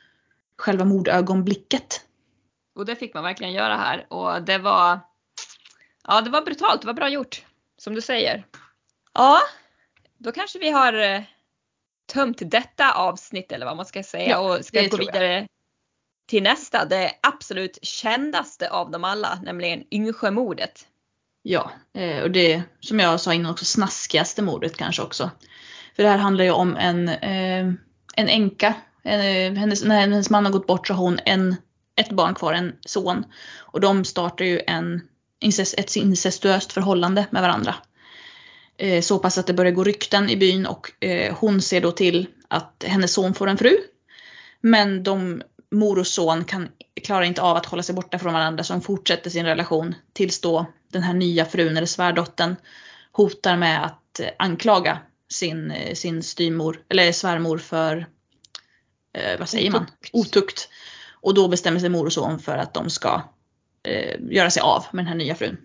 själva 0.58 0.84
mordögonblicket. 0.84 2.00
Och 2.76 2.84
det 2.86 2.96
fick 2.96 3.14
man 3.14 3.24
verkligen 3.24 3.52
göra 3.52 3.76
här 3.76 4.06
och 4.12 4.42
det 4.42 4.58
var, 4.58 5.00
ja 6.08 6.20
det 6.20 6.30
var 6.30 6.42
brutalt, 6.42 6.80
det 6.80 6.86
var 6.86 6.94
bra 6.94 7.08
gjort. 7.08 7.44
Som 7.78 7.94
du 7.94 8.00
säger. 8.00 8.46
Ja, 9.14 9.40
då 10.18 10.32
kanske 10.32 10.58
vi 10.58 10.70
har 10.70 10.92
eh, 10.92 11.22
tömt 12.12 12.38
detta 12.40 12.92
avsnitt 12.92 13.52
eller 13.52 13.66
vad 13.66 13.76
man 13.76 13.86
ska 13.86 14.02
säga 14.02 14.28
Ja, 14.28 14.38
och 14.38 14.64
ska 14.64 14.82
gå 14.82 14.96
vidare 14.96 15.46
till 16.28 16.42
nästa, 16.42 16.84
det 16.84 17.12
absolut 17.22 17.78
kändaste 17.82 18.70
av 18.70 18.90
dem 18.90 19.04
alla, 19.04 19.38
nämligen 19.42 19.84
Yngsjömordet. 19.90 20.86
Ja, 21.42 21.70
eh, 21.94 22.22
och 22.22 22.30
det 22.30 22.62
som 22.80 23.00
jag 23.00 23.20
sa 23.20 23.34
innan 23.34 23.52
också 23.52 23.64
snaskigaste 23.64 24.42
mordet 24.42 24.76
kanske 24.76 25.02
också. 25.02 25.30
För 25.96 26.02
det 26.02 26.08
här 26.08 26.18
handlar 26.18 26.44
ju 26.44 26.50
om 26.50 26.76
en, 26.76 27.08
eh, 27.08 27.72
en 28.16 28.28
änka. 28.28 28.74
Hennes, 29.02 29.84
när 29.84 30.00
hennes 30.00 30.30
man 30.30 30.44
har 30.44 30.52
gått 30.52 30.66
bort 30.66 30.86
så 30.86 30.94
har 30.94 31.04
hon 31.04 31.18
en, 31.24 31.56
ett 31.96 32.10
barn 32.10 32.34
kvar, 32.34 32.52
en 32.52 32.76
son. 32.86 33.24
Och 33.56 33.80
de 33.80 34.04
startar 34.04 34.44
ju 34.44 34.60
en, 34.66 35.08
incest, 35.40 35.74
ett 35.78 35.96
incestuöst 35.96 36.72
förhållande 36.72 37.26
med 37.30 37.42
varandra. 37.42 37.74
Eh, 38.78 39.00
så 39.02 39.18
pass 39.18 39.38
att 39.38 39.46
det 39.46 39.54
börjar 39.54 39.72
gå 39.72 39.84
rykten 39.84 40.30
i 40.30 40.36
byn 40.36 40.66
och 40.66 41.04
eh, 41.04 41.36
hon 41.36 41.62
ser 41.62 41.80
då 41.80 41.92
till 41.92 42.26
att 42.48 42.84
hennes 42.86 43.12
son 43.12 43.34
får 43.34 43.46
en 43.46 43.58
fru. 43.58 43.76
Men 44.60 45.02
de, 45.02 45.42
mor 45.70 45.98
och 45.98 46.06
son 46.06 46.44
kan, 46.44 46.68
klarar 47.02 47.22
inte 47.22 47.42
av 47.42 47.56
att 47.56 47.66
hålla 47.66 47.82
sig 47.82 47.94
borta 47.94 48.18
från 48.18 48.32
varandra 48.32 48.64
så 48.64 48.72
de 48.72 48.82
fortsätter 48.82 49.30
sin 49.30 49.46
relation 49.46 49.94
tills 50.12 50.40
då 50.40 50.66
den 50.92 51.02
här 51.02 51.14
nya 51.14 51.44
frun 51.44 51.76
eller 51.76 51.86
svärdottern 51.86 52.56
hotar 53.12 53.56
med 53.56 53.84
att 53.84 54.20
eh, 54.20 54.28
anklaga 54.38 54.98
sin, 55.28 55.72
sin 55.94 56.22
styrmor 56.22 56.80
eller 56.88 57.12
svärmor 57.12 57.58
för, 57.58 58.06
eh, 59.12 59.38
vad 59.38 59.48
säger 59.48 59.70
man, 59.70 59.86
Otukt. 60.12 60.68
Och 61.20 61.34
då 61.34 61.48
bestämmer 61.48 61.80
sig 61.80 61.88
mor 61.88 62.06
och 62.06 62.12
son 62.12 62.38
för 62.38 62.58
att 62.58 62.74
de 62.74 62.90
ska 62.90 63.22
eh, 63.82 64.16
göra 64.30 64.50
sig 64.50 64.60
av 64.62 64.84
med 64.92 65.04
den 65.04 65.08
här 65.08 65.14
nya 65.14 65.34
frun. 65.34 65.56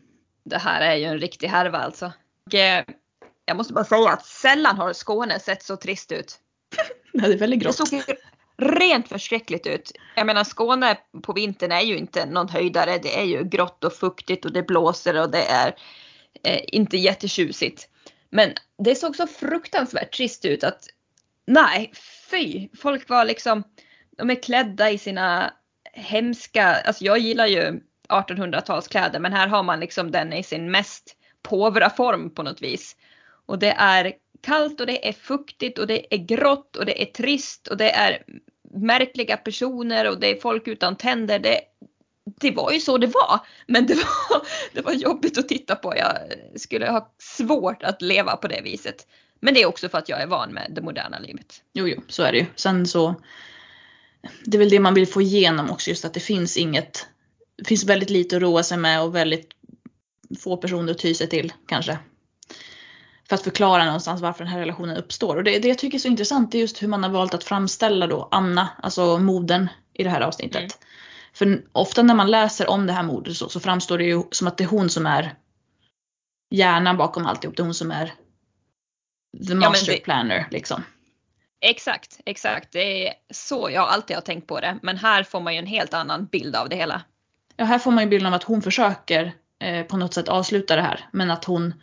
Det 0.43 0.58
här 0.58 0.82
är 0.82 0.95
ju 0.95 1.06
en 1.06 1.20
riktig 1.20 1.47
härva 1.47 1.78
alltså. 1.78 2.12
Och, 2.45 2.56
eh, 2.56 2.84
jag 3.45 3.58
måste 3.58 3.74
bara 3.74 3.86
säga 3.86 4.10
att 4.10 4.26
sällan 4.26 4.78
har 4.78 4.93
Skåne 4.93 5.39
sett 5.39 5.64
så 5.64 5.76
trist 5.76 6.12
ut. 6.12 6.39
Det 7.14 7.26
är 7.26 7.38
väldigt 7.38 7.60
Det 7.60 7.64
grått. 7.66 7.76
såg 7.76 7.93
ju 7.93 8.04
rent 8.58 9.08
förskräckligt 9.10 9.68
ut. 9.68 9.91
Jag 10.16 10.26
menar 10.26 10.43
Skåne 10.43 10.97
på 11.24 11.34
vintern 11.34 11.72
är 11.72 11.82
ju 11.82 11.97
inte 11.97 12.26
någon 12.26 12.49
höjdare. 12.49 12.97
Det 12.97 13.20
är 13.20 13.24
ju 13.24 13.43
grått 13.43 13.84
och 13.84 13.93
fuktigt 13.93 14.45
och 14.45 14.54
det 14.54 14.64
blåser 14.64 15.22
och 15.22 15.32
det 15.32 15.43
är 15.43 15.76
eh, 16.43 16.62
inte 16.68 16.97
jättetjusigt. 16.97 17.88
Men 18.30 18.54
det 18.78 18.95
såg 18.95 19.16
så 19.16 19.28
fruktansvärt 19.28 20.14
trist 20.16 20.45
ut 20.45 20.64
att 20.64 20.88
nej, 21.47 21.91
fy! 22.30 22.70
Folk 22.82 23.10
var 23.10 23.26
liksom, 23.26 23.64
de 24.22 24.30
är 24.30 24.43
klädda 24.43 24.91
i 24.91 24.97
sina 24.97 25.53
hemska, 25.93 26.65
alltså 26.65 27.03
jag 27.03 27.19
gillar 27.19 27.47
ju 27.47 27.82
1800-talskläder 28.09 29.19
men 29.19 29.34
här 29.34 29.47
har 29.47 29.63
man 29.63 29.80
liksom 29.80 30.11
den 30.11 30.34
i 30.34 30.43
sin 30.43 30.72
mest 30.72 31.15
påvra 31.41 31.89
form 31.89 32.30
på 32.30 32.43
något 32.43 32.61
vis. 32.61 32.95
Och 33.45 33.59
det 33.59 33.72
är 33.72 34.13
kallt 34.41 34.80
och 34.80 34.88
det 34.88 35.07
är 35.07 35.13
fuktigt 35.13 35.80
och 35.80 35.88
det 35.88 36.13
är 36.13 36.17
grått 36.17 36.76
och 36.76 36.86
det 36.86 37.01
är 37.01 37.05
trist 37.05 37.67
och 37.67 37.78
det 37.78 37.91
är 37.91 38.24
märkliga 38.74 39.38
personer 39.38 40.09
och 40.09 40.19
det 40.19 40.28
är 40.28 40.41
folk 40.41 40.67
utan 40.67 40.95
tänder. 40.95 41.39
Det, 41.39 41.61
det 42.26 42.51
var 42.51 42.72
ju 42.72 42.80
så 42.80 42.97
det 42.97 43.07
var. 43.07 43.39
Men 43.67 43.86
det 43.86 43.95
var, 43.95 44.41
det 44.74 44.82
var 44.82 44.93
jobbigt 44.93 45.38
att 45.38 45.49
titta 45.49 45.76
på. 45.76 45.93
Jag 45.97 46.15
skulle 46.59 46.89
ha 46.89 47.13
svårt 47.17 47.84
att 47.84 48.01
leva 48.01 48.36
på 48.36 48.47
det 48.47 48.61
viset. 48.61 49.07
Men 49.39 49.53
det 49.53 49.61
är 49.61 49.65
också 49.65 49.89
för 49.89 49.97
att 49.97 50.09
jag 50.09 50.22
är 50.22 50.28
van 50.28 50.53
med 50.53 50.72
det 50.76 50.82
moderna 50.82 51.19
livet. 51.19 51.63
Jo, 51.74 51.88
jo, 51.88 52.01
så 52.07 52.24
är 52.24 52.32
det 52.32 52.38
ju. 52.38 52.45
Sen 52.55 52.88
så, 52.88 53.15
det 54.45 54.57
är 54.57 54.59
väl 54.59 54.69
det 54.69 54.80
man 54.80 54.93
vill 54.93 55.07
få 55.07 55.22
igenom 55.22 55.72
också, 55.72 55.89
just 55.89 56.05
att 56.05 56.13
det 56.13 56.19
finns 56.19 56.57
inget, 56.57 57.07
det 57.57 57.65
finns 57.65 57.84
väldigt 57.84 58.09
lite 58.09 58.36
att 58.36 58.41
roa 58.41 58.63
sig 58.63 58.78
med 58.78 59.01
och 59.01 59.15
väldigt 59.15 59.49
få 60.39 60.57
personer 60.57 60.91
att 60.91 60.97
ty 60.97 61.13
sig 61.13 61.30
till 61.30 61.53
kanske. 61.67 61.99
För 63.30 63.36
att 63.36 63.43
förklara 63.43 63.86
någonstans 63.86 64.22
varför 64.22 64.43
den 64.43 64.53
här 64.53 64.59
relationen 64.59 64.97
uppstår. 64.97 65.36
Och 65.36 65.43
det, 65.43 65.59
det 65.59 65.67
jag 65.67 65.78
tycker 65.78 65.97
är 65.97 65.99
så 65.99 66.07
intressant 66.07 66.55
är 66.55 66.59
just 66.59 66.84
hur 66.84 66.88
man 66.88 67.03
har 67.03 67.09
valt 67.09 67.34
att 67.34 67.43
framställa 67.43 68.07
då 68.07 68.28
Anna, 68.32 68.69
alltså 68.84 69.17
modern 69.17 69.67
i 69.93 70.03
det 70.03 70.09
här 70.09 70.22
avsnittet. 70.22 70.61
Mm. 70.61 70.72
För 71.34 71.63
ofta 71.72 72.03
när 72.03 72.15
man 72.15 72.32
läser 72.32 72.69
om 72.69 72.88
det 72.88 72.93
här 72.93 73.03
mordet 73.03 73.38
så, 73.38 73.49
så 73.49 73.59
framstår 73.59 73.97
det 73.97 74.03
ju 74.03 74.24
som 74.32 74.47
att 74.47 74.57
det 74.57 74.63
är 74.63 74.67
hon 74.67 74.89
som 74.89 75.05
är 75.05 75.36
hjärnan 76.49 76.97
bakom 76.97 77.26
alltihop. 77.26 77.57
Det 77.57 77.61
är 77.61 77.65
hon 77.65 77.74
som 77.74 77.91
är 77.91 78.13
the 79.47 79.55
master 79.55 79.91
det- 79.91 80.03
planner 80.03 80.47
liksom. 80.51 80.84
Exakt, 81.62 82.20
exakt. 82.26 82.72
Det 82.72 83.07
är 83.07 83.14
så 83.34 83.70
jag 83.74 83.89
alltid 83.89 84.18
har 84.18 84.22
tänkt 84.22 84.47
på 84.47 84.59
det. 84.59 84.80
Men 84.82 84.97
här 84.97 85.24
får 85.24 85.39
man 85.39 85.53
ju 85.53 85.59
en 85.59 85.66
helt 85.66 85.93
annan 85.93 86.26
bild 86.26 86.55
av 86.55 86.70
det 86.70 86.76
hela. 86.76 87.01
Ja, 87.55 87.66
här 87.66 87.80
får 87.80 87.91
man 87.91 88.03
ju 88.03 88.09
bilden 88.09 88.28
av 88.28 88.34
att 88.34 88.43
hon 88.43 88.62
försöker 88.62 89.34
eh, 89.59 89.86
på 89.86 89.97
något 89.97 90.14
sätt 90.14 90.28
avsluta 90.28 90.76
det 90.76 90.82
här. 90.82 91.05
Men 91.12 91.32
att 91.32 91.45
hon, 91.45 91.74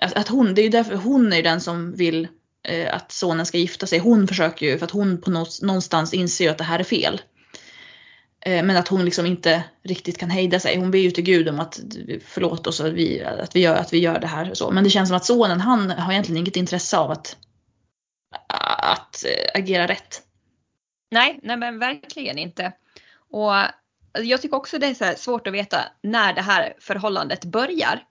att, 0.00 0.12
att 0.12 0.28
hon, 0.28 0.54
det 0.54 0.60
är 0.60 0.64
ju 0.64 0.68
därför 0.68 0.94
hon 0.94 1.32
är 1.32 1.36
ju 1.36 1.42
den 1.42 1.60
som 1.60 1.92
vill 1.96 2.28
eh, 2.68 2.94
att 2.94 3.12
sonen 3.12 3.46
ska 3.46 3.58
gifta 3.58 3.86
sig. 3.86 3.98
Hon 3.98 4.28
försöker 4.28 4.66
ju 4.66 4.78
för 4.78 4.84
att 4.84 4.90
hon 4.90 5.20
på 5.20 5.30
något, 5.30 5.62
någonstans 5.62 6.14
inser 6.14 6.44
ju 6.44 6.50
att 6.50 6.58
det 6.58 6.64
här 6.64 6.78
är 6.78 6.84
fel. 6.84 7.20
Eh, 8.40 8.64
men 8.64 8.76
att 8.76 8.88
hon 8.88 9.04
liksom 9.04 9.26
inte 9.26 9.64
riktigt 9.84 10.18
kan 10.18 10.30
hejda 10.30 10.60
sig. 10.60 10.78
Hon 10.78 10.90
ber 10.90 10.98
ju 10.98 11.10
till 11.10 11.24
Gud 11.24 11.48
om 11.48 11.60
att 11.60 11.80
förlåt 12.26 12.66
oss 12.66 12.80
att 12.80 12.92
vi, 12.92 13.22
att 13.22 13.56
vi, 13.56 13.60
gör, 13.60 13.76
att 13.76 13.92
vi 13.92 13.98
gör 13.98 14.20
det 14.20 14.26
här. 14.26 14.50
och 14.50 14.56
Så. 14.56 14.70
Men 14.70 14.84
det 14.84 14.90
känns 14.90 15.08
som 15.08 15.16
att 15.16 15.24
sonen 15.24 15.60
han 15.60 15.90
har 15.90 16.12
egentligen 16.12 16.38
inget 16.38 16.56
intresse 16.56 16.98
av 16.98 17.10
att, 17.10 17.36
att 18.48 19.24
eh, 19.24 19.60
agera 19.60 19.86
rätt. 19.86 20.22
Nej, 21.10 21.40
nej 21.42 21.56
men 21.56 21.78
verkligen 21.78 22.38
inte. 22.38 22.72
Och 23.30 23.52
jag 24.18 24.42
tycker 24.42 24.56
också 24.56 24.78
det 24.78 24.86
är 24.86 24.94
så 24.94 25.18
svårt 25.18 25.46
att 25.46 25.52
veta 25.52 25.78
när 26.02 26.32
det 26.32 26.42
här 26.42 26.74
förhållandet 26.78 27.44
börjar. 27.44 28.04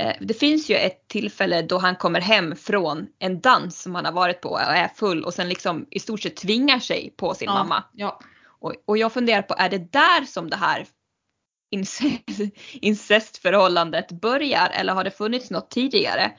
Eh, 0.00 0.16
Det 0.20 0.34
finns 0.34 0.70
ju 0.70 0.74
ett 0.76 1.08
tillfälle 1.08 1.62
då 1.62 1.78
han 1.78 1.96
kommer 1.96 2.20
hem 2.20 2.56
från 2.56 3.06
en 3.18 3.40
dans 3.40 3.82
som 3.82 3.94
han 3.94 4.04
har 4.04 4.12
varit 4.12 4.40
på 4.40 4.48
och 4.48 4.60
är 4.60 4.88
full 4.88 5.24
och 5.24 5.34
sen 5.34 5.48
liksom 5.48 5.86
i 5.90 6.00
stort 6.00 6.20
sett 6.20 6.36
tvingar 6.36 6.78
sig 6.78 7.14
på 7.16 7.34
sin 7.34 7.48
mamma. 7.48 7.84
Ja. 7.92 8.20
Och, 8.60 8.74
och 8.84 8.98
jag 8.98 9.12
funderar 9.12 9.42
på, 9.42 9.54
är 9.58 9.68
det 9.68 9.92
där 9.92 10.24
som 10.24 10.50
det 10.50 10.56
här 10.56 10.86
incest, 11.70 12.22
incestförhållandet 12.72 14.12
börjar 14.12 14.70
eller 14.70 14.94
har 14.94 15.04
det 15.04 15.10
funnits 15.10 15.50
något 15.50 15.70
tidigare? 15.70 16.32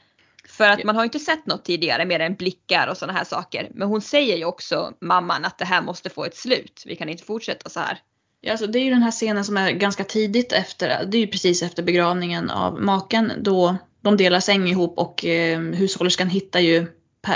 För 0.50 0.68
att 0.68 0.84
man 0.84 0.96
har 0.96 1.04
inte 1.04 1.18
sett 1.18 1.46
något 1.46 1.64
tidigare 1.64 2.04
mer 2.04 2.20
än 2.20 2.34
blickar 2.34 2.86
och 2.86 2.96
sådana 2.96 3.18
här 3.18 3.24
saker. 3.24 3.68
Men 3.74 3.88
hon 3.88 4.00
säger 4.00 4.36
ju 4.36 4.44
också 4.44 4.92
mamman 5.00 5.44
att 5.44 5.58
det 5.58 5.64
här 5.64 5.82
måste 5.82 6.10
få 6.10 6.24
ett 6.24 6.36
slut. 6.36 6.82
Vi 6.86 6.96
kan 6.96 7.08
inte 7.08 7.24
fortsätta 7.24 7.70
så 7.70 7.80
här. 7.80 7.98
Ja, 8.40 8.50
alltså 8.52 8.66
det 8.66 8.78
är 8.78 8.84
ju 8.84 8.90
den 8.90 9.02
här 9.02 9.10
scenen 9.10 9.44
som 9.44 9.56
är 9.56 9.70
ganska 9.70 10.04
tidigt 10.04 10.52
efter, 10.52 11.04
det 11.06 11.16
är 11.16 11.20
ju 11.20 11.26
precis 11.26 11.62
efter 11.62 11.82
begravningen 11.82 12.50
av 12.50 12.80
maken 12.82 13.32
då 13.38 13.76
de 14.00 14.16
delar 14.16 14.40
säng 14.40 14.68
ihop 14.68 14.98
och 14.98 15.24
eh, 15.24 15.60
hushållerskan 15.60 16.28
hittar 16.28 16.60
ju 16.60 16.76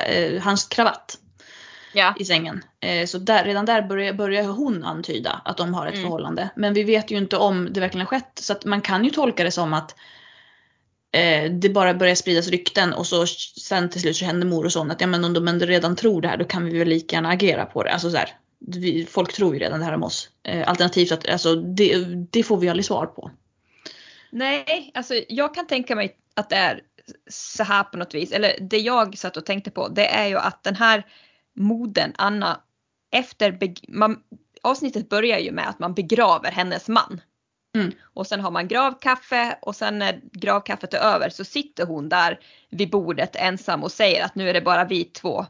eh, 0.06 0.42
hans 0.42 0.64
kravatt 0.64 1.18
Ja. 1.94 2.14
i 2.18 2.24
sängen. 2.24 2.62
Eh, 2.80 3.06
så 3.06 3.18
där, 3.18 3.44
redan 3.44 3.64
där 3.66 3.82
börjar, 3.82 4.12
börjar 4.12 4.44
hon 4.44 4.84
antyda 4.84 5.40
att 5.44 5.56
de 5.56 5.74
har 5.74 5.86
ett 5.86 5.92
Mm. 5.94 6.04
förhållande. 6.04 6.50
Men 6.56 6.74
vi 6.74 6.82
vet 6.84 7.10
ju 7.10 7.16
inte 7.16 7.36
om 7.36 7.72
det 7.72 7.80
verkligen 7.80 8.06
har 8.06 8.10
skett. 8.18 8.38
Så 8.40 8.52
att 8.52 8.64
man 8.64 8.80
kan 8.80 9.04
ju 9.04 9.10
tolka 9.10 9.44
det 9.44 9.50
som 9.50 9.74
att 9.74 9.94
det 11.48 11.68
bara 11.68 11.94
börjar 11.94 12.14
spridas 12.14 12.48
rykten 12.48 12.92
och 12.92 13.06
så 13.06 13.26
sen 13.26 13.90
till 13.90 14.00
slut 14.00 14.16
så 14.16 14.24
händer 14.24 14.46
mor 14.46 14.64
och 14.64 14.72
son 14.72 14.90
att 14.90 15.00
ja 15.00 15.06
men 15.06 15.24
om 15.24 15.32
de 15.32 15.48
ändå 15.48 15.66
redan 15.66 15.96
tror 15.96 16.20
det 16.20 16.28
här 16.28 16.36
då 16.36 16.44
kan 16.44 16.64
vi 16.64 16.78
väl 16.78 16.88
lika 16.88 17.16
gärna 17.16 17.28
agera 17.28 17.66
på 17.66 17.82
det. 17.82 17.92
Alltså 17.92 18.10
så 18.10 18.16
här, 18.16 18.28
vi, 18.58 19.06
folk 19.06 19.32
tror 19.32 19.54
ju 19.54 19.60
redan 19.60 19.78
det 19.78 19.84
här 19.84 19.94
om 19.94 20.02
oss. 20.02 20.30
Eh, 20.42 20.68
alternativt 20.68 21.12
att 21.12 21.28
alltså, 21.28 21.54
det, 21.54 22.04
det 22.30 22.42
får 22.42 22.56
vi 22.56 22.68
aldrig 22.68 22.84
svar 22.84 23.06
på. 23.06 23.30
Nej, 24.30 24.90
alltså 24.94 25.14
jag 25.28 25.54
kan 25.54 25.66
tänka 25.66 25.96
mig 25.96 26.16
att 26.34 26.50
det 26.50 26.56
är 26.56 26.80
så 27.30 27.62
här 27.62 27.84
på 27.84 27.96
något 27.96 28.14
vis. 28.14 28.32
Eller 28.32 28.56
det 28.60 28.78
jag 28.78 29.18
satt 29.18 29.36
och 29.36 29.46
tänkte 29.46 29.70
på 29.70 29.88
det 29.88 30.06
är 30.06 30.26
ju 30.26 30.38
att 30.38 30.62
den 30.62 30.76
här 30.76 31.06
moden 31.54 32.12
Anna 32.16 32.60
efter 33.10 33.58
man, 33.88 34.22
avsnittet 34.62 35.08
börjar 35.08 35.38
ju 35.38 35.52
med 35.52 35.68
att 35.68 35.78
man 35.78 35.94
begraver 35.94 36.50
hennes 36.50 36.88
man. 36.88 37.20
Mm. 37.74 37.92
Och 38.02 38.26
sen 38.26 38.40
har 38.40 38.50
man 38.50 38.68
gravkaffe 38.68 39.58
och 39.62 39.76
sen 39.76 39.98
när 39.98 40.20
gravkaffet 40.32 40.94
är 40.94 40.98
över 40.98 41.28
så 41.28 41.44
sitter 41.44 41.86
hon 41.86 42.08
där 42.08 42.40
vid 42.70 42.90
bordet 42.90 43.36
ensam 43.36 43.82
och 43.82 43.92
säger 43.92 44.24
att 44.24 44.34
nu 44.34 44.48
är 44.48 44.54
det 44.54 44.60
bara 44.60 44.84
vi 44.84 45.04
två 45.04 45.46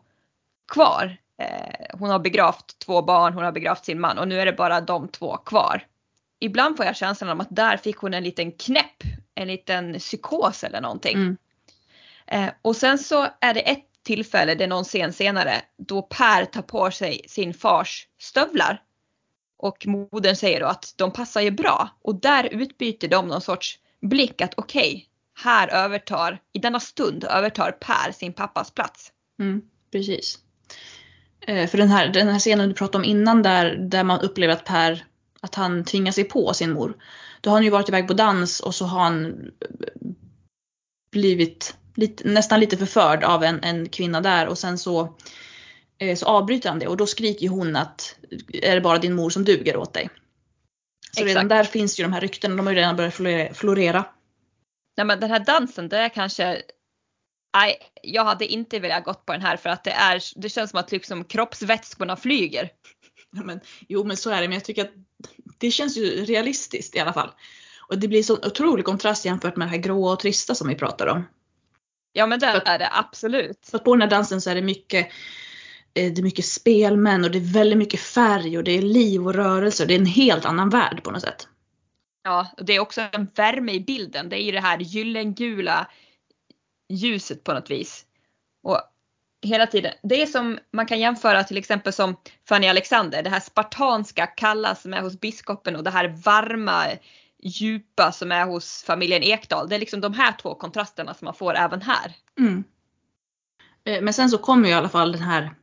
kvar. 0.72 1.16
Eh, 1.38 1.98
hon 1.98 2.10
har 2.10 2.18
begravt 2.18 2.78
två 2.78 3.02
barn, 3.02 3.32
hon 3.32 3.44
har 3.44 3.52
begravt 3.52 3.84
sin 3.84 4.00
man 4.00 4.18
och 4.18 4.28
nu 4.28 4.40
är 4.40 4.46
det 4.46 4.52
bara 4.52 4.80
de 4.80 5.08
två 5.08 5.36
kvar. 5.36 5.86
Ibland 6.40 6.76
får 6.76 6.86
jag 6.86 6.96
känslan 6.96 7.30
om 7.30 7.40
att 7.40 7.56
där 7.56 7.76
fick 7.76 7.96
hon 7.96 8.14
en 8.14 8.24
liten 8.24 8.52
knäpp, 8.52 9.02
en 9.34 9.48
liten 9.48 9.98
psykos 9.98 10.64
eller 10.64 10.80
någonting. 10.80 11.16
Mm. 11.16 11.36
Eh, 12.26 12.52
och 12.62 12.76
sen 12.76 12.98
så 12.98 13.28
är 13.40 13.54
det 13.54 13.60
ett 13.60 13.84
tillfälle, 14.02 14.54
det 14.54 14.64
är 14.64 14.68
någon 14.68 14.84
scen 14.84 15.12
senare, 15.12 15.62
då 15.76 16.02
Per 16.02 16.44
tar 16.44 16.62
på 16.62 16.90
sig 16.90 17.24
sin 17.28 17.54
fars 17.54 18.08
stövlar. 18.18 18.82
Och 19.56 19.86
modern 19.86 20.36
säger 20.36 20.60
då 20.60 20.66
att 20.66 20.94
de 20.96 21.12
passar 21.12 21.40
ju 21.40 21.50
bra 21.50 21.88
och 22.02 22.20
där 22.20 22.48
utbyter 22.52 23.08
de 23.08 23.28
någon 23.28 23.40
sorts 23.40 23.78
blick 24.00 24.40
att 24.40 24.54
okej, 24.56 24.92
okay, 24.92 25.04
här 25.44 25.68
övertar, 25.68 26.40
i 26.52 26.58
denna 26.58 26.80
stund 26.80 27.24
övertar 27.24 27.72
Per 27.72 28.12
sin 28.12 28.32
pappas 28.32 28.70
plats. 28.70 29.12
Mm, 29.38 29.62
precis. 29.92 30.38
Eh, 31.40 31.68
för 31.68 31.78
den 31.78 31.88
här, 31.88 32.08
den 32.08 32.28
här 32.28 32.38
scenen 32.38 32.68
du 32.68 32.74
pratade 32.74 32.98
om 32.98 33.10
innan 33.10 33.42
där, 33.42 33.76
där 33.76 34.04
man 34.04 34.20
upplever 34.20 34.54
att 34.54 34.64
Per, 34.64 35.04
att 35.40 35.54
han 35.54 35.84
tvingar 35.84 36.12
sig 36.12 36.24
på 36.24 36.54
sin 36.54 36.72
mor. 36.72 36.96
Då 37.40 37.50
har 37.50 37.56
han 37.56 37.64
ju 37.64 37.70
varit 37.70 37.88
iväg 37.88 38.08
på 38.08 38.14
dans 38.14 38.60
och 38.60 38.74
så 38.74 38.84
har 38.84 39.00
han 39.00 39.34
blivit 41.10 41.76
lite, 41.94 42.28
nästan 42.28 42.60
lite 42.60 42.76
förförd 42.76 43.24
av 43.24 43.44
en, 43.44 43.60
en 43.62 43.88
kvinna 43.88 44.20
där 44.20 44.46
och 44.46 44.58
sen 44.58 44.78
så, 44.78 45.00
eh, 45.00 45.08
så 46.16 46.26
avbryter 46.26 46.68
han 46.68 46.78
det 46.78 46.86
och 46.86 46.96
då 46.96 47.06
skriker 47.06 47.48
hon 47.48 47.76
att 47.76 48.16
är 48.52 48.74
det 48.74 48.80
bara 48.80 48.98
din 48.98 49.14
mor 49.14 49.30
som 49.30 49.44
duger 49.44 49.76
åt 49.76 49.92
dig? 49.92 50.10
Så 51.10 51.20
Exakt. 51.20 51.28
redan 51.28 51.48
där 51.48 51.64
finns 51.64 52.00
ju 52.00 52.02
de 52.02 52.12
här 52.12 52.20
ryktena, 52.20 52.56
de 52.56 52.66
har 52.66 52.72
ju 52.72 52.78
redan 52.78 52.96
börjat 52.96 53.56
florera. 53.56 54.04
Nej 54.96 55.06
men 55.06 55.20
den 55.20 55.30
här 55.30 55.44
dansen 55.44 55.88
det 55.88 55.96
är 55.96 56.08
kanske 56.08 56.62
Nej, 57.56 57.76
jag 58.02 58.24
hade 58.24 58.46
inte 58.46 58.78
velat 58.78 59.04
gått 59.04 59.26
på 59.26 59.32
den 59.32 59.42
här 59.42 59.56
för 59.56 59.70
att 59.70 59.84
det, 59.84 59.90
är, 59.90 60.22
det 60.36 60.48
känns 60.48 60.70
som 60.70 60.80
att 60.80 60.92
liksom 60.92 61.24
kroppsvätskorna 61.24 62.16
flyger. 62.16 62.70
Men, 63.30 63.60
jo 63.88 64.04
men 64.04 64.16
så 64.16 64.30
är 64.30 64.40
det, 64.40 64.48
men 64.48 64.54
jag 64.54 64.64
tycker 64.64 64.84
att 64.84 64.92
det 65.58 65.70
känns 65.70 65.96
ju 65.96 66.24
realistiskt 66.24 66.96
i 66.96 66.98
alla 66.98 67.12
fall. 67.12 67.30
Och 67.88 67.98
det 67.98 68.08
blir 68.08 68.22
så 68.22 68.34
otrolig 68.34 68.84
kontrast 68.84 69.24
jämfört 69.24 69.56
med 69.56 69.68
det 69.68 69.70
här 69.70 69.78
gråa 69.78 70.12
och 70.12 70.20
trista 70.20 70.54
som 70.54 70.68
vi 70.68 70.74
pratar 70.74 71.06
om. 71.06 71.24
Ja 72.12 72.26
men 72.26 72.40
det 72.40 72.46
är 72.46 72.78
det 72.78 72.88
absolut. 72.92 73.66
För 73.70 73.78
på 73.78 73.94
den 73.94 74.02
här 74.02 74.10
dansen 74.10 74.40
så 74.40 74.50
är 74.50 74.54
det 74.54 74.62
mycket 74.62 75.06
eh, 75.06 75.12
det 75.94 76.18
är 76.18 76.22
mycket 76.22 76.44
spelmän 76.44 77.24
och 77.24 77.30
det 77.30 77.38
är 77.38 77.52
väldigt 77.52 77.78
mycket 77.78 78.00
färg 78.00 78.58
och 78.58 78.64
det 78.64 78.72
är 78.72 78.82
liv 78.82 79.26
och 79.26 79.34
rörelse 79.34 79.82
och 79.82 79.88
det 79.88 79.94
är 79.94 79.98
en 79.98 80.06
helt 80.06 80.44
annan 80.44 80.70
värld 80.70 81.02
på 81.02 81.10
något 81.10 81.22
sätt. 81.22 81.48
Ja, 82.22 82.46
och 82.56 82.64
det 82.64 82.72
är 82.72 82.80
också 82.80 83.00
en 83.12 83.28
värme 83.34 83.72
i 83.72 83.80
bilden. 83.80 84.28
Det 84.28 84.42
är 84.42 84.44
ju 84.44 84.52
det 84.52 84.60
här 84.60 84.78
gyllengula 84.78 85.90
ljuset 86.88 87.44
på 87.44 87.54
något 87.54 87.70
vis. 87.70 88.04
Och 88.62 88.80
hela 89.42 89.66
tiden, 89.66 89.92
det 90.02 90.22
är 90.22 90.26
som 90.26 90.58
man 90.72 90.86
kan 90.86 91.00
jämföra 91.00 91.44
till 91.44 91.56
exempel 91.56 91.92
som 91.92 92.16
Fanny 92.48 92.66
Alexander, 92.66 93.22
det 93.22 93.30
här 93.30 93.40
spartanska 93.40 94.26
kalla 94.26 94.74
som 94.74 94.94
är 94.94 95.00
hos 95.00 95.20
biskopen 95.20 95.76
och 95.76 95.84
det 95.84 95.90
här 95.90 96.08
varma 96.24 96.84
djupa 97.42 98.12
som 98.12 98.32
är 98.32 98.44
hos 98.44 98.84
familjen 98.86 99.22
Ekdal. 99.22 99.68
Det 99.68 99.74
är 99.74 99.80
liksom 99.80 100.00
de 100.00 100.14
här 100.14 100.32
två 100.32 100.54
kontrasterna 100.54 101.14
som 101.14 101.24
man 101.24 101.34
får 101.34 101.54
även 101.54 101.82
här. 101.82 102.12
Mm. 102.38 102.64
Eh, 103.84 104.02
men 104.02 104.14
sen 104.14 104.30
så 104.30 104.38
kommer 104.38 104.68
ju 104.68 104.70
i 104.70 104.76
alla 104.76 104.88
fall 104.88 105.12
den 105.12 105.22
här 105.22 105.54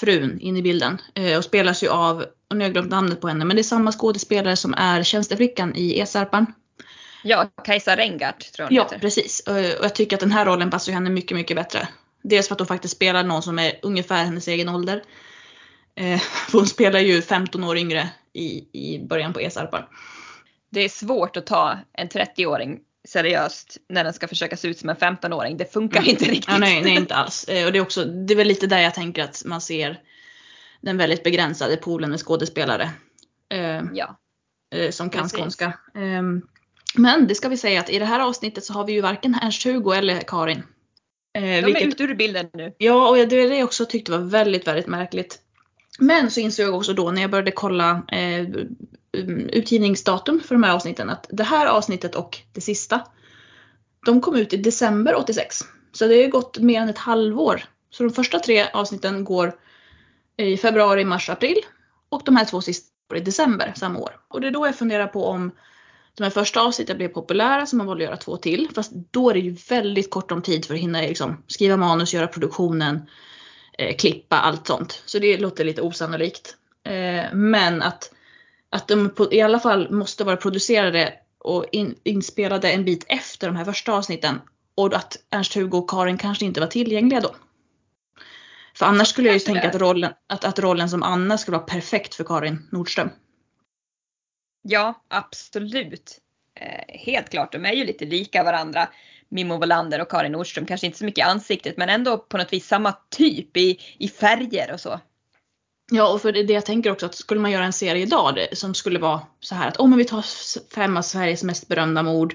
frun 0.00 0.40
in 0.40 0.56
i 0.56 0.62
bilden 0.62 0.98
eh, 1.14 1.38
och 1.38 1.44
spelas 1.44 1.82
ju 1.82 1.88
av, 1.88 2.16
och 2.50 2.56
nu 2.56 2.58
har 2.58 2.62
jag 2.62 2.72
glömt 2.72 2.90
namnet 2.90 3.20
på 3.20 3.28
henne, 3.28 3.44
men 3.44 3.56
det 3.56 3.60
är 3.60 3.64
samma 3.64 3.92
skådespelare 3.92 4.56
som 4.56 4.74
är 4.74 5.02
tjänsteflickan 5.02 5.76
i 5.76 5.98
Esarpan. 6.00 6.46
Ja, 7.24 7.50
Kajsa 7.64 7.96
Rengart 7.96 8.52
tror 8.52 8.68
jag 8.70 8.72
Ja, 8.72 8.82
heter. 8.84 8.98
precis. 8.98 9.40
Och 9.46 9.58
jag 9.58 9.94
tycker 9.94 10.16
att 10.16 10.20
den 10.20 10.32
här 10.32 10.46
rollen 10.46 10.70
passar 10.70 10.92
henne 10.92 11.10
mycket, 11.10 11.36
mycket 11.36 11.56
bättre. 11.56 11.88
Dels 12.22 12.48
för 12.48 12.54
att 12.54 12.60
hon 12.60 12.66
faktiskt 12.66 12.96
spelar 12.96 13.24
någon 13.24 13.42
som 13.42 13.58
är 13.58 13.72
ungefär 13.82 14.24
hennes 14.24 14.48
egen 14.48 14.68
ålder. 14.68 15.02
Eh, 15.94 16.20
hon 16.52 16.66
spelar 16.66 17.00
ju 17.00 17.22
15 17.22 17.64
år 17.64 17.76
yngre 17.76 18.08
i, 18.32 18.48
i 18.72 19.06
början 19.08 19.32
på 19.32 19.40
Esarpan. 19.40 19.82
Det 20.70 20.80
är 20.80 20.88
svårt 20.88 21.36
att 21.36 21.46
ta 21.46 21.78
en 21.92 22.08
30-åring 22.08 22.78
seriöst 23.08 23.76
när 23.88 24.04
den 24.04 24.12
ska 24.12 24.28
försöka 24.28 24.56
se 24.56 24.68
ut 24.68 24.78
som 24.78 24.88
en 24.88 24.96
15-åring. 24.96 25.56
Det 25.56 25.72
funkar 25.72 26.00
mm. 26.00 26.10
inte 26.10 26.24
riktigt. 26.24 26.48
Ja, 26.48 26.58
nej, 26.58 26.82
nej, 26.82 26.96
inte 26.96 27.14
alls. 27.14 27.44
Eh, 27.44 27.66
och 27.66 27.72
det 27.72 27.78
är, 27.78 27.82
också, 27.82 28.04
det 28.04 28.34
är 28.34 28.36
väl 28.36 28.48
lite 28.48 28.66
där 28.66 28.80
jag 28.80 28.94
tänker 28.94 29.24
att 29.24 29.42
man 29.46 29.60
ser 29.60 30.00
den 30.80 30.96
väldigt 30.96 31.22
begränsade 31.22 31.76
poolen 31.76 32.10
med 32.10 32.20
skådespelare. 32.20 32.90
Eh, 33.54 33.82
ja. 33.92 34.18
Eh, 34.74 34.90
som 34.90 35.10
kan 35.10 35.28
skånska. 35.28 35.64
Eh, 35.94 36.22
men 36.94 37.26
det 37.26 37.34
ska 37.34 37.48
vi 37.48 37.56
säga 37.56 37.80
att 37.80 37.90
i 37.90 37.98
det 37.98 38.04
här 38.04 38.20
avsnittet 38.20 38.64
så 38.64 38.72
har 38.72 38.84
vi 38.84 38.92
ju 38.92 39.00
varken 39.00 39.34
Ernst-Hugo 39.34 39.94
eller 39.94 40.20
Karin. 40.20 40.62
De 41.32 41.62
vilket, 41.62 41.82
är 41.82 41.86
ute 41.86 42.02
ur 42.02 42.14
bilden 42.14 42.50
nu. 42.52 42.74
Ja, 42.78 43.08
och 43.08 43.16
det 43.16 43.22
är 43.22 43.48
det 43.48 43.56
jag 43.56 43.64
också 43.64 43.84
tyckte 43.84 44.12
var 44.12 44.18
väldigt, 44.18 44.66
väldigt 44.66 44.86
märkligt. 44.86 45.38
Men 45.98 46.30
så 46.30 46.40
insåg 46.40 46.66
jag 46.66 46.74
också 46.74 46.92
då 46.92 47.10
när 47.10 47.22
jag 47.22 47.30
började 47.30 47.50
kolla 47.50 48.02
eh, 48.12 48.46
um, 49.12 49.48
utgivningsdatum 49.48 50.40
för 50.40 50.54
de 50.54 50.62
här 50.62 50.74
avsnitten 50.74 51.10
att 51.10 51.26
det 51.30 51.44
här 51.44 51.66
avsnittet 51.66 52.14
och 52.14 52.38
det 52.52 52.60
sista 52.60 53.00
de 54.06 54.20
kom 54.20 54.36
ut 54.36 54.52
i 54.52 54.56
december 54.56 55.14
86. 55.14 55.56
Så 55.92 56.06
det 56.06 56.22
har 56.22 56.28
gått 56.28 56.58
mer 56.58 56.80
än 56.80 56.88
ett 56.88 56.98
halvår. 56.98 57.64
Så 57.90 58.02
de 58.02 58.12
första 58.12 58.38
tre 58.38 58.66
avsnitten 58.72 59.24
går 59.24 59.54
i 60.36 60.56
februari, 60.56 61.04
mars, 61.04 61.30
april 61.30 61.56
och 62.08 62.22
de 62.24 62.36
här 62.36 62.44
två 62.44 62.60
sista 62.60 62.88
i 63.16 63.20
december 63.20 63.72
samma 63.76 63.98
år. 63.98 64.10
Och 64.28 64.40
det 64.40 64.46
är 64.46 64.50
då 64.50 64.66
jag 64.66 64.76
funderar 64.76 65.06
på 65.06 65.24
om 65.26 65.50
de 66.14 66.24
här 66.24 66.30
första 66.30 66.60
avsnitten 66.60 66.96
blev 66.96 67.08
populära 67.08 67.66
så 67.66 67.76
man 67.76 67.86
valde 67.86 68.04
att 68.04 68.08
göra 68.08 68.16
två 68.16 68.36
till. 68.36 68.68
Fast 68.74 68.92
då 69.10 69.30
är 69.30 69.34
det 69.34 69.40
ju 69.40 69.56
väldigt 69.68 70.10
kort 70.10 70.32
om 70.32 70.42
tid 70.42 70.64
för 70.64 70.74
att 70.74 70.80
hinna 70.80 71.00
liksom, 71.00 71.42
skriva 71.46 71.76
manus, 71.76 72.14
göra 72.14 72.26
produktionen, 72.26 73.00
klippa, 73.98 74.36
allt 74.36 74.66
sånt. 74.66 75.02
Så 75.06 75.18
det 75.18 75.38
låter 75.38 75.64
lite 75.64 75.82
osannolikt. 75.82 76.56
Eh, 76.84 77.32
men 77.32 77.82
att, 77.82 78.12
att 78.70 78.88
de 78.88 79.14
i 79.30 79.40
alla 79.40 79.60
fall 79.60 79.90
måste 79.90 80.24
vara 80.24 80.36
producerade 80.36 81.14
och 81.38 81.66
in, 81.72 81.94
inspelade 82.04 82.72
en 82.72 82.84
bit 82.84 83.04
efter 83.08 83.46
de 83.46 83.56
här 83.56 83.64
första 83.64 83.92
avsnitten. 83.92 84.40
Och 84.74 84.94
att 84.94 85.16
Ernst-Hugo 85.30 85.78
och 85.78 85.90
Karin 85.90 86.18
kanske 86.18 86.44
inte 86.44 86.60
var 86.60 86.66
tillgängliga 86.66 87.20
då. 87.20 87.34
För 88.74 88.86
annars 88.86 89.08
skulle 89.08 89.28
jag 89.28 89.34
ju 89.34 89.40
tänka 89.40 89.68
att 89.68 89.74
rollen, 89.74 90.12
att, 90.26 90.44
att 90.44 90.58
rollen 90.58 90.90
som 90.90 91.02
Anna 91.02 91.38
skulle 91.38 91.56
vara 91.56 91.66
perfekt 91.66 92.14
för 92.14 92.24
Karin 92.24 92.68
Nordström. 92.72 93.10
Ja, 94.62 95.04
absolut. 95.08 96.18
Eh, 96.54 97.00
helt 97.00 97.30
klart, 97.30 97.52
de 97.52 97.66
är 97.66 97.72
ju 97.72 97.84
lite 97.84 98.04
lika 98.04 98.42
varandra. 98.42 98.88
Mimmo 99.30 99.58
Wallander 99.58 100.00
och 100.00 100.10
Karin 100.10 100.32
Nordström. 100.32 100.66
Kanske 100.66 100.86
inte 100.86 100.98
så 100.98 101.04
mycket 101.04 101.18
i 101.18 101.22
ansiktet 101.22 101.76
men 101.76 101.88
ändå 101.88 102.18
på 102.18 102.38
något 102.38 102.52
vis 102.52 102.66
samma 102.66 102.94
typ 103.10 103.56
i, 103.56 103.78
i 103.98 104.08
färger 104.08 104.72
och 104.72 104.80
så. 104.80 105.00
Ja 105.90 106.12
och 106.12 106.22
för 106.22 106.32
det, 106.32 106.42
det 106.42 106.52
jag 106.52 106.66
tänker 106.66 106.92
också 106.92 107.06
att 107.06 107.14
skulle 107.14 107.40
man 107.40 107.50
göra 107.50 107.64
en 107.64 107.72
serie 107.72 108.02
idag 108.02 108.34
det, 108.34 108.58
som 108.58 108.74
skulle 108.74 108.98
vara 108.98 109.20
så 109.40 109.54
här 109.54 109.68
att 109.68 109.76
om 109.76 109.96
vi 109.96 110.04
tar 110.04 110.24
fem 110.74 110.96
av 110.96 111.02
Sveriges 111.02 111.42
mest 111.42 111.68
berömda 111.68 112.02
mord. 112.02 112.34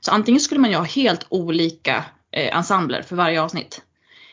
Så 0.00 0.10
antingen 0.10 0.40
skulle 0.40 0.60
man 0.60 0.70
ju 0.70 0.76
ha 0.76 0.84
helt 0.84 1.26
olika 1.28 2.04
eh, 2.30 2.56
ensembler 2.56 3.02
för 3.02 3.16
varje 3.16 3.42
avsnitt. 3.42 3.82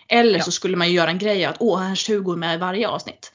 Eller 0.08 0.38
ja. 0.38 0.44
så 0.44 0.52
skulle 0.52 0.78
man 0.78 0.88
ju 0.88 0.94
göra 0.94 1.10
en 1.10 1.18
grej 1.18 1.46
att 1.46 1.56
åh, 1.60 1.80
här 1.80 1.92
är 1.92 1.96
20 1.96 2.36
med 2.36 2.56
i 2.56 2.58
varje 2.58 2.88
avsnitt. 2.88 3.32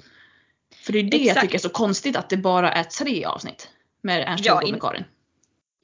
För 0.85 0.93
det 0.93 0.99
är 0.99 1.03
det 1.03 1.17
Exakt. 1.17 1.37
jag 1.37 1.43
tycker 1.43 1.55
är 1.55 1.59
så 1.59 1.69
konstigt 1.69 2.17
att 2.17 2.29
det 2.29 2.37
bara 2.37 2.73
är 2.73 2.85
tre 2.85 3.25
avsnitt 3.25 3.69
med 4.03 4.29
Ernst 4.29 4.47
ja, 4.47 4.61
med 4.71 4.81
Karin. 4.81 5.05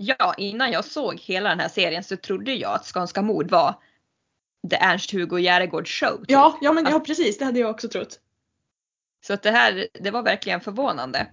Ja, 0.03 0.35
innan 0.37 0.73
jag 0.73 0.85
såg 0.85 1.21
hela 1.21 1.49
den 1.49 1.61
här 1.61 1.69
serien 1.69 2.05
så 2.05 2.17
trodde 2.17 2.55
jag 2.55 2.75
att 2.75 2.87
Skånska 2.87 3.23
mord 3.23 3.51
var 3.51 3.75
The 4.71 4.77
Ernst-Hugo 4.77 5.39
Järegård 5.39 5.89
show. 5.89 6.17
Typ. 6.17 6.31
Ja, 6.31 6.59
ja, 6.61 6.73
men, 6.73 6.87
ja 6.91 7.01
precis, 7.01 7.39
det 7.39 7.45
hade 7.45 7.59
jag 7.59 7.71
också 7.71 7.89
trott. 7.89 8.21
Så 9.27 9.33
att 9.33 9.43
det 9.43 9.51
här, 9.51 9.89
det 10.01 10.11
var 10.11 10.23
verkligen 10.23 10.61
förvånande. 10.61 11.27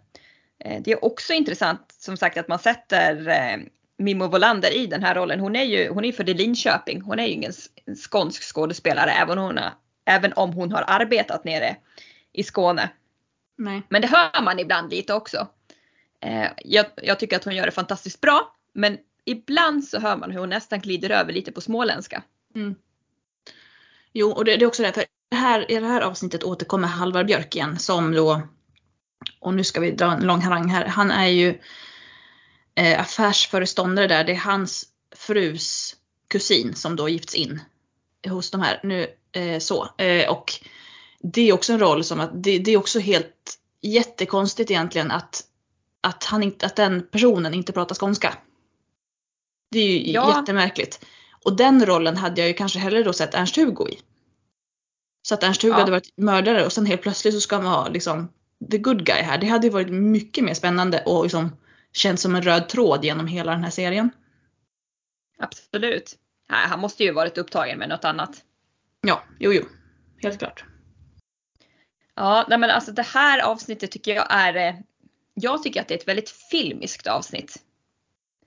Eh, 0.59 0.81
det 0.81 0.91
är 0.91 1.05
också 1.05 1.33
intressant 1.33 1.95
som 1.99 2.17
sagt 2.17 2.37
att 2.37 2.47
man 2.47 2.59
sätter 2.59 3.27
eh, 3.27 3.57
Mimmo 3.97 4.27
Volander 4.27 4.75
i 4.75 4.87
den 4.87 5.03
här 5.03 5.15
rollen. 5.15 5.39
Hon 5.39 5.55
är 5.55 5.63
ju 5.63 5.89
hon 5.89 6.05
är 6.05 6.11
född 6.11 6.29
i 6.29 6.33
Linköping. 6.33 7.01
Hon 7.01 7.19
är 7.19 7.25
ju 7.25 7.33
ingen 7.33 7.53
skånsk 7.95 8.43
skådespelare 8.53 9.11
även, 9.11 9.37
hon 9.37 9.57
har, 9.57 9.73
även 10.05 10.33
om 10.33 10.53
hon 10.53 10.71
har 10.71 10.83
arbetat 10.87 11.43
nere 11.43 11.75
i 12.33 12.43
Skåne. 12.43 12.89
Nej. 13.57 13.81
Men 13.89 14.01
det 14.01 14.07
hör 14.07 14.41
man 14.41 14.59
ibland 14.59 14.91
lite 14.91 15.13
också. 15.13 15.47
Eh, 16.21 16.47
jag, 16.57 16.85
jag, 16.95 17.19
tycker 17.19 17.35
att 17.35 17.43
hon 17.43 17.55
gör 17.55 17.65
det 17.65 17.71
fantastiskt 17.71 18.21
bra. 18.21 18.56
Men 18.77 18.97
ibland 19.25 19.85
så 19.85 19.99
hör 19.99 20.17
man 20.17 20.31
hur 20.31 20.39
hon 20.39 20.49
nästan 20.49 20.79
glider 20.79 21.09
över 21.09 21.33
lite 21.33 21.51
på 21.51 21.61
småländska. 21.61 22.23
Mm. 22.55 22.75
Jo, 24.13 24.31
och 24.31 24.45
det, 24.45 24.57
det, 24.57 24.65
är 24.65 24.67
också 24.67 24.83
det. 24.83 24.93
För 24.93 25.05
här, 25.35 25.71
I 25.71 25.75
det 25.75 25.87
här 25.87 26.01
avsnittet 26.01 26.43
återkommer 26.43 26.87
Halvar 26.87 27.23
Björk 27.23 27.55
igen 27.55 27.79
som 27.79 28.11
då, 28.11 28.41
och 29.39 29.53
nu 29.53 29.63
ska 29.63 29.79
vi 29.79 29.91
dra 29.91 30.11
en 30.11 30.23
lång 30.23 30.41
harang 30.41 30.69
här. 30.69 30.85
Han 30.85 31.11
är 31.11 31.27
ju 31.27 31.59
eh, 32.75 33.01
affärsföreståndare 33.01 34.07
där. 34.07 34.23
Det 34.23 34.31
är 34.31 34.37
hans 34.37 34.85
frus 35.15 35.95
kusin 36.27 36.75
som 36.75 36.95
då 36.95 37.09
gifts 37.09 37.35
in 37.35 37.61
hos 38.27 38.51
de 38.51 38.61
här. 38.61 38.79
Nu, 38.83 39.07
eh, 39.31 39.59
så. 39.59 39.89
Eh, 39.97 40.29
och 40.29 40.53
det 41.19 41.49
är 41.49 41.53
också 41.53 41.73
en 41.73 41.79
roll 41.79 42.03
som 42.03 42.19
att 42.19 42.43
det, 42.43 42.59
det 42.59 42.71
är 42.71 42.77
också 42.77 42.99
helt 42.99 43.59
jättekonstigt 43.81 44.71
egentligen 44.71 45.11
att 45.11 45.43
att, 46.01 46.23
han 46.23 46.43
inte, 46.43 46.65
att 46.65 46.75
den 46.75 47.07
personen 47.11 47.53
inte 47.53 47.73
pratar 47.73 47.95
skånska. 47.95 48.37
Det 49.77 49.81
är 49.81 49.99
ju 49.99 50.11
ja. 50.11 50.37
jättemärkligt. 50.37 51.05
Och 51.45 51.55
den 51.55 51.85
rollen 51.85 52.17
hade 52.17 52.41
jag 52.41 52.47
ju 52.47 52.53
kanske 52.53 52.79
hellre 52.79 53.03
då 53.03 53.13
sett 53.13 53.33
Ernst-Hugo 53.33 53.89
i. 53.89 53.99
Så 55.21 55.33
att 55.33 55.43
Ernst-Hugo 55.43 55.73
ja. 55.73 55.79
hade 55.79 55.91
varit 55.91 56.17
mördare 56.17 56.65
och 56.65 56.73
sen 56.73 56.85
helt 56.85 57.01
plötsligt 57.01 57.33
så 57.33 57.41
ska 57.41 57.57
man 57.57 57.67
ha 57.67 57.87
liksom 57.87 58.31
the 58.71 58.77
good 58.77 59.05
guy 59.05 59.21
här. 59.21 59.37
Det 59.37 59.47
hade 59.47 59.67
ju 59.67 59.73
varit 59.73 59.89
mycket 59.89 60.43
mer 60.43 60.53
spännande 60.53 61.03
och 61.05 61.23
liksom 61.23 61.57
känts 61.93 62.23
som 62.23 62.35
en 62.35 62.41
röd 62.41 62.69
tråd 62.69 63.05
genom 63.05 63.27
hela 63.27 63.51
den 63.51 63.63
här 63.63 63.71
serien. 63.71 64.09
Absolut. 65.39 66.17
Nej, 66.49 66.67
han 66.67 66.79
måste 66.79 67.03
ju 67.03 67.11
varit 67.11 67.37
upptagen 67.37 67.79
med 67.79 67.89
något 67.89 68.05
annat. 68.05 68.43
Ja, 69.01 69.23
jo, 69.39 69.53
jo. 69.53 69.63
Helt 70.23 70.39
klart. 70.39 70.65
Ja, 72.15 72.45
nej 72.49 72.57
men 72.57 72.69
alltså 72.69 72.91
det 72.91 73.05
här 73.05 73.39
avsnittet 73.39 73.91
tycker 73.91 74.15
jag 74.15 74.27
är 74.29 74.83
jag 75.33 75.63
tycker 75.63 75.81
att 75.81 75.87
det 75.87 75.93
är 75.93 75.99
ett 75.99 76.07
väldigt 76.07 76.29
filmiskt 76.29 77.07
avsnitt. 77.07 77.63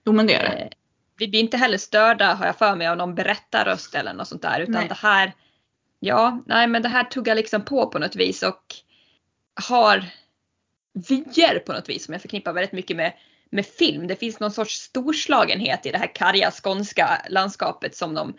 Jo 0.07 0.13
men 0.13 0.27
det 0.27 0.35
är 0.35 0.43
det. 0.43 0.80
Vi 1.21 1.29
blir 1.29 1.41
inte 1.41 1.57
heller 1.57 1.79
störda 1.79 2.35
har 2.35 2.47
jag 2.47 2.59
för 2.59 2.77
mig 2.77 2.87
av 2.87 2.97
någon 2.97 3.15
berättarröst 3.15 3.95
eller 3.95 4.13
något 4.13 4.29
sånt 4.29 4.43
där 4.43 4.61
utan 4.61 4.75
Nej. 4.75 4.89
det 4.89 4.95
här, 4.95 5.33
ja, 6.01 6.43
nej 6.47 6.67
men 6.67 6.83
det 6.83 6.89
här 6.89 7.05
tuggar 7.05 7.35
liksom 7.35 7.65
på 7.65 7.87
på 7.87 7.99
något 7.99 8.17
vis 8.17 8.43
och 8.43 8.75
har 9.69 10.05
vyer 11.09 11.59
på 11.59 11.73
något 11.73 11.89
vis 11.89 12.05
som 12.05 12.13
jag 12.13 12.23
förknippar 12.23 12.53
väldigt 12.53 12.73
mycket 12.73 12.97
med, 12.97 13.13
med 13.51 13.67
film. 13.67 14.07
Det 14.07 14.17
finns 14.17 14.41
någon 14.41 14.51
sorts 14.51 14.75
storslagenhet 14.75 15.87
i 15.87 15.91
det 15.91 15.99
här 15.99 16.15
karga 16.15 16.51
skånska 16.51 17.23
landskapet 17.29 17.97
som 17.97 18.15
de 18.15 18.35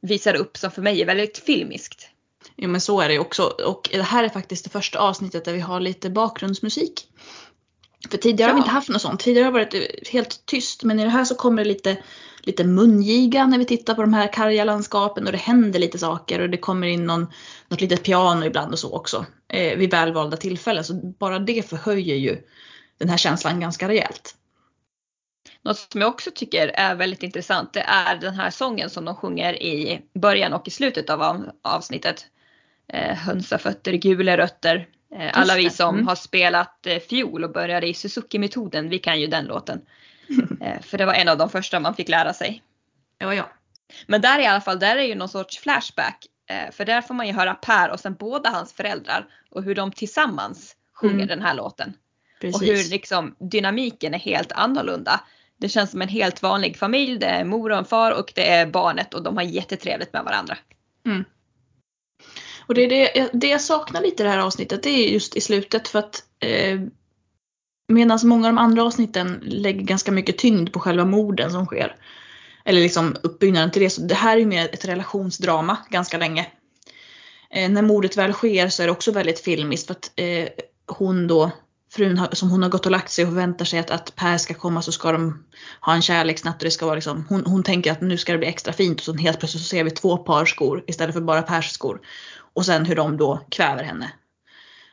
visar 0.00 0.34
upp 0.34 0.56
som 0.56 0.70
för 0.70 0.82
mig 0.82 1.02
är 1.02 1.06
väldigt 1.06 1.38
filmiskt. 1.38 2.08
Jo 2.56 2.68
men 2.68 2.80
så 2.80 3.00
är 3.00 3.08
det 3.08 3.14
ju 3.14 3.20
också. 3.20 3.42
Och 3.42 3.88
det 3.92 4.02
här 4.02 4.24
är 4.24 4.28
faktiskt 4.28 4.64
det 4.64 4.70
första 4.70 4.98
avsnittet 4.98 5.44
där 5.44 5.52
vi 5.52 5.60
har 5.60 5.80
lite 5.80 6.10
bakgrundsmusik. 6.10 7.08
För 8.10 8.18
tidigare 8.18 8.48
har 8.48 8.54
vi 8.54 8.58
Ja. 8.60 8.62
inte 8.64 8.70
haft 8.74 8.88
något 8.88 9.02
sånt. 9.02 9.20
Tidigare 9.20 9.44
har 9.44 9.52
det 9.52 9.58
varit 9.58 9.74
eh, 9.74 10.12
helt 10.12 10.46
tyst. 10.46 10.82
Men 10.84 11.00
i 11.00 11.04
det 11.04 11.10
här 11.10 11.24
så 11.24 11.34
kommer 11.34 11.62
det 11.64 11.68
lite, 11.68 11.96
lite 12.42 12.64
mungiga 12.64 13.46
när 13.46 13.58
vi 13.58 13.64
tittar 13.64 13.94
på 13.94 14.00
de 14.02 14.14
här 14.14 14.32
karga 14.32 14.64
landskapen 14.64 15.26
och 15.26 15.32
det 15.32 15.38
händer 15.38 15.78
lite 15.80 15.98
saker 15.98 16.40
och 16.40 16.50
det 16.50 16.56
kommer 16.56 16.86
in 16.86 17.06
någon, 17.06 17.26
något 17.68 17.80
litet 17.80 18.02
piano 18.02 18.44
ibland 18.46 18.72
och 18.72 18.78
så 18.78 18.92
också. 18.96 19.26
Eh, 19.48 19.78
vid 19.78 19.90
välvalda 19.90 20.36
tillfällen. 20.36 20.84
Så 20.84 20.94
bara 20.94 21.38
det 21.38 21.68
förhöjer 21.68 22.16
ju 22.16 22.38
den 22.98 23.08
här 23.08 23.16
känslan 23.16 23.60
ganska 23.60 23.88
rejält. 23.88 24.34
Något 25.62 25.78
som 25.92 26.00
jag 26.00 26.08
också 26.10 26.30
tycker 26.34 26.68
är 26.68 26.94
väldigt 26.94 27.22
intressant 27.22 27.72
det 27.72 27.80
är 27.80 28.16
den 28.16 28.34
här 28.34 28.50
sången 28.50 28.90
som 28.90 29.04
de 29.04 29.16
sjunger 29.16 29.62
i 29.62 30.00
början 30.14 30.52
och 30.52 30.68
i 30.68 30.70
slutet 30.70 31.10
av 31.10 31.22
av- 31.22 31.50
avsnittet. 31.62 32.26
Eh, 32.92 33.16
hönsafötter, 33.16 33.92
gula 33.92 34.36
rötter. 34.36 34.88
Eh, 35.14 35.30
alla 35.34 35.56
vi 35.56 35.70
som 35.70 35.94
Mm. 35.94 36.06
har 36.08 36.14
spelat 36.14 36.86
eh, 36.86 36.98
fiol 36.98 37.44
och 37.44 37.52
började 37.52 37.86
i 37.88 37.94
Suzuki-metoden, 37.94 38.88
vi 38.88 38.98
kan 38.98 39.20
ju 39.20 39.26
den 39.26 39.44
låten. 39.44 39.80
Eh, 40.60 40.80
för 40.82 40.98
det 40.98 41.06
var 41.06 41.14
en 41.14 41.28
av 41.28 41.38
de 41.38 41.50
första 41.50 41.80
man 41.80 41.94
fick 41.94 42.08
lära 42.08 42.32
sig. 42.32 42.62
Ja, 43.18 43.34
ja. 43.34 43.50
Men 44.06 44.20
där 44.20 44.38
i 44.38 44.46
alla 44.46 44.60
fall, 44.60 44.78
där 44.78 44.96
är 44.96 45.02
ju 45.02 45.14
någon 45.14 45.28
sorts 45.28 45.58
flashback. 45.58 46.26
För 46.72 46.84
där 46.84 47.02
får 47.02 47.14
man 47.14 47.26
ju 47.26 47.32
höra 47.32 47.54
Per 47.54 47.90
och 47.90 48.00
sen 48.00 48.14
båda 48.14 48.50
hans 48.50 48.72
föräldrar 48.72 49.26
och 49.50 49.62
hur 49.62 49.74
de 49.74 49.92
tillsammans 49.92 50.76
sjunger 50.94 51.14
Mm. 51.14 51.26
den 51.26 51.42
här 51.42 51.54
låten. 51.54 51.92
Precis. 52.40 52.60
Och 52.60 52.66
hur 52.66 52.90
liksom 52.90 53.36
dynamiken 53.50 54.14
är 54.14 54.18
helt 54.18 54.52
annorlunda. 54.52 55.20
Det 55.56 55.68
känns 55.68 55.90
som 55.90 56.02
en 56.02 56.08
helt 56.08 56.42
vanlig 56.42 56.76
familj. 56.76 57.18
Det 57.18 57.26
är 57.26 57.44
mor 57.44 57.72
och 57.72 57.78
en 57.78 57.84
far 57.84 58.10
och 58.18 58.32
det 58.34 58.50
är 58.50 58.66
barnet 58.66 59.14
och 59.14 59.22
de 59.22 59.36
har 59.36 59.44
jättetrevligt 59.44 60.12
med 60.12 60.24
varandra. 60.24 60.58
Och 62.66 62.74
det, 62.74 62.82
är 62.82 62.88
det, 62.88 63.30
det 63.32 63.48
jag 63.48 63.60
saknar 63.60 64.02
lite 64.02 64.22
i 64.22 64.24
det 64.24 64.30
här 64.30 64.38
avsnittet 64.38 64.82
det 64.82 64.90
är 64.90 65.12
just 65.12 65.36
i 65.36 65.40
slutet 65.40 65.88
för 65.88 65.98
att 65.98 66.22
eh, 66.40 66.80
medan 67.88 68.18
många 68.24 68.48
av 68.48 68.54
de 68.54 68.58
andra 68.58 68.82
avsnitten 68.82 69.40
lägger 69.42 69.82
ganska 69.82 70.12
mycket 70.12 70.38
tyngd 70.38 70.72
på 70.72 70.80
själva 70.80 71.04
morden 71.04 71.50
som 71.50 71.66
sker. 71.66 71.96
Eller 72.64 72.80
liksom 72.80 73.16
uppbyggnaden 73.22 73.70
till 73.70 73.82
det. 73.82 73.90
Så 73.90 74.00
det 74.00 74.14
här 74.14 74.36
är 74.36 74.40
ju 74.40 74.46
mer 74.46 74.68
ett 74.72 74.84
relationsdrama 74.84 75.76
ganska 75.90 76.18
länge. 76.18 76.46
Eh, 77.50 77.70
när 77.70 77.82
mordet 77.82 78.16
väl 78.16 78.32
sker 78.32 78.68
så 78.68 78.82
är 78.82 78.86
det 78.86 78.92
också 78.92 79.12
väldigt 79.12 79.40
filmiskt 79.40 79.86
för 79.86 79.94
att 79.94 80.12
eh, 80.16 80.48
hon 80.86 81.26
då, 81.26 81.50
frun 81.92 82.18
har, 82.18 82.28
som 82.32 82.50
hon 82.50 82.62
har 82.62 82.70
gått 82.70 82.86
och 82.86 82.92
lagt 82.92 83.10
sig 83.10 83.24
och 83.24 83.30
förväntar 83.30 83.64
sig 83.64 83.78
att, 83.78 83.90
att 83.90 84.14
Per 84.16 84.38
ska 84.38 84.54
komma 84.54 84.82
så 84.82 84.92
ska 84.92 85.12
de 85.12 85.44
ha 85.80 85.94
en 85.94 86.02
kärleksnatt 86.02 86.58
och 86.58 86.64
det 86.64 86.70
ska 86.70 86.86
vara 86.86 86.94
liksom, 86.94 87.26
hon, 87.28 87.44
hon 87.46 87.62
tänker 87.62 87.92
att 87.92 88.00
nu 88.00 88.16
ska 88.16 88.32
det 88.32 88.38
bli 88.38 88.48
extra 88.48 88.72
fint 88.72 88.98
och 88.98 89.04
så 89.04 89.14
helt 89.14 89.38
plötsligt 89.38 89.62
så 89.62 89.68
ser 89.68 89.84
vi 89.84 89.90
två 89.90 90.16
par 90.16 90.44
skor 90.44 90.84
istället 90.86 91.14
för 91.14 91.20
bara 91.20 91.42
Pers 91.42 91.70
skor. 91.70 92.00
Och 92.54 92.66
sen 92.66 92.84
hur 92.84 92.96
de 92.96 93.16
då 93.16 93.40
kväver 93.50 93.84
henne 93.84 94.12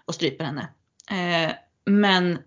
och 0.06 0.16
stryper 0.16 0.46
henne. 0.46 0.70
Eh, 1.12 1.52
men 1.86 2.40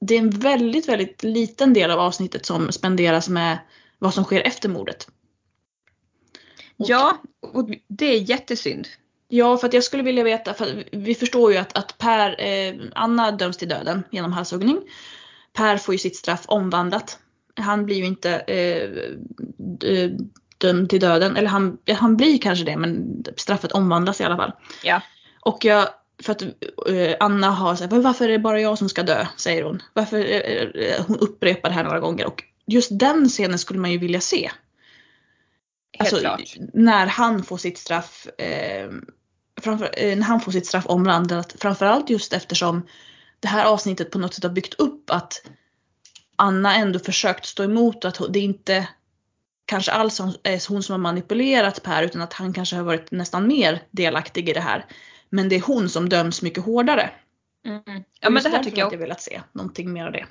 det 0.00 0.14
är 0.14 0.18
en 0.18 0.30
väldigt, 0.30 0.88
väldigt 0.88 1.22
liten 1.22 1.72
del 1.72 1.90
av 1.90 2.00
avsnittet 2.00 2.46
som 2.46 2.72
spenderas 2.72 3.28
med 3.28 3.58
vad 3.98 4.14
som 4.14 4.24
sker 4.24 4.40
efter 4.40 4.68
mordet. 4.68 5.08
Och- 6.76 6.86
Ja, 6.88 7.22
och 7.40 7.70
det 7.88 8.06
är 8.06 8.20
jättesynd. 8.30 8.88
Ja, 9.28 9.56
för 9.56 9.66
att 9.68 9.72
jag 9.74 9.84
skulle 9.84 10.02
vilja 10.02 10.24
veta, 10.24 10.54
för 10.54 10.84
vi 10.92 11.14
förstår 11.14 11.52
ju 11.52 11.58
att, 11.58 11.76
att 11.78 11.98
Per, 11.98 12.40
eh, 12.44 12.74
Anna 12.94 13.30
döms 13.32 13.56
till 13.56 13.68
döden 13.68 14.02
genom 14.10 14.32
halshuggning. 14.32 14.80
Per 15.52 15.76
får 15.78 15.94
ju 15.94 15.98
sitt 15.98 16.16
straff 16.16 16.44
omvandlat. 16.46 17.18
Han 17.56 17.86
blir 17.86 17.96
ju 17.96 18.04
inte 18.06 18.30
eh, 18.38 18.90
d- 19.58 20.16
dömd 20.66 20.90
till 20.90 21.00
döden, 21.00 21.36
eller 21.36 21.48
han, 21.48 21.78
ja, 21.84 21.94
han 21.94 22.16
blir 22.16 22.38
kanske 22.38 22.64
det, 22.64 22.76
men 22.76 23.24
straffet 23.36 23.72
omvandlas 23.72 24.20
i 24.20 24.24
alla 24.24 24.36
fall. 24.36 24.52
Ja. 24.84 25.02
Och 25.40 25.64
jag, 25.64 25.88
för 26.22 26.32
att 26.32 26.42
eh, 26.88 27.16
Anna 27.20 27.50
har 27.50 27.76
sagt, 27.76 27.92
varför 27.92 28.24
är 28.24 28.32
det 28.32 28.38
bara 28.38 28.60
jag 28.60 28.78
som 28.78 28.88
ska 28.88 29.02
dö? 29.02 29.26
Säger 29.36 29.62
hon. 29.62 29.82
Varför, 29.92 30.18
eh, 30.18 30.84
eh, 30.84 31.04
hon 31.06 31.18
upprepar 31.18 31.68
det 31.68 31.74
här 31.74 31.84
några 31.84 32.00
gånger 32.00 32.26
och 32.26 32.44
just 32.66 32.98
den 32.98 33.28
scenen 33.28 33.58
skulle 33.58 33.80
man 33.80 33.92
ju 33.92 33.98
vilja 33.98 34.20
se. 34.20 34.50
Helt 35.98 36.12
Alltså, 36.12 36.20
klart. 36.20 36.54
när 36.74 37.06
han 37.06 37.42
får 37.42 37.56
sitt 37.56 37.78
straff 37.78 38.26
eh, 38.38 38.90
framför, 39.60 39.90
eh, 39.96 40.16
när 40.16 40.24
han 40.24 40.40
får 40.40 40.52
sitt 40.52 40.66
straff 40.66 40.86
omvandlat. 40.86 41.56
Framförallt 41.60 42.10
just 42.10 42.32
eftersom 42.32 42.86
det 43.40 43.48
här 43.48 43.64
avsnittet 43.64 44.10
på 44.10 44.18
något 44.18 44.34
sätt 44.34 44.44
har 44.44 44.50
byggt 44.50 44.74
upp 44.74 45.10
att 45.10 45.42
Anna 46.36 46.74
ändå 46.76 46.98
försökt 46.98 47.46
stå 47.46 47.64
emot 47.64 48.04
och 48.04 48.08
att 48.08 48.32
det 48.32 48.40
inte 48.40 48.88
kanske 49.66 49.92
alls 49.92 50.20
är 50.20 50.68
hon 50.68 50.82
som 50.82 50.92
har 50.92 50.98
manipulerat 50.98 51.82
Per 51.82 52.02
utan 52.02 52.22
att 52.22 52.32
han 52.32 52.52
kanske 52.52 52.76
har 52.76 52.82
varit 52.82 53.10
nästan 53.10 53.46
mer 53.46 53.82
delaktig 53.90 54.48
i 54.48 54.52
det 54.52 54.60
här. 54.60 54.84
Men 55.30 55.48
det 55.48 55.56
är 55.56 55.60
hon 55.60 55.88
som 55.88 56.08
döms 56.08 56.42
mycket 56.42 56.64
hårdare. 56.64 57.10
Mm. 57.66 57.82
Ja 58.20 58.30
men 58.30 58.42
det 58.42 58.48
här 58.48 58.64
tycker 58.64 58.78
jag, 58.78 58.92
jag 58.92 58.98
velat 58.98 59.20
se 59.22 59.40
någonting 59.52 59.92
mer 59.92 60.06
av 60.06 60.12
det. 60.12 60.26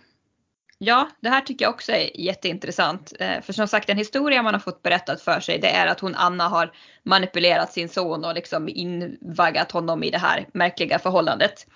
ja, 0.78 1.10
det 1.22 1.30
här 1.30 1.42
tycker 1.42 1.66
jag 1.66 1.74
också 1.74 1.92
är 1.92 2.20
jätteintressant. 2.22 3.14
Eh, 3.20 3.42
För 3.42 3.54
som 3.54 3.68
sagt 3.68 3.90
en 3.90 3.98
historia 3.98 4.44
man 4.44 4.54
har 4.54 4.62
fått 4.62 4.82
berättat 4.84 5.22
för 5.22 5.40
sig 5.40 5.60
det 5.60 5.70
är 5.70 5.88
att 5.88 6.00
hon 6.00 6.16
Anna 6.16 6.48
har 6.48 6.72
manipulerat 7.04 7.74
sin 7.74 7.90
son 7.90 8.26
och 8.26 8.36
liksom 8.36 8.70
invaggat 8.70 9.72
honom 9.72 10.04
i 10.04 10.12
det 10.12 10.18
här 10.18 10.48
märkliga 10.54 11.00
förhållandet. 11.00 11.68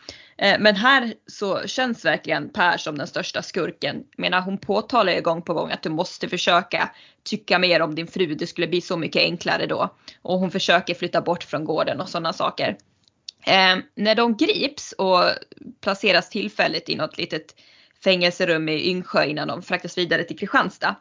Eh, 0.41 0.59
men 0.59 0.75
här 0.75 1.13
så 1.27 1.67
känns 1.67 2.05
verkligen 2.05 2.49
Per 2.49 2.77
som 2.77 2.97
den 2.97 3.07
största 3.07 3.41
skurken. 3.41 3.95
Jag 3.95 4.21
menar 4.21 4.41
hon 4.41 4.57
påtalar 4.57 5.13
ju 5.13 5.21
gång 5.21 5.41
på 5.41 5.53
gång 5.53 5.71
att 5.71 5.83
du 5.83 5.89
måste 5.89 6.29
försöka 6.29 6.91
tycka 7.23 7.59
mer 7.59 7.81
om 7.81 7.95
din 7.95 8.07
fru. 8.07 8.35
Det 8.35 8.47
skulle 8.47 8.67
bli 8.67 8.81
så 8.81 8.97
mycket 8.97 9.21
enklare 9.21 9.65
då. 9.65 9.95
Och 10.21 10.39
hon 10.39 10.51
försöker 10.51 10.93
flytta 10.93 11.21
bort 11.21 11.43
från 11.43 11.65
gården 11.65 12.01
och 12.01 12.09
sådana 12.09 12.33
saker. 12.33 12.77
Eh, 13.45 13.77
när 13.95 14.15
de 14.15 14.37
grips 14.37 14.91
och 14.91 15.23
placeras 15.81 16.29
tillfälligt 16.29 16.89
i 16.89 16.95
något 16.95 17.17
litet 17.17 17.55
fängelserum 18.03 18.69
i 18.69 18.89
Yngsjö 18.89 19.25
innan 19.25 19.47
de 19.47 19.61
fraktas 19.61 19.97
vidare 19.97 20.23
till 20.23 20.39
Kristianstad. 20.39 20.95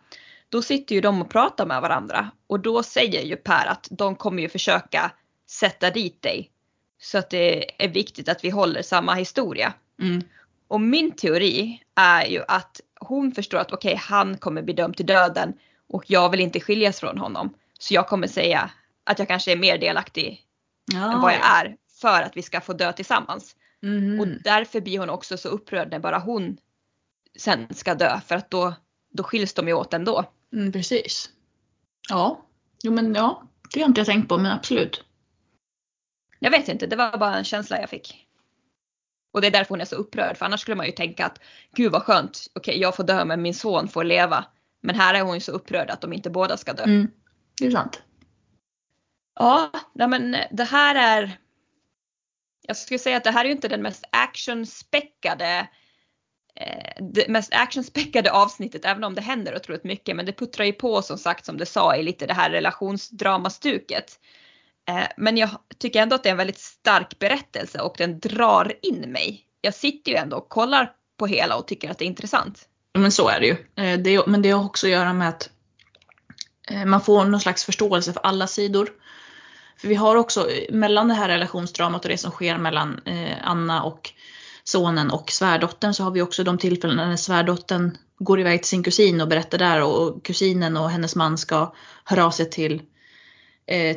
Då 0.48 0.62
sitter 0.62 0.94
ju 0.94 1.00
de 1.00 1.22
och 1.22 1.30
pratar 1.30 1.66
med 1.66 1.82
varandra 1.82 2.30
och 2.46 2.60
då 2.60 2.82
säger 2.82 3.22
ju 3.22 3.36
Per 3.36 3.66
att 3.66 3.88
de 3.90 4.16
kommer 4.16 4.42
ju 4.42 4.48
försöka 4.48 5.12
sätta 5.50 5.90
dit 5.90 6.22
dig. 6.22 6.50
Så 7.00 7.18
att 7.18 7.30
det 7.30 7.82
är 7.84 7.88
viktigt 7.88 8.28
att 8.28 8.44
vi 8.44 8.50
håller 8.50 8.82
samma 8.82 9.14
historia. 9.14 9.72
Mm. 10.00 10.22
Och 10.68 10.80
min 10.80 11.12
teori 11.12 11.82
är 11.94 12.26
ju 12.26 12.42
att 12.48 12.80
hon 13.00 13.32
förstår 13.32 13.58
att 13.58 13.72
okej, 13.72 13.94
han 13.94 14.36
kommer 14.36 14.62
bli 14.62 14.74
dömd 14.74 14.96
till 14.96 15.06
döden 15.06 15.52
och 15.88 16.04
jag 16.06 16.30
vill 16.30 16.40
inte 16.40 16.60
skiljas 16.60 17.00
från 17.00 17.18
honom. 17.18 17.54
Så 17.78 17.94
jag 17.94 18.08
kommer 18.08 18.26
säga 18.26 18.70
att 19.04 19.18
jag 19.18 19.28
kanske 19.28 19.52
är 19.52 19.56
mer 19.56 19.78
delaktig 19.78 20.44
Ja, 20.92 21.12
än 21.12 21.20
vad 21.20 21.32
jag 21.32 21.40
är 21.60 21.76
för 22.00 22.22
att 22.22 22.36
vi 22.36 22.42
ska 22.42 22.60
få 22.60 22.72
dö 22.72 22.92
tillsammans. 22.92 23.56
Mhm. 23.82 24.20
Och 24.20 24.26
därför 24.26 24.80
blir 24.80 24.98
hon 24.98 25.10
också 25.10 25.36
så 25.36 25.48
upprörd 25.48 25.90
när 25.90 25.98
bara 25.98 26.18
hon 26.18 26.56
sen 27.38 27.74
ska 27.74 27.94
dö 27.94 28.20
för 28.26 28.34
att 28.34 28.50
då, 28.50 28.74
då 29.12 29.22
skiljs 29.22 29.54
de 29.54 29.68
ju 29.68 29.74
åt 29.74 29.94
ändå. 29.94 30.24
Mm, 30.52 30.72
precis. 30.72 31.30
Ja. 32.08 32.44
Jo 32.82 32.92
men 32.92 33.14
ja, 33.14 33.42
det 33.74 33.80
har 33.80 33.88
inte 33.88 34.00
jag 34.00 34.06
tänkt 34.06 34.28
på 34.28 34.38
men 34.38 34.52
absolut. 34.52 35.04
Jag 36.38 36.50
vet 36.50 36.68
inte, 36.68 36.86
det 36.86 36.96
var 36.96 37.18
bara 37.18 37.36
en 37.36 37.44
känsla 37.44 37.80
jag 37.80 37.90
fick. 37.90 38.28
Och 39.32 39.40
det 39.40 39.46
är 39.46 39.50
därför 39.50 39.68
hon 39.68 39.80
är 39.80 39.84
så 39.84 39.96
upprörd 39.96 40.36
för 40.36 40.46
annars 40.46 40.60
skulle 40.60 40.76
man 40.76 40.86
ju 40.86 40.92
tänka 40.92 41.26
att 41.26 41.40
gud 41.74 41.92
vad 41.92 42.02
skönt, 42.02 42.46
okej 42.54 42.80
jag 42.80 42.96
får 42.96 43.04
dö 43.04 43.24
men 43.24 43.42
min 43.42 43.54
son 43.54 43.88
får 43.88 44.04
leva. 44.04 44.44
Men 44.80 44.96
här 44.96 45.14
är 45.14 45.22
hon 45.22 45.34
ju 45.34 45.40
så 45.40 45.52
upprörd 45.52 45.90
att 45.90 46.00
de 46.00 46.12
inte 46.12 46.30
båda 46.30 46.56
ska 46.56 46.72
dö. 46.72 46.84
Mm. 46.84 47.10
Det 47.60 47.66
är 47.66 47.70
sant. 47.70 48.02
Ja, 49.34 49.70
nej 49.92 50.08
men 50.08 50.36
det 50.50 50.64
här 50.64 50.94
är 50.94 51.38
Jag 52.62 52.76
skulle 52.76 52.98
säga 52.98 53.16
att 53.16 53.24
det 53.24 53.30
här 53.30 53.44
är 53.44 53.48
ju 53.48 53.54
inte 53.54 53.68
den 53.68 53.82
mest 53.82 54.04
actionspäckade 54.12 55.68
eh, 56.54 57.04
det 57.12 57.28
mest 57.28 57.54
actionspäckade 57.54 58.32
avsnittet 58.32 58.84
även 58.84 59.04
om 59.04 59.14
det 59.14 59.20
händer 59.20 59.56
otroligt 59.56 59.84
mycket 59.84 60.16
men 60.16 60.26
det 60.26 60.32
puttrar 60.32 60.66
ju 60.66 60.72
på 60.72 61.02
som 61.02 61.18
sagt 61.18 61.44
som 61.44 61.56
du 61.56 61.66
sa 61.66 61.96
i 61.96 62.02
lite 62.02 62.26
det 62.26 62.34
här 62.34 62.50
relationsdramastuket. 62.50 64.20
Eh, 64.88 65.06
men 65.16 65.36
jag 65.36 65.50
tycker 65.78 66.02
ändå 66.02 66.16
att 66.16 66.22
det 66.22 66.28
är 66.28 66.30
en 66.30 66.36
väldigt 66.36 66.58
stark 66.58 67.18
berättelse 67.18 67.80
och 67.80 67.94
den 67.98 68.20
drar 68.20 68.72
in 68.82 69.12
mig. 69.12 69.44
Jag 69.60 69.74
sitter 69.74 70.12
ju 70.12 70.16
ändå 70.16 70.36
och 70.36 70.48
kollar 70.48 70.92
på 71.18 71.26
hela 71.26 71.56
och 71.56 71.66
tycker 71.66 71.90
att 71.90 71.98
det 71.98 72.04
är 72.04 72.06
intressant. 72.06 72.68
Ja, 72.92 73.00
Men 73.00 73.12
så 73.12 73.28
är 73.28 73.40
det 73.40 73.46
ju. 73.46 73.84
Eh, 73.84 73.98
det, 73.98 74.26
men 74.26 74.42
det 74.42 74.50
har 74.50 74.64
också 74.64 74.86
att 74.86 74.92
göra 74.92 75.12
med 75.12 75.28
att 75.28 75.50
eh, 76.70 76.84
man 76.84 77.00
får 77.00 77.24
någon 77.24 77.40
slags 77.40 77.64
förståelse 77.64 78.12
för 78.12 78.20
alla 78.20 78.46
sidor. 78.46 78.88
För 79.80 79.88
vi 79.88 79.94
har 79.94 80.16
också 80.16 80.48
mellan 80.70 81.08
det 81.08 81.14
här 81.14 81.28
relationsdramat 81.28 82.04
och 82.04 82.08
det 82.08 82.18
som 82.18 82.30
sker 82.30 82.58
mellan 82.58 83.00
Anna 83.42 83.82
och 83.82 84.12
sonen 84.64 85.10
och 85.10 85.30
svärdottern 85.30 85.94
så 85.94 86.04
har 86.04 86.10
vi 86.10 86.22
också 86.22 86.44
de 86.44 86.58
tillfällena 86.58 87.06
när 87.06 87.16
svärdottern 87.16 87.96
går 88.18 88.40
iväg 88.40 88.62
till 88.62 88.68
sin 88.68 88.82
kusin 88.82 89.20
och 89.20 89.28
berättar 89.28 89.58
där 89.58 89.82
och 89.82 90.24
kusinen 90.24 90.76
och 90.76 90.90
hennes 90.90 91.16
man 91.16 91.38
ska 91.38 91.74
höra 92.04 92.26
av 92.26 92.30
sig 92.30 92.50
till, 92.50 92.74
eh, 92.74 92.80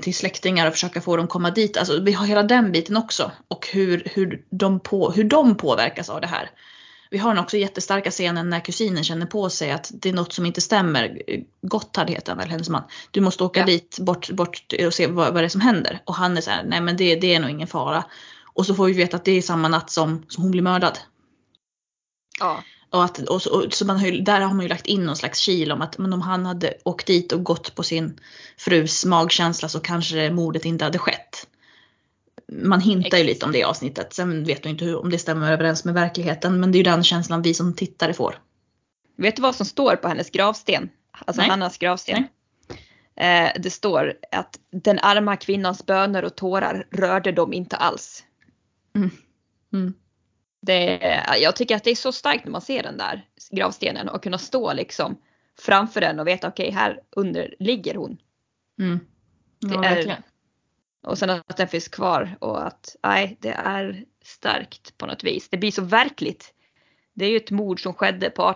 till 0.02 0.16
släktingar 0.16 0.68
och 0.68 0.74
försöka 0.74 1.02
få 1.02 1.18
dem 1.18 1.28
komma 1.28 1.52
dit. 1.52 1.78
Alltså 1.78 2.00
vi 2.00 2.12
har 2.12 2.26
hela 2.26 2.44
den 2.44 2.72
biten 2.72 2.98
också 2.98 3.32
och 3.48 3.68
hur, 3.74 4.04
hur, 4.06 4.46
de, 4.50 4.80
på, 4.80 5.12
hur 5.12 5.24
de 5.24 5.58
påverkas 5.58 6.10
av 6.10 6.22
det 6.22 6.28
här. 6.28 6.50
Vi 7.10 7.18
har 7.18 7.40
också 7.40 7.58
jättestarka 7.58 8.12
scenen 8.12 8.50
när 8.50 8.60
kusinen 8.60 9.04
känner 9.04 9.26
på 9.26 9.50
sig 9.50 9.72
att 9.72 9.92
det 9.94 10.10
är 10.10 10.14
något 10.14 10.34
som 10.34 10.46
inte 10.46 10.62
stämmer. 10.62 11.22
Gotthard 11.62 12.10
heter 12.10 12.32
han 12.32 12.38
väl, 12.38 12.50
hennes 12.50 12.70
man. 12.70 12.84
Du 13.12 13.22
måste 13.22 13.44
åka 13.44 13.60
Ja. 13.60 13.66
dit 13.66 14.00
bort, 14.00 14.30
bort 14.30 14.74
och 14.86 14.94
se 14.94 15.08
vad, 15.08 15.34
vad 15.34 15.44
det 15.44 15.48
är 15.48 15.50
som 15.50 15.62
händer. 15.62 16.02
Och 16.06 16.16
han 16.16 16.38
är 16.38 16.42
så 16.42 16.52
här, 16.52 16.64
nej 16.64 16.82
men 16.82 16.98
det, 16.98 17.16
det 17.16 17.36
är 17.36 17.40
nog 17.40 17.50
ingen 17.50 17.68
fara. 17.68 18.06
Och 18.54 18.66
så 18.66 18.76
får 18.76 18.86
vi 18.86 18.94
veta 18.94 19.18
att 19.18 19.26
det 19.26 19.32
är 19.32 19.42
samma 19.42 19.68
natt 19.68 19.92
som, 19.92 20.26
som 20.28 20.44
hon 20.44 20.52
blir 20.52 20.62
mördad. 20.62 21.00
Ja. 22.40 22.64
Och 22.92 23.04
att, 23.04 23.20
och 23.20 23.42
så, 23.42 23.64
och 23.64 23.74
så 23.74 23.86
man 23.86 24.00
har 24.00 24.08
ju, 24.08 24.22
där 24.22 24.42
har 24.42 24.54
man 24.54 24.62
ju 24.62 24.70
lagt 24.70 24.88
in 24.88 25.06
någon 25.06 25.16
slags 25.16 25.46
kil 25.46 25.72
om 25.72 25.82
att 25.82 25.98
men 25.98 26.14
om 26.14 26.22
han 26.22 26.46
hade 26.46 26.74
åkt 26.86 27.08
dit 27.08 27.32
och 27.32 27.44
gått 27.44 27.76
på 27.76 27.84
sin 27.84 28.20
frus 28.58 29.06
magkänsla 29.06 29.70
så 29.70 29.80
kanske 29.80 30.32
mordet 30.32 30.66
inte 30.66 30.86
hade 30.86 30.98
skett. 30.98 31.48
Man 32.48 32.82
hintar 32.82 33.18
ju 33.18 33.24
lite 33.24 33.46
om 33.46 33.52
det 33.52 33.58
i 33.58 33.64
avsnittet. 33.64 34.14
Sen 34.14 34.44
vet 34.44 34.64
man 34.64 34.72
inte 34.72 34.86
hur, 34.86 34.98
om 34.98 35.10
det 35.10 35.20
stämmer 35.20 35.52
överens 35.52 35.86
med 35.86 35.94
verkligheten. 35.94 36.60
Men 36.60 36.72
det 36.72 36.76
är 36.76 36.80
ju 36.80 36.84
den 36.84 37.04
känslan 37.04 37.42
vi 37.42 37.54
som 37.54 37.76
tittare 37.76 38.14
får. 38.14 38.40
Vet 39.18 39.36
du 39.36 39.42
vad 39.42 39.56
som 39.56 39.66
står 39.66 39.96
på 39.96 40.08
hennes 40.08 40.30
gravsten? 40.30 40.90
Alltså 41.12 41.42
Nej. 41.42 41.50
Hannas 41.50 41.78
gravsten. 41.78 42.28
Eh, 43.16 43.50
det 43.60 43.72
står 43.72 44.14
att 44.32 44.60
den 44.72 45.00
arma 45.00 45.38
kvinnans 45.38 45.86
böner 45.86 46.26
och 46.26 46.36
tårar 46.36 46.88
rörde 46.92 47.32
dem 47.32 47.54
inte 47.54 47.76
alls. 47.76 48.24
Mm. 48.96 49.12
Det, 50.62 51.00
jag 51.40 51.56
tycker 51.56 51.76
att 51.76 51.84
det 51.84 51.92
är 51.92 51.96
så 51.96 52.12
starkt 52.12 52.46
när 52.46 52.52
man 52.52 52.62
ser 52.62 52.84
den 52.84 52.98
där 52.98 53.26
gravstenen 53.52 54.10
och 54.10 54.24
kunna 54.24 54.38
stå 54.38 54.74
liksom 54.74 55.18
framför 55.60 56.02
den 56.02 56.20
och 56.20 56.28
veta 56.28 56.48
okej 56.48 56.72
här 56.72 57.02
under 57.12 57.56
ligger 57.60 57.96
hon. 57.96 58.18
Mm. 58.80 59.00
Ja, 59.60 59.86
är-. 59.86 60.24
Och 61.04 61.18
sen 61.18 61.30
att 61.30 61.58
den 61.58 61.68
finns 61.68 61.88
kvar 61.88 62.38
och 62.40 62.68
att 62.68 62.96
nej 63.04 63.38
det 63.40 63.52
är 63.52 64.06
starkt 64.24 64.98
på 64.98 65.06
något 65.06 65.24
vis. 65.24 65.50
Det 65.50 65.58
blir 65.58 65.72
så 65.72 65.82
verkligt. 65.82 66.54
Det 67.14 67.26
är 67.26 67.30
ju 67.30 67.38
ett 67.38 67.52
mord 67.52 67.84
som 67.84 67.94
skedde 67.94 68.30
på 68.30 68.56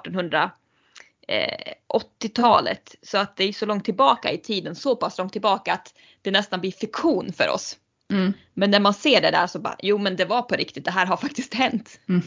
1880-talet 1.28 2.96
så 3.02 3.18
att 3.18 3.38
det 3.38 3.44
är 3.44 3.54
så 3.54 3.66
långt 3.66 3.86
tillbaka 3.86 4.32
i 4.32 4.38
tiden, 4.38 4.76
så 4.76 4.96
pass 4.96 5.18
långt 5.18 5.32
tillbaka 5.32 5.74
att 5.74 5.94
det 6.22 6.32
nästan 6.32 6.62
blir 6.62 6.72
fiktion 6.72 7.34
för 7.34 7.50
oss. 7.50 7.78
Mm. 8.14 8.34
Men 8.54 8.72
när 8.72 8.80
man 8.80 8.94
ser 8.94 9.22
det 9.22 9.32
där 9.32 9.48
så 9.48 9.60
bara, 9.60 9.76
jo 9.80 9.98
men 9.98 10.16
det 10.16 10.26
var 10.26 10.42
på 10.42 10.56
riktigt, 10.56 10.86
det 10.86 10.92
här 10.92 11.06
har 11.06 11.18
faktiskt 11.18 11.54
hänt. 11.54 12.00
Mm. 12.10 12.22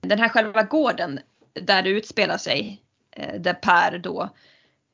Den 0.00 0.18
här 0.18 0.28
själva 0.28 0.62
gården 0.62 1.20
där 1.52 1.82
det 1.82 1.90
utspelar 1.90 2.38
sig, 2.38 2.82
eh, 3.16 3.40
där 3.40 3.54
Per 3.54 3.98
då 3.98 4.30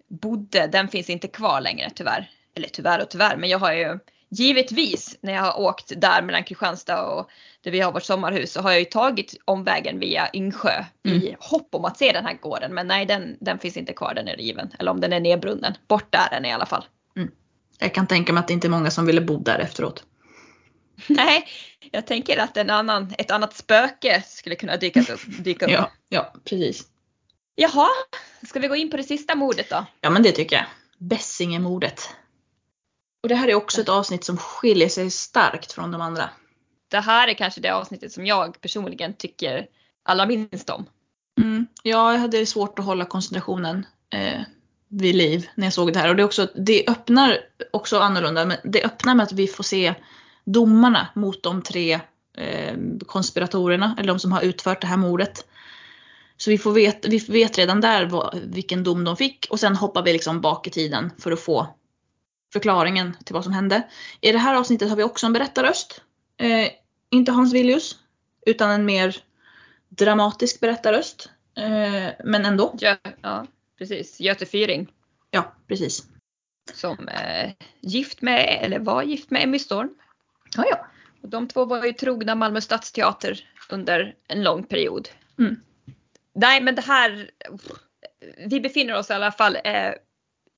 bodde, 0.08 0.66
den 0.66 0.88
finns 0.88 1.10
inte 1.10 1.28
kvar 1.28 1.60
längre 1.60 1.90
tyvärr. 1.94 2.30
Eller 2.54 2.68
tyvärr 2.68 3.02
och 3.02 3.10
tyvärr, 3.10 3.36
men 3.36 3.48
jag 3.48 3.58
har 3.58 3.72
ju 3.72 3.98
givetvis 4.28 5.18
när 5.20 5.32
jag 5.32 5.42
har 5.42 5.60
åkt 5.60 5.92
där 5.96 6.22
mellan 6.22 6.44
Kristianstad 6.44 7.02
och 7.02 7.30
där 7.60 7.70
vi 7.70 7.80
har 7.80 7.92
vårt 7.92 8.02
sommarhus 8.02 8.52
så 8.52 8.60
har 8.60 8.70
jag 8.70 8.78
ju 8.78 8.84
tagit 8.84 9.34
omvägen 9.44 9.98
via 9.98 10.28
Yngsjö 10.34 10.84
i 11.04 11.36
hopp 11.40 11.74
om 11.74 11.84
att 11.84 11.98
se 11.98 12.12
den 12.12 12.26
här 12.26 12.38
gården. 12.40 12.74
Men 12.74 12.86
nej, 12.86 13.06
den, 13.06 13.36
den 13.40 13.58
finns 13.58 13.76
inte 13.76 13.92
kvar, 13.92 14.14
den 14.14 14.28
är 14.28 14.36
riven. 14.36 14.70
Eller 14.78 14.90
om 14.90 15.00
den 15.00 15.12
är 15.12 15.20
nedbrunnen. 15.20 15.74
Borta 15.88 16.18
är 16.18 16.30
den 16.30 16.44
i 16.44 16.52
alla 16.52 16.66
fall. 16.66 16.84
Jag 17.78 17.94
kan 17.94 18.06
tänka 18.06 18.32
mig 18.32 18.40
att 18.40 18.48
det 18.48 18.54
inte 18.54 18.66
är 18.66 18.70
många 18.70 18.90
som 18.90 19.06
ville 19.06 19.20
bo 19.20 19.38
där 19.38 19.58
efteråt. 19.58 20.04
Nej, 21.06 21.48
jag 21.90 22.06
tänker 22.06 22.38
att 22.38 22.56
en 22.56 22.70
annan, 22.70 23.14
ett 23.18 23.30
annat 23.30 23.56
spöke 23.56 24.22
skulle 24.26 24.56
kunna 24.56 24.76
dyka 24.76 25.00
upp. 25.00 25.20
Dyka 25.38 25.66
upp. 25.66 25.72
Ja, 25.72 25.90
ja 26.08 26.32
precis. 26.44 26.86
Jaha, 27.54 27.88
ska 28.48 28.60
vi 28.60 28.68
gå 28.68 28.76
in 28.76 28.90
på 28.90 28.96
det 28.96 29.02
sista 29.02 29.34
mordet 29.34 29.70
då? 29.70 29.86
Ja 30.00 30.10
men 30.10 30.22
det 30.22 30.32
tycker 30.32 30.56
jag. 30.56 30.66
Bessingemordet. 30.98 32.10
Och 33.22 33.28
det 33.28 33.34
här 33.34 33.48
är 33.48 33.54
också 33.54 33.80
ett 33.80 33.88
avsnitt 33.88 34.24
som 34.24 34.36
skiljer 34.36 34.88
sig 34.88 35.10
starkt 35.10 35.72
från 35.72 35.90
de 35.90 36.00
andra. 36.00 36.30
Det 36.88 37.00
här 37.00 37.28
är 37.28 37.34
kanske 37.34 37.60
det 37.60 37.70
avsnittet 37.70 38.12
som 38.12 38.26
jag 38.26 38.60
personligen 38.60 39.14
tycker 39.14 39.66
allra 40.02 40.26
minst 40.26 40.70
om. 40.70 40.86
Mm. 41.40 41.66
Ja, 41.82 42.12
jag 42.12 42.18
hade 42.18 42.46
svårt 42.46 42.78
att 42.78 42.84
hålla 42.84 43.04
koncentrationen 43.04 43.86
eh, 44.10 44.40
vid 44.88 45.14
liv 45.14 45.48
när 45.54 45.66
jag 45.66 45.72
såg 45.72 45.92
det 45.92 45.98
här. 45.98 46.08
Och 46.08 46.16
det, 46.16 46.22
är 46.22 46.24
också, 46.24 46.48
det 46.54 46.88
öppnar 46.88 47.40
också 47.72 47.98
annorlunda, 47.98 48.44
men 48.44 48.56
det 48.64 48.84
öppnar 48.84 49.14
med 49.14 49.24
att 49.24 49.32
vi 49.32 49.46
får 49.46 49.64
se 49.64 49.94
domarna 50.46 51.08
mot 51.14 51.42
de 51.42 51.62
tre 51.62 52.00
eh, 52.36 52.76
konspiratorerna, 53.06 53.96
eller 53.98 54.08
de 54.08 54.18
som 54.18 54.32
har 54.32 54.42
utfört 54.42 54.80
det 54.80 54.86
här 54.86 54.96
mordet. 54.96 55.46
Så 56.36 56.50
vi, 56.50 56.58
får 56.58 56.72
vet, 56.72 57.08
vi 57.08 57.18
vet 57.18 57.58
redan 57.58 57.80
där 57.80 58.06
vad, 58.06 58.38
vilken 58.44 58.84
dom 58.84 59.04
de 59.04 59.16
fick 59.16 59.46
och 59.50 59.60
sen 59.60 59.76
hoppar 59.76 60.02
vi 60.02 60.12
liksom 60.12 60.40
bak 60.40 60.66
i 60.66 60.70
tiden 60.70 61.10
för 61.18 61.32
att 61.32 61.40
få 61.40 61.66
förklaringen 62.52 63.16
till 63.24 63.34
vad 63.34 63.44
som 63.44 63.52
hände. 63.52 63.82
I 64.20 64.32
det 64.32 64.38
här 64.38 64.54
avsnittet 64.54 64.88
har 64.88 64.96
vi 64.96 65.02
också 65.02 65.26
en 65.26 65.32
berättarröst. 65.32 66.02
Eh, 66.40 66.68
inte 67.10 67.32
Hans 67.32 67.52
Villius, 67.54 67.96
utan 68.46 68.70
en 68.70 68.84
mer 68.84 69.16
dramatisk 69.88 70.60
berättarröst. 70.60 71.30
Eh, 71.56 72.12
men 72.24 72.44
ändå. 72.44 72.74
Gö, 72.80 72.96
ja, 73.22 73.46
precis. 73.78 74.20
Göte 74.20 74.46
Fyring 74.46 74.92
Ja, 75.30 75.52
precis. 75.68 76.06
som 76.74 77.08
är 77.08 77.54
gift 77.80 78.22
med, 78.22 78.58
eller 78.62 78.78
var 78.78 79.02
gift 79.02 79.30
med 79.30 79.42
Emmy 79.42 79.58
Storm. 79.58 79.90
Ja, 80.56 80.64
ja. 80.70 80.86
Och 81.22 81.28
de 81.28 81.48
två 81.48 81.64
var 81.64 81.84
ju 81.84 81.92
trogna 81.92 82.34
Malmö 82.34 82.60
stadsteater 82.60 83.44
under 83.70 84.14
en 84.28 84.42
lång 84.42 84.64
period. 84.64 85.08
Mm. 85.38 85.56
Nej 86.34 86.60
men 86.60 86.74
det 86.74 86.82
här, 86.82 87.30
vi 88.46 88.60
befinner 88.60 88.94
oss 88.94 89.10
i 89.10 89.12
alla 89.12 89.32
fall 89.32 89.58
eh, 89.64 89.92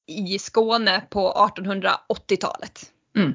i 0.07 0.39
Skåne 0.39 1.03
på 1.11 1.51
1880-talet. 1.57 2.93
Mm. 3.17 3.35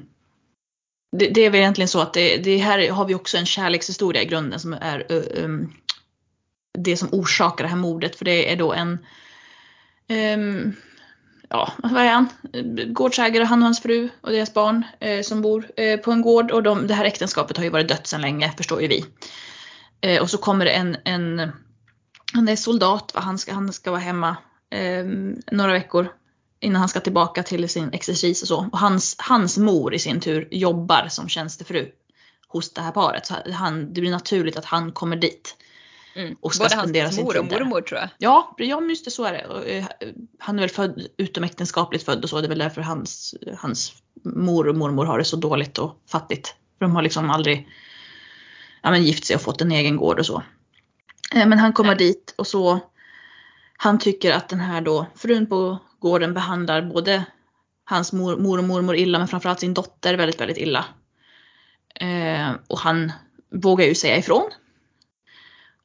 Det, 1.16 1.28
det 1.28 1.40
är 1.40 1.50
väl 1.50 1.60
egentligen 1.60 1.88
så 1.88 2.00
att 2.00 2.14
det, 2.14 2.36
det 2.36 2.56
här 2.56 2.90
har 2.90 3.04
vi 3.04 3.14
också 3.14 3.36
en 3.36 3.46
kärlekshistoria 3.46 4.22
i 4.22 4.26
grunden 4.26 4.60
som 4.60 4.72
är 4.72 5.12
um, 5.44 5.72
det 6.78 6.96
som 6.96 7.08
orsakar 7.12 7.64
det 7.64 7.70
här 7.70 7.76
mordet. 7.76 8.16
För 8.16 8.24
det 8.24 8.52
är 8.52 8.56
då 8.56 8.72
en, 8.72 8.98
um, 10.08 10.76
ja 11.54 11.72
vad 11.82 12.02
är 12.02 12.10
han? 12.10 12.28
Gårdsägare, 12.92 13.44
han 13.44 13.58
och 13.58 13.64
hans 13.64 13.80
fru 13.80 14.08
och 14.20 14.30
deras 14.30 14.54
barn 14.54 14.84
eh, 15.00 15.22
som 15.22 15.42
bor 15.42 15.70
eh, 15.76 16.00
på 16.00 16.12
en 16.12 16.22
gård. 16.22 16.50
Och 16.50 16.62
de, 16.62 16.86
det 16.86 16.94
här 16.94 17.04
äktenskapet 17.04 17.56
har 17.56 17.64
ju 17.64 17.70
varit 17.70 17.88
dött 17.88 18.06
sedan 18.06 18.20
länge, 18.20 18.52
förstår 18.56 18.82
ju 18.82 18.88
vi. 18.88 19.04
Eh, 20.00 20.22
och 20.22 20.30
så 20.30 20.38
kommer 20.38 20.64
det 20.64 20.70
en, 20.70 20.96
en 21.04 21.52
han 22.32 22.48
är 22.48 22.56
soldat, 22.56 23.12
va? 23.14 23.20
Han, 23.20 23.38
ska, 23.38 23.52
han 23.52 23.72
ska 23.72 23.90
vara 23.90 24.00
hemma 24.00 24.36
eh, 24.70 25.04
några 25.52 25.72
veckor 25.72 26.08
innan 26.60 26.80
han 26.80 26.88
ska 26.88 27.00
tillbaka 27.00 27.42
till 27.42 27.68
sin 27.68 27.92
exercis 27.92 28.42
och 28.42 28.48
så. 28.48 28.68
Och 28.72 28.78
hans, 28.78 29.16
hans 29.18 29.58
mor 29.58 29.94
i 29.94 29.98
sin 29.98 30.20
tur 30.20 30.48
jobbar 30.50 31.06
som 31.08 31.28
tjänstefru 31.28 31.88
hos 32.48 32.72
det 32.72 32.80
här 32.80 32.92
paret. 32.92 33.26
Så 33.26 33.34
han, 33.52 33.92
det 33.94 34.00
blir 34.00 34.10
naturligt 34.10 34.56
att 34.56 34.64
han 34.64 34.92
kommer 34.92 35.16
dit. 35.16 35.56
Mm. 36.16 36.36
Och 36.40 36.54
ska 36.54 36.64
Både 36.64 36.76
spendera 36.76 37.04
hans 37.04 37.16
sin 37.16 37.24
mor 37.24 37.38
och 37.38 37.44
mormor 37.44 37.80
tror 37.80 38.00
jag. 38.00 38.08
Ja, 38.18 38.54
ja 38.58 38.82
just 38.82 39.04
det, 39.04 39.10
så 39.10 39.24
är 39.24 39.32
det. 39.32 39.76
Eh, 39.76 39.84
Han 40.38 40.56
är 40.58 40.60
väl 40.60 40.70
född 40.70 41.06
utomäktenskapligt 41.16 42.04
född 42.04 42.24
och 42.24 42.30
så. 42.30 42.40
Det 42.40 42.46
är 42.46 42.48
väl 42.48 42.58
därför 42.58 42.80
hans, 42.80 43.34
hans 43.58 43.92
mor 44.24 44.68
och 44.68 44.76
mormor 44.76 45.04
har 45.04 45.18
det 45.18 45.24
så 45.24 45.36
dåligt 45.36 45.78
och 45.78 46.02
fattigt. 46.10 46.54
För 46.78 46.84
de 46.84 46.96
har 46.96 47.02
liksom 47.02 47.30
aldrig 47.30 47.68
ja, 48.82 48.90
men 48.90 49.04
gift 49.04 49.24
sig 49.24 49.36
och 49.36 49.42
fått 49.42 49.60
en 49.60 49.72
egen 49.72 49.96
gård 49.96 50.18
och 50.18 50.26
så. 50.26 50.42
Eh, 51.34 51.46
Men 51.46 51.58
han 51.58 51.72
kommer 51.72 51.94
Nej. 51.94 51.98
dit 51.98 52.34
och 52.38 52.46
så 52.46 52.80
han 53.76 53.98
tycker 53.98 54.32
att 54.32 54.48
den 54.48 54.60
här 54.60 54.80
då 54.80 55.06
frun 55.16 55.46
på 55.46 55.78
gården 55.98 56.34
behandlar 56.34 56.82
både 56.82 57.24
hans 57.84 58.12
mor, 58.12 58.36
mor 58.36 58.58
och 58.58 58.64
mormor 58.64 58.96
illa 58.96 59.18
men 59.18 59.28
framförallt 59.28 59.60
sin 59.60 59.74
dotter 59.74 60.14
väldigt, 60.14 60.40
väldigt 60.40 60.58
illa. 60.58 60.84
Eh, 61.94 62.50
och 62.66 62.78
han 62.78 63.12
vågar 63.50 63.86
ju 63.86 63.94
säga 63.94 64.16
ifrån. 64.16 64.50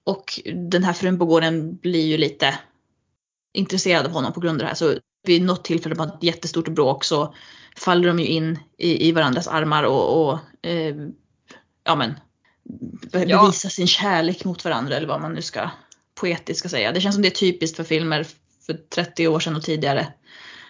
Och 0.10 0.40
den 0.72 0.84
här 0.84 0.94
frun 0.94 1.20
på 1.20 1.26
gården 1.26 1.76
blir 1.76 2.06
ju 2.08 2.18
lite 2.18 2.60
intresserad 3.54 4.06
av 4.06 4.12
honom 4.12 4.34
på 4.34 4.40
grund 4.40 4.62
av 4.62 4.64
det 4.64 4.68
här. 4.68 4.76
Så 4.76 4.98
vid 5.24 5.42
något 5.42 5.64
tillfälle 5.66 5.96
på 5.96 6.04
ett 6.04 6.24
jättestort 6.24 6.68
bråk 6.68 7.04
så 7.04 7.34
faller 7.78 8.08
de 8.08 8.20
ju 8.20 8.26
in 8.26 8.60
i, 8.78 9.08
i 9.08 9.12
varandras 9.12 9.48
armar 9.48 9.84
och, 9.84 10.30
och 10.30 10.40
eh, 10.68 10.96
ja 11.84 11.96
men 11.96 12.14
be- 13.12 13.26
Ja. 13.28 13.42
bevisa 13.42 13.70
sin 13.70 13.88
kärlek 13.88 14.46
mot 14.46 14.66
varandra 14.66 14.96
eller 14.96 15.08
vad 15.08 15.22
man 15.22 15.34
nu 15.34 15.42
ska 15.42 15.70
poetiskt 16.16 16.60
ska 16.60 16.70
säga. 16.70 16.92
Det 16.92 17.02
känns 17.02 17.16
som 17.16 17.22
det 17.22 17.28
är 17.28 17.40
typiskt 17.40 17.78
för 17.78 17.84
filmer 17.84 18.26
för 18.66 18.74
30 18.74 19.28
år 19.28 19.40
sedan 19.40 19.56
och 19.56 19.64
tidigare. 19.64 20.08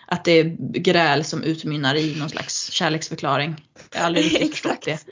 Att 0.07 0.25
det 0.25 0.31
är 0.31 0.43
gräl 0.79 1.23
som 1.23 1.43
utmynnar 1.43 1.95
i 1.95 2.15
någon 2.19 2.29
slags 2.29 2.71
kärleksförklaring. 2.71 3.55
Jag 3.91 3.99
har 3.99 4.05
aldrig 4.05 4.25
riktigt 4.25 4.51
förstått 4.51 4.81
det. 4.85 5.05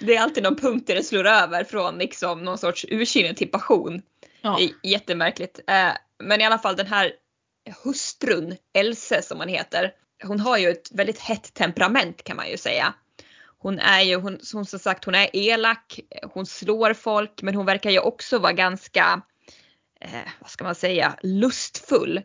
Det 0.00 0.16
är 0.16 0.20
alltid 0.20 0.42
någon 0.42 0.56
punkt 0.56 0.86
där 0.86 0.94
det 0.94 1.02
slår 1.02 1.26
över 1.26 1.64
från 1.64 1.98
liksom 1.98 2.44
någon 2.44 2.58
sorts 2.58 2.86
ursinne 2.88 3.34
till 3.34 3.48
passion. 3.48 4.02
Ja. 4.42 4.58
Jättemärkligt. 4.82 5.60
Eh, 5.66 5.92
Men 6.18 6.40
i 6.40 6.44
alla 6.44 6.58
fall 6.58 6.76
den 6.76 6.86
här 6.86 7.12
hustrun, 7.84 8.56
Else 8.74 9.22
som 9.22 9.38
hon 9.38 9.48
heter, 9.48 9.92
hon 10.22 10.40
har 10.40 10.58
ju 10.58 10.68
ett 10.70 10.90
väldigt 10.92 11.18
hett 11.18 11.54
temperament 11.54 12.24
kan 12.24 12.36
man 12.36 12.50
ju 12.50 12.56
säga. 12.56 12.94
hon 13.58 13.78
är 13.78 14.00
ju, 14.00 14.16
hon, 14.16 14.38
som 14.40 14.64
sagt 14.64 15.04
hon 15.04 15.14
är 15.14 15.36
elak, 15.36 16.00
hon 16.34 16.46
slår 16.46 16.94
folk 16.94 17.42
men 17.42 17.54
hon 17.54 17.66
verkar 17.66 17.90
ju 17.90 17.98
också 17.98 18.38
vara 18.38 18.52
ganska, 18.52 19.22
eh, 20.00 20.28
vad 20.40 20.50
ska 20.50 20.64
man 20.64 20.74
säga, 20.74 21.14
lustfull. 21.22 22.20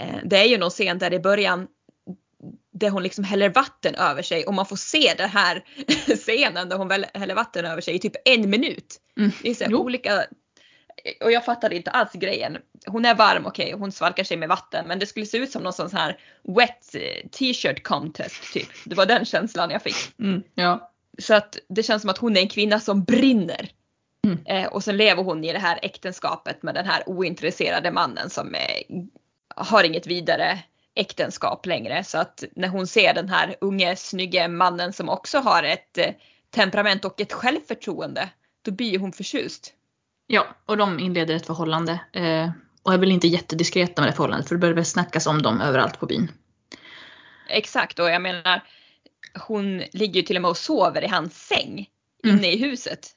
Eh, 0.00 0.16
det 0.24 0.36
är 0.38 0.44
ju 0.44 0.58
någon 0.58 0.70
scen 0.70 0.98
där 0.98 1.12
i 1.12 1.20
början 1.20 1.66
där 2.72 2.90
hon 2.90 3.02
liksom 3.02 3.24
häller 3.24 3.48
vatten 3.48 3.94
över 3.94 4.22
sig 4.22 4.44
och 4.44 4.54
man 4.54 4.66
får 4.66 4.76
se 4.76 5.14
den 5.18 5.30
här 5.30 5.64
scenen 6.16 6.68
där 6.68 6.76
hon 6.76 6.90
häller 7.14 7.34
vatten 7.34 7.64
över 7.64 7.80
sig 7.80 7.94
i 7.94 7.98
typ 7.98 8.16
en 8.24 8.50
minut. 8.50 8.96
Mm. 9.18 9.30
Det 9.42 9.50
är 9.50 9.54
så 9.54 9.76
olika 9.76 10.24
och 11.20 11.32
jag 11.32 11.44
fattade 11.44 11.76
inte 11.76 11.90
alls 11.90 12.12
grejen. 12.12 12.58
Hon 12.86 13.04
är 13.04 13.14
varm, 13.14 13.46
okej, 13.46 13.66
okay, 13.66 13.78
hon 13.80 13.92
svalkar 13.92 14.24
sig 14.24 14.36
med 14.36 14.48
vatten 14.48 14.84
men 14.88 14.98
det 14.98 15.06
skulle 15.06 15.26
se 15.26 15.38
ut 15.38 15.50
som 15.50 15.62
någon 15.62 15.72
sån 15.72 15.90
här 15.92 16.18
wet 16.42 16.94
eh, 16.94 17.28
t-shirt 17.30 17.82
contest 17.82 18.52
typ. 18.52 18.68
Det 18.84 18.94
var 18.94 19.06
den 19.06 19.24
känslan 19.24 19.70
jag 19.70 19.82
fick. 19.82 20.18
Mm, 20.18 20.42
ja. 20.54 20.90
Så 21.18 21.34
att 21.34 21.58
det 21.68 21.82
känns 21.82 22.02
som 22.02 22.10
att 22.10 22.18
hon 22.18 22.36
är 22.36 22.40
en 22.40 22.48
kvinna 22.48 22.80
som 22.80 23.04
brinner. 23.04 23.70
Mm. 24.24 24.38
Eh, 24.46 24.72
och 24.72 24.84
sen 24.84 24.96
lever 24.96 25.22
hon 25.22 25.44
i 25.44 25.52
det 25.52 25.58
här 25.58 25.78
äktenskapet 25.82 26.62
med 26.62 26.74
den 26.74 26.86
här 26.86 27.02
ointresserade 27.06 27.90
mannen 27.90 28.30
som 28.30 28.54
eh, 28.54 28.60
har 29.56 29.84
inget 29.84 30.06
vidare 30.06 30.58
äktenskap 31.00 31.66
längre. 31.66 32.04
Så 32.04 32.18
att 32.18 32.44
när 32.56 32.68
hon 32.68 32.86
ser 32.86 33.14
den 33.14 33.28
här 33.28 33.56
unge 33.60 33.96
snygge 33.96 34.48
mannen 34.48 34.92
som 34.92 35.08
också 35.08 35.38
har 35.38 35.62
ett 35.62 35.98
eh, 35.98 36.10
temperament 36.54 37.04
och 37.04 37.20
ett 37.20 37.32
självförtroende, 37.32 38.28
då 38.62 38.70
blir 38.70 38.98
hon 38.98 39.12
förtjust. 39.12 39.74
Ja, 40.26 40.46
och 40.66 40.76
de 40.76 41.00
inleder 41.00 41.34
ett 41.34 41.46
förhållande. 41.46 42.00
Eh, 42.12 42.50
och 42.82 42.94
är 42.94 42.98
väl 42.98 43.12
inte 43.12 43.28
jättediskreta 43.28 44.02
med 44.02 44.10
det 44.10 44.16
förhållandet 44.16 44.48
för 44.48 44.54
det 44.54 44.58
börjar 44.58 44.74
väl 44.74 44.84
snackas 44.84 45.26
om 45.26 45.42
dem 45.42 45.60
överallt 45.60 46.00
på 46.00 46.06
byn. 46.06 46.32
Exakt 47.48 47.98
och 47.98 48.10
jag 48.10 48.22
menar 48.22 48.62
hon 49.34 49.78
ligger 49.92 50.14
ju 50.14 50.22
till 50.22 50.36
och 50.36 50.42
med 50.42 50.48
och 50.48 50.56
sover 50.56 51.04
i 51.04 51.08
hans 51.08 51.46
säng 51.46 51.88
mm. 52.24 52.36
inne 52.36 52.52
i 52.52 52.56
huset. 52.56 53.10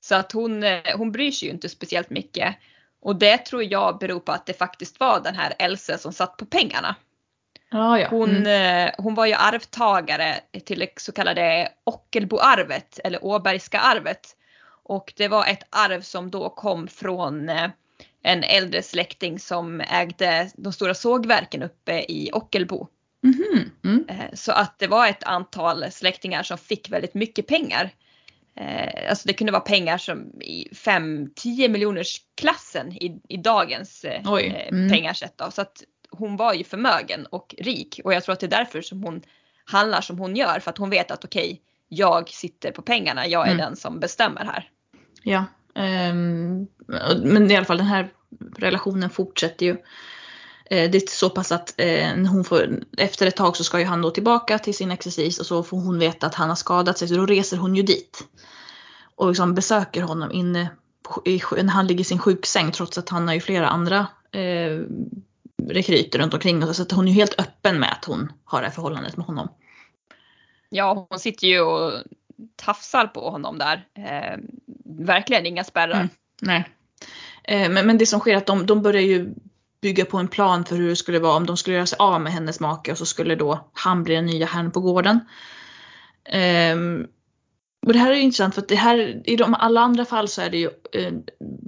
Så 0.00 0.14
att 0.14 0.32
hon, 0.32 0.62
eh, 0.62 0.80
hon 0.96 1.12
bryr 1.12 1.30
sig 1.30 1.48
ju 1.48 1.54
inte 1.54 1.68
speciellt 1.68 2.10
mycket. 2.10 2.56
Och 3.00 3.16
det 3.16 3.38
tror 3.38 3.64
jag 3.64 3.98
beror 3.98 4.20
på 4.20 4.32
att 4.32 4.46
det 4.46 4.58
faktiskt 4.58 5.00
var 5.00 5.20
den 5.20 5.34
här 5.34 5.54
Else 5.58 5.98
som 5.98 6.12
satt 6.12 6.36
på 6.36 6.46
pengarna. 6.46 6.96
Ah, 7.70 7.98
ja. 7.98 8.08
hon, 8.10 8.36
mm. 8.36 8.86
Eh, 8.86 8.94
hon 8.98 9.14
var 9.14 9.26
ju 9.26 9.34
arvtagare 9.34 10.34
till 10.64 10.78
det 10.78 10.88
så 10.96 11.12
kallade 11.12 11.68
Ockelboarvet 11.84 13.00
eller 13.04 13.24
Åbergska 13.24 13.80
arvet. 13.80 14.36
Och 14.82 15.12
det 15.16 15.28
var 15.28 15.46
ett 15.46 15.62
arv 15.70 16.00
som 16.00 16.30
då 16.30 16.50
kom 16.50 16.88
från 16.88 17.48
eh, 17.48 17.70
en 18.22 18.44
äldre 18.44 18.82
släkting 18.82 19.38
som 19.38 19.80
ägde 19.80 20.50
de 20.56 20.72
stora 20.72 20.94
sågverken 20.94 21.62
uppe 21.62 22.04
i 22.08 22.30
Ockelbo. 22.32 22.88
Mm. 23.24 23.70
Mm. 23.84 24.06
Så 24.32 24.52
att 24.52 24.78
det 24.78 24.86
var 24.86 25.08
ett 25.08 25.24
antal 25.24 25.90
släktingar 25.90 26.42
som 26.42 26.58
fick 26.58 26.90
väldigt 26.90 27.14
mycket 27.14 27.46
pengar. 27.46 27.90
Alltså 29.08 29.28
det 29.28 29.34
kunde 29.34 29.52
vara 29.52 29.60
pengar 29.60 29.98
som 29.98 30.42
i 30.42 30.68
5-10 30.72 31.68
miljoners 31.68 32.20
klassen 32.34 32.92
i, 32.92 33.20
i 33.28 33.36
dagens 33.36 34.04
mm. 34.04 34.90
pengasätt. 34.90 35.38
Då. 35.38 35.50
Så 35.50 35.62
att 35.62 35.82
hon 36.18 36.36
var 36.36 36.54
ju 36.54 36.64
förmögen 36.64 37.26
och 37.26 37.54
rik 37.58 38.00
och 38.04 38.14
jag 38.14 38.24
tror 38.24 38.32
att 38.32 38.40
det 38.40 38.46
är 38.46 38.58
därför 38.58 38.82
som 38.82 39.02
hon 39.02 39.22
handlar 39.64 40.00
som 40.00 40.18
hon 40.18 40.36
gör 40.36 40.60
för 40.60 40.70
att 40.70 40.78
hon 40.78 40.90
vet 40.90 41.10
att 41.10 41.24
okej, 41.24 41.46
okay, 41.46 41.58
jag 41.88 42.28
sitter 42.28 42.72
på 42.72 42.82
pengarna, 42.82 43.26
jag 43.26 43.46
är 43.46 43.52
mm. 43.52 43.58
den 43.66 43.76
som 43.76 44.00
bestämmer 44.00 44.44
här. 44.44 44.70
Ja, 45.22 45.44
um, 45.74 46.68
men 47.22 47.50
i 47.50 47.56
alla 47.56 47.66
fall 47.66 47.78
den 47.78 47.86
här 47.86 48.08
relationen 48.56 49.10
fortsätter 49.10 49.66
ju. 49.66 49.76
Eh, 50.70 50.90
det 50.90 50.98
är 50.98 51.10
så 51.10 51.30
pass 51.30 51.52
att 51.52 51.74
eh, 51.76 52.16
hon 52.30 52.44
får, 52.44 52.80
efter 52.98 53.26
ett 53.26 53.36
tag 53.36 53.56
så 53.56 53.64
ska 53.64 53.78
ju 53.78 53.84
han 53.84 54.02
då 54.02 54.10
tillbaka 54.10 54.58
till 54.58 54.74
sin 54.74 54.90
exercis 54.90 55.38
och 55.38 55.46
så 55.46 55.62
får 55.62 55.80
hon 55.80 55.98
veta 55.98 56.26
att 56.26 56.34
han 56.34 56.48
har 56.48 56.56
skadat 56.56 56.98
sig 56.98 57.08
så 57.08 57.14
då 57.14 57.26
reser 57.26 57.56
hon 57.56 57.76
ju 57.76 57.82
dit. 57.82 58.24
Och 59.14 59.28
liksom 59.28 59.54
besöker 59.54 60.02
honom 60.02 60.32
inne 60.32 60.70
i, 61.24 61.40
när 61.62 61.70
han 61.70 61.86
ligger 61.86 62.00
i 62.00 62.04
sin 62.04 62.18
sjuksäng 62.18 62.72
trots 62.72 62.98
att 62.98 63.08
han 63.08 63.26
har 63.26 63.34
ju 63.34 63.40
flera 63.40 63.68
andra 63.68 64.06
eh, 64.32 64.80
rekryter 65.62 66.18
runt 66.18 66.34
omkring 66.34 66.62
och 66.64 66.76
så 66.76 66.82
att 66.82 66.92
hon 66.92 67.08
är 67.08 67.12
helt 67.12 67.40
öppen 67.40 67.80
med 67.80 67.92
att 67.92 68.04
hon 68.04 68.32
har 68.44 68.60
det 68.60 68.66
här 68.66 68.74
förhållandet 68.74 69.16
med 69.16 69.26
honom. 69.26 69.48
Ja, 70.68 71.06
hon 71.10 71.18
sitter 71.18 71.46
ju 71.46 71.60
och 71.60 71.92
tafsar 72.56 73.06
på 73.06 73.30
honom 73.30 73.58
där. 73.58 73.86
Eh, 73.94 74.38
verkligen 74.84 75.46
inga 75.46 75.64
spärrar. 75.64 75.94
Mm, 75.94 76.08
nej. 76.42 76.68
Eh, 77.44 77.70
men, 77.70 77.86
men 77.86 77.98
det 77.98 78.06
som 78.06 78.20
sker 78.20 78.32
är 78.32 78.36
att 78.36 78.46
de, 78.46 78.66
de 78.66 78.82
börjar 78.82 79.02
ju 79.02 79.34
bygga 79.80 80.04
på 80.04 80.18
en 80.18 80.28
plan 80.28 80.64
för 80.64 80.76
hur 80.76 80.88
det 80.88 80.96
skulle 80.96 81.18
vara 81.18 81.36
om 81.36 81.46
de 81.46 81.56
skulle 81.56 81.76
göra 81.76 81.86
sig 81.86 81.96
av 81.98 82.20
med 82.20 82.32
hennes 82.32 82.60
make 82.60 82.92
och 82.92 82.98
så 82.98 83.06
skulle 83.06 83.34
då 83.34 83.70
han 83.72 84.02
bli 84.02 84.14
den 84.14 84.26
nya 84.26 84.46
herrn 84.46 84.70
på 84.70 84.80
gården. 84.80 85.20
Um, 86.72 87.06
och 87.86 87.92
det 87.92 87.98
här 87.98 88.10
är 88.10 88.14
ju 88.14 88.22
intressant 88.22 88.54
för 88.54 88.62
att 88.62 88.68
det 88.68 88.76
här, 88.76 89.22
i 89.24 89.36
de 89.36 89.54
alla 89.54 89.80
andra 89.80 90.04
fall 90.04 90.28
så 90.28 90.42
är 90.42 90.50
det 90.50 90.58
ju 90.58 90.70
eh, 90.92 91.12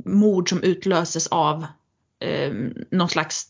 mord 0.05 0.49
som 0.49 0.63
utlöses 0.63 1.27
av 1.27 1.67
eh, 2.21 2.53
någon 2.91 3.09
slags 3.09 3.47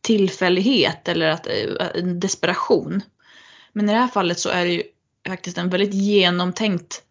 tillfällighet 0.00 1.08
eller 1.08 1.28
att, 1.28 1.46
eh, 1.46 1.88
en 1.94 2.20
desperation. 2.20 3.02
Men 3.72 3.88
i 3.88 3.92
det 3.92 3.98
här 3.98 4.08
fallet 4.08 4.38
så 4.38 4.48
är 4.48 4.64
det 4.64 4.72
ju 4.72 4.82
faktiskt 5.26 5.58
en 5.58 5.70
väldigt 5.70 5.94
genomtänkt 5.94 7.02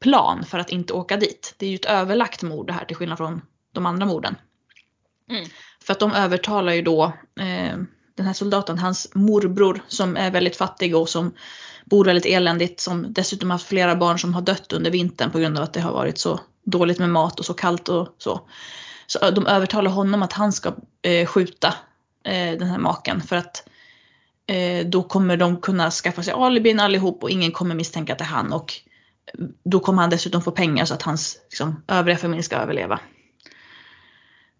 plan 0.00 0.44
för 0.44 0.58
att 0.58 0.70
inte 0.70 0.92
åka 0.92 1.16
dit. 1.16 1.54
Det 1.56 1.66
är 1.66 1.70
ju 1.70 1.76
ett 1.76 1.84
överlagt 1.84 2.42
mord 2.42 2.66
det 2.66 2.72
här 2.72 2.84
till 2.84 2.96
skillnad 2.96 3.18
från 3.18 3.40
de 3.72 3.86
andra 3.86 4.06
morden. 4.06 4.36
Mm. 5.30 5.48
För 5.82 5.92
att 5.92 6.00
de 6.00 6.12
övertalar 6.12 6.72
ju 6.72 6.82
då 6.82 7.04
eh, 7.40 7.78
den 8.14 8.26
här 8.26 8.32
soldaten, 8.32 8.78
hans 8.78 9.14
morbror 9.14 9.80
som 9.88 10.16
är 10.16 10.30
väldigt 10.30 10.56
fattig 10.56 10.96
och 10.96 11.08
som 11.08 11.32
bor 11.84 12.04
väldigt 12.04 12.26
eländigt, 12.26 12.80
som 12.80 13.12
dessutom 13.12 13.50
har 13.50 13.58
flera 13.58 13.96
barn 13.96 14.18
som 14.18 14.34
har 14.34 14.42
dött 14.42 14.72
under 14.72 14.90
vintern 14.90 15.30
på 15.30 15.38
grund 15.38 15.58
av 15.58 15.64
att 15.64 15.72
det 15.72 15.80
har 15.80 15.92
varit 15.92 16.18
så 16.18 16.40
dåligt 16.64 16.98
med 16.98 17.10
mat 17.10 17.38
och 17.38 17.46
så 17.46 17.54
kallt 17.54 17.88
och 17.88 18.14
så. 18.18 18.48
Så 19.10 19.30
de 19.30 19.46
övertalar 19.46 19.90
honom 19.90 20.22
att 20.22 20.32
han 20.32 20.52
ska 20.52 20.72
eh, 21.02 21.26
skjuta 21.26 21.74
eh, 22.24 22.58
den 22.58 22.68
här 22.68 22.78
maken 22.78 23.20
för 23.20 23.36
att 23.36 23.68
eh, 24.46 24.86
då 24.86 25.02
kommer 25.02 25.36
de 25.36 25.60
kunna 25.60 25.90
skaffa 25.90 26.22
sig 26.22 26.34
alibin 26.34 26.80
allihop 26.80 27.22
och 27.22 27.30
ingen 27.30 27.52
kommer 27.52 27.74
misstänka 27.74 28.12
att 28.12 28.18
det 28.18 28.24
är 28.24 28.28
han 28.28 28.52
och 28.52 28.74
då 29.64 29.80
kommer 29.80 30.02
han 30.02 30.10
dessutom 30.10 30.42
få 30.42 30.50
pengar 30.50 30.84
så 30.84 30.94
att 30.94 31.02
hans 31.02 31.38
liksom, 31.50 31.82
övriga 31.88 32.18
familj 32.18 32.42
ska 32.42 32.56
överleva. 32.56 33.00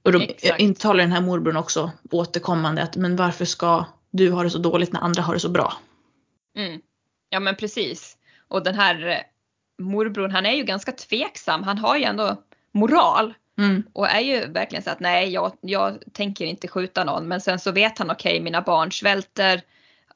Och 0.02 0.12
då 0.12 0.20
intalar 0.58 1.00
den 1.00 1.12
här 1.12 1.20
morbrorn 1.20 1.56
också 1.56 1.90
återkommande 2.10 2.82
att 2.82 2.96
men 2.96 3.16
varför 3.16 3.44
ska 3.44 3.84
du 4.10 4.30
ha 4.30 4.42
det 4.42 4.50
så 4.50 4.58
dåligt 4.58 4.92
när 4.92 5.00
andra 5.00 5.22
har 5.22 5.34
det 5.34 5.40
så 5.40 5.48
bra? 5.48 5.72
Mm. 6.56 6.80
Ja 7.30 7.40
men 7.40 7.56
precis. 7.56 8.16
Och 8.48 8.64
den 8.64 8.74
här 8.74 9.06
eh, 9.06 9.18
morbrorn 9.84 10.30
han 10.30 10.46
är 10.46 10.52
ju 10.52 10.64
ganska 10.64 10.92
tveksam. 10.92 11.62
Han 11.62 11.78
har 11.78 11.96
ju 11.96 12.04
ändå 12.04 12.42
moral. 12.72 13.34
Mm. 13.58 13.82
Och 13.92 14.08
är 14.08 14.20
ju 14.20 14.46
verkligen 14.46 14.82
så 14.82 14.90
att 14.90 15.00
nej 15.00 15.28
jag, 15.28 15.52
jag 15.60 16.02
tänker 16.12 16.44
inte 16.44 16.68
skjuta 16.68 17.04
någon 17.04 17.28
men 17.28 17.40
sen 17.40 17.58
så 17.58 17.72
vet 17.72 17.98
han 17.98 18.10
okej 18.10 18.32
okay, 18.32 18.42
mina 18.42 18.62
barn 18.62 18.92
svälter. 18.92 19.62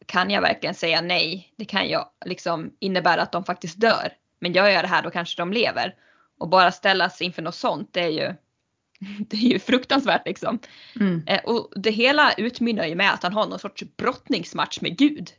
Kan 0.07 0.31
jag 0.31 0.41
verkligen 0.41 0.75
säga 0.75 1.01
nej? 1.01 1.53
Det 1.57 1.65
kan 1.65 1.89
ju 1.89 1.99
liksom 2.25 2.71
innebära 2.79 3.23
att 3.23 3.33
de 3.33 3.45
faktiskt 3.45 3.81
dör. 3.81 4.13
Men 4.41 4.53
gör 4.53 4.69
jag 4.69 4.85
det 4.85 4.89
här 4.89 5.03
då 5.03 5.11
kanske 5.11 5.43
de 5.43 5.53
lever. 5.53 5.95
Och 6.39 6.49
bara 6.49 6.73
ställas 6.73 7.23
inför 7.23 7.43
något 7.43 7.55
sånt 7.55 7.89
det 7.93 8.01
är 8.01 8.11
ju 8.11 8.35
det 9.29 9.37
är 9.37 9.51
ju 9.51 9.59
fruktansvärt 9.59 10.27
liksom. 10.27 10.59
Mm. 11.01 11.23
Eh, 11.27 11.41
och 11.45 11.73
det 11.77 11.91
hela 11.91 12.33
utmynnar 12.33 12.87
ju 12.87 12.95
med 12.95 13.13
att 13.13 13.23
han 13.23 13.33
har 13.33 13.47
någon 13.47 13.59
sorts 13.59 13.85
brottningsmatch 13.97 14.81
med 14.81 14.99
Gud. 14.99 15.31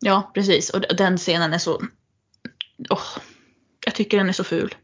Ja, 0.00 0.30
precis. 0.34 0.70
Och 0.70 0.80
den 0.96 1.16
scenen 1.16 1.52
är 1.52 1.58
så... 1.58 1.82
Oh, 2.90 3.18
jag 3.84 3.94
tycker 3.94 4.16
den 4.18 4.28
är 4.28 4.32
så 4.32 4.44
ful. 4.44 4.74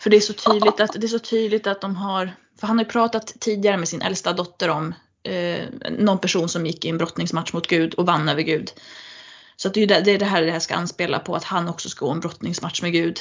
För 0.00 0.10
det 0.10 0.16
är 0.16 0.20
så 0.20 0.32
tydligt 0.32 0.80
att, 0.80 0.92
det 0.92 1.06
är 1.06 1.08
så 1.08 1.18
tydligt 1.18 1.66
att 1.66 1.80
de 1.80 1.96
har... 1.96 2.34
För 2.60 2.66
han 2.66 2.78
har 2.78 2.84
ju 2.84 2.90
pratat 2.90 3.34
tidigare 3.40 3.76
med 3.76 3.88
sin 3.88 4.02
äldsta 4.02 4.32
dotter 4.32 4.68
om 4.68 4.94
eh, 5.22 5.64
någon 5.90 6.18
person 6.18 6.48
som 6.48 6.66
gick 6.66 6.84
i 6.84 6.88
en 6.88 6.98
brottningsmatch 6.98 7.52
mot 7.52 7.66
Gud 7.66 7.94
och 7.94 8.06
vann 8.06 8.28
över 8.28 8.42
Gud. 8.42 8.72
Så 9.56 9.68
det 9.68 9.82
är 9.82 9.86
det, 9.86 10.00
det, 10.00 10.10
är 10.10 10.18
det 10.18 10.24
här 10.24 10.42
det 10.42 10.52
här 10.52 10.60
ska 10.60 10.74
anspela 10.74 11.18
på, 11.18 11.36
att 11.36 11.44
han 11.44 11.68
också 11.68 11.88
ska 11.88 12.06
gå 12.06 12.12
en 12.12 12.20
brottningsmatch 12.20 12.82
med 12.82 12.92
Gud. 12.92 13.20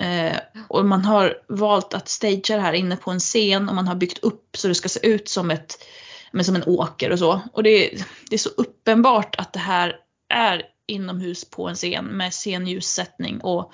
Eh, 0.00 0.36
och 0.68 0.84
man 0.84 1.04
har 1.04 1.38
valt 1.48 1.94
att 1.94 2.08
stagea 2.08 2.56
det 2.56 2.62
här 2.62 2.72
inne 2.72 2.96
på 2.96 3.10
en 3.10 3.20
scen 3.20 3.68
och 3.68 3.74
man 3.74 3.88
har 3.88 3.94
byggt 3.94 4.18
upp 4.18 4.56
så 4.56 4.68
det 4.68 4.74
ska 4.74 4.88
se 4.88 5.06
ut 5.06 5.28
som, 5.28 5.50
ett, 5.50 5.84
men 6.32 6.44
som 6.44 6.56
en 6.56 6.64
åker 6.64 7.10
och 7.12 7.18
så. 7.18 7.40
Och 7.52 7.62
det, 7.62 7.90
det 8.28 8.36
är 8.36 8.38
så 8.38 8.50
uppenbart 8.56 9.36
att 9.36 9.52
det 9.52 9.58
här 9.58 9.96
är 10.28 10.62
inomhus 10.86 11.50
på 11.50 11.68
en 11.68 11.74
scen 11.74 12.04
med 12.04 12.34
scenljussättning 12.34 13.40
och 13.40 13.72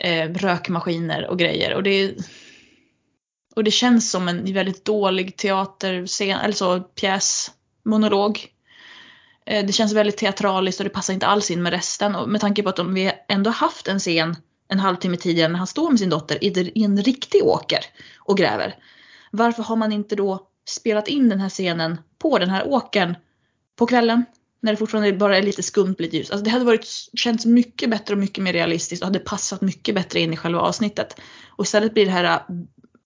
eh, 0.00 0.30
rökmaskiner 0.32 1.26
och 1.26 1.38
grejer. 1.38 1.74
Och 1.74 1.82
det, 1.82 2.14
och 3.56 3.64
det 3.64 3.70
känns 3.70 4.10
som 4.10 4.28
en 4.28 4.52
väldigt 4.52 4.84
dålig 4.84 5.36
teaterscen, 5.36 6.38
eller 6.40 6.54
så 6.54 6.80
pjäs, 6.80 7.50
monolog. 7.84 8.46
Eh, 9.46 9.66
det 9.66 9.72
känns 9.72 9.92
väldigt 9.92 10.16
teatraliskt 10.16 10.80
och 10.80 10.84
det 10.84 10.90
passar 10.90 11.14
inte 11.14 11.26
alls 11.26 11.50
in 11.50 11.62
med 11.62 11.72
resten. 11.72 12.14
Och 12.14 12.28
med 12.28 12.40
tanke 12.40 12.62
på 12.62 12.68
att 12.68 12.76
de, 12.76 12.94
vi 12.94 13.12
ändå 13.28 13.50
haft 13.50 13.88
en 13.88 13.98
scen 13.98 14.36
en 14.70 14.80
halvtimme 14.80 15.16
tidigare 15.16 15.52
när 15.52 15.58
han 15.58 15.66
står 15.66 15.90
med 15.90 15.98
sin 15.98 16.10
dotter 16.10 16.44
i 16.44 16.84
en 16.84 17.02
riktig 17.02 17.44
åker 17.44 17.84
och 18.18 18.36
gräver. 18.36 18.74
Varför 19.30 19.62
har 19.62 19.76
man 19.76 19.92
inte 19.92 20.16
då 20.16 20.46
spelat 20.68 21.08
in 21.08 21.28
den 21.28 21.40
här 21.40 21.48
scenen 21.48 22.00
på 22.18 22.38
den 22.38 22.50
här 22.50 22.68
åkern 22.68 23.16
på 23.76 23.86
kvällen? 23.86 24.24
När 24.60 24.72
det 24.72 24.76
fortfarande 24.76 25.12
bara 25.12 25.38
är 25.38 25.42
lite 25.42 25.62
skumt, 25.62 25.96
lite 25.98 26.16
ljus. 26.16 26.30
Alltså 26.30 26.44
det 26.44 26.50
hade 26.50 26.64
varit, 26.64 26.86
känts 27.14 27.46
mycket 27.46 27.90
bättre 27.90 28.14
och 28.14 28.20
mycket 28.20 28.44
mer 28.44 28.52
realistiskt 28.52 29.02
och 29.02 29.06
hade 29.06 29.18
passat 29.18 29.60
mycket 29.60 29.94
bättre 29.94 30.20
in 30.20 30.32
i 30.32 30.36
själva 30.36 30.60
avsnittet. 30.60 31.20
Och 31.48 31.64
istället 31.64 31.94
blir 31.94 32.06
det 32.06 32.12
här 32.12 32.24
äh, 32.24 32.40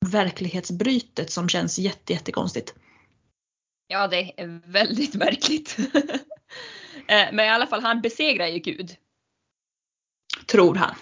verklighetsbrytet 0.07 1.31
som 1.31 1.49
känns 1.49 1.79
jätte, 1.79 2.13
jättekonstigt. 2.13 2.75
Ja, 3.87 4.09
det 4.09 4.41
är 4.41 4.73
väldigt 4.73 5.15
märkligt. 5.15 5.77
Eh, 7.07 7.27
men 7.33 7.47
i 7.47 7.49
alla 7.49 7.67
fall, 7.67 7.83
han 7.83 8.01
besegrar 8.01 8.47
ju 8.47 8.59
Gud. 8.59 8.97
Tror 10.47 10.75
han. 10.75 10.95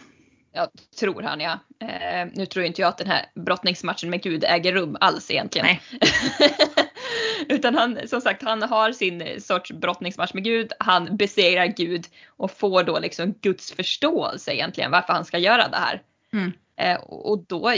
Ja, 0.52 0.68
tror 1.00 1.22
han 1.22 1.40
ja. 1.40 1.58
Eh, 1.80 2.28
nu 2.34 2.46
tror 2.46 2.64
inte 2.64 2.80
jag 2.80 2.88
att 2.88 2.98
den 2.98 3.06
här 3.06 3.26
brottningsmatchen 3.34 4.10
med 4.10 4.22
Gud 4.22 4.44
äger 4.44 4.72
rum 4.72 4.96
alls 5.00 5.30
egentligen. 5.30 5.66
Nej. 5.66 5.80
Utan 7.48 7.74
han, 7.74 8.08
som 8.08 8.20
sagt, 8.20 8.42
han 8.42 8.62
har 8.62 8.92
sin 8.92 9.40
sorts 9.40 9.72
brottningsmatch 9.72 10.34
med 10.34 10.44
Gud. 10.44 10.72
Han 10.78 11.16
besegrar 11.16 11.66
Gud 11.66 12.06
och 12.26 12.50
får 12.50 12.82
då 12.82 12.98
liksom 12.98 13.32
Guds 13.32 13.72
förståelse 13.72 14.54
egentligen 14.54 14.90
varför 14.90 15.12
han 15.12 15.24
ska 15.24 15.38
göra 15.38 15.68
det 15.68 15.76
här. 15.76 16.02
Mm. 16.32 16.52
Eh, 16.76 17.00
och 17.02 17.44
då 17.46 17.72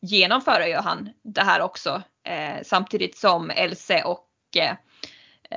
genomför 0.00 0.66
ju 0.66 0.74
han 0.74 1.10
det 1.22 1.42
här 1.42 1.60
också 1.60 2.02
eh, 2.24 2.62
samtidigt 2.62 3.16
som 3.16 3.50
Else 3.50 4.02
och 4.02 4.28
eh, 4.56 4.74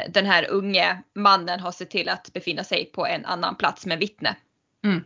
den 0.09 0.26
här 0.26 0.49
unge 0.49 1.03
mannen 1.15 1.59
har 1.59 1.71
sett 1.71 1.89
till 1.89 2.09
att 2.09 2.34
befinna 2.34 2.63
sig 2.63 2.86
på 2.86 3.05
en 3.05 3.26
annan 3.26 3.55
plats 3.55 3.86
med 3.86 3.99
vittne. 3.99 4.36
Mm. 4.84 5.03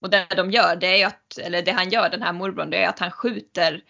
Och 0.00 0.10
det 0.10 0.26
de 0.36 0.50
gör, 0.50 0.76
det 0.76 0.86
är 0.86 0.96
ju 0.96 1.04
att, 1.04 1.38
eller 1.38 1.62
det 1.62 1.72
han 1.72 1.90
gör 1.90 2.08
den 2.08 2.22
här 2.22 2.32
morbrorn, 2.32 2.70
det 2.70 2.84
är 2.84 2.88
att 2.88 2.98
han 2.98 3.10
skjuter 3.10 3.82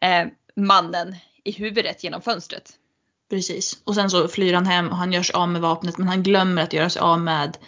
eh, 0.00 0.26
mannen 0.56 1.16
i 1.44 1.52
huvudet 1.52 2.04
genom 2.04 2.22
fönstret. 2.22 2.72
Precis. 3.30 3.82
Och 3.84 3.94
sen 3.94 4.10
så 4.10 4.28
flyr 4.28 4.54
han 4.54 4.66
hem 4.66 4.88
och 4.88 4.96
han 4.96 5.12
gör 5.12 5.22
sig 5.22 5.34
av 5.34 5.48
med 5.48 5.60
vapnet 5.60 5.98
men 5.98 6.08
han 6.08 6.22
glömmer 6.22 6.62
att 6.62 6.72
göra 6.72 6.90
sig 6.90 7.00
av 7.00 7.20
med 7.20 7.58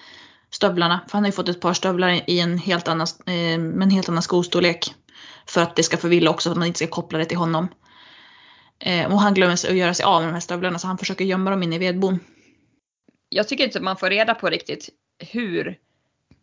stövlarna. 0.50 1.00
För 1.08 1.12
han 1.12 1.22
har 1.22 1.28
ju 1.28 1.32
fått 1.32 1.48
ett 1.48 1.60
par 1.60 1.74
stövlar 1.74 2.30
i 2.30 2.40
en 2.40 2.58
helt 2.58 2.88
annan, 2.88 3.06
eh, 3.26 3.58
med 3.58 3.82
en 3.82 3.90
helt 3.90 4.08
annan 4.08 4.22
skostorlek. 4.22 4.94
För 5.46 5.60
att 5.60 5.76
det 5.76 5.82
ska 5.82 5.96
förvilla 5.96 6.30
också, 6.30 6.50
att 6.50 6.56
man 6.56 6.66
inte 6.66 6.78
ska 6.78 6.86
koppla 6.86 7.18
det 7.18 7.24
till 7.24 7.38
honom. 7.38 7.68
Eh, 8.78 9.12
och 9.12 9.20
han 9.20 9.34
glömmer 9.34 9.52
att 9.52 9.76
göra 9.76 9.94
sig 9.94 10.04
av 10.04 10.20
med 10.22 10.28
de 10.28 10.32
här 10.32 10.40
stövlarna 10.40 10.78
så 10.78 10.86
han 10.86 10.98
försöker 10.98 11.24
gömma 11.24 11.50
dem 11.50 11.62
inne 11.62 11.76
i 11.76 11.78
vedboden. 11.78 12.20
Jag 13.28 13.48
tycker 13.48 13.64
inte 13.64 13.78
att 13.78 13.84
man 13.84 13.96
får 13.96 14.10
reda 14.10 14.34
på 14.34 14.50
riktigt 14.50 14.88
hur 15.18 15.78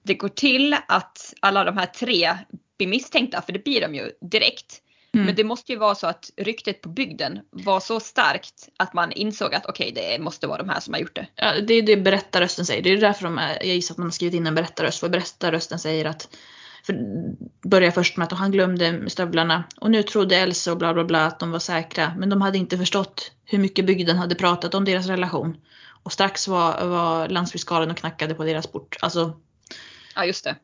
det 0.04 0.14
går 0.14 0.30
till 0.30 0.76
att 0.88 1.34
alla 1.40 1.64
de 1.64 1.78
här 1.78 1.86
tre 1.86 2.38
blir 2.78 2.88
misstänkta, 2.88 3.42
för 3.42 3.54
det 3.54 3.64
blir 3.64 3.82
de 3.82 3.96
ju 3.96 4.12
direkt. 4.22 4.82
Mm. 5.14 5.26
Men 5.26 5.36
det 5.36 5.44
måste 5.44 5.72
ju 5.72 5.78
vara 5.78 5.96
så 5.96 6.08
att 6.08 6.32
ryktet 6.38 6.82
på 6.82 6.90
bygden 6.90 7.40
var 7.50 7.80
så 7.80 8.00
starkt 8.00 8.70
att 8.78 8.94
man 8.94 9.12
insåg 9.12 9.56
att 9.56 9.66
okej, 9.66 9.92
okay, 9.92 10.04
det 10.04 10.24
måste 10.24 10.48
vara 10.48 10.58
de 10.58 10.70
här 10.70 10.80
som 10.80 10.94
har 10.94 11.02
gjort 11.02 11.16
det. 11.16 11.28
Ja, 11.36 11.62
det 11.62 11.74
är 11.74 11.82
det 11.82 11.98
berättarrösten 11.98 12.66
säger. 12.66 12.84
Det 12.84 12.90
är 12.90 12.98
därför 12.98 13.24
de 13.24 13.38
är, 13.38 13.50
jag 13.50 13.76
gissar 13.76 13.94
att 13.94 13.98
man 13.98 14.08
har 14.08 14.12
skrivit 14.12 14.36
in 14.36 14.48
en 14.48 14.56
berättarröst. 14.56 15.00
För 15.00 15.10
berättarrösten 15.10 15.80
säger 15.80 16.06
att 16.06 16.38
för 16.84 16.96
börjar 17.68 17.92
först 17.92 18.18
med 18.18 18.26
att 18.26 18.40
han 18.40 18.52
glömde 18.52 19.10
stövlarna 19.10 19.64
och 19.78 19.92
nu 19.92 20.04
trodde 20.04 20.36
Elsa 20.36 20.72
och 20.72 20.78
bla 20.78 20.94
bla 20.94 21.04
bla 21.04 21.26
att 21.26 21.40
de 21.40 21.52
var 21.52 21.60
säkra. 21.60 22.14
Men 22.18 22.30
de 22.30 22.42
hade 22.42 22.58
inte 22.58 22.78
förstått 22.78 23.32
hur 23.46 23.60
mycket 23.60 23.86
bygden 23.86 24.18
hade 24.18 24.36
pratat 24.36 24.74
om 24.74 24.86
deras 24.86 25.08
relation. 25.08 25.58
Och 26.04 26.14
strax 26.14 26.48
var, 26.48 26.86
var 26.86 27.30
landsfiskalen 27.30 27.92
och 27.92 27.98
knackade 27.98 28.34
på 28.34 28.44
deras 28.44 28.68
port. 28.68 28.98
Alltså, 29.02 29.40
ja 30.16 30.26
just 30.26 30.44
det. 30.44 30.56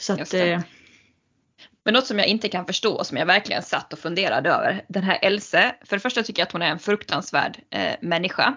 Så 0.00 0.12
att, 0.12 0.18
Just 0.18 0.32
det. 0.32 0.62
Men 1.84 1.94
något 1.94 2.06
som 2.06 2.18
jag 2.18 2.28
inte 2.28 2.48
kan 2.48 2.66
förstå 2.66 2.94
och 2.94 3.06
som 3.06 3.16
jag 3.16 3.26
verkligen 3.26 3.62
satt 3.62 3.92
och 3.92 3.98
funderade 3.98 4.50
över. 4.50 4.84
Den 4.88 5.02
här 5.02 5.18
Else, 5.22 5.76
för 5.84 5.96
det 5.96 6.00
första 6.00 6.22
tycker 6.22 6.40
jag 6.40 6.46
att 6.46 6.52
hon 6.52 6.62
är 6.62 6.70
en 6.70 6.78
fruktansvärd 6.78 7.60
eh, 7.70 7.94
människa. 8.00 8.56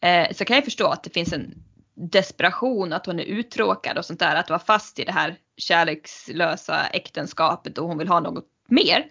Eh, 0.00 0.32
så 0.32 0.44
kan 0.44 0.56
jag 0.56 0.64
förstå 0.64 0.86
att 0.86 1.02
det 1.02 1.10
finns 1.10 1.32
en 1.32 1.54
desperation, 1.94 2.92
att 2.92 3.06
hon 3.06 3.20
är 3.20 3.24
uttråkad 3.24 3.98
och 3.98 4.04
sånt 4.04 4.20
där. 4.20 4.36
Att 4.36 4.50
vara 4.50 4.60
fast 4.60 4.98
i 4.98 5.04
det 5.04 5.12
här 5.12 5.36
kärlekslösa 5.56 6.86
äktenskapet 6.86 7.78
och 7.78 7.88
hon 7.88 7.98
vill 7.98 8.08
ha 8.08 8.20
något 8.20 8.48
mer. 8.68 9.06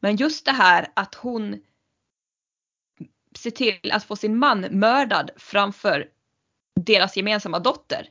Men 0.00 0.16
just 0.16 0.44
det 0.44 0.52
här 0.52 0.88
att 0.94 1.14
hon 1.14 1.60
ser 3.38 3.50
till 3.50 3.92
att 3.92 4.04
få 4.04 4.16
sin 4.16 4.38
man 4.38 4.60
mördad 4.60 5.30
framför 5.36 6.08
deras 6.80 7.16
gemensamma 7.16 7.58
dotter. 7.58 8.08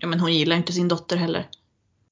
ja, 0.00 0.06
men 0.06 0.20
hon 0.20 0.32
gillar 0.32 0.56
inte 0.56 0.72
sin 0.72 0.88
dotter 0.88 1.16
heller. 1.16 1.48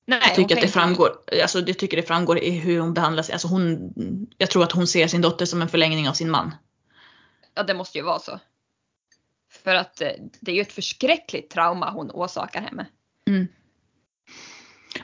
Nej, 0.06 0.20
Jag 0.22 0.34
tycker 0.34 0.56
att 0.56 0.62
det 0.62 0.68
framgår, 0.68 1.12
alltså 1.42 1.60
jag 1.60 1.78
tycker 1.78 1.96
det 1.96 2.02
framgår 2.02 2.38
i 2.38 2.50
hur 2.50 2.80
hon 2.80 2.94
behandlas. 2.94 3.30
Alltså 3.30 3.48
hon, 3.48 3.92
jag 4.38 4.50
tror 4.50 4.62
att 4.62 4.72
hon 4.72 4.86
ser 4.86 5.06
sin 5.06 5.20
dotter 5.20 5.46
som 5.46 5.62
en 5.62 5.68
förlängning 5.68 6.08
av 6.08 6.12
sin 6.12 6.30
man. 6.30 6.54
Ja, 7.54 7.62
det 7.62 7.74
måste 7.74 7.98
ju 7.98 8.04
vara 8.04 8.18
så. 8.18 8.40
För 9.64 9.74
att 9.74 10.00
eh, 10.00 10.08
det 10.40 10.50
är 10.50 10.54
ju 10.54 10.62
ett 10.62 10.72
förskräckligt 10.72 11.50
trauma 11.50 11.90
hon 11.90 12.10
åsakar 12.10 12.60
henne. 12.60 12.86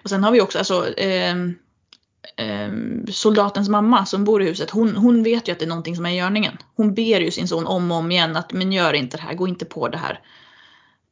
Och 0.02 0.10
sen 0.10 0.24
har 0.24 0.30
vi 0.30 0.40
också 0.40 0.58
alltså, 0.58 0.94
ehm, 0.96 1.58
ehm, 2.36 3.06
soldatens 3.06 3.68
mamma 3.68 4.06
som 4.06 4.24
bor 4.24 4.42
i 4.42 4.46
huset. 4.46 4.70
Hon, 4.70 4.96
hon 4.96 5.22
vet 5.22 5.48
ju 5.48 5.52
att 5.52 5.58
det 5.58 5.64
är 5.64 5.68
någonting 5.68 5.96
som 5.96 6.06
är 6.06 6.10
i 6.10 6.16
görningen. 6.16 6.58
Hon 6.74 6.94
ber 6.94 7.20
ju 7.20 7.30
sin 7.30 7.48
son 7.48 7.66
om 7.66 7.90
och 7.90 7.96
om 7.96 8.10
igen 8.10 8.36
att 8.36 8.52
men 8.52 8.72
gör 8.72 8.92
inte 8.92 9.16
det 9.16 9.22
här, 9.22 9.34
gå 9.34 9.48
inte 9.48 9.64
på 9.64 9.88
det 9.88 9.98
här. 9.98 10.20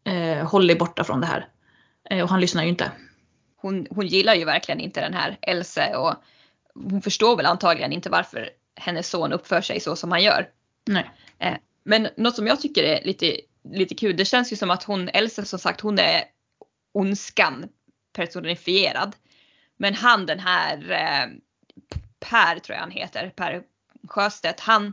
Eh, 0.05 0.47
håll 0.47 0.67
dig 0.67 0.77
borta 0.77 1.05
från 1.05 1.21
det 1.21 1.27
här. 1.27 1.49
Eh, 2.11 2.23
och 2.23 2.29
han 2.29 2.41
lyssnar 2.41 2.63
ju 2.63 2.69
inte. 2.69 2.91
Hon, 3.65 3.87
hon 3.91 4.07
gillar 4.07 4.35
ju 4.35 4.45
verkligen 4.45 4.81
inte 4.81 5.01
den 5.01 5.15
här 5.15 5.39
Else 5.43 5.97
och 5.97 6.15
hon 6.75 7.03
förstår 7.03 7.37
väl 7.37 7.47
antagligen 7.47 7.93
inte 7.93 8.11
varför 8.11 8.51
hennes 8.77 9.09
son 9.09 9.33
uppför 9.33 9.61
sig 9.61 9.81
så 9.81 9.97
som 9.97 10.11
han 10.11 10.23
gör. 10.23 10.49
Nej. 10.87 11.11
Eh, 11.39 11.55
Men 11.85 12.09
något 12.17 12.37
som 12.37 12.47
jag 12.47 12.61
tycker 12.61 12.83
är 12.83 13.05
lite, 13.05 13.41
lite 13.75 13.95
kul, 13.95 14.17
det 14.17 14.25
känns 14.25 14.53
ju 14.53 14.57
som 14.57 14.71
att 14.71 14.83
hon, 14.83 15.09
Else 15.09 15.45
som 15.45 15.59
sagt, 15.59 15.81
hon 15.81 15.99
är 15.99 16.25
ondskan 16.93 17.69
personifierad. 18.13 19.17
Men 19.77 19.95
han 19.95 20.27
den 20.27 20.41
här 20.41 20.91
eh, 20.91 21.27
Per 22.21 22.59
tror 22.59 22.75
jag 22.75 22.81
han 22.81 22.91
heter, 22.91 23.31
Per 23.37 23.63
Sjöstedt, 24.09 24.61
han, 24.61 24.93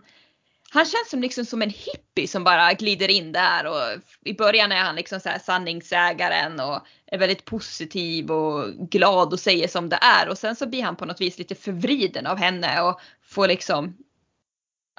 han 0.70 0.86
känns 0.86 1.10
som, 1.10 1.22
liksom 1.22 1.46
som 1.46 1.62
en 1.62 1.70
hippie 1.70 2.28
som 2.28 2.44
bara 2.44 2.74
glider 2.74 3.10
in 3.10 3.32
där 3.32 3.66
och 3.66 4.02
i 4.26 4.34
början 4.34 4.72
är 4.72 4.84
han 4.84 4.96
liksom 4.96 5.20
så 5.20 5.30
här 5.30 5.40
sanningssägaren 5.40 6.60
och 6.60 6.86
är 7.12 7.18
väldigt 7.18 7.46
positiv 7.46 8.32
och 8.32 8.90
glad 8.90 9.34
och 9.34 9.40
säger 9.40 9.68
som 9.68 9.90
det 9.90 10.00
är 10.02 10.30
och 10.30 10.38
sen 10.38 10.56
så 10.56 10.68
blir 10.68 10.84
han 10.84 10.96
på 10.96 11.06
något 11.06 11.22
vis 11.22 11.38
lite 11.38 11.56
förvriden 11.56 12.28
av 12.28 12.38
henne 12.38 12.82
och 12.82 13.02
får 13.24 13.48
liksom 13.48 13.98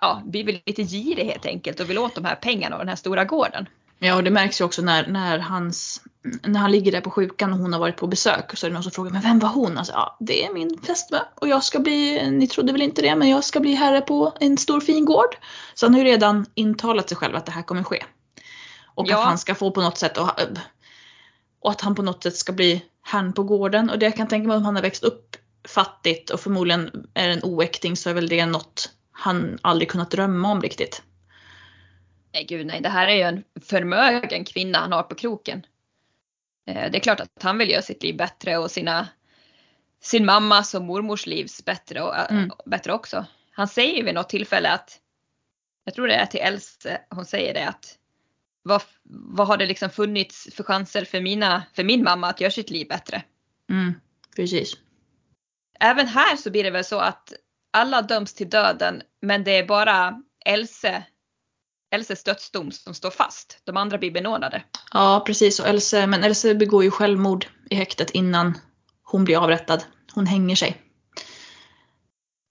ja, 0.00 0.22
blir 0.24 0.44
väl 0.44 0.60
lite 0.66 0.82
girig 0.82 1.24
helt 1.24 1.46
enkelt 1.46 1.80
och 1.80 1.90
vill 1.90 1.98
åt 1.98 2.14
de 2.14 2.24
här 2.24 2.34
pengarna 2.34 2.76
och 2.76 2.80
den 2.80 2.88
här 2.88 2.96
stora 2.96 3.24
gården. 3.24 3.66
Ja 3.98 4.16
och 4.16 4.24
det 4.24 4.30
märks 4.30 4.60
ju 4.60 4.64
också 4.64 4.82
när, 4.82 5.06
när, 5.06 5.38
hans, 5.38 6.02
när 6.42 6.60
han 6.60 6.72
ligger 6.72 6.92
där 6.92 7.00
på 7.00 7.10
sjukan 7.10 7.52
och 7.52 7.58
hon 7.58 7.72
har 7.72 7.80
varit 7.80 7.96
på 7.96 8.06
besök. 8.06 8.56
Så 8.56 8.66
är 8.66 8.70
det 8.70 8.74
någon 8.74 8.82
som 8.82 8.92
frågar 8.92 9.10
men 9.10 9.22
vem 9.22 9.38
var 9.38 9.48
hon? 9.48 9.78
Alltså, 9.78 9.92
ja, 9.92 10.16
det 10.20 10.44
är 10.44 10.54
min 10.54 10.78
fästmö 10.78 11.18
och 11.34 11.48
jag 11.48 11.64
ska 11.64 11.78
bli, 11.78 12.30
ni 12.30 12.46
trodde 12.46 12.72
väl 12.72 12.82
inte 12.82 13.02
det, 13.02 13.16
men 13.16 13.28
jag 13.28 13.44
ska 13.44 13.60
bli 13.60 13.74
herre 13.74 14.00
på 14.00 14.32
en 14.40 14.58
stor 14.58 14.80
fin 14.80 15.04
gård. 15.04 15.36
Så 15.74 15.86
han 15.86 15.94
har 15.94 16.00
ju 16.00 16.06
redan 16.06 16.46
intalat 16.54 17.08
sig 17.08 17.16
själv 17.16 17.36
att 17.36 17.46
det 17.46 17.52
här 17.52 17.62
kommer 17.62 17.82
ske. 17.82 18.04
Och 18.94 19.06
Ja. 19.08 19.18
att 19.18 19.24
han 19.24 19.38
ska 19.38 19.54
få 19.54 19.70
på 19.70 19.82
något 19.82 19.98
sätt 19.98 20.18
och, 20.18 20.30
och 21.62 21.70
att 21.70 21.80
han 21.80 21.94
på 21.94 22.02
något 22.02 22.22
sätt 22.22 22.36
ska 22.36 22.52
bli 22.52 22.84
herrn 23.02 23.32
på 23.32 23.42
gården. 23.42 23.90
Och 23.90 23.98
det 23.98 24.06
jag 24.06 24.16
kan 24.16 24.28
tänka 24.28 24.48
mig 24.48 24.56
om 24.56 24.64
han 24.64 24.76
har 24.76 24.82
växt 24.82 25.04
upp 25.04 25.36
fattigt 25.68 26.30
och 26.30 26.40
förmodligen 26.40 27.06
är 27.14 27.28
en 27.28 27.40
oäkting 27.42 27.96
så 27.96 28.10
är 28.10 28.14
väl 28.14 28.28
det 28.28 28.46
något 28.46 28.90
han 29.12 29.58
aldrig 29.62 29.90
kunnat 29.90 30.10
drömma 30.10 30.50
om 30.52 30.62
riktigt. 30.62 31.02
Nej 32.32 32.44
gud 32.44 32.66
nej, 32.66 32.80
det 32.80 32.88
här 32.88 33.06
är 33.08 33.14
ju 33.14 33.22
en 33.22 33.44
förmögen 33.64 34.44
kvinna 34.44 34.78
han 34.78 34.92
har 34.92 35.02
på 35.02 35.14
kroken. 35.14 35.66
Eh, 36.66 36.90
Det 36.90 36.98
är 36.98 37.00
klart 37.00 37.20
att 37.20 37.28
han 37.42 37.58
vill 37.58 37.70
göra 37.70 37.82
sitt 37.82 38.02
liv 38.02 38.16
bättre 38.16 38.58
och 38.58 38.70
sina, 38.70 39.08
sin 40.02 40.24
mammas 40.24 40.74
och 40.74 40.82
mormors 40.82 41.26
livs 41.26 41.64
bättre, 41.64 42.02
och, 42.02 42.16
äh, 42.16 42.26
Mm. 42.30 42.50
bättre 42.66 42.92
också. 42.92 43.24
Han 43.50 43.68
säger 43.68 44.04
vid 44.04 44.14
något 44.14 44.28
tillfälle 44.28 44.70
att, 44.70 44.98
jag 45.84 45.94
tror 45.94 46.08
det 46.08 46.14
är 46.14 46.26
till 46.26 46.40
Else 46.40 47.00
hon 47.10 47.24
säger 47.24 47.54
det 47.54 47.68
att 47.68 47.98
vad, 48.62 48.82
vad 49.04 49.46
har 49.46 49.56
det 49.56 49.66
liksom 49.66 49.90
funnits 49.90 50.48
för 50.54 50.64
chanser 50.64 51.04
för, 51.04 51.20
mina, 51.20 51.62
för 51.74 51.84
min 51.84 52.02
mamma 52.02 52.28
att 52.28 52.40
göra 52.40 52.50
sitt 52.50 52.70
liv 52.70 52.88
bättre? 52.88 53.22
Mm, 53.70 53.94
precis. 54.36 54.76
Även 55.80 56.06
här 56.06 56.36
så 56.36 56.50
blir 56.50 56.64
det 56.64 56.70
väl 56.70 56.84
så 56.84 56.98
att 56.98 57.32
alla 57.72 58.02
döms 58.02 58.34
till 58.34 58.50
döden 58.50 59.02
men 59.22 59.44
det 59.44 59.58
är 59.58 59.66
bara 59.66 60.22
Else, 60.44 61.04
Elses 61.90 62.24
dödsdom 62.24 62.70
som 62.72 62.94
står 62.94 63.10
fast. 63.10 63.60
De 63.64 63.76
andra 63.76 63.98
blir 63.98 64.10
benådade. 64.10 64.62
Ja, 64.92 65.22
precis. 65.26 65.60
Och 65.60 65.66
Else, 65.66 66.06
men 66.06 66.24
Else 66.24 66.54
begår 66.54 66.84
ju 66.84 66.90
självmord 66.90 67.46
i 67.70 67.74
häktet 67.74 68.10
innan 68.10 68.58
hon 69.02 69.24
blir 69.24 69.42
avrättad. 69.44 69.84
Hon 70.14 70.26
hänger 70.26 70.56
sig. 70.56 70.76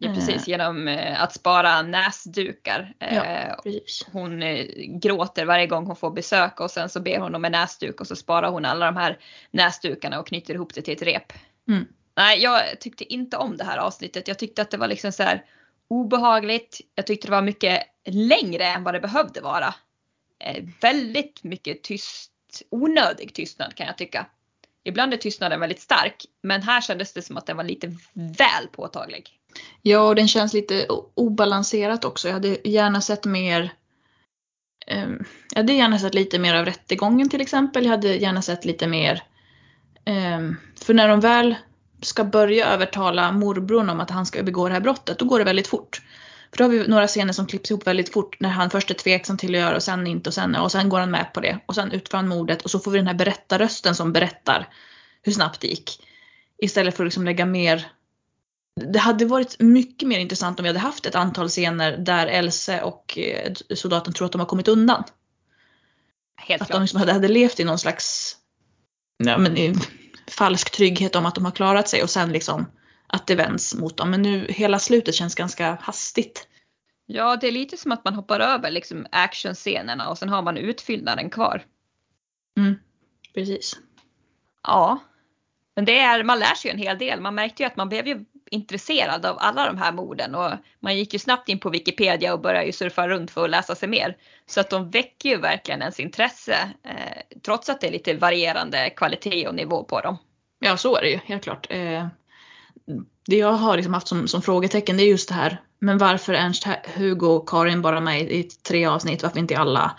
Ja, 0.03 0.09
Eh. 0.09 0.15
precis, 0.15 0.47
genom 0.47 0.87
eh, 0.87 1.21
att 1.23 1.33
spara 1.33 1.81
näsdukar. 1.81 2.93
Eh, 2.99 3.15
Ja. 3.15 3.59
Precis. 3.63 4.05
Hon 4.11 4.43
eh, 4.43 4.65
gråter 4.77 5.45
varje 5.45 5.67
gång 5.67 5.85
hon 5.85 5.95
får 5.95 6.11
besök 6.11 6.59
och 6.59 6.71
sen 6.71 6.89
så 6.89 6.99
ber 6.99 7.19
hon 7.19 7.35
om 7.35 7.45
en 7.45 7.51
näsduk 7.51 8.01
och 8.01 8.07
så 8.07 8.15
sparar 8.15 8.49
hon 8.51 8.65
alla 8.65 8.85
de 8.85 8.95
här 8.97 9.19
näsdukarna 9.51 10.19
och 10.19 10.27
knyter 10.27 10.53
ihop 10.53 10.73
det 10.73 10.81
till 10.81 10.93
ett 10.93 11.01
rep. 11.01 11.33
Mm. 11.69 11.87
Nej, 12.17 12.39
jag 12.43 12.79
tyckte 12.79 13.13
inte 13.13 13.37
om 13.37 13.57
det 13.57 13.63
här 13.63 13.77
avsnittet. 13.77 14.27
Jag 14.27 14.39
tyckte 14.39 14.61
att 14.61 14.71
det 14.71 14.77
var 14.77 14.87
liksom 14.87 15.11
så 15.11 15.23
här 15.23 15.45
obehagligt. 15.87 16.81
Jag 16.95 17.07
tyckte 17.07 17.27
det 17.27 17.31
var 17.31 17.41
mycket 17.41 17.83
längre 18.05 18.65
än 18.65 18.83
vad 18.83 18.93
det 18.93 18.99
behövde 18.99 19.41
vara. 19.41 19.73
eh, 20.43 20.63
väldigt 20.81 21.43
mycket 21.43 21.83
tyst, 21.83 22.31
onödig 22.69 23.33
tystnad 23.33 23.75
kan 23.75 23.87
jag 23.87 23.97
tycka. 23.97 24.25
Ibland 24.83 25.13
är 25.13 25.17
tystnaden 25.17 25.59
väldigt 25.59 25.81
stark 25.81 26.25
men 26.43 26.61
här 26.61 26.81
kändes 26.81 27.13
det 27.13 27.21
som 27.21 27.37
att 27.37 27.45
den 27.45 27.57
var 27.57 27.63
lite 27.63 27.87
väl 28.13 28.67
påtaglig. 28.71 29.29
Ja, 29.81 29.99
och 29.99 30.15
den 30.15 30.27
känns 30.27 30.53
lite 30.53 30.87
obalanserat 31.15 32.05
också. 32.05 32.27
Jag 32.27 32.33
hade 32.33 32.57
gärna 32.63 33.01
sett 33.01 33.25
mer 33.25 33.73
um, 34.91 35.25
Jag 35.51 35.59
hade 35.59 35.73
gärna 35.73 35.99
sett 35.99 36.13
lite 36.13 36.39
mer 36.39 36.55
av 36.55 36.65
rättegången 36.65 37.29
till 37.29 37.41
exempel. 37.41 37.83
Jag 37.83 37.91
hade 37.91 38.15
gärna 38.15 38.41
sett 38.41 38.65
lite 38.65 38.87
mer 38.87 39.23
um, 40.05 40.57
För 40.81 40.93
när 40.93 41.07
de 41.07 41.19
väl 41.19 41.55
ska 42.01 42.23
börja 42.23 42.65
övertala 42.65 43.31
morbrorn 43.31 43.89
om 43.89 43.99
att 43.99 44.09
han 44.09 44.25
ska 44.25 44.43
begå 44.43 44.67
det 44.67 44.73
här 44.73 44.81
brottet, 44.81 45.19
då 45.19 45.25
går 45.25 45.39
det 45.39 45.45
väldigt 45.45 45.67
fort. 45.67 46.01
För 46.51 46.57
då 46.57 46.63
har 46.63 46.69
vi 46.69 46.87
några 46.87 47.07
scener 47.07 47.33
som 47.33 47.47
klipps 47.47 47.71
ihop 47.71 47.87
väldigt 47.87 48.13
fort 48.13 48.39
när 48.39 48.49
han 48.49 48.69
först 48.69 48.89
är 48.89 48.93
tveksam 48.93 49.37
till 49.37 49.55
att 49.55 49.61
göra 49.61 49.75
och 49.75 49.83
sen 49.83 50.07
inte 50.07 50.29
och 50.29 50.33
sen 50.33 50.55
och 50.55 50.71
sen 50.71 50.89
går 50.89 50.99
han 50.99 51.11
med 51.11 51.33
på 51.33 51.39
det 51.39 51.59
och 51.65 51.75
sen 51.75 51.91
utför 51.91 52.17
han 52.17 52.27
mordet 52.27 52.61
och 52.61 52.71
så 52.71 52.79
får 52.79 52.91
vi 52.91 52.97
den 52.97 53.07
här 53.07 53.13
berättarrösten 53.13 53.95
som 53.95 54.13
berättar 54.13 54.67
hur 55.21 55.31
snabbt 55.31 55.61
det 55.61 55.67
gick. 55.67 56.07
Istället 56.57 56.97
för 56.97 57.03
att 57.03 57.07
liksom 57.07 57.25
lägga 57.25 57.45
mer 57.45 57.91
det 58.75 58.99
hade 58.99 59.25
varit 59.25 59.59
mycket 59.59 60.07
mer 60.07 60.19
intressant 60.19 60.59
om 60.59 60.63
vi 60.63 60.69
hade 60.69 60.79
haft 60.79 61.05
ett 61.05 61.15
antal 61.15 61.49
scener 61.49 61.97
där 61.97 62.27
Else 62.27 62.81
och 62.81 63.17
eh, 63.17 63.53
soldaten 63.75 64.13
tror 64.13 64.25
att 64.25 64.31
de 64.31 64.41
har 64.41 64.45
kommit 64.45 64.67
undan. 64.67 65.03
Helt 66.37 66.61
att 66.61 66.67
klart. 66.67 66.77
de 66.77 66.81
liksom 66.81 66.99
hade, 66.99 67.13
hade 67.13 67.27
levt 67.27 67.59
i 67.59 67.63
någon 67.63 67.79
slags 67.79 68.37
ja, 69.17 69.37
men, 69.37 69.57
i 69.57 69.73
falsk 70.27 70.71
trygghet 70.71 71.15
om 71.15 71.25
att 71.25 71.35
de 71.35 71.45
har 71.45 71.51
klarat 71.51 71.89
sig 71.89 72.03
och 72.03 72.09
sen 72.09 72.31
liksom 72.31 72.65
att 73.07 73.27
det 73.27 73.35
vänds 73.35 73.75
mot 73.75 73.97
dem. 73.97 74.11
Men 74.11 74.21
nu 74.21 74.45
hela 74.49 74.79
slutet 74.79 75.15
känns 75.15 75.35
ganska 75.35 75.77
hastigt. 75.81 76.47
Ja, 77.05 77.35
det 77.35 77.47
är 77.47 77.51
lite 77.51 77.77
som 77.77 77.91
att 77.91 78.05
man 78.05 78.13
hoppar 78.13 78.39
över 78.39 78.71
liksom 78.71 79.05
actionscenerna 79.11 80.09
och 80.09 80.17
sen 80.17 80.29
har 80.29 80.41
man 80.41 80.57
utfyllnaden 80.57 81.29
kvar. 81.29 81.65
Mm, 82.57 82.75
precis. 83.33 83.79
Ja. 84.63 84.99
Men 85.75 85.85
det 85.85 85.99
är, 85.99 86.23
man 86.23 86.39
lär 86.39 86.55
sig 86.55 86.71
en 86.71 86.77
hel 86.77 86.97
del. 86.97 87.21
Man 87.21 87.35
märkte 87.35 87.63
ju 87.63 87.67
att 87.67 87.75
man 87.75 87.89
blev 87.89 88.07
ju 88.07 88.25
intresserad 88.51 89.25
av 89.25 89.37
alla 89.39 89.65
de 89.65 89.77
här 89.77 89.91
morden 89.91 90.35
och 90.35 90.51
man 90.79 90.97
gick 90.97 91.13
ju 91.13 91.19
snabbt 91.19 91.49
in 91.49 91.59
på 91.59 91.69
Wikipedia 91.69 92.33
och 92.33 92.41
började 92.41 92.65
ju 92.65 92.71
surfa 92.71 93.07
runt 93.07 93.31
för 93.31 93.43
att 93.43 93.49
läsa 93.49 93.75
sig 93.75 93.89
mer. 93.89 94.17
Så 94.45 94.59
att 94.59 94.69
de 94.69 94.89
väcker 94.89 95.29
ju 95.29 95.37
verkligen 95.37 95.81
ens 95.81 95.99
intresse 95.99 96.71
eh, 96.83 97.39
trots 97.45 97.69
att 97.69 97.81
det 97.81 97.87
är 97.87 97.91
lite 97.91 98.13
varierande 98.13 98.89
kvalitet 98.89 99.47
och 99.47 99.55
nivå 99.55 99.83
på 99.83 100.01
dem. 100.01 100.17
Ja, 100.59 100.77
så 100.77 100.95
är 100.95 101.01
det 101.01 101.09
ju 101.09 101.19
helt 101.25 101.43
klart. 101.43 101.67
Eh, 101.69 102.07
det 103.25 103.37
jag 103.37 103.51
har 103.51 103.75
liksom 103.75 103.93
haft 103.93 104.07
som, 104.07 104.27
som 104.27 104.41
frågetecken 104.41 104.97
det 104.97 105.03
är 105.03 105.09
just 105.09 105.29
det 105.29 105.35
här. 105.35 105.61
Men 105.79 105.97
varför 105.97 106.33
Ernst, 106.33 106.67
Hugo 106.95 107.27
och 107.27 107.49
Karin 107.49 107.81
bara 107.81 107.99
med 107.99 108.21
i, 108.21 108.39
i 108.39 108.43
tre 108.43 108.85
avsnitt? 108.85 109.23
Varför 109.23 109.39
inte 109.39 109.53
i 109.53 109.57
alla? 109.57 109.97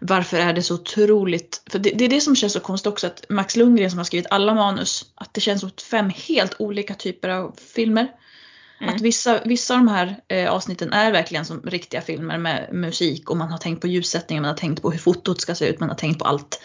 Varför 0.00 0.36
är 0.36 0.52
det 0.52 0.62
så 0.62 0.74
otroligt? 0.74 1.62
För 1.70 1.78
det, 1.78 1.90
det, 1.90 2.04
är 2.04 2.08
det 2.08 2.20
som 2.20 2.36
känns 2.36 2.52
så 2.52 2.60
konstigt 2.60 2.92
också 2.92 3.06
att 3.06 3.24
Max 3.28 3.56
Lundgren 3.56 3.90
som 3.90 3.98
har 3.98 4.04
skrivit 4.04 4.26
alla 4.30 4.54
manus, 4.54 5.04
att 5.14 5.34
det 5.34 5.40
känns 5.40 5.60
som 5.60 5.70
fem 5.90 6.10
helt 6.28 6.56
olika 6.58 6.94
typer 6.94 7.28
av 7.28 7.56
filmer. 7.74 8.08
Mm. 8.80 8.94
Att 8.94 9.00
vissa, 9.00 9.40
vissa 9.44 9.74
av 9.74 9.80
de 9.80 9.88
här 9.88 10.16
eh, 10.28 10.52
avsnitten 10.52 10.92
är 10.92 11.12
verkligen 11.12 11.44
som 11.44 11.62
riktiga 11.62 12.00
filmer 12.00 12.38
med 12.38 12.68
musik 12.72 13.30
och 13.30 13.36
man 13.36 13.50
har 13.50 13.58
tänkt 13.58 13.80
på 13.80 13.86
ljussättningen, 13.86 14.42
man 14.42 14.50
har 14.50 14.56
tänkt 14.56 14.82
på 14.82 14.90
hur 14.90 14.98
fotot 14.98 15.40
ska 15.40 15.54
se 15.54 15.68
ut, 15.68 15.80
man 15.80 15.88
har 15.88 15.96
tänkt 15.96 16.18
på 16.18 16.24
allt. 16.24 16.60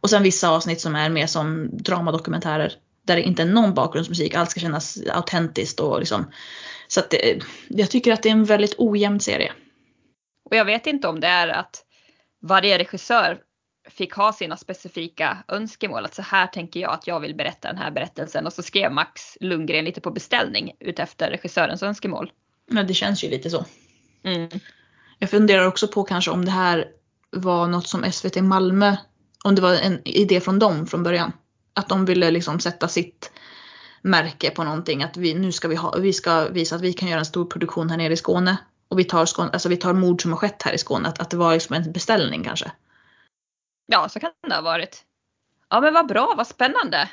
Och 0.00 0.10
sen 0.10 0.22
vissa 0.22 0.48
avsnitt 0.48 0.80
som 0.80 0.94
är 0.94 1.08
mer 1.08 1.26
som 1.26 1.68
dramadokumentärer 1.72 2.72
där 3.06 3.16
det 3.16 3.22
inte 3.22 3.42
är 3.42 3.46
någon 3.46 3.74
bakgrundsmusik, 3.74 4.34
allt 4.34 4.50
ska 4.50 4.60
kännas 4.60 4.98
autentiskt 5.12 5.80
och 5.80 5.98
liksom. 5.98 6.30
Så 6.88 7.00
att 7.00 7.10
det, 7.10 7.42
jag 7.68 7.90
tycker 7.90 8.12
att 8.12 8.22
det 8.22 8.28
är 8.28 8.32
en 8.32 8.44
väldigt 8.44 8.74
ojämn 8.78 9.20
serie. 9.20 9.52
Och 10.50 10.56
jag 10.56 10.64
vet 10.64 10.86
inte 10.86 11.08
om 11.08 11.20
det 11.20 11.26
är 11.26 11.48
att 11.48 11.84
varje 12.44 12.78
regissör 12.78 13.38
fick 13.88 14.14
ha 14.14 14.32
sina 14.32 14.56
specifika 14.56 15.44
önskemål. 15.48 16.04
Att 16.04 16.14
så 16.14 16.22
här 16.22 16.46
tänker 16.46 16.80
jag 16.80 16.92
att 16.92 17.06
jag 17.06 17.20
vill 17.20 17.34
berätta 17.34 17.68
den 17.68 17.78
här 17.78 17.90
berättelsen. 17.90 18.46
Och 18.46 18.52
så 18.52 18.62
skrev 18.62 18.92
Max 18.92 19.38
Lundgren 19.40 19.84
lite 19.84 20.00
på 20.00 20.10
beställning 20.10 20.72
utefter 20.80 21.30
regissörens 21.30 21.82
önskemål. 21.82 22.32
Ja, 22.70 22.82
det 22.82 22.94
känns 22.94 23.24
ju 23.24 23.30
lite 23.30 23.50
så. 23.50 23.64
Mm. 24.22 24.48
Jag 25.18 25.30
funderar 25.30 25.66
också 25.66 25.88
på 25.88 26.04
kanske 26.04 26.30
om 26.30 26.44
det 26.44 26.50
här 26.50 26.86
var 27.30 27.66
något 27.66 27.88
som 27.88 28.12
SVT 28.12 28.36
Malmö, 28.36 28.96
om 29.44 29.54
det 29.54 29.62
var 29.62 29.74
en 29.74 30.00
idé 30.04 30.40
från 30.40 30.58
dem 30.58 30.86
från 30.86 31.02
början. 31.02 31.32
Att 31.74 31.88
de 31.88 32.04
ville 32.04 32.30
liksom 32.30 32.60
sätta 32.60 32.88
sitt 32.88 33.32
märke 34.02 34.50
på 34.50 34.64
någonting. 34.64 35.02
Att 35.02 35.16
vi, 35.16 35.34
nu 35.34 35.52
ska 35.52 35.68
vi, 35.68 35.76
ha, 35.76 35.96
vi 35.98 36.12
ska 36.12 36.48
visa 36.48 36.76
att 36.76 36.82
vi 36.82 36.92
kan 36.92 37.08
göra 37.08 37.18
en 37.20 37.26
stor 37.26 37.44
produktion 37.44 37.90
här 37.90 37.96
nere 37.96 38.12
i 38.12 38.16
Skåne. 38.16 38.56
Och 38.88 38.98
vi 38.98 39.04
tar, 39.04 39.26
Skåne, 39.26 39.50
alltså 39.50 39.68
vi 39.68 39.76
tar 39.76 39.92
mord 39.92 40.22
som 40.22 40.30
har 40.30 40.38
skett 40.38 40.62
här 40.62 40.72
i 40.72 40.78
Skåne. 40.78 41.08
Att, 41.08 41.20
att 41.20 41.30
det 41.30 41.36
var 41.36 41.52
liksom 41.52 41.76
en 41.76 41.92
beställning 41.92 42.44
kanske. 42.44 42.72
Ja, 43.86 44.08
så 44.08 44.20
kan 44.20 44.30
det 44.48 44.54
ha 44.54 44.62
varit. 44.62 45.04
Ja, 45.68 45.80
men 45.80 45.94
vad 45.94 46.08
bra, 46.08 46.34
vad 46.36 46.46
spännande. 46.46 47.08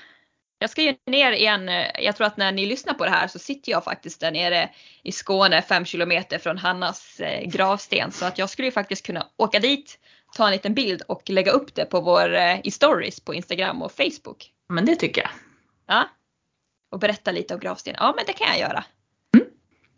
Jag 0.59 0.69
ska 0.69 0.81
ju 0.81 0.95
ner 1.05 1.31
igen. 1.31 1.69
Jag 1.99 2.15
tror 2.15 2.27
att 2.27 2.37
när 2.37 2.51
ni 2.51 2.65
lyssnar 2.65 2.93
på 2.93 3.05
det 3.05 3.11
här 3.11 3.27
så 3.27 3.39
sitter 3.39 3.71
jag 3.71 3.83
faktiskt 3.83 4.19
där 4.19 4.31
nere 4.31 4.69
i 5.03 5.11
Skåne 5.11 5.61
fem 5.61 5.85
kilometer 5.85 6.37
från 6.39 6.57
Hannas 6.57 7.19
eh, 7.19 7.49
gravsten. 7.49 8.11
Så 8.11 8.25
att 8.25 8.37
jag 8.37 8.49
skulle 8.49 8.67
ju 8.67 8.71
faktiskt 8.71 9.05
kunna 9.05 9.27
åka 9.37 9.59
dit, 9.59 9.99
ta 10.35 10.45
en 10.45 10.51
liten 10.51 10.73
bild 10.73 11.01
och 11.01 11.29
lägga 11.29 11.51
upp 11.51 11.75
det 11.75 11.85
på 11.85 12.01
vår, 12.01 12.35
eh, 12.35 12.59
i 12.63 12.71
stories 12.71 13.19
på 13.19 13.33
Instagram 13.33 13.81
och 13.81 13.91
Facebook. 13.91 14.51
Men 14.69 14.85
det 14.85 14.95
tycker 14.95 15.21
jag. 15.21 15.31
Ja. 15.87 16.09
Och 16.91 16.99
berätta 16.99 17.31
lite 17.31 17.53
om 17.53 17.59
gravsten. 17.59 17.95
Ja, 17.97 18.13
men 18.15 18.25
det 18.27 18.33
kan 18.33 18.47
jag 18.47 18.59
göra. 18.59 18.83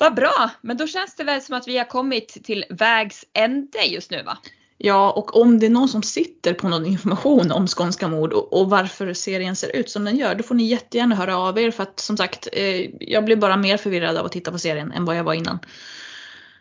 Vad 0.03 0.15
bra, 0.15 0.49
men 0.61 0.77
då 0.77 0.87
känns 0.87 1.15
det 1.15 1.23
väl 1.23 1.41
som 1.41 1.55
att 1.55 1.67
vi 1.67 1.77
har 1.77 1.85
kommit 1.85 2.43
till 2.43 2.65
vägs 2.69 3.25
ände 3.33 3.85
just 3.85 4.11
nu 4.11 4.23
va? 4.23 4.37
Ja, 4.77 5.11
och 5.11 5.41
om 5.41 5.59
det 5.59 5.65
är 5.65 5.69
någon 5.69 5.87
som 5.87 6.03
sitter 6.03 6.53
på 6.53 6.69
någon 6.69 6.85
information 6.85 7.51
om 7.51 7.67
skånska 7.67 8.07
mord 8.07 8.33
och, 8.33 8.53
och, 8.53 8.69
varför 8.69 9.13
serien 9.13 9.55
ser 9.55 9.75
ut 9.75 9.89
som 9.89 10.05
den 10.05 10.17
gör, 10.17 10.35
då 10.35 10.43
får 10.43 10.55
ni 10.55 10.63
jättegärna 10.63 11.15
höra 11.15 11.37
av 11.37 11.59
er 11.59 11.71
för 11.71 11.83
att 11.83 11.99
som 11.99 12.17
sagt, 12.17 12.47
eh, 12.53 12.89
jag 12.99 13.25
blir 13.25 13.35
bara 13.35 13.57
mer 13.57 13.77
förvirrad 13.77 14.17
av 14.17 14.25
att 14.25 14.31
titta 14.31 14.51
på 14.51 14.59
serien 14.59 14.91
än 14.91 15.05
vad 15.05 15.17
jag 15.17 15.23
var 15.23 15.33
innan. 15.33 15.59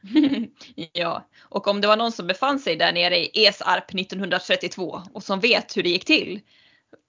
ja, 0.93 1.29
och 1.43 1.69
om 1.69 1.81
det 1.81 1.89
var 1.89 1.97
någon 1.97 2.13
som 2.13 2.27
befann 2.27 2.59
sig 2.59 2.77
där 2.77 2.93
nere 2.93 3.19
i 3.19 3.47
Esarp 3.47 3.95
1932 3.95 5.03
och 5.13 5.23
som 5.23 5.41
vet 5.41 5.77
hur 5.77 5.83
det 5.83 5.89
gick 5.89 6.05
till, 6.05 6.41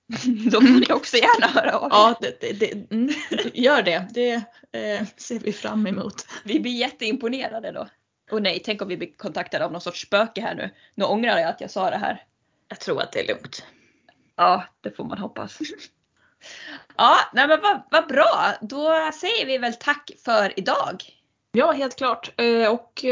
då 0.52 0.62
får 0.62 0.80
ni 0.80 0.94
också 0.94 1.18
gärna 1.18 1.48
höra 1.48 1.78
av. 1.78 1.90
Ja, 1.92 2.16
det, 2.22 2.42
det, 2.42 2.54
det, 2.54 2.92
mm, 2.92 3.14
gör 3.54 3.82
det. 3.82 4.08
Det 4.14 4.34
eh, 4.72 5.08
ser 5.18 5.40
vi 5.40 5.54
fram 5.54 5.88
emot. 5.88 6.28
Vi 6.44 6.60
blir 6.60 6.72
jätteimponerade 6.72 7.72
då. 7.72 7.88
Och 8.32 8.42
nej, 8.42 8.62
tänk 8.66 8.82
om 8.82 8.88
vi 8.88 8.98
blir 8.98 9.18
kontaktade 9.18 9.66
av 9.66 9.72
någon 9.72 9.82
sorts 9.82 10.02
spöke 10.02 10.42
här 10.42 10.56
nu. 10.56 10.70
Nu 10.96 11.06
ångrar 11.06 11.38
jag 11.38 11.50
att 11.50 11.62
jag 11.62 11.72
sa 11.72 11.90
det 11.90 11.98
här. 11.98 12.24
Jag 12.68 12.80
tror 12.80 13.02
att 13.02 13.12
det 13.12 13.20
är 13.20 13.28
lugnt. 13.28 13.66
Ja, 14.36 14.64
det 14.82 14.92
får 14.92 15.04
man 15.04 15.18
hoppas. 15.18 15.60
ja, 16.98 17.18
nej 17.34 17.48
men 17.48 17.62
vad, 17.62 17.82
vad 17.92 18.08
bra. 18.08 18.54
Då 18.62 19.12
säger 19.14 19.46
vi 19.46 19.58
väl 19.58 19.74
tack 19.74 20.12
för 20.26 20.60
idag. 20.60 21.04
Ja, 21.52 21.72
helt 21.72 21.96
klart. 21.96 22.34
Och 22.70 23.06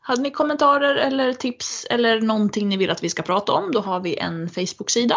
hade 0.00 0.22
ni 0.22 0.30
kommentarer 0.30 0.94
eller 0.94 1.32
tips 1.32 1.86
eller 1.90 2.20
någonting 2.20 2.68
ni 2.68 2.76
vill 2.76 2.90
att 2.90 3.04
vi 3.04 3.10
ska 3.10 3.22
prata 3.22 3.52
om, 3.52 3.72
då 3.72 3.80
har 3.80 4.00
vi 4.00 4.18
en 4.18 4.48
Facebook-sida. 4.48 5.16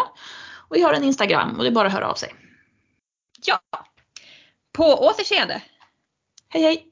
Och 0.68 0.76
vi 0.76 0.82
har 0.82 0.92
en 0.92 1.04
Instagram 1.04 1.56
och 1.56 1.62
det 1.62 1.68
är 1.68 1.72
bara 1.72 1.86
att 1.86 1.94
höra 1.94 2.10
av 2.10 2.14
sig. 2.14 2.34
Ja. 3.46 3.60
På 4.72 4.84
återseende. 4.84 5.62
Hej 6.48 6.62
hej! 6.62 6.90